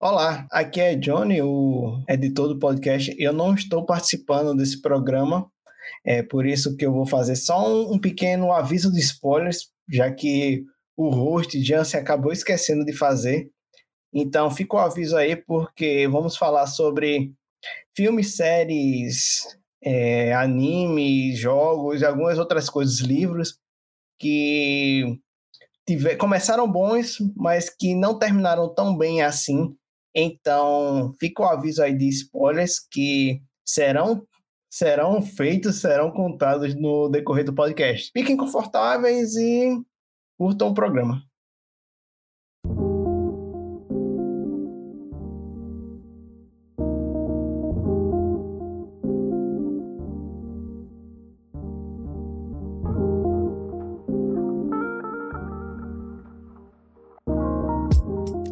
Olá, 0.00 0.46
aqui 0.52 0.80
é 0.80 0.94
Johnny, 0.94 1.42
o 1.42 2.00
editor 2.08 2.46
do 2.46 2.58
podcast. 2.60 3.12
Eu 3.18 3.32
não 3.32 3.52
estou 3.52 3.84
participando 3.84 4.56
desse 4.56 4.80
programa, 4.80 5.50
é 6.04 6.22
por 6.22 6.46
isso 6.46 6.76
que 6.76 6.86
eu 6.86 6.92
vou 6.92 7.04
fazer 7.04 7.34
só 7.34 7.68
um, 7.68 7.94
um 7.94 7.98
pequeno 7.98 8.52
aviso 8.52 8.92
de 8.92 9.00
spoilers, 9.00 9.72
já 9.90 10.08
que 10.12 10.64
o 10.96 11.10
host 11.10 11.60
Jansen 11.60 11.98
acabou 11.98 12.30
esquecendo 12.30 12.84
de 12.84 12.92
fazer. 12.92 13.50
Então 14.14 14.48
fica 14.52 14.76
o 14.76 14.78
aviso 14.78 15.16
aí, 15.16 15.34
porque 15.34 16.06
vamos 16.06 16.36
falar 16.36 16.68
sobre 16.68 17.32
filmes, 17.96 18.36
séries, 18.36 19.40
é, 19.82 20.32
animes, 20.32 21.40
jogos 21.40 22.02
e 22.02 22.04
algumas 22.04 22.38
outras 22.38 22.70
coisas, 22.70 23.00
livros, 23.00 23.58
que 24.16 25.18
tiver, 25.84 26.14
começaram 26.14 26.70
bons, 26.70 27.16
mas 27.34 27.68
que 27.68 27.96
não 27.96 28.16
terminaram 28.16 28.72
tão 28.72 28.96
bem 28.96 29.22
assim. 29.22 29.76
Então, 30.14 31.12
fica 31.20 31.42
o 31.42 31.46
aviso 31.46 31.82
aí 31.82 31.96
de 31.96 32.08
spoilers 32.08 32.78
que 32.90 33.40
serão 33.64 34.26
serão 34.70 35.22
feitos, 35.22 35.80
serão 35.80 36.10
contados 36.10 36.74
no 36.74 37.08
decorrer 37.08 37.44
do 37.44 37.54
podcast. 37.54 38.10
Fiquem 38.12 38.36
confortáveis 38.36 39.34
e 39.36 39.80
curtam 40.36 40.68
o 40.68 40.74
programa. 40.74 41.22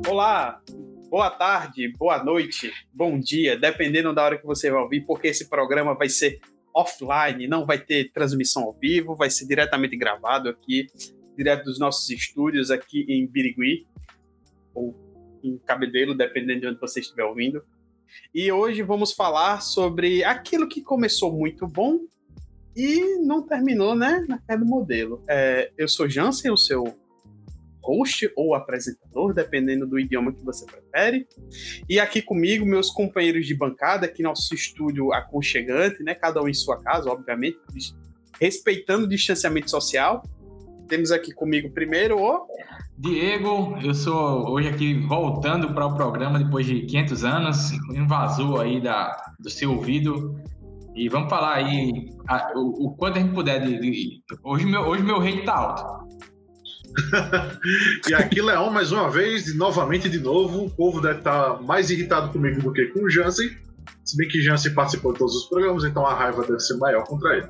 Olá, 0.09 0.63
boa 1.09 1.31
tarde, 1.31 1.93
boa 1.97 2.23
noite, 2.23 2.73
bom 2.93 3.19
dia, 3.19 3.57
dependendo 3.57 4.13
da 4.15 4.25
hora 4.25 4.39
que 4.39 4.47
você 4.47 4.71
vai 4.71 4.83
ouvir, 4.83 5.03
porque 5.03 5.29
esse 5.29 5.49
programa 5.49 5.95
vai 5.95 6.09
ser 6.09 6.41
offline, 6.75 7.47
não 7.47 7.65
vai 7.65 7.79
ter 7.79 8.11
transmissão 8.13 8.65
ao 8.65 8.73
vivo, 8.73 9.15
vai 9.15 9.31
ser 9.31 9.47
diretamente 9.47 9.97
gravado 9.97 10.49
aqui, 10.49 10.87
direto 11.37 11.65
dos 11.65 11.79
nossos 11.79 12.09
estúdios 12.11 12.71
aqui 12.71 13.07
em 13.09 13.27
Birigui, 13.27 13.87
ou 14.75 14.95
em 15.43 15.59
Cabedelo, 15.59 16.15
dependendo 16.15 16.61
de 16.61 16.67
onde 16.69 16.81
você 16.81 17.01
estiver 17.01 17.25
ouvindo. 17.25 17.65
E 18.35 18.51
hoje 18.51 18.83
vamos 18.83 19.13
falar 19.13 19.61
sobre 19.61 20.25
aquilo 20.25 20.69
que 20.69 20.83
começou 20.83 21.33
muito 21.33 21.67
bom 21.67 22.01
e 22.77 23.19
não 23.21 23.43
terminou, 23.43 23.95
né, 23.95 24.25
naquele 24.29 24.65
modelo. 24.65 25.25
É, 25.29 25.71
eu 25.79 25.89
sou 25.89 26.09
Jansen, 26.09 26.51
o 26.51 26.57
seu 26.57 26.85
host 27.87 28.31
ou 28.37 28.55
apresentador, 28.55 29.33
dependendo 29.33 29.87
do 29.87 29.99
idioma 29.99 30.33
que 30.33 30.45
você 30.45 30.67
prefere. 30.67 31.27
E 31.89 32.01
aqui 32.01 32.21
comigo, 32.21 32.67
meus 32.67 32.91
companheiros 32.91 33.47
de 33.47 33.55
bancada, 33.55 34.07
aqui 34.07 34.23
nosso 34.23 34.55
estúdio 34.55 35.13
aconchegante, 35.13 36.03
né? 36.03 36.15
Cada 36.15 36.43
um 36.43 36.49
em 36.49 36.55
sua 36.55 36.83
casa, 36.83 37.09
obviamente, 37.11 37.59
respeitando 38.41 39.05
o 39.05 39.09
distanciamento 39.09 39.71
social. 39.71 40.23
Temos 40.89 41.11
aqui 41.13 41.33
comigo 41.33 41.71
primeiro 41.71 42.19
o. 42.19 42.47
Diego, 42.99 43.77
eu 43.83 43.95
sou 43.95 44.49
hoje 44.51 44.69
aqui 44.69 44.95
voltando 45.07 45.75
para 45.75 45.87
o 45.87 45.95
programa 45.95 46.39
depois 46.39 46.65
de 46.65 46.81
500 46.87 47.25
anos, 47.25 47.73
invasou 47.95 48.61
aí 48.61 48.81
da, 48.81 49.17
do 49.39 49.51
seu 49.51 49.73
ouvido. 49.73 50.35
E 50.95 51.11
vamos 51.11 51.29
falar 51.29 51.57
aí 51.57 52.09
a, 52.27 52.53
o, 52.57 52.87
o, 52.87 52.97
quanto 52.97 53.19
a 53.19 53.21
gente 53.21 53.35
puder. 53.35 53.61
De, 53.61 53.79
de, 53.79 54.23
hoje, 54.43 54.65
meu, 54.65 54.81
hoje 54.81 55.03
meu 55.03 55.19
rei 55.19 55.45
tá 55.45 55.55
alto. 55.55 56.06
e 58.09 58.15
aqui, 58.15 58.41
Leão, 58.41 58.71
mais 58.71 58.93
uma 58.93 59.11
vez, 59.11 59.49
e 59.49 59.57
novamente 59.57 60.09
de 60.09 60.19
novo, 60.19 60.65
o 60.65 60.71
povo 60.71 61.01
deve 61.01 61.19
estar 61.19 61.63
mais 61.63 61.91
irritado 61.91 62.33
comigo 62.33 62.61
do 62.63 62.73
que 62.73 62.87
com 62.87 63.05
o 63.05 63.11
Jansen. 63.11 63.51
Se 64.05 64.17
bem 64.17 64.29
que 64.29 64.41
Jansen 64.41 64.73
participou 64.75 65.13
de 65.13 65.19
todos 65.19 65.35
os 65.35 65.49
programas, 65.49 65.85
então 65.85 66.07
a 66.07 66.15
raiva 66.15 66.43
deve 66.43 66.61
ser 66.61 66.77
maior 66.77 67.05
contra 67.05 67.37
ele. 67.37 67.49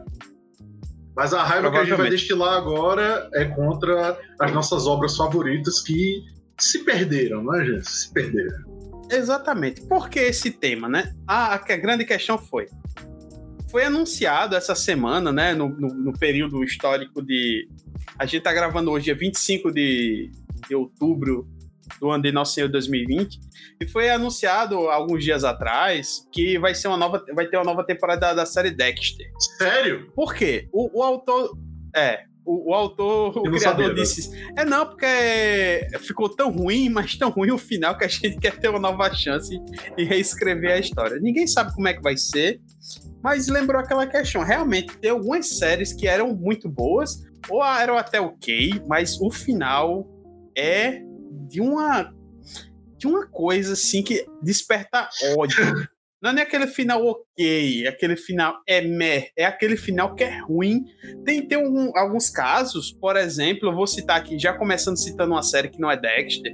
Mas 1.15 1.33
a 1.33 1.43
raiva 1.43 1.71
que 1.71 1.77
a 1.79 1.85
gente 1.85 1.97
vai 1.97 2.11
destilar 2.11 2.55
agora 2.55 3.29
é 3.35 3.45
contra 3.47 4.19
as 4.39 4.53
nossas 4.53 4.87
obras 4.87 5.17
favoritas 5.17 5.81
que 5.81 6.23
se 6.59 6.85
perderam, 6.85 7.43
não 7.43 7.55
é, 7.55 7.65
gente? 7.65 7.91
Se 7.91 8.13
perderam. 8.13 8.77
Exatamente. 9.11 9.83
Por 9.83 10.09
que 10.09 10.19
esse 10.19 10.51
tema, 10.51 10.89
né? 10.89 11.15
A, 11.27 11.55
a 11.55 11.59
grande 11.59 12.05
questão 12.05 12.37
foi: 12.37 12.69
foi 13.71 13.85
anunciado 13.85 14.55
essa 14.55 14.75
semana, 14.75 15.33
né, 15.33 15.55
no, 15.55 15.69
no, 15.69 15.89
no, 15.89 16.13
período 16.13 16.63
histórico 16.63 17.23
de. 17.23 17.69
A 18.19 18.25
gente 18.25 18.43
tá 18.43 18.53
gravando 18.53 18.91
hoje, 18.91 19.07
dia 19.07 19.15
25 19.15 19.73
de, 19.73 20.31
de 20.69 20.75
outubro 20.75 21.47
do 22.01 22.11
ano 22.11 22.23
de 22.23 22.33
Nosso 22.33 22.55
Senhor 22.55 22.69
2020, 22.69 23.41
e 23.81 23.87
foi 23.87 24.11
anunciado 24.11 24.77
alguns 24.89 25.23
dias 25.23 25.45
atrás 25.45 26.27
que 26.33 26.59
vai 26.59 26.75
ser 26.75 26.89
uma 26.89 26.97
nova, 26.97 27.25
vai 27.35 27.47
ter 27.47 27.57
uma 27.57 27.65
nova 27.65 27.85
temporada 27.85 28.21
da, 28.21 28.35
da 28.35 28.47
série 28.47 28.71
Dexter. 28.71 29.31
Sério? 29.59 30.11
Por 30.15 30.35
quê? 30.35 30.69
O, 30.73 31.01
o 31.01 31.03
autor. 31.03 31.57
É, 31.95 32.25
o, 32.47 32.71
o, 32.71 32.75
autor, 32.75 33.37
o 33.37 33.43
criador 33.43 33.61
sabia, 33.61 33.95
disse: 33.95 34.31
né? 34.31 34.55
É 34.59 34.65
não, 34.65 34.87
porque 34.87 35.89
ficou 36.01 36.29
tão 36.29 36.51
ruim, 36.51 36.89
mas 36.89 37.17
tão 37.17 37.29
ruim 37.29 37.51
o 37.51 37.59
final 37.59 37.99
que 37.99 38.05
a 38.05 38.09
gente 38.09 38.37
quer 38.39 38.57
ter 38.59 38.69
uma 38.69 38.79
nova 38.79 39.13
chance 39.13 39.61
e 39.99 40.05
reescrever 40.05 40.73
a 40.73 40.79
história. 40.79 41.19
Ninguém 41.19 41.47
sabe 41.47 41.75
como 41.75 41.89
é 41.89 41.95
que 41.95 42.01
vai 42.01 42.17
ser. 42.17 42.61
Mas 43.23 43.49
lembrou 43.49 43.81
aquela 43.81 44.07
questão. 44.07 44.45
Realmente, 44.45 44.97
tem 44.99 45.11
algumas 45.11 45.49
séries 45.59 45.93
que 45.93 46.07
eram 46.07 46.33
muito 46.33 46.69
boas, 46.69 47.25
ou 47.51 47.65
eram 47.65 47.99
até 47.99 48.21
ok, 48.21 48.81
mas 48.87 49.21
o 49.21 49.31
final 49.31 50.07
é 50.57 51.03
de 51.49 51.61
uma. 51.61 52.15
de 52.97 53.09
uma 53.09 53.27
coisa 53.27 53.73
assim 53.73 54.05
que 54.05 54.25
desperta 54.41 55.09
ódio. 55.37 55.89
Não 56.27 56.33
é 56.33 56.35
nem 56.35 56.43
aquele 56.43 56.67
final 56.67 57.07
ok, 57.07 57.87
aquele 57.87 58.17
final 58.17 58.61
é 58.67 58.81
meh, 58.81 59.29
é 59.39 59.45
aquele 59.45 59.77
final 59.77 60.13
que 60.13 60.25
é 60.25 60.41
ruim. 60.41 60.85
Tem, 61.25 61.47
tem 61.47 61.57
um, 61.57 61.97
alguns 61.97 62.29
casos, 62.29 62.91
por 62.91 63.15
exemplo, 63.15 63.69
eu 63.69 63.73
vou 63.73 63.87
citar 63.87 64.17
aqui, 64.17 64.37
já 64.37 64.53
começando 64.53 64.97
citando 64.97 65.35
uma 65.35 65.43
série 65.45 65.69
que 65.69 65.79
não 65.79 65.89
é 65.89 65.97
Dexter, 65.97 66.53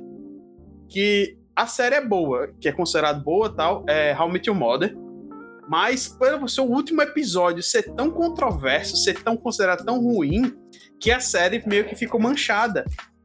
que 0.90 1.38
a 1.56 1.66
série 1.66 1.94
é 1.94 2.06
boa, 2.06 2.52
que 2.60 2.68
é 2.68 2.72
considerada 2.72 3.18
boa 3.18 3.48
tal, 3.48 3.82
é 3.88 4.14
How 4.14 4.30
Met 4.30 4.46
Your 4.46 4.58
Mother. 4.58 4.94
Mas 5.66 6.06
pelo 6.06 6.46
seu 6.50 6.64
último 6.64 7.00
episódio 7.00 7.62
ser 7.62 7.94
tão 7.94 8.10
controverso, 8.10 8.94
ser 8.98 9.22
tão 9.22 9.38
considerado 9.38 9.86
tão 9.86 10.02
ruim, 10.02 10.54
que 11.00 11.10
a 11.10 11.18
série 11.18 11.66
meio 11.66 11.86
que 11.86 11.96
ficou 11.96 12.20
manchada. 12.20 12.84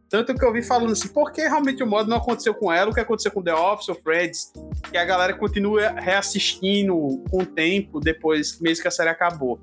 Tanto 0.10 0.34
que 0.34 0.46
eu 0.46 0.54
vi 0.54 0.64
falando 0.64 0.92
assim, 0.92 1.10
por 1.10 1.32
que 1.32 1.42
realmente 1.42 1.84
o 1.84 1.88
modo 1.88 2.10
não 2.10 2.18
aconteceu 2.18 2.54
com 2.54 2.72
ela, 2.72 2.90
o 2.90 2.94
que 2.94 3.00
aconteceu 3.00 3.32
com 3.32 3.44
The 3.44 3.54
Office 3.54 3.90
ou 3.90 3.96
Friends, 3.96 4.54
que 4.90 4.98
a 4.98 5.04
galera 5.04 5.34
continua 5.34 5.90
reassistindo 5.92 6.96
com 7.30 7.42
o 7.42 7.46
tempo, 7.46 8.00
depois, 8.00 8.60
mesmo 8.62 8.82
que 8.82 8.88
a 8.88 8.92
série 8.92 9.10
acabou. 9.10 9.60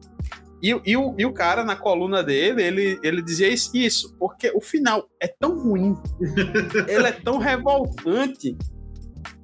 E, 0.62 0.69
e, 0.84 0.97
o, 0.97 1.15
e 1.19 1.27
o 1.27 1.33
cara, 1.33 1.65
na 1.65 1.77
coluna 1.77 2.22
dele, 2.22 2.62
ele, 2.62 2.99
ele 3.03 3.22
dizia 3.22 3.49
isso, 3.49 4.15
porque 4.19 4.50
o 4.54 4.60
final 4.60 5.09
é 5.21 5.28
tão 5.28 5.59
ruim, 5.59 5.97
ele 6.88 7.06
é 7.06 7.12
tão 7.12 7.38
revoltante, 7.38 8.56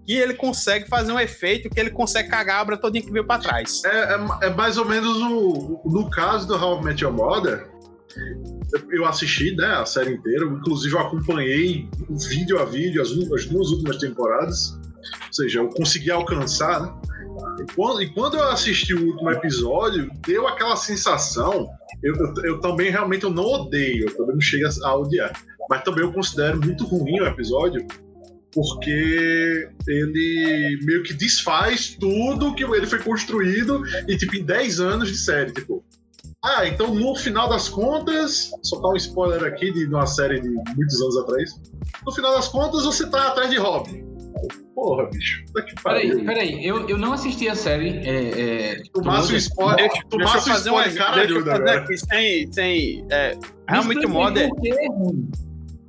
que 0.06 0.16
ele 0.16 0.34
consegue 0.34 0.88
fazer 0.88 1.12
um 1.12 1.20
efeito 1.20 1.70
que 1.70 1.78
ele 1.78 1.90
consegue 1.90 2.28
cagar 2.28 2.58
a 2.58 2.62
obra 2.62 2.76
todinha 2.76 3.04
que 3.04 3.12
veio 3.12 3.24
pra 3.24 3.38
trás. 3.38 3.82
É, 3.84 4.14
é, 4.14 4.46
é 4.46 4.50
mais 4.50 4.76
ou 4.76 4.84
menos 4.84 5.18
o, 5.18 5.82
no 5.84 6.10
caso 6.10 6.48
do 6.48 6.56
How 6.56 6.80
I 6.80 6.84
Met 6.84 7.04
Your 7.04 7.12
Mother, 7.12 7.70
eu 8.90 9.04
assisti 9.04 9.54
né, 9.54 9.66
a 9.66 9.86
série 9.86 10.14
inteira, 10.14 10.44
inclusive 10.44 10.94
eu 10.94 11.00
acompanhei 11.00 11.88
vídeo 12.28 12.58
a 12.58 12.64
vídeo 12.64 13.00
as, 13.00 13.10
as 13.10 13.46
duas 13.46 13.70
últimas 13.70 13.98
temporadas, 13.98 14.78
ou 15.26 15.32
seja, 15.32 15.60
eu 15.60 15.68
consegui 15.68 16.10
alcançar, 16.10 16.82
né? 16.82 16.92
E 17.60 17.74
quando, 17.74 18.02
e 18.02 18.08
quando 18.12 18.36
eu 18.36 18.44
assisti 18.48 18.94
o 18.94 19.06
último 19.06 19.30
episódio, 19.30 20.10
deu 20.26 20.46
aquela 20.46 20.76
sensação. 20.76 21.68
Eu, 22.02 22.14
eu, 22.14 22.34
eu 22.44 22.60
também 22.60 22.90
realmente 22.90 23.24
eu 23.24 23.30
não 23.30 23.44
odeio, 23.44 24.06
eu 24.06 24.16
também 24.16 24.34
não 24.34 24.40
chego 24.40 24.66
a 24.84 24.96
odiar, 24.96 25.32
mas 25.68 25.82
também 25.82 26.04
eu 26.04 26.12
considero 26.12 26.60
muito 26.60 26.84
ruim 26.84 27.20
o 27.20 27.26
episódio, 27.26 27.86
porque 28.52 29.68
ele 29.86 30.78
meio 30.82 31.02
que 31.02 31.14
desfaz 31.14 31.96
tudo 31.98 32.54
que 32.54 32.64
ele 32.64 32.86
foi 32.86 32.98
construído 32.98 33.82
e, 34.08 34.16
tipo, 34.16 34.36
em 34.36 34.44
10 34.44 34.80
anos 34.80 35.08
de 35.08 35.16
série, 35.16 35.52
tipo. 35.52 35.84
Ah, 36.42 36.66
então 36.66 36.94
no 36.94 37.14
final 37.16 37.48
das 37.48 37.68
contas, 37.68 38.50
só 38.62 38.80
tá 38.80 38.88
um 38.88 38.96
spoiler 38.96 39.44
aqui 39.44 39.72
de 39.72 39.86
uma 39.86 40.06
série 40.06 40.40
de 40.40 40.48
muitos 40.48 41.00
anos 41.00 41.18
atrás. 41.18 41.50
No 42.04 42.12
final 42.12 42.34
das 42.34 42.48
contas, 42.48 42.84
você 42.84 43.08
tá 43.10 43.28
atrás 43.28 43.50
de 43.50 43.58
Robin. 43.58 44.08
Porra, 44.74 45.10
bicho. 45.10 45.44
Peraí, 45.82 46.24
peraí, 46.24 46.66
eu, 46.66 46.88
eu 46.88 46.96
não 46.96 47.12
assisti 47.12 47.46
a 47.48 47.54
série. 47.54 47.98
É, 47.98 48.40
é, 48.70 48.82
tu 48.94 49.04
massa 49.04 49.34
o 49.34 49.36
spoiler. 49.36 49.90
Tu 50.08 50.16
massa 50.16 50.54
o 50.54 50.56
spoiler, 50.56 50.96
cara, 50.96 51.16
deixa 51.16 51.34
eu 51.34 51.44
fazer 51.44 51.70
aqui 51.70 51.98
sem. 51.98 52.52
sem 52.52 53.06
é, 53.10 53.36
realmente 53.68 54.06
moda. 54.06 54.40
É, 54.40 54.48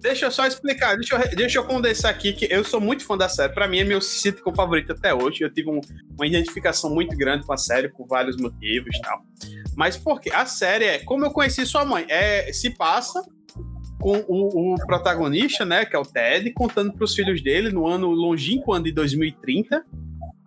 Deixa 0.01 0.25
eu 0.25 0.31
só 0.31 0.47
explicar, 0.47 0.95
deixa 0.95 1.15
eu, 1.15 1.35
deixa 1.35 1.59
eu 1.59 1.63
condensar 1.63 2.09
aqui 2.09 2.33
que 2.33 2.47
eu 2.51 2.63
sou 2.63 2.81
muito 2.81 3.05
fã 3.05 3.15
da 3.15 3.29
série. 3.29 3.53
Para 3.53 3.67
mim 3.67 3.77
é 3.77 3.83
meu 3.83 4.01
sitcom 4.01 4.51
favorito 4.51 4.93
até 4.93 5.13
hoje. 5.13 5.43
Eu 5.43 5.53
tive 5.53 5.69
um, 5.69 5.79
uma 6.17 6.25
identificação 6.25 6.89
muito 6.89 7.15
grande 7.15 7.45
com 7.45 7.53
a 7.53 7.57
série 7.57 7.87
por 7.87 8.07
vários 8.07 8.35
motivos 8.35 8.95
e 8.95 9.01
tal. 9.01 9.23
Mas 9.81 9.97
porque 9.97 10.29
a 10.29 10.45
série 10.45 10.85
é 10.85 10.99
como 10.99 11.25
eu 11.25 11.31
conheci 11.31 11.65
sua 11.65 11.83
mãe. 11.83 12.05
É, 12.07 12.53
se 12.53 12.69
passa 12.69 13.19
com 13.99 14.23
o, 14.27 14.73
o, 14.73 14.75
protagonista, 14.85 15.65
né, 15.65 15.85
que 15.85 15.95
é 15.95 15.99
o 15.99 16.05
Ted, 16.05 16.53
contando 16.53 16.93
para 16.93 17.03
os 17.03 17.15
filhos 17.15 17.41
dele 17.41 17.71
no 17.71 17.87
ano 17.87 18.11
longínquo 18.11 18.73
ano 18.73 18.85
de 18.85 18.91
2030, 18.91 19.83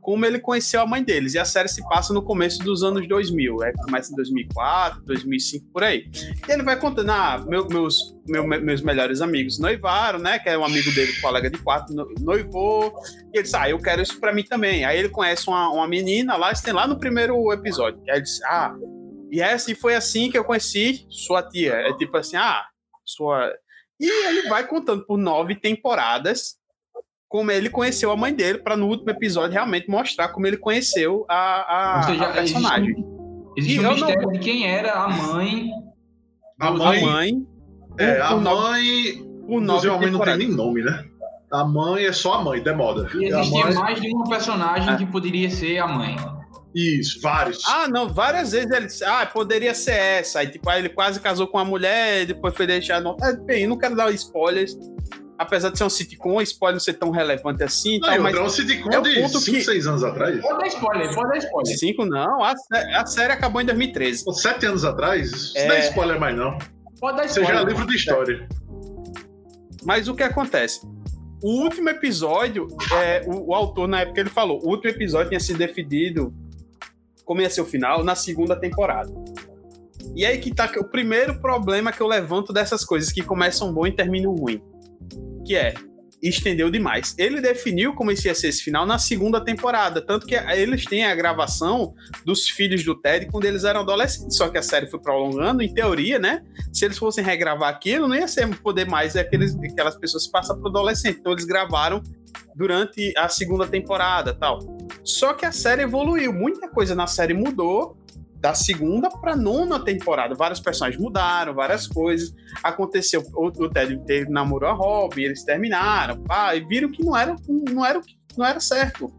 como 0.00 0.24
ele 0.24 0.38
conheceu 0.38 0.80
a 0.82 0.86
mãe 0.86 1.02
deles. 1.02 1.34
E 1.34 1.40
a 1.40 1.44
série 1.44 1.68
se 1.68 1.82
passa 1.88 2.14
no 2.14 2.22
começo 2.22 2.62
dos 2.62 2.84
anos 2.84 3.08
2000, 3.08 3.64
é, 3.64 3.72
começa 3.72 4.12
em 4.12 4.14
2004, 4.14 5.02
2005, 5.04 5.66
por 5.72 5.82
aí. 5.82 6.08
E 6.48 6.52
ele 6.52 6.62
vai 6.62 6.78
contando, 6.78 7.10
ah, 7.10 7.44
meu, 7.44 7.66
meus, 7.66 8.16
meu, 8.28 8.46
meus 8.46 8.82
melhores 8.82 9.20
amigos 9.20 9.58
noivaram, 9.58 10.20
né, 10.20 10.38
que 10.38 10.48
é 10.48 10.56
um 10.56 10.64
amigo 10.64 10.92
dele, 10.92 11.12
colega 11.20 11.50
de 11.50 11.58
quarto, 11.58 11.92
noivou, 12.20 12.94
e 13.32 13.38
ele 13.38 13.42
disse, 13.42 13.56
ah, 13.56 13.68
eu 13.68 13.80
quero 13.80 14.00
isso 14.00 14.20
para 14.20 14.32
mim 14.32 14.44
também. 14.44 14.84
Aí 14.84 14.96
ele 14.96 15.08
conhece 15.08 15.48
uma, 15.48 15.70
uma 15.70 15.88
menina 15.88 16.36
lá, 16.36 16.52
tem 16.54 16.72
lá 16.72 16.86
no 16.86 17.00
primeiro 17.00 17.52
episódio. 17.52 18.00
Aí 18.08 18.18
ele 18.18 18.22
disse, 18.22 18.40
ah, 18.44 18.72
e 19.34 19.40
essa 19.40 19.72
e 19.72 19.74
foi 19.74 19.96
assim 19.96 20.30
que 20.30 20.38
eu 20.38 20.44
conheci 20.44 21.04
sua 21.10 21.42
tia. 21.42 21.72
É 21.72 21.92
tipo 21.94 22.16
assim, 22.16 22.36
ah, 22.36 22.64
sua. 23.04 23.52
E 23.98 24.08
ele 24.28 24.48
vai 24.48 24.64
contando 24.64 25.04
por 25.04 25.18
nove 25.18 25.56
temporadas 25.56 26.56
como 27.28 27.50
ele 27.50 27.68
conheceu 27.68 28.12
a 28.12 28.16
mãe 28.16 28.32
dele, 28.32 28.58
para 28.58 28.76
no 28.76 28.86
último 28.86 29.10
episódio 29.10 29.54
realmente 29.54 29.90
mostrar 29.90 30.28
como 30.28 30.46
ele 30.46 30.56
conheceu 30.56 31.26
a, 31.28 31.98
a, 31.98 32.02
seja, 32.04 32.26
a 32.26 32.32
personagem. 32.32 32.94
Existe, 33.56 33.80
existe 33.80 33.80
um 33.80 33.90
mistério 33.90 34.22
não... 34.22 34.32
de 34.34 34.38
quem 34.38 34.68
era 34.68 34.92
a 34.92 35.08
mãe. 35.08 35.68
A 36.60 36.70
mãe. 36.70 37.02
A 37.02 37.06
mãe, 37.06 37.46
é, 37.98 38.20
a 38.20 38.36
mãe. 38.36 39.20
O 39.48 39.60
inclusive, 39.60 39.92
a 39.92 39.98
mãe 39.98 40.10
não 40.12 40.20
tem 40.20 40.38
nem 40.38 40.48
nome, 40.48 40.80
né? 40.80 41.04
A 41.52 41.64
mãe 41.64 42.04
é 42.04 42.12
só 42.12 42.34
a 42.34 42.44
mãe, 42.44 42.62
demoda. 42.62 43.10
E 43.16 43.24
existia 43.24 43.64
mãe... 43.64 43.74
mais 43.74 44.00
de 44.00 44.14
uma 44.14 44.28
personagem 44.28 44.94
é. 44.94 44.96
que 44.96 45.06
poderia 45.06 45.50
ser 45.50 45.78
a 45.78 45.88
mãe. 45.88 46.14
Isso, 46.74 47.20
vários. 47.20 47.62
Ah, 47.68 47.86
não, 47.86 48.08
várias 48.08 48.50
vezes 48.50 48.70
ele 48.70 48.86
disse, 48.86 49.04
ah, 49.04 49.24
poderia 49.24 49.72
ser 49.74 49.92
essa. 49.92 50.40
Aí, 50.40 50.48
tipo, 50.48 50.68
aí 50.68 50.80
ele 50.80 50.88
quase 50.88 51.20
casou 51.20 51.46
com 51.46 51.56
uma 51.58 51.64
mulher, 51.64 52.22
e 52.22 52.26
depois 52.26 52.54
foi 52.54 52.66
deixado. 52.66 53.16
É, 53.22 53.32
bem, 53.36 53.66
não 53.66 53.78
quero 53.78 53.94
dar 53.94 54.10
spoilers. 54.12 54.76
Apesar 55.38 55.70
de 55.70 55.78
ser 55.78 55.84
um 55.84 55.90
sitcom, 55.90 56.40
spoiler 56.42 56.74
não 56.74 56.80
ser 56.80 56.94
tão 56.94 57.10
relevante 57.10 57.62
assim. 57.62 57.98
Não, 57.98 58.08
tal, 58.08 58.20
mas 58.20 58.36
é 58.36 58.40
um 58.40 58.48
sitcom 58.48 58.90
é 58.90 59.00
de 59.00 59.28
5, 59.28 59.44
que... 59.44 59.64
6 59.64 59.86
anos 59.86 60.04
atrás. 60.04 60.40
Pode 60.40 60.58
dar 60.58 60.66
spoiler, 60.66 61.14
pode 61.14 61.28
dar 61.28 61.38
spoiler. 61.38 61.78
5 61.78 62.06
não, 62.06 62.42
a, 62.42 62.54
a, 62.96 63.06
série 63.06 63.32
acabou 63.32 63.60
em 63.60 63.64
2013. 63.64 64.24
7 64.32 64.66
anos 64.66 64.84
atrás? 64.84 65.30
Isso 65.30 65.58
é... 65.58 65.68
não 65.68 65.74
é 65.74 65.80
spoiler 65.88 66.20
mais, 66.20 66.36
não. 66.36 66.56
Pode 67.00 67.16
dar 67.16 67.26
spoiler. 67.26 67.52
Seja 67.52 67.64
livro 67.64 67.86
de 67.86 67.96
história. 67.96 68.48
Mas 69.84 70.08
o 70.08 70.14
que 70.14 70.22
acontece? 70.22 70.80
O 71.42 71.62
último 71.62 71.88
episódio, 71.88 72.68
é, 72.92 73.22
o, 73.26 73.50
o 73.50 73.54
autor, 73.54 73.86
na 73.86 74.00
época, 74.00 74.20
ele 74.20 74.30
falou: 74.30 74.60
o 74.64 74.70
último 74.70 74.90
episódio 74.90 75.28
tinha 75.28 75.40
sido 75.40 75.58
definido 75.58 76.32
como 77.24 77.40
ia 77.40 77.50
ser 77.50 77.60
o 77.60 77.66
final 77.66 78.04
na 78.04 78.14
segunda 78.14 78.56
temporada. 78.56 79.12
E 80.14 80.24
aí 80.24 80.38
que 80.38 80.54
tá 80.54 80.70
o 80.78 80.84
primeiro 80.84 81.40
problema 81.40 81.92
que 81.92 82.00
eu 82.00 82.06
levanto 82.06 82.52
dessas 82.52 82.84
coisas 82.84 83.10
que 83.10 83.22
começam 83.22 83.72
bom 83.72 83.86
e 83.86 83.92
terminam 83.92 84.34
ruim. 84.34 84.62
Que 85.44 85.56
é, 85.56 85.74
estendeu 86.22 86.70
demais. 86.70 87.14
Ele 87.18 87.40
definiu 87.40 87.94
como 87.94 88.10
esse 88.10 88.28
ia 88.28 88.34
ser 88.34 88.48
esse 88.48 88.62
final 88.62 88.86
na 88.86 88.98
segunda 88.98 89.40
temporada, 89.40 90.00
tanto 90.00 90.26
que 90.26 90.34
eles 90.34 90.84
têm 90.84 91.04
a 91.04 91.14
gravação 91.14 91.94
dos 92.24 92.48
filhos 92.48 92.82
do 92.84 92.94
Ted 92.94 93.26
quando 93.26 93.44
eles 93.44 93.64
eram 93.64 93.80
adolescentes, 93.80 94.36
só 94.36 94.48
que 94.48 94.56
a 94.56 94.62
série 94.62 94.86
foi 94.86 95.00
prolongando, 95.00 95.62
em 95.62 95.72
teoria, 95.72 96.18
né? 96.18 96.42
Se 96.72 96.84
eles 96.84 96.96
fossem 96.96 97.22
regravar 97.22 97.68
aquilo, 97.68 98.08
não 98.08 98.16
ia 98.16 98.28
ser 98.28 98.48
poder 98.58 98.86
mais 98.86 99.16
aqueles, 99.16 99.54
aquelas 99.56 99.96
pessoas 99.96 100.24
se 100.24 100.30
passam 100.30 100.58
para 100.58 100.70
adolescente. 100.70 101.18
Então 101.18 101.32
eles 101.32 101.44
gravaram 101.44 102.02
durante 102.54 103.12
a 103.16 103.28
segunda 103.28 103.66
temporada, 103.66 104.34
tal. 104.34 104.58
Só 105.02 105.32
que 105.34 105.44
a 105.44 105.52
série 105.52 105.82
evoluiu, 105.82 106.32
muita 106.32 106.68
coisa 106.68 106.94
na 106.94 107.06
série 107.06 107.34
mudou 107.34 107.96
da 108.44 108.52
segunda 108.52 109.08
para 109.08 109.34
nona 109.34 109.80
temporada. 109.80 110.34
Vários 110.34 110.60
personagens 110.60 111.02
mudaram, 111.02 111.54
várias 111.54 111.86
coisas. 111.86 112.34
Aconteceu, 112.62 113.22
o, 113.34 113.46
o 113.46 113.70
Ted 113.70 113.98
teve, 114.04 114.30
namorou 114.30 114.68
a 114.68 114.74
Robin, 114.74 115.22
eles 115.22 115.42
terminaram, 115.42 116.22
pá, 116.24 116.54
e 116.54 116.60
viram 116.60 116.90
que 116.90 117.02
não 117.02 117.16
era, 117.16 117.34
não 117.48 117.84
era, 117.84 118.02
não 118.36 118.44
era 118.44 118.60
certo. 118.60 119.10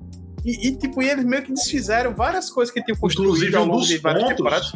E, 0.46 0.68
e, 0.68 0.78
tipo, 0.78 1.02
eles 1.02 1.26
meio 1.26 1.42
que 1.42 1.52
desfizeram 1.52 2.14
várias 2.14 2.52
coisas 2.52 2.72
que 2.72 2.84
tinham 2.84 3.00
construído 3.00 3.30
Inclusive, 3.32 3.58
ao 3.58 3.66
longo 3.66 3.80
um 3.80 3.82
de 3.82 3.98
várias 3.98 4.24
pontos, 4.24 4.38
temporadas. 4.38 4.72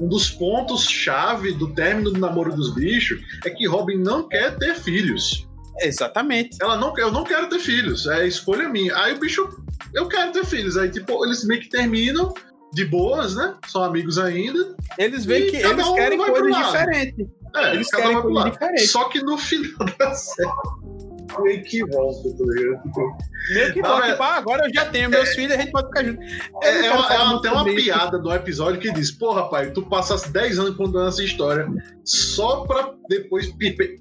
Um 0.00 0.08
dos 0.08 0.30
pontos-chave 0.30 1.52
do 1.54 1.74
término 1.74 2.12
do 2.12 2.20
namoro 2.20 2.54
dos 2.54 2.72
bichos 2.72 3.20
é 3.44 3.50
que 3.50 3.66
Robin 3.66 3.96
não 3.96 4.28
quer 4.28 4.56
ter 4.58 4.76
filhos. 4.76 5.47
Exatamente. 5.80 6.58
Ela 6.60 6.76
não, 6.76 6.96
eu 6.98 7.10
não 7.10 7.24
quero 7.24 7.48
ter 7.48 7.58
filhos, 7.58 8.06
é 8.06 8.26
escolha 8.26 8.68
minha. 8.68 8.96
Aí 8.96 9.14
o 9.14 9.18
bicho, 9.18 9.48
eu 9.94 10.08
quero 10.08 10.32
ter 10.32 10.44
filhos. 10.44 10.76
Aí, 10.76 10.90
tipo, 10.90 11.24
eles 11.24 11.44
meio 11.44 11.60
que 11.60 11.68
terminam 11.68 12.32
de 12.72 12.84
boas, 12.84 13.34
né? 13.34 13.54
São 13.66 13.82
amigos 13.82 14.18
ainda. 14.18 14.76
Eles 14.98 15.24
veem 15.24 15.50
que 15.50 15.56
eles 15.56 15.86
um 15.86 15.94
querem 15.94 16.18
coisas 16.18 16.56
diferentes. 16.56 17.26
É, 17.54 17.74
eles 17.74 17.88
querem 17.90 18.20
coisas 18.20 18.52
diferentes. 18.52 18.90
Só 18.90 19.04
que 19.04 19.22
no 19.22 19.38
final 19.38 19.86
da 19.98 20.14
série 20.14 20.97
meio 21.42 21.62
que 21.64 21.84
volta, 21.84 22.28
tá 22.36 22.44
ligado? 22.44 22.82
Tipo, 22.82 23.16
meio 23.54 23.72
que 23.72 23.82
volta, 23.82 24.10
tipo, 24.10 24.22
ah, 24.22 24.36
agora 24.36 24.66
eu 24.66 24.74
já 24.74 24.84
tenho 24.86 25.10
meus 25.10 25.28
é, 25.28 25.34
filhos, 25.34 25.52
a 25.52 25.56
gente 25.58 25.72
pode 25.72 25.88
ficar 25.88 26.04
junto. 26.04 26.22
É, 26.62 26.86
é, 26.86 26.92
uma, 26.92 27.14
é 27.14 27.18
uma, 27.18 27.42
tem 27.42 27.50
uma 27.50 27.64
piada 27.64 28.18
do 28.18 28.32
episódio 28.32 28.80
que 28.80 28.92
diz: 28.92 29.10
Porra, 29.10 29.48
pai, 29.48 29.70
tu 29.70 29.82
passasse 29.82 30.32
10 30.32 30.58
anos 30.58 30.76
contando 30.76 31.08
essa 31.08 31.22
história 31.22 31.68
só 32.04 32.64
pra 32.64 32.94
depois 33.08 33.52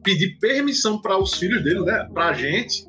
pedir 0.04 0.38
permissão 0.40 1.02
para 1.02 1.18
os 1.18 1.34
filhos 1.34 1.64
dele, 1.64 1.82
né? 1.82 2.08
Pra 2.14 2.34
gente, 2.34 2.86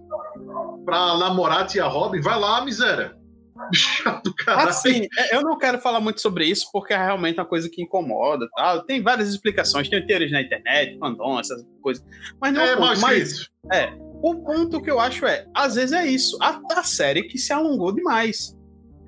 pra 0.85 1.17
namorar 1.19 1.63
a 1.63 1.65
tia 1.67 1.87
Robin, 1.87 2.21
vai 2.21 2.39
lá, 2.39 2.65
miséria. 2.65 3.19
Chato, 3.75 4.33
cara. 4.35 4.71
Assim, 4.71 5.07
é, 5.19 5.37
eu 5.37 5.43
não 5.43 5.59
quero 5.59 5.79
falar 5.79 6.01
muito 6.01 6.21
sobre 6.21 6.47
isso 6.47 6.69
porque 6.73 6.93
é 6.93 6.97
realmente 6.97 7.39
uma 7.39 7.47
coisa 7.47 7.69
que 7.69 7.83
incomoda. 7.83 8.49
Tá? 8.55 8.81
Tem 8.85 9.03
várias 9.03 9.29
explicações, 9.29 9.89
tem 9.89 10.05
teorias 10.07 10.31
na 10.31 10.41
internet, 10.41 10.99
fandom, 10.99 11.39
essas 11.39 11.65
coisas. 11.83 12.05
Mas 12.41 12.55
não 12.55 12.63
é, 12.63 12.73
é 12.73 12.77
ponto, 12.77 13.01
mas, 13.01 13.49
é, 13.73 13.93
o 14.23 14.35
ponto 14.37 14.81
que 14.81 14.91
eu 14.91 14.99
acho 14.99 15.27
é, 15.27 15.47
às 15.55 15.75
vezes 15.75 15.93
é 15.93 16.07
isso, 16.07 16.37
a, 16.41 16.61
a 16.73 16.83
série 16.83 17.25
que 17.25 17.39
se 17.39 17.53
alongou 17.53 17.93
demais. 17.93 18.57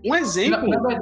Um 0.04 0.14
exemplo. 0.14 0.68
Na, 0.68 0.80
na, 0.80 1.00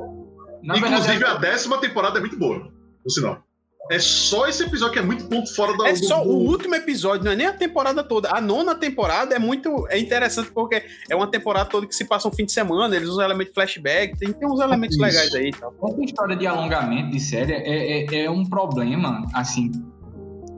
na 0.62 0.78
Inclusive, 0.78 1.18
verdade, 1.18 1.24
a 1.24 1.34
décima 1.34 1.80
temporada 1.80 2.18
é 2.18 2.20
muito 2.20 2.38
boa, 2.38 2.72
por 3.02 3.10
sinal. 3.10 3.42
É 3.90 3.98
só 3.98 4.46
esse 4.46 4.62
episódio 4.62 4.92
que 4.92 4.98
é 4.98 5.02
muito 5.02 5.26
ponto 5.26 5.54
fora 5.54 5.74
da. 5.76 5.88
É 5.88 5.92
do, 5.92 6.04
só 6.04 6.22
do... 6.22 6.28
o 6.28 6.46
último 6.46 6.74
episódio, 6.74 7.24
não 7.24 7.32
é 7.32 7.36
nem 7.36 7.46
a 7.46 7.54
temporada 7.54 8.04
toda. 8.04 8.30
A 8.30 8.40
nona 8.40 8.74
temporada 8.74 9.34
é 9.34 9.38
muito 9.38 9.86
é 9.88 9.98
interessante 9.98 10.50
porque 10.52 10.82
é 11.08 11.16
uma 11.16 11.26
temporada 11.26 11.70
toda 11.70 11.86
que 11.86 11.94
se 11.94 12.04
passa 12.04 12.28
um 12.28 12.32
fim 12.32 12.44
de 12.44 12.52
semana, 12.52 12.94
eles 12.94 13.08
usam 13.08 13.24
elementos 13.24 13.54
flashback, 13.54 14.18
tem, 14.18 14.32
tem 14.32 14.46
uns 14.46 14.60
elementos 14.60 14.96
Isso. 14.96 15.04
legais 15.04 15.34
aí 15.34 15.48
e 15.48 15.52
tal. 15.52 15.74
Essa 15.82 16.04
história 16.04 16.36
de 16.36 16.46
alongamento 16.46 17.10
de 17.10 17.20
série 17.20 17.52
é, 17.54 18.04
é, 18.04 18.24
é 18.24 18.30
um 18.30 18.44
problema, 18.44 19.24
assim, 19.32 19.72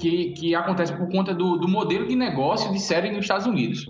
que, 0.00 0.32
que 0.32 0.54
acontece 0.54 0.92
por 0.92 1.08
conta 1.08 1.34
do, 1.34 1.58
do 1.58 1.68
modelo 1.68 2.08
de 2.08 2.16
negócio 2.16 2.72
de 2.72 2.80
série 2.80 3.10
nos 3.10 3.20
Estados 3.20 3.46
Unidos. 3.46 3.86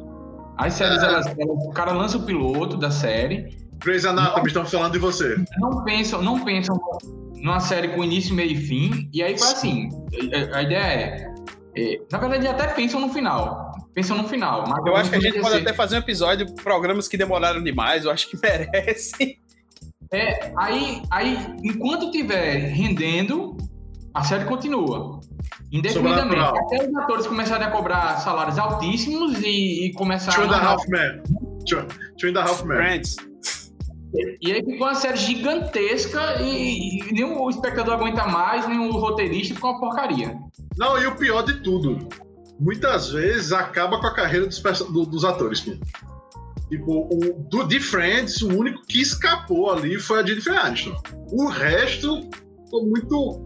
As 0.58 0.74
séries, 0.74 1.02
é. 1.02 1.06
elas, 1.06 1.26
elas, 1.26 1.64
o 1.66 1.70
cara 1.70 1.92
lança 1.92 2.18
o 2.18 2.22
piloto 2.22 2.76
da 2.76 2.90
série. 2.90 3.56
Grey's 3.78 4.04
Anatomy, 4.04 4.48
estamos 4.48 4.70
falando 4.70 4.92
de 4.92 4.98
você. 4.98 5.42
Não 5.58 5.82
pensam, 5.84 6.20
não 6.20 6.44
pensam 6.44 6.78
numa 7.36 7.60
série 7.60 7.88
com 7.88 8.04
início, 8.04 8.34
meio 8.34 8.52
e 8.52 8.56
fim. 8.56 9.08
E 9.12 9.22
aí 9.22 9.38
foi 9.38 9.48
assim: 9.48 9.88
a, 10.52 10.58
a 10.58 10.62
ideia 10.62 10.78
é, 10.78 11.34
é, 11.76 12.00
Na 12.12 12.18
verdade, 12.18 12.46
até 12.46 12.66
pensam 12.68 13.00
no 13.00 13.08
final. 13.08 13.70
Pensam 13.94 14.16
no 14.18 14.28
final. 14.28 14.64
Mas 14.68 14.84
eu 14.84 14.96
acho 14.96 15.10
que 15.10 15.16
a 15.16 15.20
gente 15.20 15.40
pode 15.40 15.56
até 15.56 15.72
fazer 15.72 15.96
um 15.96 16.00
episódio, 16.00 16.52
programas 16.56 17.08
que 17.08 17.16
demoraram 17.16 17.62
demais, 17.62 18.04
eu 18.04 18.10
acho 18.10 18.28
que 18.28 18.36
merecem. 18.42 19.38
É, 20.12 20.52
aí, 20.58 21.02
aí, 21.10 21.56
enquanto 21.62 22.10
tiver 22.10 22.68
rendendo, 22.68 23.56
a 24.12 24.22
série 24.24 24.44
continua. 24.44 25.20
Indefinidamente. 25.72 26.40
Até 26.40 26.88
os 26.88 26.96
atores 26.96 27.26
começarem 27.26 27.66
a 27.66 27.70
cobrar 27.70 28.16
salários 28.18 28.58
altíssimos 28.58 29.40
e, 29.40 29.86
e 29.86 29.92
começaram 29.94 30.46
Two 30.46 30.54
and 30.54 30.56
a 30.56 30.64
Half 30.64 30.88
Men. 30.88 31.22
Two, 31.68 31.86
two 32.18 32.30
and 32.30 32.38
a 32.38 32.42
Half 32.42 32.64
Men. 32.64 32.76
Friends. 32.76 33.16
E 34.40 34.52
aí 34.52 34.64
ficou 34.64 34.88
uma 34.88 34.94
série 34.94 35.16
gigantesca 35.16 36.42
e, 36.42 36.98
e 36.98 37.12
nem 37.12 37.24
o 37.24 37.48
espectador 37.48 37.94
aguenta 37.94 38.26
mais, 38.26 38.68
nem 38.68 38.78
o 38.78 38.90
roteirista, 38.90 39.54
ficou 39.54 39.70
uma 39.70 39.80
porcaria. 39.80 40.36
Não, 40.76 41.00
e 41.00 41.06
o 41.06 41.14
pior 41.14 41.42
de 41.42 41.62
tudo, 41.62 42.08
muitas 42.58 43.10
vezes 43.10 43.52
acaba 43.52 44.00
com 44.00 44.06
a 44.08 44.14
carreira 44.14 44.46
dos, 44.46 44.60
do, 44.60 45.06
dos 45.06 45.24
atores. 45.24 45.60
Tipo, 46.68 47.08
o, 47.12 47.46
do 47.48 47.68
The 47.68 47.78
Friends, 47.78 48.42
o 48.42 48.48
único 48.48 48.82
que 48.86 49.00
escapou 49.00 49.70
ali 49.70 49.98
foi 49.98 50.20
a 50.20 50.26
Jennifer 50.26 50.58
Aniston. 50.58 51.00
O 51.32 51.46
resto 51.46 52.28
ficou 52.64 52.86
muito 52.86 53.44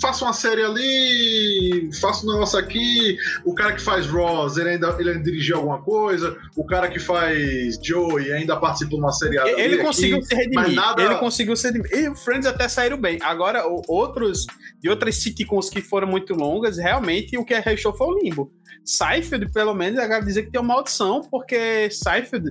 faço 0.00 0.24
uma 0.24 0.32
série 0.32 0.62
ali, 0.62 1.90
faço 2.00 2.26
um 2.26 2.32
negócio 2.32 2.58
aqui. 2.58 3.16
O 3.44 3.54
cara 3.54 3.72
que 3.72 3.82
faz 3.82 4.06
Ross, 4.06 4.56
ele 4.56 4.70
ainda, 4.70 4.96
ele 4.98 5.10
ainda 5.10 5.22
dirigiu 5.22 5.56
alguma 5.56 5.82
coisa. 5.82 6.36
O 6.56 6.64
cara 6.64 6.88
que 6.88 6.98
faz 6.98 7.78
Joey 7.82 8.32
ainda 8.32 8.56
participou 8.56 8.98
de 8.98 9.04
uma 9.04 9.12
série 9.12 9.38
Ele, 9.38 9.60
ele 9.60 9.78
conseguiu 9.78 10.18
aqui, 10.18 10.26
se 10.26 10.34
redimir. 10.34 10.74
Nada... 10.74 11.02
Ele 11.02 11.14
conseguiu 11.16 11.56
se 11.56 11.66
redimir. 11.66 11.92
E 11.92 12.08
o 12.08 12.14
Friends 12.14 12.46
até 12.46 12.68
saíram 12.68 12.98
bem. 12.98 13.18
Agora, 13.22 13.64
outros 13.88 14.46
de 14.80 14.88
outras 14.88 15.16
sitcoms 15.16 15.70
que 15.70 15.80
foram 15.80 16.06
muito 16.06 16.34
longas, 16.34 16.76
realmente 16.76 17.36
o 17.36 17.44
que 17.44 17.54
restou 17.54 17.94
foi 17.96 18.06
o 18.06 18.18
limbo. 18.18 18.52
Seinfeld, 18.84 19.50
pelo 19.50 19.74
menos, 19.74 19.98
eu 20.00 20.08
quero 20.08 20.24
dizer 20.24 20.44
que 20.44 20.52
tem 20.52 20.60
uma 20.60 20.74
maldição, 20.74 21.22
porque 21.22 21.90
Seinfeld 21.90 22.50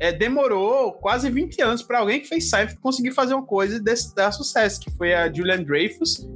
é, 0.00 0.12
demorou 0.12 0.92
quase 0.94 1.30
20 1.30 1.62
anos 1.62 1.82
para 1.82 2.00
alguém 2.00 2.20
que 2.20 2.26
fez 2.26 2.50
Seinfeld 2.50 2.80
conseguir 2.80 3.12
fazer 3.12 3.34
uma 3.34 3.46
coisa 3.46 3.78
desse, 3.78 4.14
dar 4.14 4.32
sucesso, 4.32 4.80
que 4.80 4.90
foi 4.90 5.14
a 5.14 5.32
Julian 5.32 5.62
Dreyfus, 5.62 6.26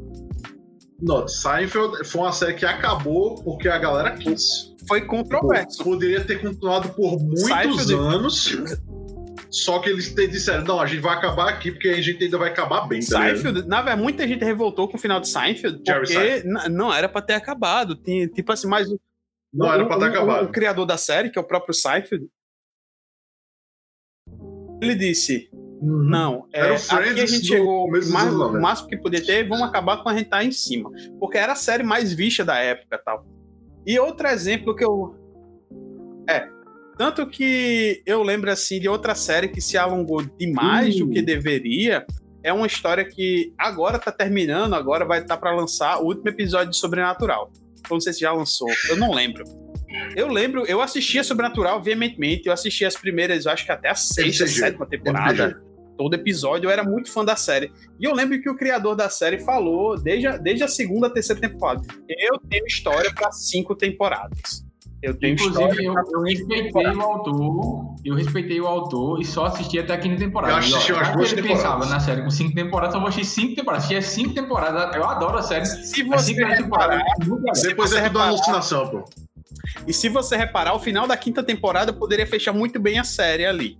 Não, 1.02 1.26
Seinfeld 1.26 2.04
foi 2.04 2.20
uma 2.20 2.32
série 2.32 2.54
que 2.54 2.66
acabou 2.66 3.42
porque 3.42 3.68
a 3.68 3.78
galera 3.78 4.16
quis. 4.16 4.74
Foi 4.86 5.00
controverso. 5.02 5.82
Poderia 5.82 6.24
ter 6.24 6.40
continuado 6.40 6.90
por 6.90 7.18
muitos 7.18 7.44
Seinfeld... 7.44 7.94
anos. 7.94 8.50
Só 9.50 9.80
que 9.80 9.90
eles 9.90 10.14
disseram, 10.14 10.64
não, 10.64 10.80
a 10.80 10.86
gente 10.86 11.00
vai 11.00 11.16
acabar 11.16 11.48
aqui 11.48 11.72
porque 11.72 11.88
a 11.88 12.00
gente 12.00 12.22
ainda 12.22 12.38
vai 12.38 12.50
acabar 12.50 12.86
bem. 12.86 13.00
Tá 13.00 13.18
Seinfeld, 13.18 13.66
na 13.66 13.82
verdade, 13.82 14.00
muita 14.00 14.28
gente 14.28 14.44
revoltou 14.44 14.86
com 14.88 14.96
o 14.96 15.00
final 15.00 15.18
de 15.18 15.28
Seinfeld 15.28 15.82
Jerry 15.84 16.00
porque 16.00 16.12
Seinfeld. 16.12 16.68
não 16.70 16.94
era 16.94 17.08
pra 17.08 17.20
ter 17.20 17.34
acabado. 17.34 17.96
Tipo 17.96 18.52
assim, 18.52 18.68
mais. 18.68 18.88
Não 19.52 19.66
o, 19.66 19.72
era 19.72 19.86
pra 19.86 19.98
ter 19.98 20.04
o, 20.04 20.08
acabado. 20.08 20.44
O, 20.44 20.48
o, 20.48 20.52
criador 20.52 20.86
da 20.86 20.96
série, 20.96 21.30
que 21.30 21.38
é 21.38 21.42
o 21.42 21.46
próprio 21.46 21.74
Seinfeld, 21.74 22.28
ele 24.80 24.94
disse: 24.94 25.49
uhum. 25.80 26.02
Não, 26.04 26.46
é, 26.52 26.74
aqui 26.74 27.20
a 27.20 27.26
gente 27.26 27.46
chegou 27.46 27.86
o 27.86 28.60
máximo 28.60 28.88
que 28.88 28.96
podia 28.96 29.24
ter, 29.24 29.48
vamos 29.48 29.64
acabar 29.64 30.02
com 30.02 30.08
a 30.08 30.16
gente 30.16 30.28
tá 30.28 30.44
em 30.44 30.52
cima. 30.52 30.90
Porque 31.18 31.38
era 31.38 31.52
a 31.52 31.56
série 31.56 31.82
mais 31.82 32.12
vista 32.12 32.44
da 32.44 32.58
época 32.58 33.00
tal. 33.04 33.24
E 33.86 33.98
outro 33.98 34.26
exemplo 34.28 34.74
que 34.74 34.84
eu. 34.84 35.14
É, 36.28 36.48
tanto 36.96 37.26
que 37.26 38.02
eu 38.04 38.22
lembro 38.22 38.50
assim 38.50 38.78
de 38.78 38.88
outra 38.88 39.14
série 39.14 39.48
que 39.48 39.60
se 39.60 39.78
alongou 39.78 40.22
demais 40.38 40.96
do 40.98 41.08
que 41.08 41.22
deveria. 41.22 42.04
É 42.42 42.52
uma 42.52 42.66
história 42.66 43.04
que 43.04 43.52
agora 43.56 43.98
tá 43.98 44.12
terminando, 44.12 44.74
agora 44.74 45.04
vai 45.04 45.20
estar 45.20 45.36
tá 45.36 45.40
para 45.40 45.54
lançar 45.54 45.98
o 45.98 46.06
último 46.06 46.28
episódio 46.28 46.70
de 46.70 46.76
Sobrenatural. 46.76 47.50
Eu 47.88 47.94
não 47.94 48.00
sei 48.00 48.12
se 48.12 48.20
já 48.20 48.32
lançou, 48.32 48.68
eu 48.88 48.96
não 48.96 49.12
lembro. 49.12 49.44
Eu 50.14 50.28
lembro, 50.28 50.64
eu 50.66 50.80
assistia 50.80 51.24
Sobrenatural 51.24 51.82
veementemente, 51.82 52.46
eu 52.46 52.52
assisti 52.52 52.84
as 52.84 52.96
primeiras, 52.96 53.44
eu 53.44 53.52
acho 53.52 53.64
que 53.64 53.72
até 53.72 53.88
a 53.88 53.94
sexta, 53.94 54.46
sétima 54.46 54.86
temporada. 54.86 55.60
Todo 56.00 56.14
episódio, 56.14 56.66
eu 56.66 56.70
era 56.70 56.82
muito 56.82 57.12
fã 57.12 57.22
da 57.22 57.36
série. 57.36 57.70
E 58.00 58.06
eu 58.06 58.14
lembro 58.14 58.40
que 58.40 58.48
o 58.48 58.56
criador 58.56 58.96
da 58.96 59.10
série 59.10 59.38
falou, 59.38 60.00
desde 60.00 60.26
a, 60.26 60.38
desde 60.38 60.64
a 60.64 60.68
segunda, 60.68 61.12
terceira 61.12 61.38
temporada, 61.38 61.82
eu 62.08 62.38
tenho 62.48 62.64
história 62.64 63.12
para 63.14 63.30
cinco 63.32 63.74
temporadas. 63.74 64.64
Eu 65.02 65.14
tenho 65.14 65.34
Inclusive, 65.34 65.84
eu, 65.84 65.92
eu, 65.94 66.22
respeitei 66.22 66.86
o 66.86 67.02
autor, 67.02 67.94
eu 68.02 68.14
respeitei 68.14 68.60
o 68.62 68.66
autor 68.66 69.20
e 69.20 69.26
só 69.26 69.44
assisti 69.44 69.78
até 69.78 69.92
a 69.92 69.98
quinta 69.98 70.16
temporada. 70.16 70.54
Eu 70.54 70.56
assisti 70.56 70.90
umas 70.90 71.12
duas 71.12 71.32
ele 71.32 71.42
pensava 71.42 71.84
na 71.84 72.00
série 72.00 72.22
com 72.22 72.30
cinco 72.30 72.54
temporadas, 72.54 72.94
eu 72.94 73.00
vou 73.00 73.10
assistir 73.10 73.42
cinco 73.42 73.56
temporadas. 73.56 73.84
Se 73.84 73.94
é 73.94 74.00
cinco 74.00 74.32
temporadas, 74.32 74.96
eu 74.96 75.04
adoro 75.04 75.36
a 75.36 75.42
série. 75.42 75.66
Se 75.66 76.02
você 76.02 76.32
reparar, 76.32 77.02
depois 77.62 77.92
é 77.92 78.04
tudo 78.04 78.18
uma 78.18 78.28
alucinação, 78.28 78.88
pô. 78.88 79.04
E 79.86 79.92
se 79.92 80.08
você 80.08 80.34
reparar, 80.34 80.74
o 80.74 80.78
final 80.78 81.06
da 81.06 81.16
quinta 81.18 81.42
temporada 81.42 81.92
poderia 81.92 82.26
fechar 82.26 82.54
muito 82.54 82.80
bem 82.80 82.98
a 82.98 83.04
série 83.04 83.44
ali. 83.44 83.78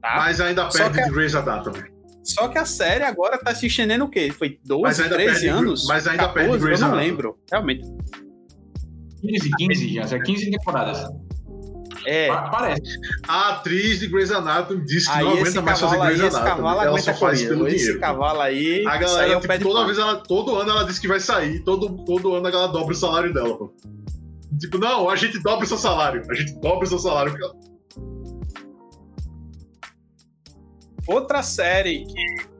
Tá? 0.00 0.16
Mas 0.16 0.40
ainda 0.40 0.68
perde 0.68 0.98
que, 0.98 1.04
de 1.04 1.10
Grey's 1.10 1.34
Anatomy. 1.34 1.84
Só 2.22 2.48
que 2.48 2.58
a 2.58 2.64
série 2.64 3.04
agora 3.04 3.38
tá 3.38 3.54
se 3.54 3.66
estendendo 3.66 4.04
o 4.04 4.10
quê? 4.10 4.30
Foi 4.30 4.58
12, 4.64 5.08
13 5.08 5.16
perde, 5.16 5.48
anos? 5.48 5.86
Mas 5.86 6.06
ainda 6.06 6.28
14, 6.28 6.48
perde 6.48 6.64
Grey's 6.64 6.80
Eu 6.80 6.88
não 6.88 6.96
lembro, 6.96 7.38
realmente. 7.50 7.82
15, 9.20 9.50
15 9.58 9.94
já, 9.94 10.06
já 10.06 10.18
15 10.18 10.50
temporadas. 10.50 11.06
É. 12.06 12.28
Parece. 12.28 12.98
A 13.28 13.50
atriz 13.50 14.00
de 14.00 14.06
Grey's 14.06 14.30
Anatomy 14.30 14.84
disse 14.84 15.06
que 15.06 15.18
aí 15.18 15.24
não 15.24 15.32
aguenta 15.32 15.62
mais 15.62 15.80
fazer 15.80 15.98
Grey's 15.98 16.20
Anatomy. 16.20 16.44
Cavalo 16.44 16.80
ela 16.80 16.98
só 16.98 17.14
faz 17.14 17.42
pelo 17.42 17.68
esse 17.68 17.76
dinheiro. 17.76 18.00
cavalo 18.00 18.40
aí. 18.40 18.86
A 18.86 18.96
galera, 18.96 19.32
é 19.34 19.40
tipo, 19.40 19.58
toda 19.58 19.84
vez 19.84 19.98
ela, 19.98 20.16
todo 20.16 20.56
ano 20.56 20.70
ela 20.70 20.84
diz 20.84 20.98
que 20.98 21.08
vai 21.08 21.20
sair, 21.20 21.60
todo, 21.60 22.04
todo 22.04 22.34
ano 22.34 22.46
a 22.46 22.50
galera 22.50 22.72
dobra 22.72 22.92
o 22.92 22.96
salário 22.96 23.34
dela. 23.34 23.56
Pô. 23.56 23.74
Tipo, 24.58 24.78
não, 24.78 25.08
a 25.08 25.16
gente 25.16 25.38
dobra 25.40 25.64
o 25.64 25.68
seu 25.68 25.78
salário. 25.78 26.22
A 26.30 26.34
gente 26.34 26.58
dobra 26.60 26.84
o 26.84 26.88
seu 26.88 26.98
salário. 26.98 27.34
Outra 31.12 31.42
série 31.42 32.04
que 32.04 32.50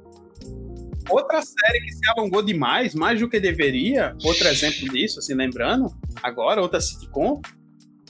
Outra 1.11 1.42
série 1.42 1.80
que 1.80 1.92
se 1.92 2.09
alongou 2.11 2.40
demais, 2.40 2.95
mais 2.95 3.19
do 3.19 3.28
que 3.28 3.40
deveria, 3.40 4.14
outro 4.23 4.47
exemplo 4.47 4.88
disso, 4.90 5.19
assim, 5.19 5.35
lembrando, 5.35 5.92
agora, 6.23 6.62
outra 6.62 6.80
sitcom, 6.80 7.42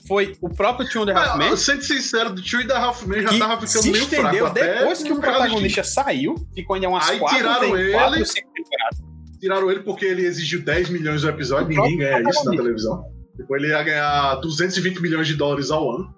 foi 0.07 0.35
o 0.39 0.49
próprio 0.49 0.87
Tio 0.87 1.05
da 1.05 1.17
Half 1.19 1.37
Men. 1.37 1.57
Sendo 1.57 1.83
sincero, 1.83 2.31
do 2.31 2.41
Tio 2.41 2.65
da 2.67 2.79
Half 2.79 3.03
Men 3.07 3.23
já 3.23 3.39
tava 3.39 3.65
ficando 3.65 3.91
meio 3.91 4.05
fraco 4.05 4.49
depois 4.53 5.01
que 5.01 5.11
o 5.11 5.19
protagonista 5.19 5.83
saiu, 5.83 6.35
ficou 6.53 6.75
ainda 6.75 6.89
umas 6.89 7.09
Aí 7.09 7.19
quatro, 7.19 7.37
tiraram 7.37 7.77
ele, 7.77 7.91
quatro, 7.91 8.25
cinco 8.25 8.49
temporadas. 8.53 8.99
Tiraram 9.39 9.71
ele 9.71 9.79
porque 9.79 10.05
ele 10.05 10.25
exigiu 10.25 10.61
10 10.61 10.89
milhões 10.89 11.23
no 11.23 11.29
episódio, 11.29 11.69
ninguém 11.75 11.97
ganha 11.97 12.29
isso 12.29 12.45
na 12.45 12.51
televisão. 12.51 13.03
Depois 13.35 13.63
ele 13.63 13.71
ia 13.71 13.81
ganhar 13.81 14.35
220 14.35 15.01
milhões 15.01 15.27
de 15.27 15.35
dólares 15.35 15.71
ao 15.71 15.89
ano. 15.89 16.15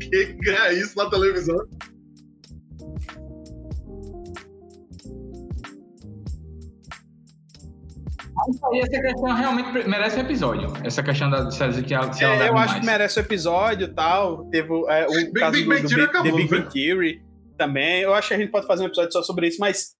Quem 0.00 0.38
ganha 0.38 0.72
isso 0.72 0.96
na 0.96 1.10
televisão? 1.10 1.58
Essa 8.74 9.00
questão 9.00 9.34
realmente 9.34 9.88
merece 9.88 10.16
um 10.16 10.20
episódio. 10.20 10.72
Essa 10.84 11.02
questão 11.02 11.30
da 11.30 11.50
se 11.50 11.62
ela, 11.62 12.12
se 12.12 12.24
ela 12.24 12.44
é, 12.44 12.48
Eu 12.48 12.56
acho 12.56 12.80
que 12.80 12.86
merece 12.86 13.18
um 13.18 13.22
episódio 13.22 13.86
e 13.86 13.94
tal. 13.94 14.44
Teve 14.50 14.72
é, 14.88 15.06
o 15.06 15.10
Big, 15.10 15.32
caso 15.32 15.52
Big, 15.52 15.64
do, 15.64 15.70
Big, 15.70 15.94
do, 15.94 16.02
acabou, 16.02 16.30
The 16.30 16.36
Big 16.36 16.48
Bang 16.48 16.72
Theory 16.72 17.22
também. 17.56 18.02
Eu 18.02 18.14
acho 18.14 18.28
que 18.28 18.34
a 18.34 18.38
gente 18.38 18.50
pode 18.50 18.66
fazer 18.66 18.82
um 18.82 18.86
episódio 18.86 19.12
só 19.12 19.22
sobre 19.22 19.48
isso, 19.48 19.58
mas. 19.60 19.94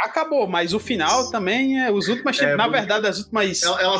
Acabou, 0.00 0.46
mas 0.46 0.72
o 0.72 0.78
final 0.78 1.30
também 1.30 1.80
é. 1.82 1.90
Os 1.90 2.08
últimos. 2.08 2.38
É, 2.40 2.56
na 2.56 2.68
verdade, 2.68 3.06
as 3.06 3.18
últimas. 3.18 3.62
Ela, 3.62 3.82
ela, 3.82 3.98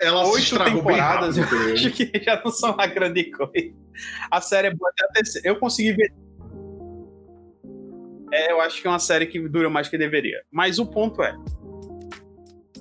ela 0.00 0.26
oito 0.28 0.58
temporadas, 0.62 1.36
eu 1.38 1.44
acho 1.72 1.90
que 1.90 2.10
já 2.22 2.40
não 2.44 2.50
são 2.50 2.72
uma 2.72 2.86
grande 2.86 3.30
coisa. 3.30 3.74
A 4.30 4.40
série 4.40 4.68
é 4.68 4.74
boa 4.74 4.90
até 4.90 5.04
a 5.04 5.08
terceira. 5.08 5.48
Eu 5.48 5.58
consegui 5.58 5.92
ver 5.92 6.12
é, 8.32 8.52
eu 8.52 8.60
acho 8.60 8.80
que 8.80 8.86
é 8.86 8.90
uma 8.90 8.98
série 8.98 9.26
que 9.26 9.40
dura 9.48 9.70
mais 9.70 9.88
que 9.88 9.98
deveria. 9.98 10.42
Mas 10.50 10.78
o 10.78 10.86
ponto 10.86 11.22
é. 11.22 11.34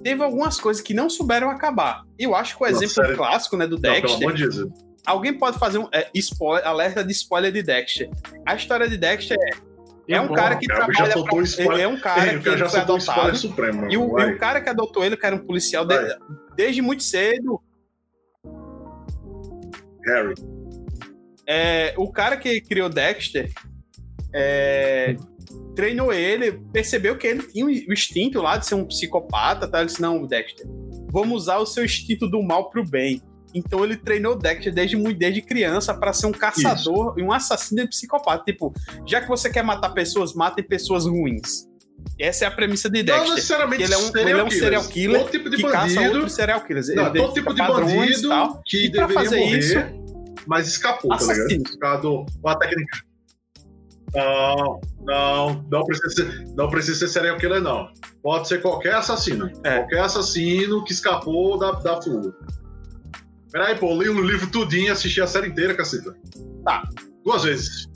Teve 0.04 0.24
algumas 0.24 0.60
coisas 0.60 0.82
que 0.82 0.94
não 0.94 1.10
souberam 1.10 1.50
acabar. 1.50 2.04
Eu 2.18 2.36
acho 2.36 2.58
que 2.58 2.64
o 2.64 2.68
exemplo 2.68 3.16
clássico, 3.16 3.58
né, 3.58 3.68
do 3.68 3.78
Dexter. 3.78 4.20
Não, 4.20 4.74
alguém 5.06 5.34
pode 5.34 5.58
fazer 5.58 5.80
um 5.80 5.88
é, 5.92 6.10
spoiler, 6.14 6.68
alerta 6.68 7.04
de 7.04 7.12
spoiler 7.12 7.52
de 7.52 7.64
Dexter. 7.64 8.10
A 8.46 8.56
história 8.56 8.88
de 8.88 8.98
Dexter 8.98 9.38
é. 9.40 9.68
É 10.10 10.22
um 10.22 10.32
cara 10.32 10.56
que 10.56 10.66
cara, 10.68 10.86
trabalha 10.86 11.22
pra, 11.22 11.44
spoiler, 11.44 11.80
é 11.82 11.88
um 11.88 12.00
cara 12.00 12.40
que 12.40 12.58
já 12.58 12.70
foi 12.70 12.80
adotado. 12.80 13.36
Supremo, 13.36 13.92
e, 13.92 13.98
o, 13.98 14.18
e, 14.18 14.32
o, 14.32 14.38
cara 14.38 14.62
que 14.62 14.70
adotou 14.70 15.04
ele, 15.04 15.18
que 15.18 15.26
era 15.26 15.36
um 15.36 15.46
policial 15.46 15.86
de, 15.86 15.96
desde 16.56 16.82
muito 16.82 17.04
cedo. 17.04 17.62
Harry. 20.06 20.34
É, 21.46 21.94
o 21.98 22.10
cara 22.10 22.38
que 22.38 22.62
criou 22.62 22.88
Dexter 22.88 23.52
é, 24.34 25.18
treinou 25.76 26.12
ele, 26.12 26.54
percebeu 26.74 27.18
que 27.18 27.28
ele 27.28 27.44
tinha 27.44 27.66
o 27.66 27.70
instinto 27.70 28.42
lá 28.42 28.58
de 28.58 28.66
ser 28.66 28.76
um 28.76 28.86
psicopata, 28.86 29.68
tá? 29.68 29.80
Ele 29.80 29.88
disse, 29.88 30.02
não, 30.02 30.26
Dexter, 30.26 30.66
vamos 31.12 31.44
usar 31.44 31.58
o 31.58 31.66
seu 31.66 31.86
instinto 31.86 32.28
do 32.28 32.42
mal 32.42 32.70
pro 32.70 32.84
bem. 32.84 33.22
Então 33.54 33.84
ele 33.84 33.96
treinou 33.96 34.34
o 34.34 34.36
Dexter 34.36 34.74
desde 34.74 34.96
muito 34.96 35.18
desde 35.18 35.42
criança 35.42 35.94
para 35.94 36.12
ser 36.14 36.28
um 36.28 36.32
caçador 36.32 37.12
Isso. 37.12 37.20
e 37.20 37.24
um 37.24 37.32
assassino 37.32 37.82
e 37.82 37.88
psicopata. 37.88 38.44
Tipo, 38.44 38.74
já 39.06 39.22
que 39.22 39.28
você 39.28 39.50
quer 39.50 39.64
matar 39.64 39.90
pessoas, 39.90 40.34
matem 40.34 40.64
pessoas 40.64 41.06
ruins. 41.06 41.68
Essa 42.20 42.46
é 42.46 42.48
a 42.48 42.52
premissa 42.52 42.90
de 42.90 43.04
Dexter. 43.04 43.28
Não 43.28 43.36
necessariamente 43.36 43.84
ele 43.84 43.94
é 43.94 43.98
um, 43.98 44.18
ele 44.18 44.32
é 44.32 44.44
um 44.44 44.52
serial 44.52 44.84
killer 44.88 45.22
todo 45.22 45.32
tipo 45.32 45.50
de 45.50 45.58
que 45.58 45.62
bandido, 45.64 45.96
caça 45.96 46.02
outros 46.02 46.34
serial 46.34 46.62
killers. 46.62 46.88
Não, 46.96 47.14
todo 47.14 47.34
tipo 47.34 47.54
de 47.54 47.62
bandido 47.62 48.30
tal, 48.30 48.62
que 48.66 48.90
deveria 48.90 49.14
fazer 49.14 49.40
morrer, 49.40 49.60
isso, 49.60 49.76
mas 50.46 50.68
escapou, 50.68 51.14
assassino. 51.14 51.64
tá 51.64 51.72
ligado? 51.72 52.26
Por 52.26 52.42
causa 52.42 52.60
técnica 52.60 53.08
não, 54.14 54.82
não, 55.02 55.66
não 55.70 55.84
precisa 55.84 56.10
ser, 56.10 56.48
não 56.56 56.70
precisa 56.70 57.00
ser 57.00 57.08
serial 57.08 57.38
killer, 57.38 57.62
não. 57.62 57.90
Pode 58.24 58.48
ser 58.48 58.62
qualquer 58.62 58.96
assassino. 58.96 59.50
É. 59.64 59.80
Qualquer 59.80 60.00
assassino 60.00 60.84
que 60.84 60.94
escapou 60.94 61.58
da, 61.58 61.72
da 61.72 62.02
fuga. 62.02 62.34
Peraí, 63.52 63.76
pô, 63.76 63.94
li 64.02 64.10
o 64.10 64.22
livro 64.22 64.48
tudinho, 64.48 64.92
assisti 64.92 65.22
a 65.22 65.28
série 65.28 65.48
inteira, 65.48 65.74
caceta. 65.74 66.16
Tá. 66.64 66.88
Duas 67.24 67.44
vezes. 67.44 67.88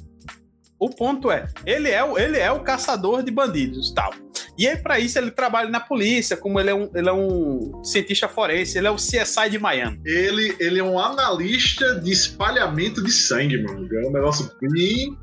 O 0.79 0.89
ponto 0.89 1.29
é, 1.29 1.47
ele 1.63 1.89
é 1.89 2.03
o, 2.03 2.17
ele 2.17 2.39
é 2.39 2.51
o 2.51 2.61
caçador 2.61 3.21
de 3.21 3.29
bandidos, 3.29 3.91
tal. 3.91 4.11
E 4.57 4.67
aí, 4.67 4.75
para 4.75 4.99
isso, 4.99 5.17
ele 5.17 5.31
trabalha 5.31 5.69
na 5.69 5.79
polícia, 5.79 6.35
como 6.35 6.59
ele 6.59 6.69
é, 6.69 6.73
um, 6.73 6.89
ele 6.93 7.07
é 7.07 7.13
um 7.13 7.83
cientista 7.83 8.27
forense, 8.27 8.77
ele 8.77 8.87
é 8.87 8.91
o 8.91 8.95
CSI 8.95 9.49
de 9.49 9.59
Miami. 9.59 10.01
Ele, 10.03 10.55
ele 10.59 10.79
é 10.79 10.83
um 10.83 10.99
analista 10.99 11.99
de 11.99 12.11
espalhamento 12.11 13.03
de 13.03 13.11
sangue, 13.11 13.61
mano. 13.61 13.87
É 13.93 14.07
um 14.07 14.11
negócio 14.11 14.51
bem 14.59 15.17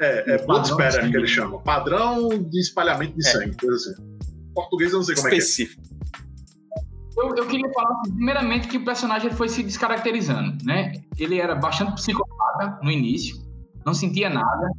é, 0.00 0.34
é 0.34 0.46
blood 0.46 0.68
spatter 0.68 1.10
que 1.10 1.16
ele 1.16 1.26
chama. 1.26 1.58
Padrão 1.60 2.28
de 2.28 2.60
espalhamento 2.60 3.16
de 3.16 3.26
é. 3.26 3.30
sangue, 3.30 3.56
coisa 3.56 3.76
assim. 3.76 4.16
Português 4.54 4.92
eu 4.92 4.98
não 4.98 5.04
sei 5.04 5.14
como 5.14 5.28
Específico. 5.28 5.82
é 5.82 5.84
que 5.84 5.92
é. 5.92 7.22
Eu, 7.22 7.34
eu, 7.34 7.46
queria 7.46 7.72
falar, 7.72 7.98
assim, 8.00 8.12
primeiramente, 8.12 8.68
que 8.68 8.76
o 8.76 8.84
personagem 8.84 9.30
foi 9.30 9.48
se 9.48 9.62
descaracterizando, 9.62 10.62
né? 10.64 10.92
Ele 11.18 11.40
era 11.40 11.54
bastante 11.54 11.94
psicopata 11.94 12.78
no 12.82 12.90
início, 12.90 13.36
não 13.86 13.94
sentia 13.94 14.28
nada. 14.28 14.70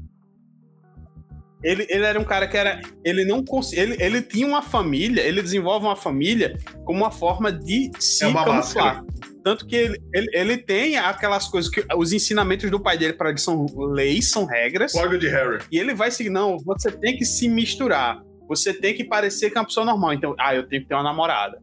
Ele, 1.63 1.88
ele 1.89 2.05
era 2.05 2.19
um 2.19 2.24
cara 2.24 2.47
que 2.47 2.55
era. 2.55 2.79
Ele 3.03 3.25
não 3.25 3.43
ele, 3.74 3.97
ele 4.00 4.21
tinha 4.21 4.45
uma 4.45 4.62
família, 4.62 5.21
ele 5.21 5.41
desenvolve 5.41 5.88
uma 5.88 5.95
família 5.95 6.55
como 6.86 7.00
uma 7.00 7.09
forma 7.09 7.51
de 7.51 7.91
se 8.00 8.24
é 8.24 8.31
camuflar. 8.31 8.55
Máscara. 8.55 9.05
Tanto 9.47 9.65
que 9.65 9.77
ele, 9.77 9.97
ele, 10.13 10.27
ele, 10.33 10.57
tem 10.57 10.97
aquelas 10.97 11.47
coisas 11.47 11.71
que 11.71 11.81
os 11.95 12.11
ensinamentos 12.11 12.69
do 12.69 12.81
pai 12.81 12.97
dele 12.97 13.13
para 13.13 13.29
ele 13.29 13.37
são 13.37 13.65
leis, 13.77 14.29
são 14.29 14.43
regras. 14.43 14.91
Código 14.91 15.17
de 15.17 15.29
Harry. 15.29 15.63
E 15.71 15.79
ele 15.79 15.95
vai 15.95 16.11
seguir, 16.11 16.29
não, 16.29 16.57
você 16.57 16.91
tem 16.91 17.15
que 17.15 17.23
se 17.23 17.47
misturar. 17.47 18.21
você 18.45 18.73
tem 18.73 18.93
que 18.93 19.05
parecer 19.05 19.49
que 19.49 19.57
é 19.57 19.61
uma 19.61 19.65
pessoa 19.65 19.85
normal. 19.85 20.11
Então, 20.11 20.35
ah, 20.37 20.53
eu 20.53 20.67
tenho 20.67 20.81
que 20.81 20.89
ter 20.89 20.95
uma 20.95 21.03
namorada. 21.03 21.61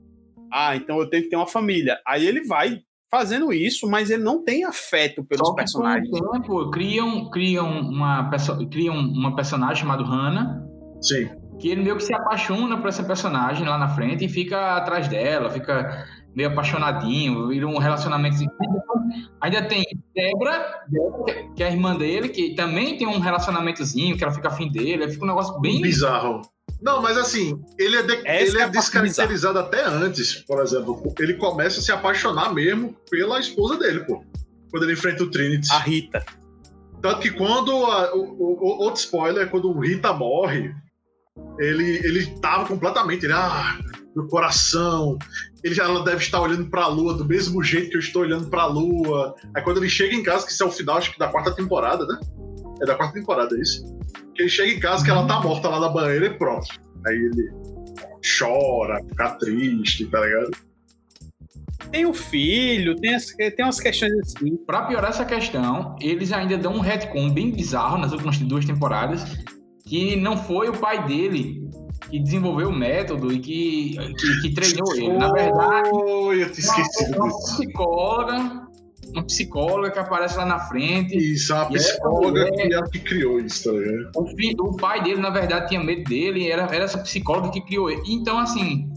Ah, 0.50 0.74
então 0.74 0.98
eu 0.98 1.10
tenho 1.10 1.24
que 1.24 1.28
ter 1.28 1.36
uma 1.36 1.46
família. 1.46 1.98
Aí 2.06 2.26
ele 2.26 2.46
vai 2.46 2.80
fazendo 3.10 3.52
isso, 3.52 3.86
mas 3.86 4.08
ele 4.08 4.22
não 4.22 4.42
tem 4.42 4.64
afeto 4.64 5.22
pelos 5.22 5.46
Só 5.46 5.54
personagens. 5.54 6.08
Com 6.08 6.24
o 6.24 6.30
tempo, 6.30 6.70
criam, 6.70 7.28
criam, 7.28 7.68
uma, 7.68 8.30
criam 8.72 8.96
uma 8.96 9.36
personagem 9.36 9.82
chamada 9.82 10.02
Hannah. 10.02 10.64
Sim. 11.02 11.28
Que 11.60 11.68
ele 11.68 11.82
meio 11.82 11.96
que 11.96 12.02
se 12.02 12.14
apaixona 12.14 12.78
por 12.78 12.88
essa 12.88 13.04
personagem 13.04 13.68
lá 13.68 13.76
na 13.76 13.88
frente 13.88 14.24
e 14.24 14.28
fica 14.30 14.74
atrás 14.74 15.06
dela, 15.06 15.50
fica 15.50 16.06
meio 16.34 16.48
apaixonadinho, 16.48 17.48
vira 17.48 17.66
um 17.66 17.78
relacionamento. 17.78 18.36
Ainda 19.40 19.62
tem 19.62 19.84
Debra, 20.14 20.82
que 21.54 21.62
é 21.62 21.68
a 21.68 21.70
irmã 21.70 21.96
dele, 21.96 22.28
que 22.28 22.54
também 22.54 22.96
tem 22.96 23.06
um 23.06 23.18
relacionamentozinho, 23.18 24.16
que 24.16 24.24
ela 24.24 24.32
fica 24.32 24.48
afim 24.48 24.70
dele, 24.70 25.08
fica 25.08 25.24
um 25.24 25.28
negócio 25.28 25.60
bem. 25.60 25.80
Bizarro. 25.80 26.42
Não, 26.80 27.00
mas 27.00 27.16
assim, 27.16 27.58
ele 27.78 27.96
é, 27.96 28.02
de, 28.02 28.12
ele 28.12 28.58
é, 28.58 28.62
é 28.62 28.68
descaracterizado 28.68 29.58
até 29.58 29.84
antes, 29.84 30.34
por 30.34 30.62
exemplo. 30.62 31.14
Ele 31.18 31.34
começa 31.34 31.80
a 31.80 31.82
se 31.82 31.92
apaixonar 31.92 32.52
mesmo 32.52 32.94
pela 33.10 33.40
esposa 33.40 33.78
dele, 33.78 34.00
pô. 34.00 34.22
Quando 34.70 34.82
ele 34.82 34.92
enfrenta 34.92 35.22
o 35.22 35.30
Trinity. 35.30 35.72
A 35.72 35.78
Rita. 35.78 36.24
Tanto 37.00 37.20
que 37.20 37.30
quando. 37.30 37.70
A, 37.70 38.14
o, 38.14 38.20
o, 38.20 38.82
outro 38.82 39.00
spoiler, 39.00 39.48
quando 39.48 39.70
o 39.70 39.80
Rita 39.80 40.12
morre, 40.12 40.74
ele, 41.58 41.98
ele 42.04 42.26
tava 42.40 42.66
completamente. 42.66 43.24
Ele, 43.24 43.32
ah, 43.32 43.78
meu 44.14 44.26
coração. 44.28 45.18
Ele 45.62 45.74
já 45.74 45.86
deve 46.00 46.18
estar 46.18 46.40
olhando 46.40 46.68
para 46.68 46.82
a 46.82 46.88
lua 46.88 47.14
do 47.14 47.24
mesmo 47.24 47.62
jeito 47.62 47.90
que 47.90 47.96
eu 47.96 48.00
estou 48.00 48.22
olhando 48.22 48.48
para 48.48 48.62
a 48.62 48.66
lua. 48.66 49.34
Aí 49.54 49.62
quando 49.62 49.78
ele 49.78 49.88
chega 49.88 50.14
em 50.14 50.22
casa, 50.22 50.46
que 50.46 50.52
isso 50.52 50.62
é 50.62 50.66
o 50.66 50.70
final, 50.70 50.98
acho 50.98 51.12
que 51.12 51.18
da 51.18 51.28
quarta 51.28 51.54
temporada, 51.54 52.04
né? 52.06 52.20
É 52.82 52.86
da 52.86 52.94
quarta 52.94 53.14
temporada, 53.14 53.56
é 53.56 53.60
isso? 53.60 53.84
Que 54.34 54.42
ele 54.42 54.48
chega 54.48 54.72
em 54.72 54.80
casa 54.80 55.04
que 55.04 55.10
ela 55.10 55.26
tá 55.26 55.40
morta 55.40 55.68
lá 55.68 55.80
na 55.80 55.88
banheira 55.88 56.26
e 56.26 56.38
pronto. 56.38 56.66
Aí 57.06 57.14
ele 57.14 57.50
chora, 58.38 59.02
fica 59.08 59.30
triste, 59.36 60.06
tá 60.06 60.20
ligado? 60.20 60.50
Tem 61.90 62.06
o 62.06 62.14
filho, 62.14 62.96
tem, 62.96 63.14
as, 63.14 63.26
tem 63.26 63.64
umas 63.64 63.78
questões 63.78 64.12
assim. 64.20 64.56
Pra 64.66 64.82
piorar 64.82 65.10
essa 65.10 65.24
questão, 65.24 65.96
eles 66.00 66.32
ainda 66.32 66.58
dão 66.58 66.74
um 66.74 66.80
retcon 66.80 67.30
bem 67.30 67.50
bizarro 67.50 67.98
nas 67.98 68.12
últimas 68.12 68.38
duas 68.38 68.64
temporadas, 68.64 69.24
que 69.86 70.16
não 70.16 70.36
foi 70.36 70.68
o 70.68 70.72
pai 70.72 71.06
dele 71.06 71.64
que 72.10 72.18
desenvolveu 72.18 72.68
o 72.68 72.72
método 72.72 73.32
e 73.32 73.38
que, 73.38 73.96
que, 74.18 74.42
que 74.42 74.54
treinou 74.54 74.94
ele. 74.94 75.16
Na 75.16 75.32
verdade, 75.32 75.90
oh, 75.92 76.32
eu 76.32 76.50
te 76.50 76.60
esqueci 76.60 77.12
uma, 77.12 77.26
uma 77.26 77.38
psicóloga, 77.38 78.68
uma 79.12 79.24
psicóloga 79.24 79.90
que 79.90 79.98
aparece 79.98 80.36
lá 80.36 80.46
na 80.46 80.58
frente. 80.60 81.16
Isso, 81.16 81.54
uma 81.54 81.66
psicóloga 81.66 82.50
que 82.52 82.62
é 82.62 82.76
a 82.76 82.82
que 82.82 82.98
criou 83.00 83.40
isso, 83.40 83.64
tá 83.64 83.78
ligado? 83.78 84.10
O, 84.16 84.26
filho, 84.36 84.64
o 84.64 84.76
pai 84.76 85.02
dele, 85.02 85.20
na 85.20 85.30
verdade, 85.30 85.68
tinha 85.68 85.82
medo 85.82 86.04
dele, 86.04 86.50
era, 86.50 86.62
era 86.64 86.84
essa 86.84 86.98
psicóloga 86.98 87.50
que 87.50 87.60
criou 87.62 87.90
ele. 87.90 88.02
Então, 88.06 88.38
assim, 88.38 88.88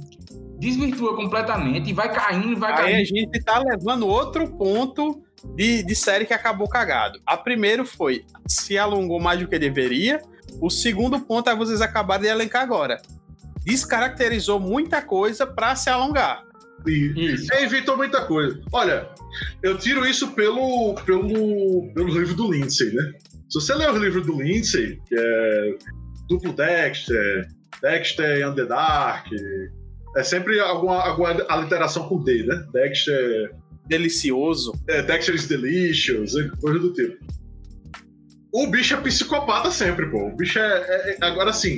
desvirtua 0.59 1.15
completamente 1.15 1.89
e 1.89 1.93
vai 1.93 2.11
caindo, 2.11 2.59
vai 2.59 2.75
caindo. 2.75 2.95
Aí 2.95 3.01
a 3.01 3.05
gente 3.05 3.43
tá 3.43 3.59
levando 3.59 4.07
outro 4.07 4.47
ponto 4.47 5.23
de, 5.55 5.83
de 5.83 5.95
série 5.95 6.25
que 6.25 6.33
acabou 6.33 6.67
cagado. 6.67 7.19
A 7.25 7.37
primeiro 7.37 7.85
foi, 7.85 8.25
se 8.47 8.77
alongou 8.77 9.19
mais 9.19 9.39
do 9.39 9.47
que 9.47 9.57
deveria, 9.57 10.21
o 10.61 10.69
segundo 10.69 11.19
ponto 11.19 11.49
é 11.49 11.55
vocês 11.55 11.81
acabaram 11.81 12.23
de 12.23 12.29
elencar 12.29 12.63
agora. 12.63 13.01
Descaracterizou 13.63 14.59
muita 14.59 15.01
coisa 15.01 15.45
para 15.45 15.75
se 15.75 15.89
alongar. 15.89 16.43
Isso. 16.85 17.53
É, 17.53 17.63
evitou 17.63 17.97
muita 17.97 18.25
coisa. 18.25 18.59
Olha, 18.71 19.09
eu 19.61 19.77
tiro 19.77 20.05
isso 20.05 20.31
pelo, 20.31 20.95
pelo, 21.05 21.91
pelo 21.93 22.07
livro 22.07 22.33
do 22.33 22.51
Lindsay, 22.51 22.93
né? 22.93 23.13
Se 23.49 23.59
você 23.59 23.73
ler 23.73 23.89
o 23.89 23.97
livro 23.97 24.21
do 24.21 24.41
Lindsay, 24.41 24.99
que 25.07 25.15
é 25.17 25.77
Duplo 26.29 26.53
Dexter, 26.53 27.47
Dexter 27.81 28.45
and 28.45 28.55
the 28.55 28.65
Dark, 28.65 29.27
é 30.15 30.23
sempre 30.23 30.59
alguma, 30.59 31.01
alguma 31.01 31.29
aliteração 31.49 32.07
com 32.07 32.23
D, 32.23 32.43
né? 32.43 32.65
Dexter. 32.73 33.51
Delicioso. 33.87 34.73
É, 34.89 35.01
Dexter 35.01 35.35
is 35.35 35.47
Delicious, 35.47 36.33
coisa 36.59 36.79
do 36.79 36.91
tipo. 36.91 37.17
O 38.53 38.67
bicho 38.67 38.93
é 38.93 39.01
psicopata 39.01 39.71
sempre, 39.71 40.09
pô. 40.09 40.27
O 40.27 40.35
bicho 40.35 40.59
é, 40.59 40.61
é, 40.61 41.11
é. 41.11 41.25
Agora, 41.25 41.49
assim, 41.49 41.77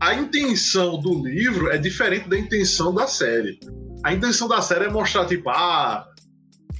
a 0.00 0.14
intenção 0.14 1.00
do 1.00 1.26
livro 1.26 1.70
é 1.70 1.78
diferente 1.78 2.28
da 2.28 2.38
intenção 2.38 2.94
da 2.94 3.06
série. 3.06 3.58
A 4.04 4.12
intenção 4.12 4.48
da 4.48 4.60
série 4.60 4.86
é 4.86 4.90
mostrar, 4.90 5.26
tipo, 5.26 5.48
ah, 5.48 6.06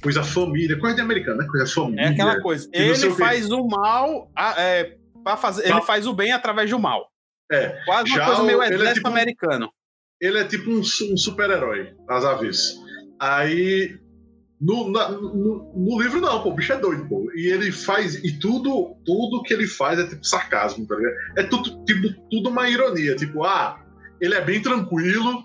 coisa 0.01 0.23
família, 0.23 0.79
coisa 0.79 0.95
de 0.95 1.01
americano, 1.01 1.37
né? 1.37 1.47
Coisa 1.49 1.65
família. 1.73 2.01
É 2.01 2.07
aquela 2.09 2.41
coisa. 2.41 2.69
Ele 2.71 3.09
faz 3.11 3.49
o 3.49 3.65
mal, 3.67 4.31
é, 4.57 4.97
para 5.23 5.37
fazer, 5.37 5.69
ele 5.69 5.81
faz 5.81 6.05
o 6.05 6.13
bem 6.13 6.31
através 6.31 6.69
do 6.69 6.79
mal. 6.79 7.09
É. 7.51 7.81
Quase 7.85 8.11
uma 8.11 8.25
coisa 8.25 8.43
meio 8.43 8.61
exército 8.61 8.89
é 8.89 8.93
tipo, 8.93 9.07
americano. 9.07 9.71
Ele 10.21 10.39
é 10.39 10.43
tipo 10.43 10.69
um, 10.69 10.79
um 10.79 11.17
super-herói, 11.17 11.93
às 12.09 12.39
vezes. 12.39 12.75
Aí 13.19 13.97
no, 14.59 14.91
na, 14.91 15.09
no, 15.09 15.71
no, 15.75 16.01
livro, 16.01 16.19
não, 16.19 16.41
pô, 16.41 16.49
o 16.49 16.53
bicho 16.53 16.73
é 16.73 16.77
doido, 16.77 17.07
pô. 17.07 17.31
E 17.35 17.47
ele 17.47 17.71
faz. 17.71 18.15
E 18.15 18.39
tudo, 18.39 18.95
tudo 19.05 19.43
que 19.43 19.53
ele 19.53 19.67
faz 19.67 19.99
é 19.99 20.07
tipo 20.07 20.25
sarcasmo, 20.25 20.85
tá 20.87 20.95
ligado? 20.95 21.15
É 21.37 21.43
tudo, 21.43 21.85
tipo, 21.85 22.07
tudo 22.31 22.49
uma 22.49 22.67
ironia. 22.67 23.15
Tipo, 23.15 23.43
ah, 23.43 23.79
ele 24.19 24.33
é 24.33 24.41
bem 24.43 24.61
tranquilo 24.61 25.43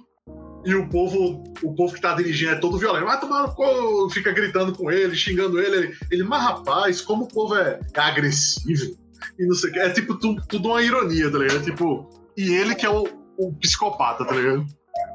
e 0.64 0.74
o 0.74 0.88
povo, 0.88 1.44
o 1.62 1.74
povo 1.74 1.92
que 1.92 2.00
tá 2.00 2.14
dirigindo 2.14 2.52
é 2.52 2.56
todo 2.56 2.78
violento. 2.78 3.04
Vai 3.04 3.20
tomar 3.20 3.54
no 3.54 4.10
fica 4.10 4.32
gritando 4.32 4.72
com 4.72 4.90
ele, 4.90 5.14
xingando 5.14 5.60
ele. 5.60 5.76
Ele, 5.76 5.96
ele 6.10 6.22
mas 6.22 6.42
rapaz, 6.42 7.02
como 7.02 7.24
o 7.24 7.28
povo 7.28 7.54
é, 7.56 7.80
é 7.92 8.00
agressivo 8.00 8.96
e 9.38 9.46
não 9.46 9.54
sei 9.54 9.70
o 9.70 9.72
que. 9.74 9.78
É 9.78 9.90
tipo 9.90 10.18
tudo, 10.18 10.42
tudo 10.48 10.68
uma 10.68 10.82
ironia, 10.82 11.30
tá 11.30 11.38
ligado? 11.38 11.64
Tipo, 11.64 12.08
e 12.36 12.54
ele 12.54 12.74
que 12.74 12.86
é 12.86 12.90
o, 12.90 13.06
o 13.36 13.52
psicopata, 13.60 14.24
tá 14.24 14.34
ligado? 14.34 14.64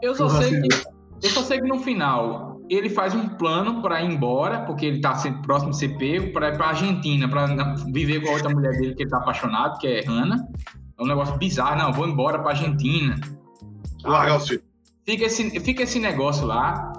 Eu 0.03 0.13
só 0.13 0.29
sei 0.29 0.61
que. 0.61 0.67
Eu 1.23 1.29
só 1.31 1.41
sei 1.41 1.59
que 1.59 1.67
no 1.67 1.79
final 1.79 2.56
ele 2.69 2.89
faz 2.89 3.13
um 3.13 3.29
plano 3.29 3.81
para 3.81 4.01
ir 4.01 4.11
embora, 4.11 4.61
porque 4.61 4.85
ele 4.85 4.97
está 4.97 5.13
próximo 5.43 5.71
de 5.71 5.77
ser 5.77 5.97
pego, 5.97 6.31
para 6.31 6.49
ir 6.49 6.57
para 6.57 6.67
Argentina, 6.67 7.27
para 7.27 7.75
viver 7.91 8.21
com 8.21 8.29
a 8.29 8.33
outra 8.33 8.49
mulher 8.49 8.71
dele 8.73 8.93
que 8.93 9.03
ele 9.03 9.07
está 9.07 9.17
apaixonado, 9.17 9.77
que 9.79 9.87
é 9.87 10.01
Hannah. 10.01 10.47
É 10.97 11.03
um 11.03 11.07
negócio 11.07 11.37
bizarro, 11.37 11.77
não, 11.77 11.93
vou 11.93 12.07
embora 12.07 12.39
para 12.39 12.51
Argentina. 12.51 13.19
Largar 14.03 14.37
o 14.37 14.39
filho. 14.39 14.63
Fica 15.05 15.25
esse, 15.25 15.59
fica 15.59 15.83
esse 15.83 15.99
negócio 15.99 16.45
lá. 16.45 16.91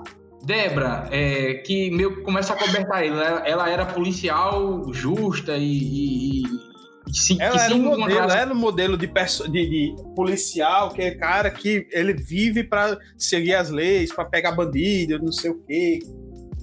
Debra, 0.44 1.08
é, 1.10 1.54
que 1.54 1.90
meio 1.90 2.22
começa 2.22 2.54
a 2.54 2.56
cobertar 2.56 3.02
ele. 3.02 3.16
Ela, 3.16 3.46
ela 3.46 3.68
era 3.68 3.84
policial 3.84 4.92
justa 4.92 5.56
e, 5.56 6.42
e 6.42 6.67
se, 7.12 7.40
ela 7.40 7.62
era 7.62 7.74
um 7.74 7.82
modelo, 7.82 8.10
ela 8.18 8.38
era 8.38 8.52
um 8.52 8.56
modelo 8.56 8.96
de, 8.96 9.06
de, 9.06 9.50
de, 9.50 9.94
policial, 10.14 10.90
que 10.90 11.02
é 11.02 11.10
cara 11.12 11.50
que 11.50 11.86
ele 11.92 12.12
vive 12.12 12.64
para 12.64 12.98
seguir 13.16 13.54
as 13.54 13.70
leis, 13.70 14.12
para 14.12 14.24
pegar 14.24 14.52
bandido, 14.52 15.18
não 15.18 15.32
sei 15.32 15.50
o 15.50 15.62
quê. 15.66 16.00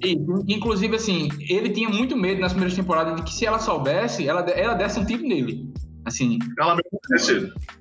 E, 0.03 0.13
inclusive, 0.53 0.95
assim, 0.95 1.29
ele 1.49 1.69
tinha 1.69 1.89
muito 1.89 2.15
medo 2.15 2.41
nas 2.41 2.51
primeiras 2.51 2.75
temporadas 2.75 3.15
de 3.15 3.23
que 3.23 3.34
se 3.34 3.45
ela 3.45 3.60
soubesse, 3.60 4.27
ela, 4.27 4.41
ela 4.41 4.73
desse 4.73 4.99
um 4.99 5.05
tiro 5.05 5.23
nele. 5.23 5.67
Assim. 6.03 6.38
Ela 6.60 6.77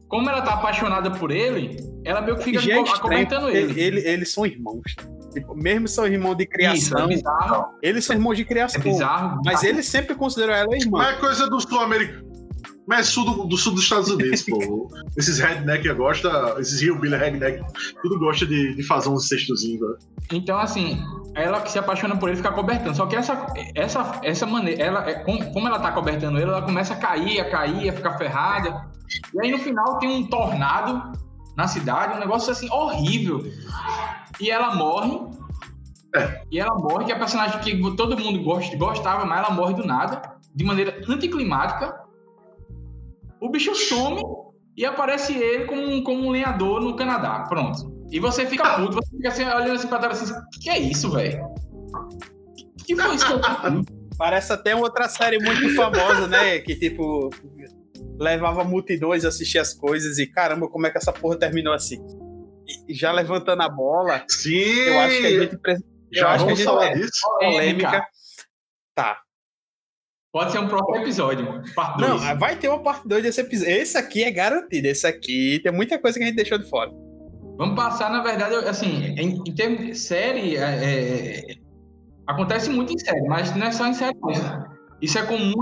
Como 0.09 0.31
ela 0.31 0.41
tá 0.41 0.55
apaixonada 0.55 1.11
por 1.11 1.31
ele, 1.31 1.77
ela 2.05 2.23
meio 2.23 2.39
que 2.39 2.45
fica 2.45 2.73
é 2.73 2.99
comentando 2.99 3.51
ele. 3.51 3.79
ele. 3.79 4.01
Eles 4.01 4.33
são 4.33 4.47
irmãos. 4.47 4.95
Tipo, 5.33 5.55
mesmo 5.55 5.89
são 5.89 6.07
irmãos 6.07 6.37
de 6.37 6.47
criação. 6.47 7.11
Isso, 7.11 7.29
é 7.29 7.89
eles 7.89 8.05
são 8.05 8.17
irmãos 8.17 8.37
de 8.37 8.45
criação. 8.45 8.81
É 8.81 8.85
bizarro. 8.85 9.43
Mas 9.45 9.63
ele 9.63 9.83
sempre 9.83 10.15
considerou 10.15 10.55
ela 10.55 10.75
irmã. 10.77 10.99
Mas 10.99 11.17
é 11.17 11.21
coisa 11.21 11.51
do 11.51 11.61
sul-americano. 11.61 12.34
Mas 12.87 13.01
é 13.01 13.03
sul 13.05 13.25
do, 13.25 13.45
do, 13.45 13.57
sul 13.57 13.75
dos 13.75 13.83
Estados 13.83 14.11
Unidos, 14.11 14.43
pô. 14.43 14.91
Esses 15.17 15.39
redneck 15.39 15.91
gosta, 15.95 16.57
esses 16.59 16.83
hillbilly 16.83 17.17
redneck, 17.17 17.63
tudo 18.03 18.19
gosta 18.19 18.45
de, 18.45 18.75
de 18.75 18.83
fazer 18.83 19.09
um 19.09 19.19
cestozinho, 19.19 19.89
né? 19.89 19.97
Então, 20.33 20.59
assim, 20.59 21.01
ela 21.35 21.61
que 21.61 21.71
se 21.71 21.79
apaixona 21.79 22.17
por 22.17 22.29
ele 22.29 22.37
fica 22.37 22.53
cobertando. 22.53 22.97
Só 22.97 23.07
que 23.07 23.17
essa, 23.17 23.47
essa, 23.75 24.21
essa 24.23 24.47
maneira, 24.47 24.83
ela, 24.83 25.09
é, 25.09 25.15
como 25.15 25.67
ela 25.67 25.79
tá 25.79 25.93
cobertando 25.93 26.39
ele, 26.39 26.51
ela 26.51 26.63
começa 26.63 26.95
a 26.95 26.97
cair, 26.97 27.41
a 27.41 27.51
cair, 27.51 27.89
a 27.89 27.93
ficar 27.93 28.19
ferrada. 28.19 28.89
E 29.33 29.41
aí 29.41 29.53
no 29.53 29.59
final 29.59 29.99
tem 29.99 30.09
um 30.09 30.27
tornado 30.27 31.13
na 31.57 31.69
cidade, 31.69 32.17
um 32.17 32.21
negócio 32.21 32.51
assim 32.51 32.69
horrível. 32.71 33.45
E 34.41 34.51
ela 34.51 34.75
morre. 34.75 35.21
É. 36.15 36.43
E 36.51 36.61
ela 36.61 36.75
morre, 36.75 37.05
que 37.05 37.13
é 37.13 37.15
a 37.15 37.19
personagem 37.19 37.61
que 37.61 37.97
todo 37.97 38.19
mundo 38.19 38.43
gosta, 38.43 38.77
gostava, 38.77 39.25
mas 39.25 39.39
ela 39.39 39.51
morre 39.51 39.75
do 39.75 39.87
nada, 39.87 40.23
de 40.55 40.65
maneira 40.65 41.01
anticlimática 41.09 42.04
o 43.45 43.51
bicho 43.51 43.75
some 43.75 44.23
e 44.77 44.87
aparece 44.87 45.35
ele 45.35 45.67
como, 45.67 46.03
como 46.03 46.27
um 46.27 46.31
lenhador 46.31 46.81
no 46.81 46.97
Canadá. 46.97 47.45
Pronto. 47.49 47.95
E 48.11 48.19
você 48.19 48.47
fica 48.47 48.77
puto, 48.77 48.95
você 48.95 49.17
fica 49.17 49.29
assim, 49.29 49.45
olhando 49.45 49.73
assim 49.73 49.89
pra 49.89 49.99
trás 49.99 50.23
assim, 50.23 50.33
o 50.33 50.61
que 50.61 50.71
é 50.71 50.79
isso, 50.79 51.11
velho? 51.11 51.45
O 51.45 52.85
que 52.85 52.97
foi 52.97 53.15
isso 53.15 53.27
que 53.27 53.33
eu 53.33 53.41
Parece 54.17 54.53
até 54.53 54.75
outra 54.75 55.09
série 55.09 55.39
muito 55.39 55.75
famosa, 55.75 56.27
né? 56.27 56.59
Que 56.61 56.75
tipo 56.77 57.31
levava 58.19 58.63
multidões 58.65 59.25
a 59.25 59.29
assistir 59.29 59.59
as 59.59 59.75
coisas 59.75 60.19
e 60.19 60.27
caramba, 60.27 60.69
como 60.69 60.87
é 60.87 60.91
que 60.91 60.99
essa 60.99 61.13
porra 61.13 61.37
terminou 61.37 61.75
assim? 61.75 62.01
E 62.89 62.95
já 62.95 63.13
levantando 63.13 63.63
a 63.63 63.69
bola. 63.69 64.25
Sim. 64.29 64.55
Eu 64.55 65.01
acho 65.01 65.19
que 65.19 65.27
a 65.27 65.41
gente 65.43 65.85
já 66.13 66.37
vamos 66.37 66.63
falar 66.63 66.95
disso. 66.95 67.21
Polêmica. 67.41 68.07
Tá. 68.95 69.19
Pode 70.35 70.51
ser 70.51 70.59
um 70.59 70.67
próximo 70.67 70.97
episódio. 70.97 71.63
Parte 71.77 72.01
Não, 72.01 72.19
vai 72.37 72.57
ter 72.57 72.67
uma 72.69 72.81
parte 72.81 73.07
2 73.07 73.23
desse 73.23 73.41
episódio. 73.41 73.73
Esse 73.73 73.97
aqui 73.97 74.25
é 74.25 74.33
garantido. 74.33 74.89
Esse 74.89 75.07
aqui 75.07 75.61
tem 75.63 75.71
muita 75.71 75.97
coisa 75.97 76.19
que 76.19 76.25
a 76.25 76.27
gente 76.27 76.35
deixou 76.35 76.59
de 76.59 76.69
fora. 76.69 76.91
Vamos 77.57 77.77
passar, 77.77 78.11
na 78.11 78.21
verdade, 78.21 78.53
assim, 78.69 79.15
em, 79.17 79.41
em 79.47 79.55
termos 79.55 79.87
de 79.87 79.95
série, 79.95 80.57
é, 80.57 80.61
é, 80.61 81.55
acontece 82.27 82.69
muito 82.69 82.93
em 82.93 82.99
série, 82.99 83.29
mas 83.29 83.55
não 83.55 83.65
é 83.65 83.71
só 83.71 83.87
em 83.87 83.95
série. 83.95 84.19
Isso 85.01 85.17
é 85.17 85.23
comum 85.23 85.55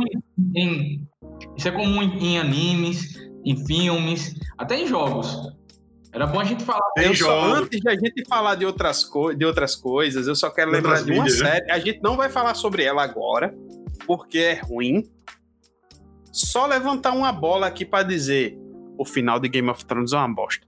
em, 0.56 1.06
isso 1.54 1.68
é 1.68 1.70
comum 1.70 2.02
em 2.02 2.38
animes, 2.38 3.14
em 3.44 3.66
filmes, 3.66 4.34
até 4.56 4.80
em 4.80 4.86
jogos. 4.86 5.52
Era 6.14 6.26
bom 6.26 6.40
a 6.40 6.44
gente 6.44 6.64
falar. 6.64 6.80
Eu 6.96 7.14
só, 7.14 7.42
antes 7.56 7.78
de 7.78 7.90
a 7.90 7.94
gente 7.94 8.26
falar 8.26 8.54
de 8.54 8.64
outras, 8.64 9.06
de 9.36 9.44
outras 9.44 9.76
coisas, 9.76 10.26
eu 10.26 10.34
só 10.34 10.48
quero 10.48 10.70
lembrar 10.70 11.02
de 11.02 11.12
uma 11.12 11.24
mídias, 11.24 11.40
né? 11.40 11.50
série. 11.50 11.66
Né? 11.66 11.72
A 11.74 11.78
gente 11.78 12.00
não 12.02 12.16
vai 12.16 12.30
falar 12.30 12.54
sobre 12.54 12.84
ela 12.84 13.02
agora, 13.02 13.54
porque 14.06 14.38
é 14.38 14.60
ruim. 14.60 15.04
Só 16.32 16.66
levantar 16.66 17.12
uma 17.12 17.32
bola 17.32 17.66
aqui 17.66 17.84
para 17.84 18.04
dizer: 18.04 18.58
o 18.98 19.04
final 19.04 19.38
de 19.38 19.48
Game 19.48 19.68
of 19.68 19.84
Thrones 19.84 20.12
é 20.12 20.16
uma 20.16 20.34
bosta. 20.34 20.66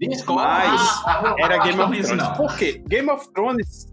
Mas 0.00 1.02
era 1.38 1.58
Game 1.58 1.80
of 1.80 2.02
Thrones. 2.02 2.36
Por 2.36 2.56
quê? 2.56 2.82
Game 2.86 3.10
of 3.10 3.32
Thrones 3.32 3.90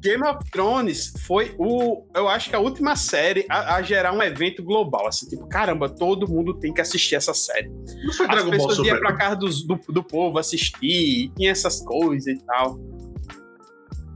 Game 0.00 0.22
of 0.24 0.38
Thrones 0.50 1.12
foi 1.26 1.54
o, 1.58 2.04
eu 2.14 2.28
acho 2.28 2.48
que 2.48 2.56
a 2.56 2.60
última 2.60 2.94
série 2.94 3.44
a, 3.48 3.76
a, 3.76 3.82
gerar 3.82 4.12
um 4.12 4.22
evento 4.22 4.62
global, 4.62 5.06
assim, 5.06 5.28
tipo, 5.28 5.46
caramba, 5.48 5.88
todo 5.88 6.28
mundo 6.28 6.54
tem 6.54 6.72
que 6.72 6.80
assistir 6.80 7.16
essa 7.16 7.34
série. 7.34 7.68
Não 8.04 8.12
foi 8.12 8.26
As 8.26 8.32
Dragon 8.32 8.50
pessoas 8.50 8.76
Ball 8.76 8.86
iam 8.86 8.98
pra 8.98 9.16
casa 9.16 9.36
do, 9.36 9.48
do, 9.48 9.92
do, 9.92 10.02
povo 10.04 10.38
assistir, 10.38 11.32
tinha 11.36 11.50
essas 11.50 11.80
coisas 11.84 12.26
e 12.26 12.38
tal. 12.44 12.78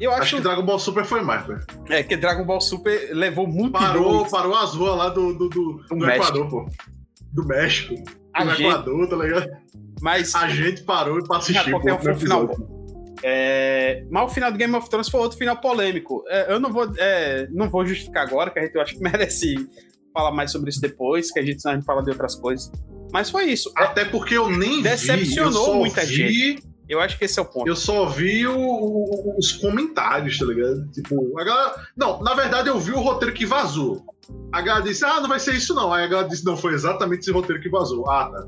Eu 0.02 0.10
acho... 0.10 0.22
acho 0.22 0.36
que 0.36 0.42
Dragon 0.42 0.62
Ball 0.64 0.78
Super 0.80 1.04
foi 1.04 1.22
mais, 1.22 1.46
velho. 1.46 1.60
É, 1.88 2.02
que 2.02 2.16
Dragon 2.16 2.44
Ball 2.44 2.60
Super 2.60 3.14
levou 3.14 3.46
muito 3.46 3.72
Parou, 3.72 4.28
parou 4.28 4.56
as 4.56 4.74
ruas 4.74 4.96
lá 4.96 5.08
do, 5.08 5.32
do, 5.32 5.48
do, 5.48 5.72
do, 5.88 5.96
do 5.96 6.10
Equador, 6.10 6.48
pô. 6.48 6.68
Do 7.32 7.46
México. 7.46 7.94
A 8.34 8.44
do 8.44 8.50
gente... 8.50 8.64
Equador, 8.64 9.08
tá 9.08 9.16
ligado? 9.16 9.50
Mas... 10.00 10.34
A 10.34 10.48
gente 10.48 10.82
parou 10.82 11.20
e 11.20 11.24
pra 11.24 11.36
assistir, 11.36 11.70
pô, 11.70 11.78
um 11.78 12.14
final 12.16 12.48
bom. 12.48 12.82
É, 13.22 14.04
mas 14.10 14.24
o 14.24 14.34
final 14.34 14.50
do 14.50 14.58
Game 14.58 14.74
of 14.74 14.90
Thrones 14.90 15.08
foi 15.08 15.20
outro 15.20 15.38
final 15.38 15.56
polêmico. 15.58 16.24
É, 16.26 16.52
eu 16.52 16.58
não 16.58 16.72
vou, 16.72 16.92
é, 16.98 17.46
não 17.52 17.70
vou 17.70 17.86
justificar 17.86 18.26
agora, 18.26 18.50
que 18.50 18.58
a 18.58 18.62
gente 18.62 18.74
eu 18.74 18.82
acho 18.82 18.94
que 18.94 19.00
merece 19.04 19.54
falar 20.12 20.32
mais 20.32 20.50
sobre 20.50 20.70
isso 20.70 20.80
depois, 20.80 21.30
que 21.30 21.38
a 21.38 21.44
gente, 21.44 21.66
a 21.66 21.74
gente 21.74 21.84
fala 21.84 22.02
de 22.02 22.10
outras 22.10 22.34
coisas. 22.34 22.72
Mas 23.12 23.30
foi 23.30 23.44
isso. 23.44 23.72
Até 23.76 24.04
porque 24.04 24.36
eu 24.36 24.50
nem 24.50 24.82
Decepcionou 24.82 25.64
vi, 25.66 25.70
eu 25.70 25.76
muita 25.76 26.00
vi, 26.00 26.14
gente. 26.14 26.71
Eu 26.92 27.00
acho 27.00 27.18
que 27.18 27.24
esse 27.24 27.38
é 27.38 27.42
o 27.42 27.46
ponto. 27.46 27.66
Eu 27.66 27.74
só 27.74 28.06
vi 28.06 28.46
o, 28.46 28.56
o, 28.56 29.36
os 29.38 29.52
comentários, 29.52 30.38
tá 30.38 30.44
ligado? 30.44 30.86
Tipo, 30.90 31.38
a 31.38 31.44
galera... 31.44 31.86
Não, 31.96 32.22
na 32.22 32.34
verdade 32.34 32.68
eu 32.68 32.78
vi 32.78 32.92
o 32.92 33.00
roteiro 33.00 33.34
que 33.34 33.46
vazou. 33.46 34.04
A 34.52 34.60
galera 34.60 34.84
disse, 34.84 35.04
ah, 35.04 35.20
não 35.20 35.28
vai 35.28 35.40
ser 35.40 35.54
isso 35.54 35.74
não. 35.74 35.92
Aí 35.92 36.04
a 36.04 36.06
galera 36.06 36.28
disse, 36.28 36.44
não, 36.44 36.56
foi 36.56 36.74
exatamente 36.74 37.20
esse 37.20 37.32
roteiro 37.32 37.62
que 37.62 37.70
vazou. 37.70 38.08
Ah, 38.10 38.30
tá. 38.30 38.46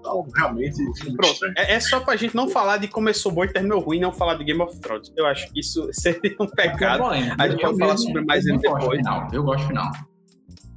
Então, 0.00 0.26
realmente. 0.36 0.76
Pronto. 1.16 1.38
É, 1.56 1.74
é, 1.74 1.80
só 1.80 1.98
pra 2.00 2.14
gente 2.16 2.36
não 2.36 2.48
falar 2.48 2.76
de 2.76 2.88
começou 2.88 3.32
bom 3.32 3.44
e 3.44 3.48
terminou 3.48 3.80
ruim, 3.80 3.98
não 3.98 4.12
falar 4.12 4.34
de 4.34 4.44
Game 4.44 4.60
of 4.60 4.78
Thrones. 4.80 5.10
Eu 5.16 5.26
acho 5.26 5.50
que 5.50 5.60
isso 5.60 5.88
seria 5.94 6.36
um 6.38 6.46
pecado. 6.46 7.04
É 7.14 7.34
a 7.38 7.48
gente 7.48 7.62
pode 7.62 7.78
falar 7.78 7.96
sobre 7.96 8.22
mais 8.22 8.44
ele 8.44 8.58
depois. 8.58 8.98
Final. 8.98 9.28
Eu 9.32 9.42
gosto 9.42 9.62
do 9.62 9.68
final. 9.68 9.90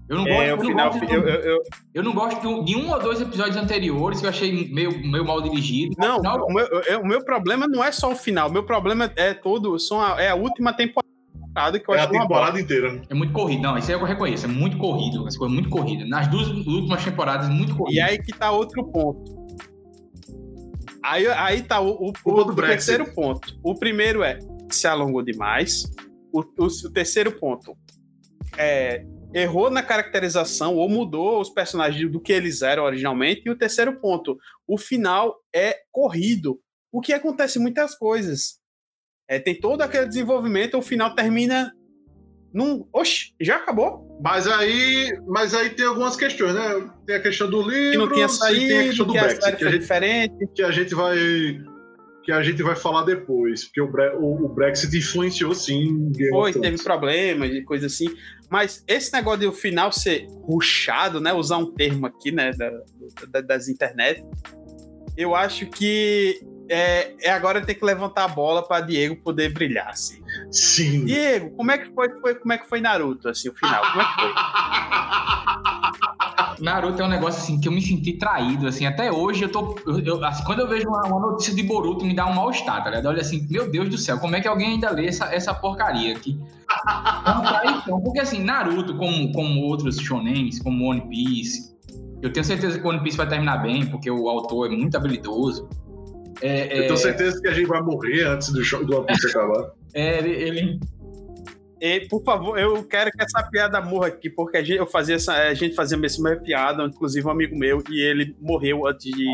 Eu 0.10 0.18
não 0.18 0.28
é, 0.28 0.50
gosto, 0.52 0.64
é, 0.64 0.68
final, 0.68 0.92
gosto 0.92 1.04
eu, 1.14 1.28
eu, 1.28 1.40
eu, 1.42 1.64
eu, 1.96 2.04
não 2.04 2.14
gosto 2.14 2.64
de 2.64 2.76
um 2.78 2.90
ou 2.90 3.00
dois 3.00 3.20
episódios 3.20 3.58
anteriores 3.58 4.22
que 4.22 4.26
eu 4.26 4.30
achei 4.30 4.72
meio, 4.72 4.92
meio 5.06 5.26
mal 5.26 5.42
dirigido. 5.42 5.96
Não, 5.98 6.18
final, 6.18 6.46
o, 6.46 6.54
meu, 6.54 6.68
o 7.02 7.08
meu 7.08 7.26
problema 7.26 7.68
não 7.68 7.84
é 7.84 7.92
só 7.92 8.12
o 8.12 8.16
final. 8.16 8.50
O 8.50 8.54
meu 8.54 8.64
problema 8.64 9.12
é 9.18 9.34
todo. 9.34 9.78
São 9.78 10.02
a, 10.02 10.22
é 10.22 10.30
a 10.30 10.36
última 10.36 10.72
temporada 10.72 11.06
que 11.78 11.90
eu 11.90 11.96
é 11.96 12.00
acho 12.00 12.08
a 12.08 12.22
temporada 12.22 12.62
inteira. 12.62 13.02
É 13.10 13.14
muito 13.14 13.34
corrido. 13.34 13.62
Não, 13.62 13.78
isso 13.78 13.92
aí 13.92 13.98
eu 14.00 14.06
reconheço. 14.06 14.46
É 14.46 14.48
muito 14.48 14.78
corrido. 14.78 15.28
Essa 15.28 15.38
coisa 15.38 15.54
é 15.54 15.56
muito 15.56 15.70
corrida. 15.70 16.06
Nas 16.06 16.28
duas 16.28 16.48
últimas 16.48 17.04
temporadas, 17.04 17.50
muito 17.50 17.76
corrido. 17.76 17.98
E 17.98 18.00
aí 18.00 18.18
que 18.18 18.32
tá 18.32 18.52
outro 18.52 18.86
ponto. 18.86 19.36
Aí, 21.04 21.28
aí 21.28 21.62
tá 21.64 21.80
o, 21.80 22.10
o, 22.10 22.14
o, 22.26 22.32
o 22.32 22.56
terceiro 22.56 23.14
ponto. 23.14 23.58
O 23.64 23.76
primeiro 23.76 24.24
é 24.24 24.40
se 24.70 24.88
alongou 24.88 25.22
demais. 25.22 25.84
O, 26.32 26.40
o, 26.40 26.92
terceiro 26.92 27.32
ponto 27.32 27.76
é 28.58 29.06
errou 29.34 29.70
na 29.70 29.84
caracterização 29.84 30.76
ou 30.76 30.90
mudou 30.90 31.42
os 31.42 31.50
personagens 31.50 32.12
do 32.12 32.20
que 32.20 32.34
eles 32.34 32.62
eram 32.62 32.84
originalmente. 32.84 33.44
E 33.46 33.50
o 33.50 33.58
terceiro 33.58 34.00
ponto, 34.00 34.38
o 34.68 34.78
final 34.78 35.36
é 35.54 35.78
corrido. 35.92 36.60
O 36.92 37.02
que 37.02 37.14
acontece 37.14 37.60
muitas 37.60 37.96
coisas. 37.96 38.60
É, 39.30 39.40
tem 39.40 39.60
todo 39.60 39.82
aquele 39.82 40.08
desenvolvimento, 40.08 40.78
o 40.78 40.82
final 40.82 41.14
termina 41.14 41.74
num. 42.54 42.88
Oxe, 42.94 43.34
já 43.40 43.58
acabou? 43.58 44.08
Mas 44.24 44.48
aí, 44.48 45.16
mas 45.28 45.54
aí 45.54 45.70
tem 45.70 45.86
algumas 45.86 46.16
questões, 46.16 46.56
né? 46.56 46.90
Tem 47.06 47.18
a 47.18 47.22
questão 47.22 47.50
do 47.50 47.62
livro, 47.62 47.92
que 47.92 47.98
não 47.98 48.12
tinha 48.14 48.30
saído, 48.30 48.68
tem 48.68 48.80
a 48.80 48.84
questão 48.86 49.06
do 49.06 49.14
que 49.14 49.20
Brexit, 49.20 49.58
que 49.58 49.66
a, 49.66 49.70
gente, 49.70 49.80
diferente. 49.80 50.48
que 50.56 50.64
a 50.64 50.72
gente 50.72 50.96
vai 50.96 51.18
que 52.28 52.32
a 52.34 52.44
gente 52.44 52.62
vai 52.62 52.76
falar 52.76 53.06
depois, 53.06 53.64
porque 53.64 53.80
o, 53.80 53.90
Bre 53.90 54.10
o, 54.18 54.50
Brexit 54.50 54.98
influenciou 54.98 55.56
sim. 55.56 56.12
Foi, 56.30 56.52
teve 56.52 56.84
problemas 56.84 57.50
e 57.52 57.62
coisa 57.62 57.86
assim. 57.86 58.14
Mas 58.50 58.84
esse 58.86 59.14
negócio 59.14 59.40
de 59.40 59.48
o 59.48 59.54
final 59.54 59.94
ser 59.94 60.28
ruxado, 60.42 61.22
né? 61.22 61.32
Usar 61.32 61.56
um 61.56 61.72
termo 61.72 62.06
aqui, 62.06 62.34
né? 62.34 62.52
Da, 62.52 62.70
da, 63.30 63.40
das 63.40 63.70
internet, 63.70 64.26
eu 65.16 65.34
acho 65.34 65.68
que 65.68 66.42
é, 66.70 67.14
é 67.22 67.32
agora 67.32 67.66
tem 67.66 67.74
que 67.74 67.86
levantar 67.86 68.26
a 68.26 68.28
bola 68.28 68.62
para 68.62 68.86
Diego 68.86 69.16
poder 69.16 69.54
brilhar, 69.54 69.88
assim. 69.88 70.22
Sim. 70.52 71.06
Diego, 71.06 71.52
como 71.52 71.72
é 71.72 71.78
que 71.78 71.94
foi, 71.94 72.10
foi, 72.20 72.36
como 72.36 72.52
é 72.52 72.58
que 72.58 72.68
foi 72.68 72.82
Naruto, 72.82 73.30
assim, 73.30 73.48
o 73.48 73.54
final? 73.54 73.90
Como 73.90 74.02
é 74.02 74.06
que 74.06 74.14
foi? 74.16 74.34
Naruto 76.60 77.02
é 77.02 77.06
um 77.06 77.10
negócio 77.10 77.42
assim 77.42 77.60
que 77.60 77.68
eu 77.68 77.72
me 77.72 77.82
senti 77.82 78.14
traído, 78.14 78.68
assim, 78.68 78.86
até 78.86 79.12
hoje 79.12 79.44
eu 79.44 79.50
tô. 79.50 79.76
Eu, 79.86 80.24
assim, 80.26 80.44
quando 80.44 80.60
eu 80.60 80.68
vejo 80.68 80.88
uma, 80.88 81.04
uma, 81.06 81.20
notícia 81.20 81.54
de 81.54 81.64
Boruto, 81.64 82.04
me 82.04 82.16
dá 82.16 82.26
um 82.26 82.34
mal-estar, 82.34 82.84
tá 82.84 82.90
ligado? 82.90 83.08
Olha 83.08 83.22
assim, 83.22 83.48
meu 83.50 83.70
Deus 83.70 83.90
do 83.90 83.98
céu, 83.98 84.18
como 84.18 84.36
é 84.36 84.42
que 84.42 84.48
alguém 84.48 84.74
ainda 84.74 84.90
lê 84.90 85.08
essa, 85.08 85.34
essa 85.34 85.54
porcaria 85.54 86.16
aqui? 86.16 86.40
Então, 87.84 88.02
porque 88.02 88.20
assim, 88.20 88.44
Naruto, 88.44 88.96
como, 88.98 89.32
como 89.32 89.62
outros 89.62 89.98
shonens, 89.98 90.60
como 90.60 90.90
One 90.90 91.02
Piece, 91.10 91.76
eu 92.22 92.32
tenho 92.34 92.46
certeza 92.46 92.80
que 92.80 92.88
One 92.88 93.02
Piece 93.02 93.18
vai 93.18 93.28
terminar 93.28 93.58
bem, 93.58 93.86
porque 93.86 94.10
o 94.10 94.28
autor 94.28 94.72
é 94.72 94.76
muito 94.76 94.98
habilidoso. 94.98 95.70
É, 96.42 96.66
eu 96.66 96.82
tenho 96.82 96.94
é, 96.94 96.98
certeza 96.98 97.42
que 97.42 97.48
a 97.48 97.54
gente 97.54 97.68
vai 97.68 97.82
morrer 97.82 98.24
antes 98.24 98.52
do, 98.52 98.64
show, 98.64 98.84
do 98.84 98.98
One 98.98 99.08
Piece 99.08 99.28
acabar. 99.28 99.72
É, 99.94 100.20
ele, 100.20 100.32
ele... 100.32 100.80
E, 101.80 102.02
por 102.08 102.24
favor, 102.24 102.58
eu 102.58 102.84
quero 102.84 103.12
que 103.12 103.22
essa 103.22 103.44
piada 103.44 103.80
morra 103.82 104.08
aqui, 104.08 104.30
porque 104.30 104.58
a 104.58 104.64
gente, 104.64 104.78
eu 104.78 104.88
fazia 104.88 105.16
essa, 105.16 105.34
a 105.34 105.54
gente 105.54 105.76
fazia 105.76 105.98
a 105.98 106.00
mesma 106.00 106.36
piada, 106.36 106.84
inclusive 106.84 107.26
um 107.26 107.32
amigo 107.32 107.58
meu, 107.58 107.84
e 107.90 108.02
ele 108.02 108.36
morreu 108.42 108.88
antes 108.88 109.06
de, 109.06 109.26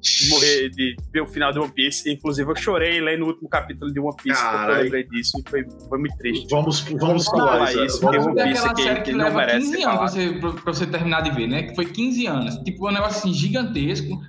de 0.00 0.28
morrer, 0.28 0.68
de 0.70 0.96
ver 1.10 1.22
o 1.22 1.26
final 1.26 1.50
de 1.50 1.58
One 1.58 1.72
Piece. 1.72 2.10
Inclusive, 2.12 2.50
eu 2.50 2.56
chorei 2.56 3.00
lendo 3.00 3.20
no 3.20 3.26
último 3.28 3.48
capítulo 3.48 3.90
de 3.92 3.98
One 3.98 4.16
Piece, 4.22 4.40
Carai. 4.40 4.58
porque 4.58 4.72
eu 4.72 4.82
lembrei 4.84 5.04
disso, 5.04 5.38
e 5.38 5.50
foi, 5.50 5.66
foi 5.88 5.98
muito 5.98 6.16
triste. 6.18 6.46
Vamos, 6.50 6.80
vamos 6.80 7.24
falar 7.24 7.72
isso, 7.72 8.00
porque 8.00 8.18
One 8.18 8.34
Piece 8.34 8.74
que, 8.74 8.94
que, 8.94 9.00
que 9.02 9.12
não 9.12 9.32
merece 9.32 9.70
15 9.70 9.82
anos 9.84 9.96
pra 9.96 10.08
você, 10.08 10.60
pra 10.62 10.72
você 10.74 10.86
terminar 10.86 11.22
de 11.22 11.30
ver, 11.30 11.46
né? 11.46 11.62
Que 11.62 11.74
foi 11.74 11.86
15 11.86 12.26
anos. 12.26 12.56
Tipo, 12.58 12.88
um 12.88 12.92
negócio 12.92 13.18
assim 13.18 13.32
gigantesco 13.32 14.20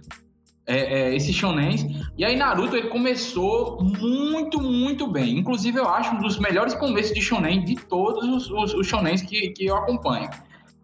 é, 0.65 0.77
é, 0.77 1.15
esses 1.15 1.35
shonens. 1.35 1.85
E 2.17 2.23
aí 2.23 2.35
Naruto 2.35 2.75
ele 2.75 2.87
começou 2.87 3.83
muito, 3.83 4.61
muito 4.61 5.07
bem. 5.07 5.37
Inclusive 5.37 5.77
eu 5.79 5.87
acho 5.87 6.15
um 6.15 6.21
dos 6.21 6.39
melhores 6.39 6.73
começos 6.73 7.13
de 7.13 7.21
shonen 7.21 7.63
de 7.63 7.75
todos 7.75 8.23
os, 8.23 8.49
os, 8.49 8.73
os 8.73 8.87
shonens 8.87 9.21
que, 9.21 9.49
que 9.49 9.65
eu 9.65 9.75
acompanho. 9.75 10.29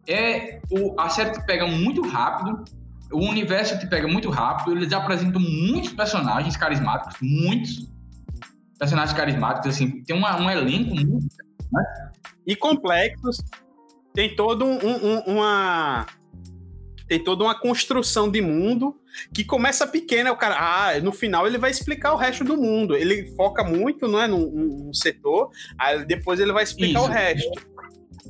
É, 0.08 0.60
o, 0.72 1.00
a 1.00 1.10
série 1.10 1.32
te 1.32 1.46
pega 1.46 1.68
muito 1.68 2.02
rápido, 2.02 2.64
o 3.12 3.20
universo 3.20 3.80
te 3.80 3.88
pega 3.88 4.08
muito 4.08 4.30
rápido, 4.30 4.76
eles 4.76 4.92
apresentam 4.92 5.42
muitos 5.42 5.94
personagens 5.94 6.58
carismáticos, 6.58 7.16
muitos 7.22 7.90
personagens 8.78 9.16
carismáticos, 9.16 9.70
assim, 9.70 10.04
tem 10.04 10.16
uma, 10.16 10.40
um 10.40 10.50
elenco 10.50 10.96
muito... 10.96 11.28
Né? 11.72 11.84
E 12.48 12.56
complexos, 12.56 13.44
tem 14.14 14.36
todo 14.36 14.66
um, 14.66 14.78
um, 14.78 15.20
uma 15.28 16.06
tem 17.10 17.22
toda 17.22 17.44
uma 17.44 17.60
construção 17.60 18.30
de 18.30 18.40
mundo 18.40 18.96
que 19.34 19.44
começa 19.44 19.88
pequena, 19.88 20.32
o 20.32 20.38
cara, 20.38 20.56
ah, 20.60 21.00
no 21.02 21.12
final 21.12 21.48
ele 21.48 21.58
vai 21.58 21.72
explicar 21.72 22.14
o 22.14 22.18
resto 22.18 22.44
do 22.44 22.56
mundo. 22.56 22.96
Ele 22.96 23.36
foca 23.36 23.64
muito, 23.64 24.08
não 24.08 24.22
é, 24.22 24.28
num, 24.28 24.46
num 24.52 24.94
setor, 24.94 25.50
aí 25.78 26.06
depois 26.06 26.40
ele 26.40 26.54
vai 26.54 26.64
explicar 26.64 27.00
Isso. 27.00 27.10
o 27.10 27.12
resto. 27.12 27.62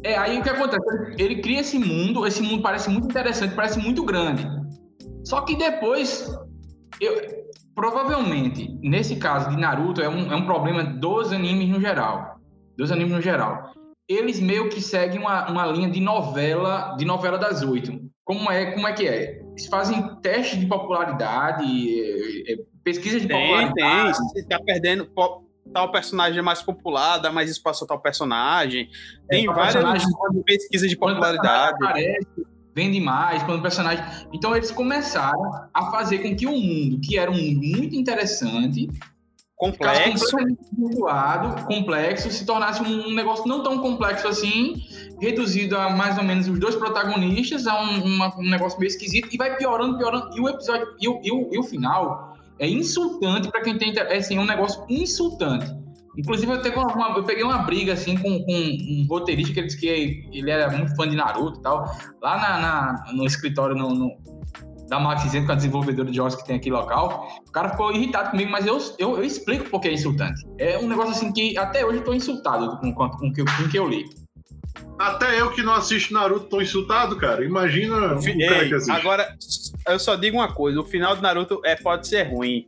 É, 0.01 0.17
aí 0.17 0.39
o 0.39 0.41
que 0.43 0.49
acontece? 0.49 0.81
Ele 1.17 1.41
cria 1.41 1.59
esse 1.59 1.77
mundo, 1.77 2.25
esse 2.25 2.41
mundo 2.41 2.63
parece 2.63 2.89
muito 2.89 3.05
interessante, 3.05 3.53
parece 3.53 3.77
muito 3.77 4.01
grande. 4.05 4.47
Só 5.25 5.41
que 5.41 5.57
depois, 5.57 6.33
eu, 7.01 7.21
provavelmente, 7.75 8.79
nesse 8.81 9.17
caso 9.17 9.49
de 9.49 9.57
Naruto, 9.57 10.01
é 10.01 10.07
um, 10.07 10.31
é 10.31 10.35
um 10.37 10.45
problema 10.45 10.85
dos 10.85 11.33
animes 11.33 11.67
no 11.67 11.81
geral. 11.81 12.39
Dos 12.77 12.93
animes 12.93 13.11
no 13.11 13.21
geral. 13.21 13.73
Eles 14.07 14.39
meio 14.39 14.69
que 14.69 14.81
seguem 14.81 15.19
uma, 15.19 15.51
uma 15.51 15.65
linha 15.65 15.89
de 15.89 15.99
novela, 15.99 16.95
de 16.97 17.03
novela 17.03 17.37
das 17.37 17.61
oito. 17.61 18.08
Como 18.29 18.51
é, 18.51 18.73
como 18.73 18.87
é 18.87 18.93
que 18.93 19.07
é? 19.07 19.41
Eles 19.41 19.65
fazem 19.65 20.15
teste 20.21 20.59
de 20.59 20.67
popularidade, 20.67 21.65
é, 21.99 22.53
é, 22.53 22.57
pesquisa 22.83 23.19
de 23.19 23.27
tem, 23.27 23.41
popularidade. 23.41 24.19
Tem, 24.19 24.27
você 24.27 24.43
tá 24.47 24.59
perdendo. 24.63 25.09
tal 25.73 25.91
personagem 25.91 26.37
é 26.37 26.41
mais 26.43 26.61
popular, 26.61 27.17
dá 27.17 27.31
mais 27.31 27.49
espaço 27.49 27.85
a 27.85 27.87
tal 27.87 27.99
personagem. 27.99 28.87
Tem 29.27 29.47
várias 29.47 30.03
pesquisas 30.45 30.91
de 30.91 30.95
popularidade. 30.95 31.83
Aparece, 31.83 32.27
vende 32.75 33.01
mais, 33.01 33.41
quando 33.41 33.57
o 33.57 33.61
personagem. 33.63 34.05
Então 34.31 34.55
eles 34.55 34.69
começaram 34.69 35.67
a 35.73 35.89
fazer 35.89 36.19
com 36.19 36.35
que 36.35 36.45
o 36.45 36.51
mundo, 36.51 37.01
que 37.01 37.17
era 37.17 37.31
um 37.31 37.33
mundo 37.33 37.61
muito 37.63 37.95
interessante, 37.95 38.87
complexo, 39.59 40.37
complexo, 41.65 42.31
se 42.31 42.45
tornasse 42.45 42.81
um 42.83 43.11
negócio 43.11 43.47
não 43.47 43.63
tão 43.63 43.79
complexo 43.79 44.27
assim, 44.27 44.75
reduzido 45.21 45.77
a 45.77 45.89
mais 45.89 46.17
ou 46.17 46.23
menos 46.23 46.47
os 46.47 46.59
dois 46.59 46.75
protagonistas, 46.75 47.67
a 47.67 47.81
um, 47.81 48.03
uma, 48.03 48.37
um 48.37 48.49
negócio 48.49 48.79
meio 48.79 48.89
esquisito, 48.89 49.29
e 49.31 49.37
vai 49.37 49.55
piorando, 49.57 49.97
piorando. 49.97 50.29
E 50.35 50.41
o 50.41 50.49
episódio, 50.49 50.87
e 50.99 51.07
o, 51.07 51.19
e 51.23 51.31
o, 51.31 51.49
e 51.53 51.59
o 51.59 51.63
final 51.63 52.37
é 52.59 52.67
insultante 52.67 53.49
para 53.49 53.61
quem 53.61 53.77
tem. 53.77 53.93
É 53.97 54.17
assim, 54.17 54.37
um 54.37 54.45
negócio 54.45 54.83
insultante. 54.89 55.79
Inclusive, 56.17 56.51
eu, 56.51 56.73
uma, 56.73 56.93
uma, 56.93 57.17
eu, 57.17 57.23
peguei 57.23 57.43
uma 57.43 57.59
briga 57.59 57.93
assim 57.93 58.17
com, 58.17 58.43
com, 58.43 58.51
um 58.51 59.05
roteirista 59.09 59.53
que 59.53 59.59
ele 59.59 59.67
disse 59.67 59.79
que 59.79 60.29
ele 60.33 60.51
era 60.51 60.69
muito 60.69 60.93
fã 60.95 61.07
de 61.07 61.15
Naruto 61.15 61.59
e 61.59 61.61
tal. 61.61 61.85
Lá 62.21 62.37
na, 62.37 62.59
na 62.59 63.13
no 63.13 63.25
escritório 63.25 63.75
no, 63.75 63.93
no, 63.93 64.17
da 64.89 64.99
Max 64.99 65.29
Zeno, 65.29 65.45
que 65.45 65.51
é 65.51 65.53
a 65.53 65.57
desenvolvedora 65.57 66.09
de 66.09 66.17
jogos 66.17 66.35
que 66.35 66.45
tem 66.45 66.57
aqui 66.57 66.69
local, 66.69 67.29
o 67.47 67.51
cara 67.51 67.69
ficou 67.69 67.93
irritado 67.93 68.31
comigo, 68.31 68.51
mas 68.51 68.65
eu, 68.65 68.77
eu, 68.97 69.17
eu 69.17 69.23
explico 69.23 69.69
porque 69.69 69.87
é 69.87 69.93
insultante. 69.93 70.45
É 70.57 70.77
um 70.77 70.87
negócio 70.87 71.11
assim 71.11 71.31
que 71.31 71.57
até 71.57 71.85
hoje 71.85 71.99
eu 71.99 72.03
tô 72.03 72.13
insultado 72.13 72.77
com, 72.79 72.93
com, 72.93 73.09
com, 73.09 73.33
com 73.33 73.69
que 73.69 73.79
eu 73.79 73.87
li. 73.87 74.03
Até 74.99 75.39
eu 75.39 75.49
que 75.51 75.63
não 75.63 75.73
assisto 75.73 76.13
Naruto 76.13 76.47
tô 76.47 76.61
insultado, 76.61 77.15
cara. 77.15 77.43
Imagina 77.45 78.15
o 78.15 78.27
Ei, 78.27 78.47
cara 78.47 78.67
que 78.67 78.73
assiste. 78.75 78.91
Agora, 78.91 79.33
eu 79.87 79.97
só 79.97 80.15
digo 80.15 80.37
uma 80.37 80.53
coisa: 80.53 80.79
o 80.79 80.85
final 80.85 81.15
do 81.15 81.21
Naruto 81.21 81.61
é, 81.63 81.75
pode 81.75 82.07
ser 82.07 82.23
ruim, 82.23 82.67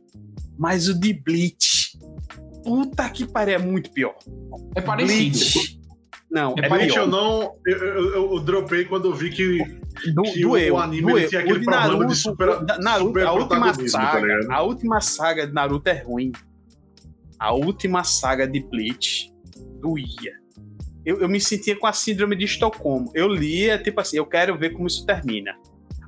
mas 0.58 0.88
o 0.88 0.98
de 0.98 1.12
Bleach 1.12 1.82
Puta 2.62 3.08
que 3.10 3.26
pariu, 3.26 3.54
é 3.54 3.58
muito 3.58 3.90
pior. 3.90 4.14
É 4.74 4.80
parecido. 4.80 5.38
Bleach. 5.38 5.80
Não, 6.30 6.54
é, 6.56 6.66
é 6.66 6.68
Bleach 6.68 6.96
eu 6.96 7.06
não. 7.06 7.56
Eu, 7.66 7.78
eu, 7.78 8.32
eu, 8.32 8.40
dropei 8.40 8.84
quando 8.84 9.06
eu 9.08 9.14
vi 9.14 9.30
que, 9.30 9.58
do, 10.14 10.22
que 10.22 10.40
do 10.40 10.50
o, 10.50 10.56
eu, 10.56 10.78
anime 10.78 11.28
tinha 11.28 11.40
aquele 11.40 11.58
o 11.58 11.64
problema 11.64 11.88
Naruto, 11.88 12.06
de 12.06 12.16
super, 12.16 12.46
Naruto, 12.80 13.08
super 13.08 13.26
a 13.26 13.32
última 13.32 13.72
tá 13.72 13.88
saga, 13.88 14.46
tá 14.46 14.54
A 14.54 14.62
última 14.62 15.00
saga 15.00 15.46
de 15.46 15.52
Naruto 15.52 15.88
é 15.88 16.02
ruim. 16.02 16.32
A 17.38 17.52
última 17.52 18.04
saga 18.04 18.46
de 18.46 18.60
Bleach 18.60 19.30
doía. 19.80 20.41
Eu, 21.04 21.20
eu 21.20 21.28
me 21.28 21.40
sentia 21.40 21.76
com 21.76 21.86
a 21.86 21.92
síndrome 21.92 22.36
de 22.36 22.44
Estocolmo. 22.44 23.10
Eu 23.14 23.28
lia, 23.28 23.78
tipo 23.78 24.00
assim, 24.00 24.16
eu 24.16 24.26
quero 24.26 24.56
ver 24.56 24.70
como 24.70 24.86
isso 24.86 25.04
termina. 25.04 25.54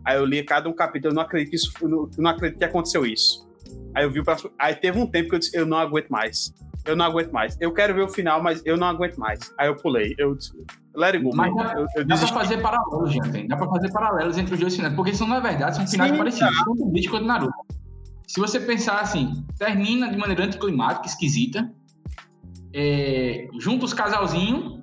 Aí 0.04 0.16
eu 0.16 0.24
lia 0.24 0.44
cada 0.44 0.68
um 0.68 0.72
capítulo, 0.72 1.12
eu 1.12 1.14
não 1.14 1.22
acredito 1.22 1.50
que 1.50 1.57
isso, 1.57 1.72
eu 1.80 2.11
não 2.18 2.30
acredito 2.30 2.59
que 2.59 2.64
aconteceu 2.64 3.07
isso. 3.07 3.48
Aí 3.94 4.04
eu 4.04 4.11
vi 4.11 4.20
o 4.20 4.24
próximo. 4.24 4.50
Aí 4.59 4.74
teve 4.74 4.98
um 4.98 5.07
tempo 5.07 5.30
que 5.30 5.35
eu 5.35 5.38
disse, 5.38 5.57
eu 5.57 5.64
não 5.64 5.78
aguento 5.78 6.09
mais. 6.09 6.52
Eu 6.85 6.94
não 6.94 7.07
aguento 7.07 7.33
mais. 7.33 7.57
Eu 7.61 7.72
quero 7.72 7.94
ver 7.94 8.02
o 8.02 8.09
final, 8.09 8.42
mas 8.42 8.61
eu 8.66 8.76
não 8.76 8.87
aguento 8.87 9.16
mais. 9.16 9.40
Aí 9.59 9.68
eu 9.68 9.76
pulei. 9.76 10.14
Eu 10.18 10.35
disse, 10.35 10.52
let 10.94 11.14
it 11.14 11.24
go. 11.24 11.35
Mas 11.35 11.54
dá, 11.54 11.74
eu, 11.76 11.87
eu 11.96 12.04
dá 12.04 12.16
pra 12.16 12.26
fazer 12.26 12.61
paralelos, 12.61 13.12
gente. 13.12 13.48
Dá 13.48 13.57
pra 13.57 13.68
fazer 13.68 13.90
paralelos 13.90 14.37
entre 14.37 14.54
os 14.54 14.61
dois 14.61 14.76
finais. 14.76 14.94
Porque 14.94 15.14
são, 15.14 15.26
na 15.26 15.40
verdade, 15.40 15.76
são 15.76 15.87
finais 15.87 16.11
Sim, 16.11 16.18
parecidos. 16.18 16.59
Tá. 16.59 16.64
Tanto 16.64 16.87
Bleach 16.87 17.09
quanto 17.09 17.24
Naruto. 17.24 17.54
Se 18.26 18.38
você 18.38 18.61
pensar 18.61 19.00
assim, 19.00 19.44
termina 19.59 20.11
de 20.11 20.16
maneira 20.16 20.44
anticlimática, 20.44 21.07
esquisita. 21.07 21.72
É, 22.74 23.48
junta 23.61 23.85
os 23.85 23.94
casalzinhos, 23.94 24.80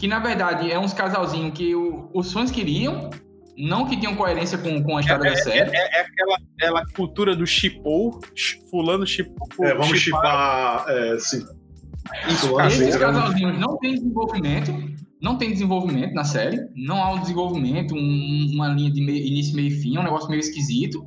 que 0.00 0.08
na 0.08 0.18
verdade 0.18 0.72
é 0.72 0.78
uns 0.78 0.94
casalzinhos 0.94 1.52
que 1.52 1.74
o, 1.74 2.10
os 2.14 2.32
fãs 2.32 2.50
queriam, 2.50 3.10
não 3.54 3.86
que 3.86 3.98
tenham 3.98 4.16
coerência 4.16 4.56
com, 4.56 4.82
com 4.82 4.96
a 4.96 5.00
história 5.00 5.28
é, 5.28 5.30
da 5.30 5.36
série. 5.36 5.76
É, 5.76 5.78
é, 5.78 5.98
é, 5.98 6.00
aquela, 6.00 6.38
aquela 6.56 6.86
cultura 6.96 7.36
do 7.36 7.46
chipou, 7.46 8.18
fulano 8.70 9.06
chipou. 9.06 9.46
É, 9.62 9.74
vamos 9.74 9.98
chipar, 9.98 10.86
é, 10.88 11.18
sim. 11.18 11.44
Isso, 12.28 12.58
esses 12.62 12.96
casalzinhos 12.96 13.58
não 13.58 13.76
tem 13.76 13.92
desenvolvimento, 13.92 14.72
não 15.20 15.36
tem 15.36 15.52
desenvolvimento 15.52 16.14
na 16.14 16.24
série, 16.24 16.58
não 16.74 17.02
há 17.02 17.12
um 17.12 17.20
desenvolvimento, 17.20 17.94
um, 17.94 18.50
uma 18.54 18.68
linha 18.68 18.90
de 18.90 19.02
meio, 19.02 19.22
início, 19.22 19.54
meio 19.54 19.68
e 19.68 19.82
fim, 19.82 19.96
é 19.98 20.00
um 20.00 20.04
negócio 20.04 20.30
meio 20.30 20.40
esquisito, 20.40 21.06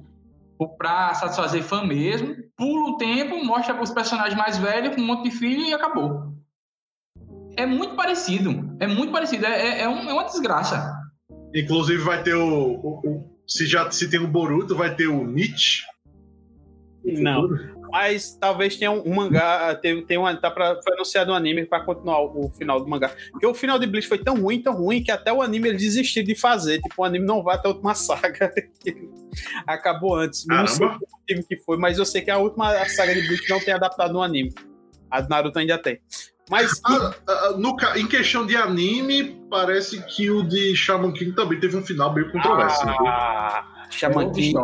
pra 0.77 1.15
satisfazer 1.15 1.63
fã 1.63 1.83
mesmo, 1.83 2.35
pula 2.55 2.91
o 2.91 2.97
tempo, 2.97 3.43
mostra 3.43 3.81
os 3.81 3.89
personagens 3.89 4.37
mais 4.37 4.59
velhos 4.59 4.95
com 4.95 5.01
um 5.01 5.05
monte 5.07 5.31
de 5.31 5.31
filho 5.31 5.63
e 5.63 5.73
acabou. 5.73 6.32
É 7.55 7.65
muito 7.65 7.95
parecido, 7.95 8.75
é 8.79 8.87
muito 8.87 9.11
parecido, 9.11 9.45
é, 9.45 9.61
é, 9.61 9.81
é, 9.81 9.89
um, 9.89 10.09
é 10.09 10.13
uma 10.13 10.23
desgraça. 10.23 10.91
Inclusive 11.53 12.01
vai 12.01 12.23
ter 12.23 12.33
o, 12.33 12.47
o, 12.47 13.01
o, 13.05 13.37
se 13.47 13.65
já 13.67 13.89
se 13.91 14.09
tem 14.09 14.19
o 14.19 14.27
Boruto, 14.27 14.75
vai 14.75 14.95
ter 14.95 15.07
o 15.07 15.25
Nietzsche. 15.25 15.83
Não. 17.03 17.47
Mas 17.91 18.35
talvez 18.39 18.75
tenha 18.75 18.89
um, 18.89 19.07
um 19.07 19.13
mangá, 19.13 19.75
tem, 19.75 20.03
tem 20.03 20.17
uma, 20.17 20.35
tá 20.35 20.49
pra, 20.49 20.81
foi 20.81 20.93
anunciado 20.95 21.31
um 21.31 21.35
anime 21.35 21.63
para 21.63 21.83
continuar 21.83 22.21
o, 22.21 22.45
o, 22.45 22.49
final 22.49 22.79
do 22.79 22.89
mangá. 22.89 23.11
Porque 23.31 23.45
o 23.45 23.53
final 23.53 23.77
de 23.77 23.85
Bleach 23.85 24.07
foi 24.07 24.17
tão 24.17 24.41
ruim, 24.41 24.63
tão 24.63 24.73
ruim, 24.73 25.03
que 25.03 25.11
até 25.11 25.31
o 25.31 25.43
anime 25.43 25.69
ele 25.69 25.77
desistiu 25.77 26.23
de 26.23 26.33
fazer. 26.33 26.81
Tipo, 26.81 27.03
o 27.03 27.05
anime 27.05 27.23
não 27.23 27.43
vai 27.43 27.55
até 27.55 27.67
a 27.67 27.71
última 27.71 27.93
saga. 27.93 28.51
Acabou 29.67 30.15
antes. 30.15 30.43
Não 30.47 30.65
sei 30.65 30.87
o 30.87 30.91
motivo 30.91 31.47
que 31.47 31.57
foi, 31.57 31.77
mas 31.77 31.99
eu 31.99 32.05
sei 32.05 32.21
que 32.21 32.31
a 32.31 32.37
última 32.39 32.73
saga 32.85 33.13
de 33.13 33.27
Bleach 33.27 33.47
não 33.47 33.59
tem 33.59 33.75
adaptado 33.75 34.11
no 34.11 34.23
anime. 34.23 34.51
A 35.11 35.21
Naruto 35.21 35.59
ainda 35.59 35.77
tem. 35.77 35.99
Mas. 36.49 36.81
Ah, 36.85 37.13
ah, 37.27 37.55
no, 37.57 37.75
em 37.95 38.07
questão 38.07 38.45
de 38.45 38.55
anime, 38.55 39.41
parece 39.49 40.01
que 40.03 40.29
o 40.29 40.43
de 40.43 40.75
Shaman 40.75 41.13
King 41.13 41.33
também 41.33 41.59
teve 41.59 41.77
um 41.77 41.83
final 41.83 42.13
meio 42.13 42.31
controverso. 42.31 42.85
Né? 42.85 42.95
Ah, 42.99 43.65
né? 43.75 43.87
Shaman 43.89 44.31
King. 44.31 44.59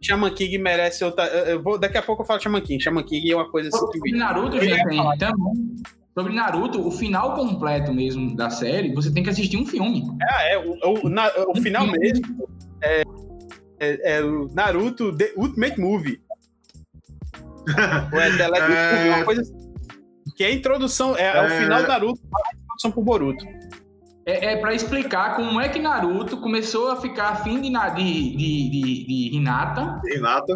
Shaman 0.00 0.34
King 0.34 0.58
merece 0.58 1.04
outra. 1.04 1.24
Eu 1.26 1.62
vou, 1.62 1.78
daqui 1.78 1.98
a 1.98 2.02
pouco 2.02 2.22
eu 2.22 2.26
falo 2.26 2.40
Shaman 2.40 2.60
King. 2.60 2.82
Shaman 2.82 3.04
King 3.04 3.30
é 3.30 3.36
uma 3.36 3.50
coisa 3.50 3.68
assim 3.68 3.86
que. 3.90 3.98
Sobre 3.98 4.12
Naruto, 4.12 4.60
gente, 4.60 4.82
também. 4.82 5.82
Sobre 6.14 6.34
Naruto, 6.34 6.86
o 6.86 6.90
final 6.90 7.34
completo 7.34 7.92
mesmo 7.92 8.36
da 8.36 8.50
série, 8.50 8.92
você 8.92 9.10
tem 9.10 9.22
que 9.22 9.30
assistir 9.30 9.56
um 9.56 9.64
filme. 9.64 10.02
É, 10.20 10.54
é. 10.54 10.58
O, 10.58 11.06
o, 11.06 11.08
na, 11.08 11.30
o 11.48 11.60
final 11.60 11.86
mesmo 11.86 12.46
é, 12.82 13.02
é, 13.80 14.16
é, 14.16 14.22
o 14.22 14.48
Naruto 14.52 15.16
The 15.16 15.32
Ultimate 15.36 15.80
Movie. 15.80 16.20
Ou 18.12 18.20
é 18.20 18.28
é... 18.28 19.14
uma 19.14 19.24
coisa 19.24 19.42
assim. 19.42 19.61
Que 20.36 20.44
é 20.44 20.46
a 20.48 20.52
introdução, 20.52 21.16
é, 21.16 21.36
é... 21.36 21.46
o 21.46 21.50
final 21.62 21.82
do 21.82 21.88
Naruto, 21.88 22.20
a 22.22 22.56
introdução 22.56 22.90
pro 22.90 23.02
Boruto. 23.02 23.44
É, 24.24 24.52
é 24.52 24.56
para 24.56 24.74
explicar 24.74 25.36
como 25.36 25.60
é 25.60 25.68
que 25.68 25.78
Naruto 25.78 26.36
começou 26.36 26.90
a 26.90 26.96
ficar 26.96 27.30
afim 27.30 27.60
de, 27.60 27.70
de, 27.70 28.36
de, 28.36 28.70
de, 28.70 29.30
de 29.30 29.36
Hinata. 29.36 30.00
Hinata. 30.06 30.54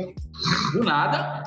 Do 0.73 0.85
nada. 0.85 1.43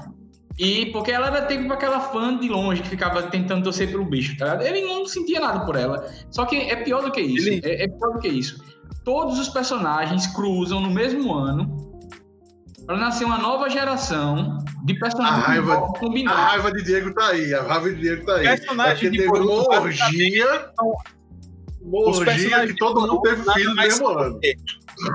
E 0.58 0.88
porque 0.88 1.12
ela 1.12 1.28
era 1.28 1.46
tipo 1.46 1.72
aquela 1.72 2.02
fã 2.02 2.38
de 2.38 2.50
longe 2.50 2.82
que 2.82 2.89
ficava 2.89 3.24
tentando 3.24 3.63
torcer 3.63 3.89
pelo 3.89 4.04
bicho, 4.04 4.38
tá 4.38 4.60
Ele 4.62 4.82
não 4.82 5.06
sentia 5.06 5.39
nada 5.39 5.65
por 5.65 5.78
ela. 5.78 6.06
Só 6.30 6.46
que 6.46 6.58
é 6.58 6.76
pior 6.76 7.02
do 7.02 7.12
que 7.12 7.22
isso. 7.22 7.48
Ele... 7.48 7.62
É, 7.63 7.86
é 7.86 7.88
pior 7.88 8.13
do 8.13 8.20
que 8.20 8.28
isso. 8.28 8.62
Todos 9.06 9.39
os 9.39 9.48
personagens 9.48 10.28
cruzam 10.28 10.82
no 10.82 10.92
mesmo 10.92 11.34
ano 11.34 11.88
para 12.89 12.97
nascer 12.97 13.23
uma 13.23 13.38
nova 13.38 13.69
geração 13.69 14.58
de 14.84 14.95
personagens 14.95 15.43
a 15.43 15.47
raiva, 15.47 15.93
combinados. 15.99 16.41
A 16.41 16.47
raiva 16.47 16.71
de 16.71 16.84
Diego 16.84 17.13
tá 17.13 17.28
aí, 17.28 17.54
a 17.54 17.62
raiva 17.62 17.89
de 17.91 18.02
Diego 18.02 18.25
tá 18.25 18.36
aí. 18.38 18.43
Personagem 18.45 19.08
é 19.08 19.12
teve 19.12 19.28
uma 19.28 19.80
orgia, 19.80 20.71
uma 21.84 21.99
orgia 21.99 22.65
que 22.65 22.75
todo 22.78 23.02
mundo 23.02 23.21
teve 23.21 23.43
filho 23.54 23.69
no 23.69 23.75
mesmo 23.75 24.08
ano. 24.08 24.39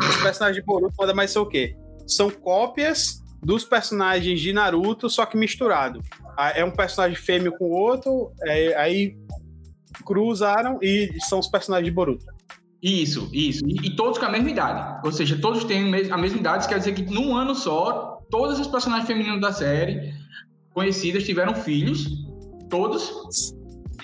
Os 0.08 0.16
personagens 0.22 0.54
de 0.54 0.62
Boruto 0.62 0.94
podem 0.96 1.16
mais 1.16 1.32
ser 1.32 1.40
o 1.40 1.46
quê? 1.46 1.76
São 2.06 2.30
cópias 2.30 3.20
dos 3.42 3.64
personagens 3.64 4.40
de 4.40 4.52
Naruto, 4.52 5.10
só 5.10 5.26
que 5.26 5.36
misturado. 5.36 6.00
Ah, 6.38 6.50
é 6.50 6.64
um 6.64 6.70
personagem 6.70 7.16
fêmeo 7.16 7.58
com 7.58 7.70
outro, 7.70 8.30
é, 8.46 8.76
aí 8.76 9.16
cruzaram 10.06 10.78
e 10.80 11.12
são 11.28 11.40
os 11.40 11.48
personagens 11.48 11.88
de 11.88 11.92
Boruto. 11.92 12.24
Isso, 12.84 13.30
isso. 13.32 13.64
E, 13.66 13.86
e, 13.86 13.96
todos 13.96 14.18
com 14.18 14.26
a 14.26 14.28
mesma 14.28 14.50
idade. 14.50 15.00
Ou 15.02 15.10
seja, 15.10 15.38
todos 15.40 15.64
têm 15.64 15.88
a 16.10 16.18
mesma 16.18 16.38
idade. 16.38 16.58
Isso 16.58 16.68
quer 16.68 16.78
dizer 16.78 16.92
que 16.92 17.02
num 17.02 17.34
ano 17.34 17.54
só, 17.54 18.20
todos 18.30 18.60
os 18.60 18.66
personagens 18.66 19.06
femininos 19.06 19.40
da 19.40 19.54
série 19.54 20.12
conhecidas 20.74 21.24
tiveram 21.24 21.54
filhos. 21.54 22.06
Todos. 22.68 23.54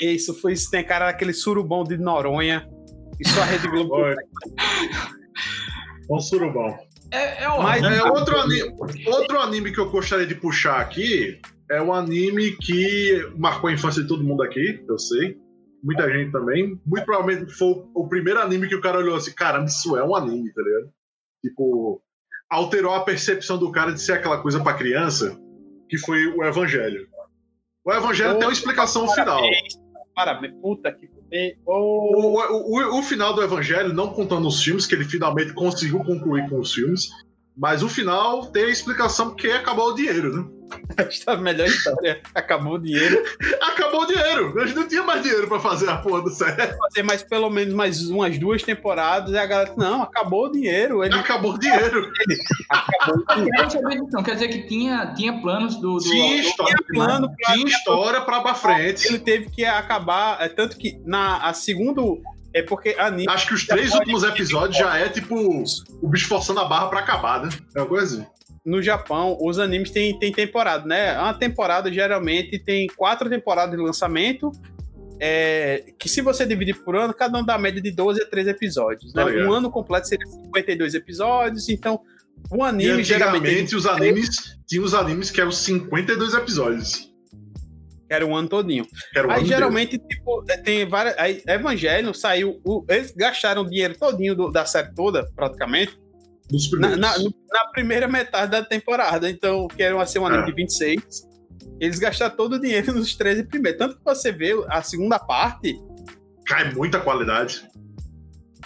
Isso 0.00 0.32
foi 0.32 0.54
isso. 0.54 0.70
Tem 0.70 0.82
cara 0.82 1.12
daquele 1.12 1.34
surubão 1.34 1.84
de 1.84 1.98
Noronha. 1.98 2.66
Isso 3.20 3.38
a 3.38 3.44
Rede 3.44 3.68
Globo. 3.68 3.96
Bom 6.08 6.18
surubão. 6.18 6.74
É, 7.10 7.44
é, 7.44 7.48
Mas, 7.62 7.82
é 7.82 8.02
outro, 8.04 8.40
anime, 8.40 8.74
outro 9.08 9.40
anime 9.40 9.72
que 9.72 9.78
eu 9.78 9.90
gostaria 9.90 10.26
de 10.26 10.36
puxar 10.36 10.80
aqui 10.80 11.38
é 11.70 11.82
um 11.82 11.92
anime 11.92 12.52
que 12.52 13.30
marcou 13.36 13.68
a 13.68 13.74
infância 13.74 14.00
de 14.00 14.08
todo 14.08 14.24
mundo 14.24 14.42
aqui, 14.42 14.82
eu 14.88 14.98
sei 14.98 15.36
muita 15.82 16.10
gente 16.10 16.32
também. 16.32 16.80
Muito 16.86 17.04
provavelmente 17.04 17.52
foi 17.52 17.84
o 17.94 18.08
primeiro 18.08 18.40
anime 18.40 18.68
que 18.68 18.74
o 18.74 18.80
cara 18.80 18.98
olhou 18.98 19.16
assim, 19.16 19.32
caramba, 19.32 19.66
isso 19.66 19.96
é 19.96 20.04
um 20.04 20.14
anime, 20.14 20.52
tá 20.52 20.62
ligado? 20.62 20.90
Tipo, 21.42 22.02
alterou 22.48 22.94
a 22.94 23.04
percepção 23.04 23.58
do 23.58 23.70
cara 23.70 23.92
de 23.92 24.00
ser 24.00 24.12
aquela 24.12 24.40
coisa 24.42 24.62
para 24.62 24.76
criança, 24.76 25.38
que 25.88 25.98
foi 25.98 26.26
o 26.26 26.44
Evangelho. 26.44 27.08
O 27.84 27.92
Evangelho 27.92 28.34
oh, 28.34 28.38
tem 28.38 28.46
uma 28.46 28.52
explicação 28.52 29.06
parabéns, 29.06 29.74
final. 29.74 29.86
Parabéns, 30.14 30.54
puta 30.60 30.92
que. 30.92 31.08
Oh. 31.64 31.72
O, 31.72 32.34
o, 32.36 32.96
o, 32.96 32.98
o 32.98 33.02
final 33.02 33.34
do 33.34 33.42
Evangelho, 33.42 33.92
não 33.92 34.12
contando 34.12 34.48
os 34.48 34.62
filmes, 34.62 34.86
que 34.86 34.94
ele 34.94 35.04
finalmente 35.04 35.54
conseguiu 35.54 36.00
concluir 36.00 36.48
com 36.50 36.58
os 36.58 36.74
filmes, 36.74 37.08
mas 37.56 37.82
o 37.82 37.88
final 37.88 38.46
tem 38.46 38.64
a 38.64 38.68
explicação 38.68 39.30
porque 39.30 39.48
acabou 39.48 39.88
o 39.88 39.94
dinheiro, 39.94 40.36
né? 40.36 40.59
Esta 40.96 41.36
melhor 41.36 41.66
história. 41.66 42.20
Acabou 42.34 42.74
o 42.74 42.78
dinheiro. 42.78 43.22
Acabou 43.60 44.02
o 44.02 44.06
dinheiro. 44.06 44.60
A 44.60 44.66
gente 44.66 44.76
não 44.76 44.88
tinha 44.88 45.02
mais 45.02 45.22
dinheiro 45.22 45.48
pra 45.48 45.60
fazer 45.60 45.88
a 45.88 45.96
porra 45.96 46.22
do 46.22 46.30
série. 46.30 46.76
Fazer 46.76 47.02
mais 47.02 47.22
pelo 47.22 47.50
menos 47.50 47.74
mais 47.74 48.08
umas 48.08 48.38
duas 48.38 48.62
temporadas. 48.62 49.32
E 49.32 49.38
a 49.38 49.46
galera, 49.46 49.74
não, 49.76 50.02
acabou 50.02 50.46
o 50.46 50.52
dinheiro. 50.52 51.04
Ele... 51.04 51.14
Acabou 51.14 51.54
o 51.54 51.58
dinheiro. 51.58 52.10
acabou 52.68 53.16
o 53.16 53.66
dinheiro. 53.66 54.08
Não, 54.12 54.22
quer 54.22 54.34
dizer 54.34 54.48
que 54.48 54.66
tinha, 54.66 55.14
tinha 55.14 55.40
planos 55.40 55.76
do. 55.76 55.98
do 55.98 56.00
tinha 56.00 56.40
história, 56.42 56.74
tinha 56.74 57.06
plano 57.06 57.34
pra, 57.36 57.54
tinha 57.54 57.66
história 57.66 58.20
pra, 58.20 58.40
pra 58.40 58.54
frente. 58.54 59.06
Ele 59.06 59.18
teve 59.18 59.50
que 59.50 59.64
acabar. 59.64 60.40
É, 60.40 60.48
tanto 60.48 60.76
que 60.76 61.00
na 61.04 61.38
a 61.38 61.52
segundo 61.52 62.22
é 62.52 62.62
porque 62.62 62.96
anime. 62.98 63.26
Acho 63.28 63.48
que 63.48 63.54
os 63.54 63.66
três 63.66 63.94
últimos 63.94 64.22
episódios 64.22 64.76
já 64.76 64.96
é 64.96 65.08
tipo 65.08 65.36
o 66.02 66.08
bicho 66.08 66.28
forçando 66.28 66.60
a 66.60 66.64
barra 66.64 66.88
pra 66.88 67.00
acabar, 67.00 67.42
né? 67.42 67.50
É 67.74 67.80
uma 67.80 67.86
coisa 67.86 68.04
assim. 68.04 68.26
No 68.64 68.82
Japão, 68.82 69.38
os 69.40 69.58
animes 69.58 69.90
têm, 69.90 70.18
têm 70.18 70.32
temporada, 70.32 70.86
né? 70.86 71.18
Uma 71.18 71.34
temporada 71.34 71.92
geralmente 71.92 72.58
tem 72.58 72.86
quatro 72.88 73.28
temporadas 73.28 73.76
de 73.76 73.82
lançamento. 73.82 74.50
É, 75.22 75.92
que 75.98 76.08
se 76.08 76.22
você 76.22 76.46
dividir 76.46 76.82
por 76.82 76.96
ano, 76.96 77.12
cada 77.12 77.38
um 77.38 77.44
dá 77.44 77.54
a 77.54 77.58
média 77.58 77.80
de 77.80 77.90
12 77.90 78.22
a 78.22 78.26
13 78.26 78.50
episódios. 78.50 79.14
Né? 79.14 79.24
um 79.46 79.52
ano 79.52 79.70
completo 79.70 80.08
seria 80.08 80.26
52 80.26 80.94
episódios, 80.94 81.68
então 81.68 82.00
o 82.50 82.64
anime 82.64 83.04
geralmente. 83.04 83.76
os 83.76 83.86
animes, 83.86 84.58
tinha 84.66 84.82
os 84.82 84.94
animes 84.94 85.30
que 85.30 85.40
eram 85.40 85.52
52 85.52 86.34
episódios. 86.34 87.10
Era 88.08 88.26
o 88.26 88.34
ano 88.34 88.48
todinho. 88.48 88.84
Era 89.14 89.28
o 89.28 89.30
aí 89.30 89.38
ano 89.38 89.46
geralmente, 89.46 89.98
tipo, 89.98 90.44
tem 90.64 90.84
várias. 90.84 91.16
Aí 91.16 91.42
Evangelho 91.46 92.12
saiu. 92.12 92.60
O, 92.64 92.84
eles 92.88 93.12
gastaram 93.12 93.62
o 93.62 93.68
dinheiro 93.68 93.96
todinho 93.96 94.34
do, 94.34 94.50
da 94.50 94.64
série 94.64 94.92
toda, 94.94 95.30
praticamente. 95.36 95.96
Na, 96.78 96.96
na, 96.96 97.18
na, 97.18 97.64
primeira 97.72 98.08
metade 98.08 98.50
da 98.50 98.64
temporada. 98.64 99.30
Então, 99.30 99.68
que 99.68 99.82
era 99.82 100.04
ser 100.06 100.18
um 100.18 100.26
anime 100.26 100.42
é. 100.42 100.46
de 100.46 100.52
26. 100.52 101.28
Eles 101.78 101.98
gastaram 101.98 102.34
todo 102.36 102.54
o 102.54 102.60
dinheiro 102.60 102.92
nos 102.92 103.14
13 103.14 103.44
primeiros. 103.44 103.78
Tanto 103.78 103.96
que 103.96 104.04
você 104.04 104.32
vê 104.32 104.52
a 104.68 104.82
segunda 104.82 105.18
parte. 105.18 105.78
Cai 106.44 106.72
muita 106.74 107.00
qualidade. 107.00 107.66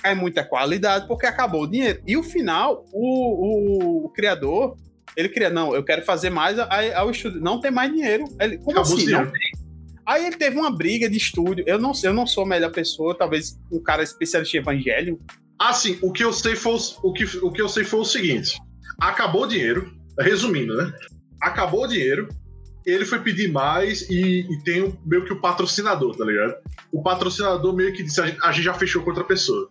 Cai 0.03 0.14
muita 0.14 0.44
qualidade, 0.44 1.07
porque 1.07 1.27
acabou 1.27 1.62
o 1.62 1.66
dinheiro. 1.66 2.03
E 2.07 2.16
o 2.16 2.23
final, 2.23 2.85
o, 2.92 4.03
o, 4.03 4.07
o 4.07 4.09
criador 4.11 4.77
ele 5.16 5.29
queria, 5.29 5.51
não, 5.51 5.75
eu 5.75 5.85
quero 5.85 6.03
fazer 6.03 6.31
mais, 6.31 6.59
aí, 6.59 6.92
aí 6.92 7.07
o 7.07 7.11
estúdio 7.11 7.40
não 7.40 7.61
tem 7.61 7.70
mais 7.70 7.92
dinheiro. 7.92 8.25
Ele, 8.40 8.59
como 8.59 8.79
Acabou 8.79 8.97
assim? 8.97 9.11
Não 9.11 9.31
tem. 9.31 9.53
Aí 10.07 10.27
ele 10.27 10.37
teve 10.37 10.59
uma 10.59 10.70
briga 10.70 11.09
de 11.09 11.16
estúdio. 11.16 11.64
Eu 11.66 11.79
não 11.79 11.94
sei, 11.94 12.11
eu 12.11 12.14
não 12.14 12.27
sou 12.27 12.44
a 12.44 12.47
melhor 12.47 12.70
pessoa, 12.73 13.16
talvez 13.16 13.59
um 13.70 13.81
cara 13.81 14.03
especialista 14.03 14.57
em 14.57 14.61
evangelho. 14.61 15.20
Ah, 15.64 15.72
sim, 15.72 15.98
o 16.03 16.12
que 16.12 16.22
eu 16.22 16.31
sei 16.31 16.55
foi 16.55 16.77
o, 17.03 17.11
que, 17.11 17.24
o 17.38 17.50
que 17.50 17.62
eu 17.62 17.70
sei 17.70 17.85
foi 17.85 18.00
o 18.00 18.05
seguinte: 18.05 18.59
acabou 19.00 19.44
o 19.44 19.46
dinheiro, 19.46 19.90
resumindo, 20.20 20.77
né? 20.77 20.92
Acabou 21.40 21.85
o 21.85 21.87
dinheiro, 21.87 22.29
ele 22.85 23.07
foi 23.07 23.18
pedir 23.20 23.50
mais 23.50 24.03
e, 24.11 24.40
e 24.40 24.62
tem 24.62 24.94
meio 25.07 25.24
que 25.24 25.33
o 25.33 25.40
patrocinador, 25.40 26.14
tá 26.16 26.24
ligado? 26.27 26.55
O 26.92 27.03
patrocinador 27.03 27.74
meio 27.74 27.94
que 27.94 28.03
disse: 28.03 28.20
a 28.20 28.27
gente, 28.27 28.38
a 28.42 28.53
gente 28.53 28.64
já 28.64 28.74
fechou 28.74 29.03
com 29.03 29.09
outra 29.09 29.24
pessoa. 29.24 29.70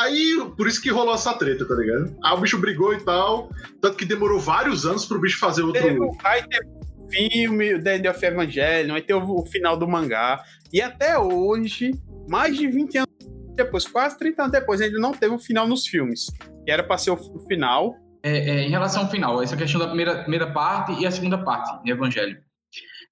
Aí, 0.00 0.38
por 0.54 0.68
isso 0.68 0.82
que 0.82 0.90
rolou 0.90 1.14
essa 1.14 1.32
treta, 1.32 1.66
tá 1.66 1.74
ligado? 1.74 2.14
Aí 2.22 2.34
o 2.34 2.40
bicho 2.40 2.58
brigou 2.58 2.92
e 2.92 3.00
tal. 3.02 3.48
Tanto 3.80 3.96
que 3.96 4.04
demorou 4.04 4.38
vários 4.38 4.84
anos 4.84 5.06
pro 5.06 5.18
bicho 5.18 5.38
fazer 5.38 5.62
outro. 5.62 5.80
Teve, 5.80 5.98
aí 6.24 6.46
teve 6.46 6.66
o 6.98 7.08
filme, 7.08 7.74
o 7.74 7.82
The 7.82 7.96
End 7.96 8.08
of 8.08 8.22
Evangelion, 8.22 8.96
aí 8.96 9.02
teve 9.02 9.18
o 9.18 9.46
final 9.46 9.78
do 9.78 9.88
mangá. 9.88 10.42
E 10.70 10.82
até 10.82 11.18
hoje, 11.18 11.92
mais 12.28 12.54
de 12.54 12.66
20 12.66 12.98
anos 12.98 13.14
depois, 13.54 13.86
quase 13.86 14.18
30 14.18 14.42
anos 14.42 14.52
depois, 14.52 14.80
ainda 14.80 14.98
não 14.98 15.12
teve 15.12 15.34
o 15.34 15.38
final 15.38 15.66
nos 15.66 15.86
filmes. 15.86 16.26
Que 16.64 16.70
era 16.70 16.82
pra 16.82 16.98
ser 16.98 17.10
o 17.10 17.16
final. 17.46 17.94
É, 18.22 18.38
é, 18.38 18.66
em 18.66 18.70
relação 18.70 19.02
ao 19.02 19.10
final, 19.10 19.42
essa 19.42 19.56
questão 19.56 19.80
da 19.80 19.86
primeira, 19.86 20.22
primeira 20.22 20.50
parte 20.52 20.92
e 21.00 21.06
a 21.06 21.10
segunda 21.10 21.38
parte 21.38 21.82
de 21.82 21.90
Evangelho. 21.90 22.38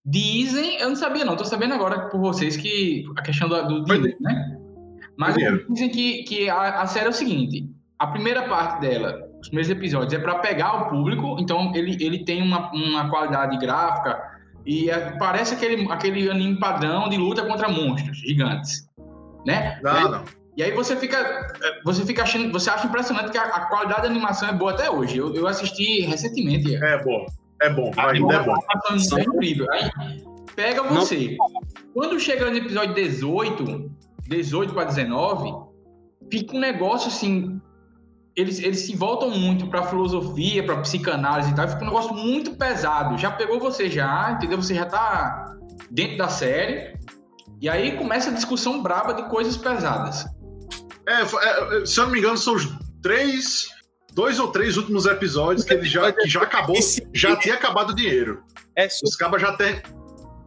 Dizem, 0.04 0.78
eu 0.80 0.88
não 0.88 0.96
sabia 0.96 1.24
não, 1.24 1.36
tô 1.36 1.44
sabendo 1.44 1.74
agora 1.74 2.08
por 2.08 2.18
vocês 2.18 2.56
que 2.56 3.04
a 3.16 3.22
questão 3.22 3.48
do, 3.48 3.68
do 3.68 3.84
dinheiro, 3.84 4.16
né? 4.20 4.58
Mas 5.16 5.36
dizem 5.68 5.90
que, 5.90 6.24
que 6.24 6.50
a, 6.50 6.80
a 6.80 6.86
série 6.86 7.06
é 7.06 7.10
o 7.10 7.12
seguinte: 7.12 7.70
a 7.98 8.06
primeira 8.08 8.48
parte 8.48 8.80
dela, 8.80 9.16
os 9.40 9.48
primeiros 9.48 9.70
episódios, 9.70 10.12
é 10.12 10.18
para 10.18 10.40
pegar 10.40 10.82
o 10.82 10.88
público, 10.88 11.36
então 11.38 11.72
ele, 11.74 11.96
ele 12.04 12.24
tem 12.24 12.42
uma, 12.42 12.72
uma 12.72 13.08
qualidade 13.08 13.56
gráfica 13.58 14.20
e 14.66 14.90
é, 14.90 15.16
parece 15.18 15.54
aquele, 15.54 15.86
aquele 15.90 16.28
anime 16.28 16.58
padrão 16.58 17.08
de 17.08 17.16
luta 17.16 17.44
contra 17.44 17.68
monstros 17.68 18.18
gigantes. 18.18 18.88
Né? 19.46 19.80
Não, 19.82 19.92
e 19.92 19.96
aí, 19.96 20.10
não. 20.10 20.24
E 20.58 20.62
aí 20.62 20.72
você 20.72 20.94
fica, 20.96 21.46
você 21.84 22.04
fica 22.04 22.22
achando, 22.22 22.52
você 22.52 22.68
acha 22.68 22.86
impressionante 22.86 23.30
que 23.30 23.38
a, 23.38 23.44
a 23.44 23.66
qualidade 23.66 24.02
da 24.02 24.08
animação 24.08 24.48
é 24.48 24.52
boa 24.52 24.72
até 24.72 24.90
hoje. 24.90 25.16
Eu, 25.16 25.34
eu 25.34 25.46
assisti 25.46 26.02
recentemente. 26.02 26.74
É 26.76 27.02
bom, 27.02 27.26
é 27.60 27.70
bom, 27.70 27.90
ainda 27.96 28.34
é 28.34 28.42
bom. 28.42 28.54
É 29.16 29.22
incrível. 29.22 29.66
Aí 29.72 29.90
pega 30.54 30.82
você. 30.82 31.36
Não. 31.38 31.72
Quando 31.94 32.20
chega 32.20 32.50
no 32.50 32.56
episódio 32.56 32.94
18, 32.94 33.90
18 34.28 34.74
para 34.74 34.84
19, 34.84 35.52
fica 36.30 36.56
um 36.56 36.60
negócio 36.60 37.08
assim. 37.08 37.60
Eles, 38.34 38.60
eles 38.60 38.80
se 38.80 38.96
voltam 38.96 39.30
muito 39.30 39.66
para 39.66 39.82
filosofia, 39.82 40.64
para 40.64 40.78
psicanálise 40.78 41.50
e 41.50 41.54
tal, 41.54 41.68
fica 41.68 41.82
um 41.82 41.86
negócio 41.86 42.14
muito 42.14 42.56
pesado. 42.56 43.18
Já 43.18 43.30
pegou 43.30 43.60
você 43.60 43.90
já, 43.90 44.32
entendeu? 44.32 44.60
Você 44.60 44.74
já 44.74 44.86
tá 44.86 45.54
dentro 45.90 46.16
da 46.16 46.28
série. 46.28 46.98
E 47.62 47.68
aí 47.68 47.96
começa 47.96 48.28
a 48.28 48.32
discussão 48.32 48.82
braba 48.82 49.14
de 49.14 49.22
coisas 49.28 49.56
pesadas. 49.56 50.26
É, 51.06 51.22
é, 51.22 51.86
se 51.86 52.00
eu 52.00 52.06
não 52.06 52.10
me 52.12 52.18
engano, 52.18 52.36
são 52.36 52.56
os 52.56 52.68
três, 53.00 53.68
dois 54.12 54.40
ou 54.40 54.48
três 54.48 54.76
últimos 54.76 55.06
episódios 55.06 55.64
que 55.64 55.72
ele 55.72 55.84
já, 55.84 56.10
que 56.10 56.28
já 56.28 56.42
acabou, 56.42 56.74
já 57.14 57.36
tinha 57.36 57.54
acabado 57.54 57.90
o 57.90 57.94
dinheiro. 57.94 58.42
É, 58.76 58.88
Os 59.04 59.14
cabas 59.14 59.40
já 59.40 59.52
tem, 59.52 59.80